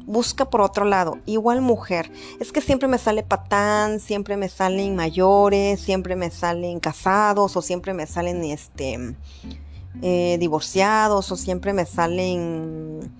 Busca 0.06 0.50
por 0.50 0.60
otro 0.60 0.84
lado. 0.84 1.18
Igual 1.24 1.60
mujer, 1.60 2.10
es 2.40 2.52
que 2.52 2.60
siempre 2.60 2.88
me 2.88 2.98
sale 2.98 3.22
patán, 3.22 4.00
siempre 4.00 4.36
me 4.36 4.48
salen 4.48 4.96
mayores, 4.96 5.80
siempre 5.80 6.16
me 6.16 6.30
salen 6.30 6.80
casados 6.80 7.56
o 7.56 7.62
siempre 7.62 7.94
me 7.94 8.06
salen 8.06 8.44
este 8.44 9.14
eh, 10.02 10.36
divorciados 10.40 11.30
o 11.30 11.36
siempre 11.36 11.72
me 11.72 11.86
salen 11.86 13.10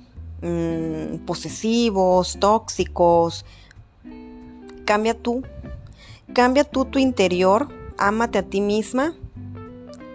mm, 0.42 1.24
posesivos, 1.26 2.38
tóxicos. 2.40 3.44
Cambia 4.84 5.14
tú, 5.14 5.42
cambia 6.32 6.64
tú 6.64 6.84
tu 6.84 6.98
interior, 6.98 7.68
ámate 7.98 8.38
a 8.38 8.42
ti 8.42 8.60
misma 8.60 9.14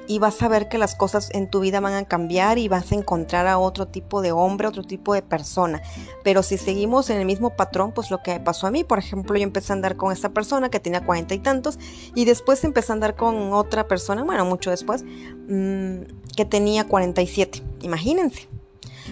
y 0.08 0.20
vas 0.20 0.42
a 0.42 0.48
ver 0.48 0.68
que 0.70 0.78
las 0.78 0.96
cosas 0.96 1.30
en 1.34 1.50
tu 1.50 1.60
vida 1.60 1.80
van 1.80 1.94
a 1.94 2.06
cambiar 2.06 2.58
y 2.58 2.68
vas 2.68 2.92
a 2.92 2.96
encontrar 2.96 3.48
a 3.48 3.58
otro 3.58 3.88
tipo 3.88 4.22
de 4.22 4.32
hombre, 4.32 4.68
otro 4.68 4.84
tipo 4.84 5.14
de 5.14 5.22
persona. 5.22 5.82
Pero 6.24 6.44
si 6.44 6.58
seguimos 6.58 7.10
en 7.10 7.18
el 7.18 7.26
mismo 7.26 7.52
patrón, 7.56 7.92
pues 7.92 8.12
lo 8.12 8.22
que 8.22 8.40
pasó 8.40 8.68
a 8.68 8.72
mí, 8.72 8.84
por 8.84 9.00
ejemplo, 9.00 9.36
yo 9.38 9.44
empecé 9.44 9.74
a 9.74 9.76
andar 9.76 9.96
con 9.96 10.12
esta 10.12 10.30
persona 10.30 10.70
que 10.70 10.80
tenía 10.80 11.04
cuarenta 11.04 11.34
y 11.34 11.40
tantos 11.40 11.80
y 12.14 12.26
después 12.26 12.64
empecé 12.64 12.92
a 12.92 12.96
andar 12.96 13.16
con 13.16 13.54
otra 13.54 13.88
persona, 13.88 14.24
bueno, 14.24 14.46
mucho 14.46 14.70
después, 14.70 15.04
mm, 15.04 16.02
que 16.36 16.46
tenía 16.46 16.86
47, 16.86 17.62
imagínense. 17.82 18.48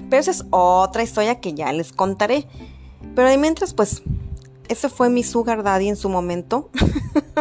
Pero 0.09 0.19
esa 0.19 0.31
es 0.31 0.45
otra 0.49 1.03
historia 1.03 1.39
que 1.39 1.53
ya 1.53 1.71
les 1.73 1.91
contaré. 1.91 2.47
Pero 3.15 3.29
de 3.29 3.37
mientras, 3.37 3.73
pues 3.73 4.01
ese 4.69 4.89
fue 4.89 5.09
mi 5.09 5.23
sugar 5.23 5.63
daddy 5.63 5.89
en 5.89 5.95
su 5.95 6.09
momento. 6.09 6.69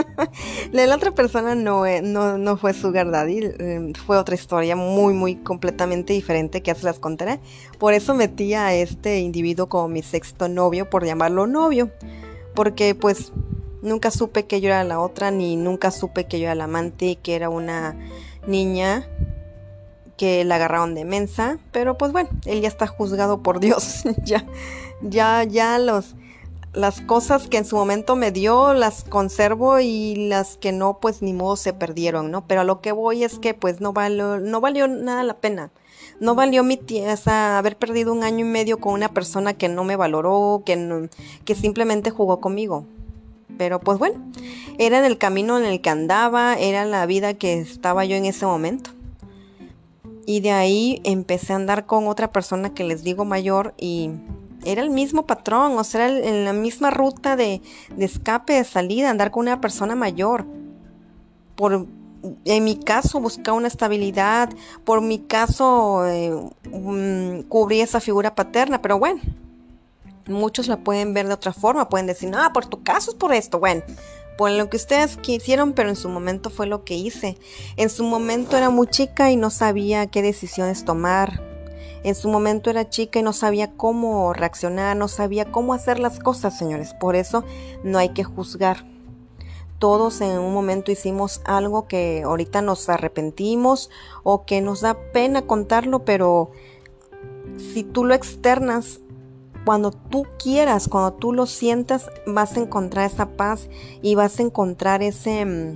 la 0.72 0.94
otra 0.94 1.12
persona 1.12 1.54
no, 1.54 1.86
eh, 1.86 2.02
no, 2.02 2.38
no, 2.38 2.56
fue 2.56 2.74
sugar 2.74 3.10
daddy, 3.10 3.40
eh, 3.42 3.92
fue 4.06 4.16
otra 4.16 4.34
historia 4.34 4.76
muy, 4.76 5.14
muy 5.14 5.36
completamente 5.36 6.12
diferente 6.12 6.62
que 6.62 6.72
ya 6.72 6.74
se 6.74 6.84
las 6.84 6.98
contaré. 6.98 7.40
Por 7.78 7.94
eso 7.94 8.14
metí 8.14 8.54
a 8.54 8.74
este 8.74 9.20
individuo 9.20 9.68
como 9.68 9.88
mi 9.88 10.02
sexto 10.02 10.48
novio, 10.48 10.90
por 10.90 11.04
llamarlo 11.04 11.46
novio. 11.46 11.90
Porque 12.54 12.94
pues 12.94 13.32
nunca 13.82 14.10
supe 14.10 14.46
que 14.46 14.60
yo 14.60 14.68
era 14.68 14.84
la 14.84 15.00
otra, 15.00 15.30
ni 15.30 15.56
nunca 15.56 15.90
supe 15.90 16.24
que 16.24 16.38
yo 16.38 16.46
era 16.46 16.54
la 16.54 16.64
amante 16.64 17.06
y 17.06 17.16
que 17.16 17.34
era 17.34 17.48
una 17.48 17.96
niña 18.46 19.08
que 20.22 20.44
la 20.44 20.54
agarraron 20.54 20.94
de 20.94 21.04
mensa. 21.04 21.58
Pero 21.72 21.98
pues 21.98 22.12
bueno, 22.12 22.30
él 22.46 22.60
ya 22.60 22.68
está 22.68 22.86
juzgado 22.86 23.42
por 23.42 23.58
Dios. 23.58 24.04
ya, 24.24 24.46
ya, 25.02 25.42
ya 25.42 25.80
los 25.80 26.14
las 26.74 27.00
cosas 27.00 27.48
que 27.48 27.58
en 27.58 27.64
su 27.64 27.74
momento 27.74 28.14
me 28.14 28.30
dio 28.30 28.72
las 28.72 29.02
conservo 29.02 29.80
y 29.80 30.14
las 30.28 30.56
que 30.58 30.70
no 30.70 31.00
pues 31.00 31.22
ni 31.22 31.32
modo 31.32 31.56
se 31.56 31.72
perdieron, 31.72 32.30
¿no? 32.30 32.46
Pero 32.46 32.60
a 32.60 32.64
lo 32.64 32.80
que 32.80 32.92
voy 32.92 33.24
es 33.24 33.40
que 33.40 33.52
pues 33.52 33.80
no 33.80 33.92
valió, 33.92 34.38
no 34.38 34.60
valió 34.60 34.86
nada 34.86 35.24
la 35.24 35.38
pena. 35.38 35.72
No 36.20 36.36
valió 36.36 36.62
mi 36.62 36.76
tía, 36.76 37.16
haber 37.58 37.76
perdido 37.76 38.12
un 38.12 38.22
año 38.22 38.46
y 38.46 38.48
medio 38.48 38.78
con 38.78 38.94
una 38.94 39.12
persona 39.12 39.54
que 39.54 39.68
no 39.68 39.82
me 39.82 39.96
valoró, 39.96 40.62
que, 40.64 41.08
que 41.44 41.56
simplemente 41.56 42.10
jugó 42.10 42.40
conmigo. 42.40 42.86
Pero 43.58 43.80
pues 43.80 43.98
bueno, 43.98 44.24
era 44.78 45.00
en 45.00 45.04
el 45.04 45.18
camino 45.18 45.58
en 45.58 45.64
el 45.64 45.80
que 45.80 45.90
andaba, 45.90 46.54
era 46.54 46.84
la 46.84 47.06
vida 47.06 47.34
que 47.34 47.58
estaba 47.58 48.04
yo 48.04 48.14
en 48.14 48.26
ese 48.26 48.46
momento. 48.46 48.92
Y 50.26 50.40
de 50.40 50.52
ahí 50.52 51.00
empecé 51.04 51.52
a 51.52 51.56
andar 51.56 51.86
con 51.86 52.06
otra 52.06 52.30
persona 52.30 52.72
que 52.74 52.84
les 52.84 53.02
digo 53.02 53.24
mayor 53.24 53.74
y 53.76 54.10
era 54.64 54.82
el 54.82 54.90
mismo 54.90 55.26
patrón, 55.26 55.76
o 55.76 55.84
sea, 55.84 56.06
era 56.06 56.28
en 56.28 56.44
la 56.44 56.52
misma 56.52 56.90
ruta 56.90 57.36
de, 57.36 57.60
escape, 57.98 58.54
de 58.54 58.64
salida, 58.64 59.10
andar 59.10 59.30
con 59.30 59.42
una 59.42 59.60
persona 59.60 59.94
mayor. 59.94 60.46
Por, 61.56 61.86
en 62.44 62.64
mi 62.64 62.76
caso, 62.76 63.20
buscar 63.20 63.54
una 63.54 63.68
estabilidad, 63.68 64.50
por 64.84 65.00
mi 65.00 65.18
caso, 65.18 66.06
eh, 66.06 66.32
mm, 66.70 67.42
cubrir 67.48 67.82
esa 67.82 68.00
figura 68.00 68.34
paterna, 68.34 68.80
pero 68.80 68.98
bueno, 68.98 69.20
muchos 70.26 70.68
la 70.68 70.78
pueden 70.78 71.14
ver 71.14 71.26
de 71.26 71.34
otra 71.34 71.52
forma, 71.52 71.88
pueden 71.88 72.06
decir, 72.06 72.30
no, 72.30 72.52
por 72.52 72.66
tu 72.66 72.82
caso 72.82 73.10
es 73.10 73.16
por 73.16 73.32
esto, 73.32 73.58
bueno. 73.58 73.82
Por 74.36 74.50
lo 74.50 74.68
que 74.70 74.76
ustedes 74.76 75.16
quisieron, 75.16 75.72
pero 75.72 75.88
en 75.88 75.96
su 75.96 76.08
momento 76.08 76.50
fue 76.50 76.66
lo 76.66 76.84
que 76.84 76.94
hice. 76.94 77.36
En 77.76 77.90
su 77.90 78.04
momento 78.04 78.56
era 78.56 78.70
muy 78.70 78.86
chica 78.86 79.30
y 79.30 79.36
no 79.36 79.50
sabía 79.50 80.06
qué 80.06 80.22
decisiones 80.22 80.84
tomar 80.84 81.52
en 82.04 82.14
su 82.14 82.28
momento 82.28 82.70
era 82.70 82.88
chica 82.88 83.20
y 83.20 83.22
no 83.22 83.32
sabía 83.32 83.72
cómo 83.76 84.32
reaccionar, 84.32 84.96
no 84.96 85.06
sabía 85.08 85.50
cómo 85.52 85.72
hacer 85.72 86.00
las 86.00 86.18
cosas, 86.18 86.58
señores. 86.58 86.94
Por 86.94 87.14
eso 87.14 87.44
no 87.84 87.98
hay 87.98 88.10
que 88.10 88.24
juzgar. 88.24 88.84
Todos 89.78 90.20
en 90.20 90.38
un 90.38 90.52
momento 90.52 90.90
hicimos 90.90 91.40
algo 91.44 91.86
que 91.86 92.22
ahorita 92.24 92.62
nos 92.62 92.88
arrepentimos 92.88 93.90
o 94.22 94.44
que 94.44 94.60
nos 94.60 94.80
da 94.80 94.96
pena 95.12 95.42
contarlo, 95.42 96.04
pero 96.04 96.50
si 97.56 97.84
tú 97.84 98.04
lo 98.04 98.14
externas, 98.14 99.00
cuando 99.64 99.90
tú 99.92 100.26
quieras, 100.42 100.88
cuando 100.88 101.12
tú 101.12 101.32
lo 101.32 101.46
sientas, 101.46 102.10
vas 102.26 102.56
a 102.56 102.60
encontrar 102.60 103.10
esa 103.10 103.26
paz 103.36 103.68
y 104.02 104.14
vas 104.14 104.38
a 104.38 104.42
encontrar 104.42 105.02
ese, 105.02 105.44
mm, 105.44 105.74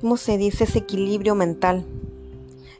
¿cómo 0.00 0.16
se 0.16 0.38
dice? 0.38 0.64
Ese 0.64 0.80
equilibrio 0.80 1.34
mental. 1.34 1.84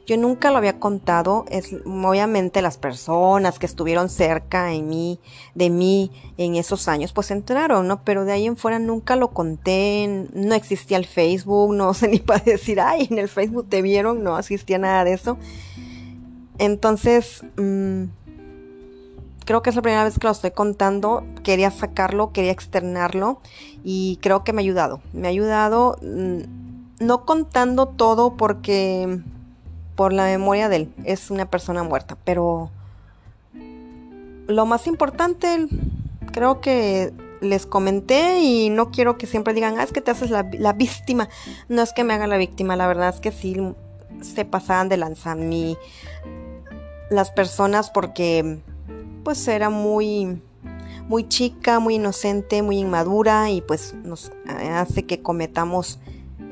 Yo 0.07 0.17
nunca 0.17 0.51
lo 0.51 0.57
había 0.57 0.79
contado, 0.79 1.45
es 1.49 1.73
obviamente 1.85 2.61
las 2.61 2.77
personas 2.77 3.59
que 3.59 3.67
estuvieron 3.67 4.09
cerca 4.09 4.65
de 4.65 4.81
mí, 4.81 5.19
de 5.53 5.69
mí 5.69 6.11
en 6.37 6.55
esos 6.55 6.87
años, 6.87 7.13
pues 7.13 7.31
entraron, 7.31 7.87
¿no? 7.87 8.03
Pero 8.03 8.25
de 8.25 8.33
ahí 8.33 8.47
en 8.47 8.57
fuera 8.57 8.79
nunca 8.79 9.15
lo 9.15 9.29
conté, 9.29 10.27
no 10.33 10.55
existía 10.55 10.97
el 10.97 11.05
Facebook, 11.05 11.73
no 11.75 11.93
sé 11.93 12.07
ni 12.07 12.19
para 12.19 12.43
decir, 12.43 12.81
ay, 12.81 13.07
en 13.09 13.19
el 13.19 13.29
Facebook 13.29 13.67
te 13.69 13.81
vieron, 13.81 14.23
no 14.23 14.37
existía 14.37 14.79
nada 14.79 15.03
de 15.03 15.13
eso. 15.13 15.37
Entonces, 16.57 17.43
mm, 17.57 18.03
creo 19.51 19.61
que 19.61 19.69
es 19.69 19.75
la 19.75 19.81
primera 19.81 20.05
vez 20.05 20.17
que 20.17 20.27
lo 20.27 20.31
estoy 20.31 20.51
contando, 20.51 21.25
quería 21.43 21.71
sacarlo, 21.71 22.31
quería 22.31 22.53
externarlo 22.53 23.41
y 23.83 24.17
creo 24.21 24.45
que 24.45 24.53
me 24.53 24.61
ha 24.61 24.63
ayudado. 24.63 25.01
Me 25.11 25.27
ha 25.27 25.29
ayudado 25.29 25.97
mm, 26.01 26.43
no 27.01 27.25
contando 27.25 27.89
todo 27.89 28.37
porque 28.37 29.19
por 29.97 30.13
la 30.13 30.23
memoria 30.23 30.69
de 30.69 30.75
él. 30.77 30.93
Es 31.03 31.31
una 31.31 31.47
persona 31.47 31.83
muerta, 31.83 32.15
pero 32.23 32.71
lo 34.47 34.65
más 34.65 34.87
importante, 34.87 35.67
creo 36.31 36.61
que 36.61 37.11
les 37.41 37.65
comenté 37.65 38.39
y 38.39 38.69
no 38.69 38.89
quiero 38.89 39.17
que 39.17 39.27
siempre 39.27 39.53
digan, 39.53 39.77
ah, 39.79 39.83
es 39.83 39.91
que 39.91 39.99
te 39.99 40.11
haces 40.11 40.29
la, 40.29 40.43
víctima. 40.71 41.27
No 41.67 41.81
es 41.81 41.91
que 41.91 42.05
me 42.05 42.13
haga 42.13 42.25
la 42.25 42.37
víctima, 42.37 42.77
la 42.77 42.87
verdad 42.87 43.09
es 43.09 43.19
que 43.19 43.33
sí 43.33 43.57
se 44.21 44.45
pasaban 44.45 44.87
de 44.87 44.95
lanza 44.95 45.35
mí 45.35 45.77
las 47.09 47.31
personas 47.31 47.89
porque 47.89 48.61
pues 49.23 49.47
era 49.47 49.69
muy 49.69 50.41
muy 51.07 51.27
chica, 51.27 51.79
muy 51.79 51.95
inocente, 51.95 52.61
muy 52.61 52.77
inmadura 52.77 53.49
y 53.49 53.61
pues 53.61 53.93
nos 54.03 54.31
hace 54.47 55.05
que 55.05 55.21
cometamos 55.21 55.99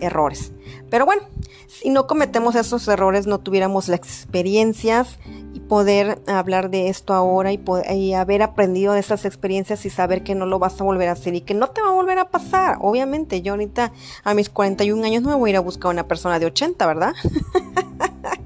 errores. 0.02 0.52
Pero 0.90 1.06
bueno, 1.06 1.24
si 1.68 1.90
no 1.90 2.08
cometemos 2.08 2.56
esos 2.56 2.88
errores, 2.88 3.28
no 3.28 3.40
tuviéramos 3.40 3.88
las 3.88 4.00
experiencias 4.00 5.20
y 5.54 5.62
poder 5.62 6.22
hablar 6.28 6.70
de 6.70 6.90
esto 6.90 7.14
ahora 7.14 7.52
y, 7.54 8.14
haber 8.14 8.42
aprendido 8.42 8.94
de 8.94 9.00
esas 9.00 9.26
experiencias 9.26 9.86
y 9.86 9.90
saber 9.90 10.24
que 10.24 10.36
no 10.36 10.46
lo 10.46 10.60
vas 10.60 10.80
a 10.80 10.84
volver 10.84 11.10
a 11.10 11.14
hacer 11.14 11.36
y 11.36 11.42
que 11.42 11.54
no 11.54 11.70
te 11.70 11.82
va 11.82 11.90
a 11.90 11.94
volver 11.94 12.20
a 12.20 12.30
pasar. 12.30 12.78
Obviamente, 12.82 13.42
yo 13.42 13.54
ahorita 13.54 13.94
a 14.24 14.34
mis 14.34 14.50
41 14.50 15.04
años 15.04 15.24
no 15.24 15.30
me 15.30 15.36
voy 15.36 15.50
a 15.50 15.52
ir 15.52 15.58
a 15.58 15.62
buscar 15.62 15.92
una 15.92 16.08
persona 16.08 16.40
de 16.40 16.48
80, 16.48 16.86
¿verdad? 16.86 17.14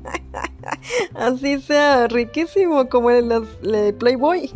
Así 1.14 1.62
sea 1.62 2.08
riquísimo 2.08 2.90
como 2.90 3.10
el, 3.10 3.44
Playboy. 3.98 4.52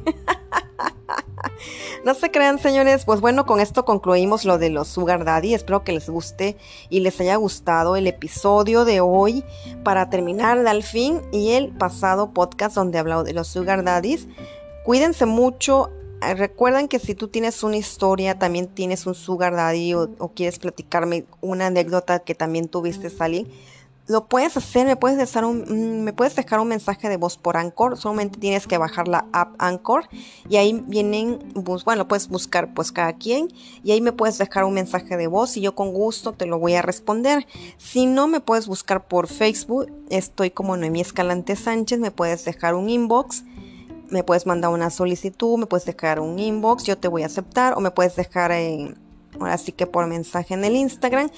no 2.05 2.13
se 2.13 2.31
crean, 2.31 2.59
señores. 2.59 3.05
Pues 3.05 3.21
bueno, 3.21 3.45
con 3.45 3.59
esto 3.59 3.85
concluimos 3.85 4.45
lo 4.45 4.57
de 4.57 4.69
los 4.69 4.87
Sugar 4.87 5.25
Daddy. 5.25 5.53
Espero 5.53 5.83
que 5.83 5.91
les 5.91 6.09
guste 6.09 6.57
y 6.89 7.01
les 7.01 7.19
haya 7.21 7.35
gustado 7.35 7.95
el 7.95 8.07
episodio 8.07 8.85
de 8.85 9.01
hoy 9.01 9.43
para 9.83 10.09
terminar 10.09 10.65
al 10.67 10.83
fin 10.83 11.21
y 11.31 11.51
el 11.51 11.69
pasado 11.69 12.33
podcast 12.33 12.75
donde 12.75 12.99
hablado 12.99 13.23
de 13.23 13.33
los 13.33 13.47
Sugar 13.47 13.83
Daddies. 13.83 14.27
Cuídense 14.83 15.25
mucho. 15.25 15.91
Eh, 16.21 16.33
recuerden 16.33 16.87
que 16.87 16.97
si 16.97 17.13
tú 17.13 17.27
tienes 17.27 17.61
una 17.61 17.77
historia, 17.77 18.39
también 18.39 18.67
tienes 18.67 19.05
un 19.05 19.13
Sugar 19.13 19.53
Daddy 19.53 19.93
o, 19.93 20.31
quieres 20.35 20.57
platicarme 20.57 21.25
una 21.41 21.67
anécdota 21.67 22.19
que 22.19 22.33
también 22.33 22.67
tuviste, 22.67 23.11
Salí 23.11 23.47
lo 24.07 24.27
puedes 24.27 24.55
hacer, 24.55 24.85
me 24.85 24.95
puedes 24.95 25.17
dejar 25.17 25.45
un, 25.45 25.61
mm, 25.61 26.03
me 26.03 26.13
puedes 26.13 26.35
dejar 26.35 26.59
un 26.59 26.69
mensaje 26.69 27.09
de 27.09 27.17
voz 27.17 27.37
por 27.37 27.57
Anchor, 27.57 27.97
solamente 27.97 28.39
tienes 28.39 28.65
que 28.65 28.77
bajar 28.77 29.07
la 29.07 29.25
app 29.33 29.55
Anchor 29.59 30.07
y 30.49 30.55
ahí 30.55 30.81
vienen, 30.87 31.39
bueno, 31.85 32.07
puedes 32.07 32.29
buscar 32.29 32.73
pues 32.73 32.91
cada 32.91 33.13
quien 33.13 33.49
y 33.83 33.91
ahí 33.91 34.01
me 34.01 34.13
puedes 34.13 34.37
dejar 34.37 34.63
un 34.63 34.73
mensaje 34.73 35.17
de 35.17 35.27
voz 35.27 35.57
y 35.57 35.61
yo 35.61 35.75
con 35.75 35.91
gusto 35.91 36.33
te 36.33 36.45
lo 36.45 36.57
voy 36.57 36.75
a 36.75 36.81
responder. 36.81 37.45
Si 37.77 38.05
no, 38.05 38.27
me 38.27 38.39
puedes 38.39 38.67
buscar 38.67 39.07
por 39.07 39.27
Facebook, 39.27 39.91
estoy 40.09 40.51
como 40.51 40.77
Noemí 40.77 41.01
Escalante 41.01 41.55
Sánchez, 41.55 41.99
me 41.99 42.11
puedes 42.11 42.45
dejar 42.45 42.75
un 42.75 42.89
inbox 42.89 43.43
me 44.09 44.23
puedes 44.23 44.45
mandar 44.45 44.71
una 44.71 44.89
solicitud, 44.89 45.57
me 45.57 45.65
puedes 45.65 45.85
dejar 45.85 46.21
un 46.21 46.39
inbox, 46.39 46.85
yo 46.85 46.97
te 46.97 47.09
voy 47.09 47.23
a 47.23 47.25
aceptar 47.25 47.73
o 47.75 47.81
me 47.81 47.91
puedes 47.91 48.15
dejar 48.15 48.53
en, 48.53 48.97
ahora 49.39 49.57
sí 49.57 49.71
que 49.71 49.85
por 49.85 50.07
mensaje 50.07 50.53
en 50.53 50.63
el 50.63 50.75
Instagram. 50.75 51.29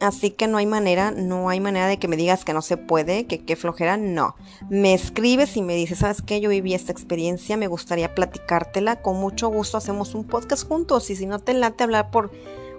Así 0.00 0.30
que 0.30 0.46
no 0.46 0.58
hay 0.58 0.66
manera, 0.66 1.10
no 1.10 1.48
hay 1.48 1.58
manera 1.58 1.88
de 1.88 1.98
que 1.98 2.06
me 2.06 2.16
digas 2.16 2.44
que 2.44 2.52
no 2.52 2.62
se 2.62 2.76
puede, 2.76 3.26
que 3.26 3.44
qué 3.44 3.56
flojera, 3.56 3.96
no. 3.96 4.36
Me 4.70 4.94
escribes 4.94 5.56
y 5.56 5.62
me 5.62 5.74
dices, 5.74 5.98
¿sabes 5.98 6.22
qué? 6.22 6.40
Yo 6.40 6.50
viví 6.50 6.72
esta 6.72 6.92
experiencia, 6.92 7.56
me 7.56 7.66
gustaría 7.66 8.14
platicártela, 8.14 9.02
con 9.02 9.16
mucho 9.16 9.48
gusto 9.48 9.76
hacemos 9.76 10.14
un 10.14 10.24
podcast 10.24 10.68
juntos 10.68 11.10
y 11.10 11.16
si 11.16 11.26
no 11.26 11.40
te 11.40 11.52
late 11.52 11.82
hablar 11.82 12.10
por, 12.10 12.30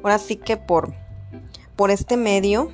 ahora 0.02 0.18
sí 0.18 0.38
que 0.38 0.56
por, 0.56 0.94
por 1.76 1.92
este 1.92 2.16
medio, 2.16 2.72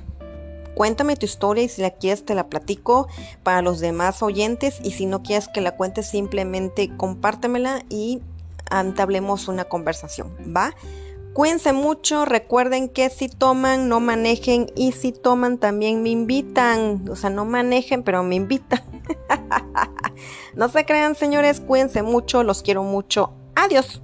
Cuéntame 0.76 1.16
tu 1.16 1.24
historia 1.24 1.64
y 1.64 1.70
si 1.70 1.80
la 1.80 1.90
quieres 1.90 2.26
te 2.26 2.34
la 2.34 2.50
platico 2.50 3.08
para 3.42 3.62
los 3.62 3.80
demás 3.80 4.22
oyentes 4.22 4.78
y 4.84 4.90
si 4.90 5.06
no 5.06 5.22
quieres 5.22 5.48
que 5.48 5.62
la 5.62 5.74
cuentes 5.74 6.06
simplemente 6.06 6.94
compártemela 6.98 7.82
y 7.88 8.20
entablemos 8.70 9.48
una 9.48 9.64
conversación, 9.64 10.36
¿va? 10.54 10.74
Cuídense 11.36 11.74
mucho, 11.74 12.24
recuerden 12.24 12.88
que 12.88 13.10
si 13.10 13.28
toman, 13.28 13.90
no 13.90 14.00
manejen 14.00 14.72
y 14.74 14.92
si 14.92 15.12
toman 15.12 15.58
también 15.58 16.02
me 16.02 16.08
invitan, 16.08 17.06
o 17.10 17.14
sea, 17.14 17.28
no 17.28 17.44
manejen, 17.44 18.02
pero 18.02 18.22
me 18.22 18.36
invitan. 18.36 18.80
no 20.54 20.70
se 20.70 20.86
crean, 20.86 21.14
señores, 21.14 21.60
cuídense 21.60 22.02
mucho, 22.02 22.42
los 22.42 22.62
quiero 22.62 22.84
mucho. 22.84 23.34
Adiós. 23.54 24.00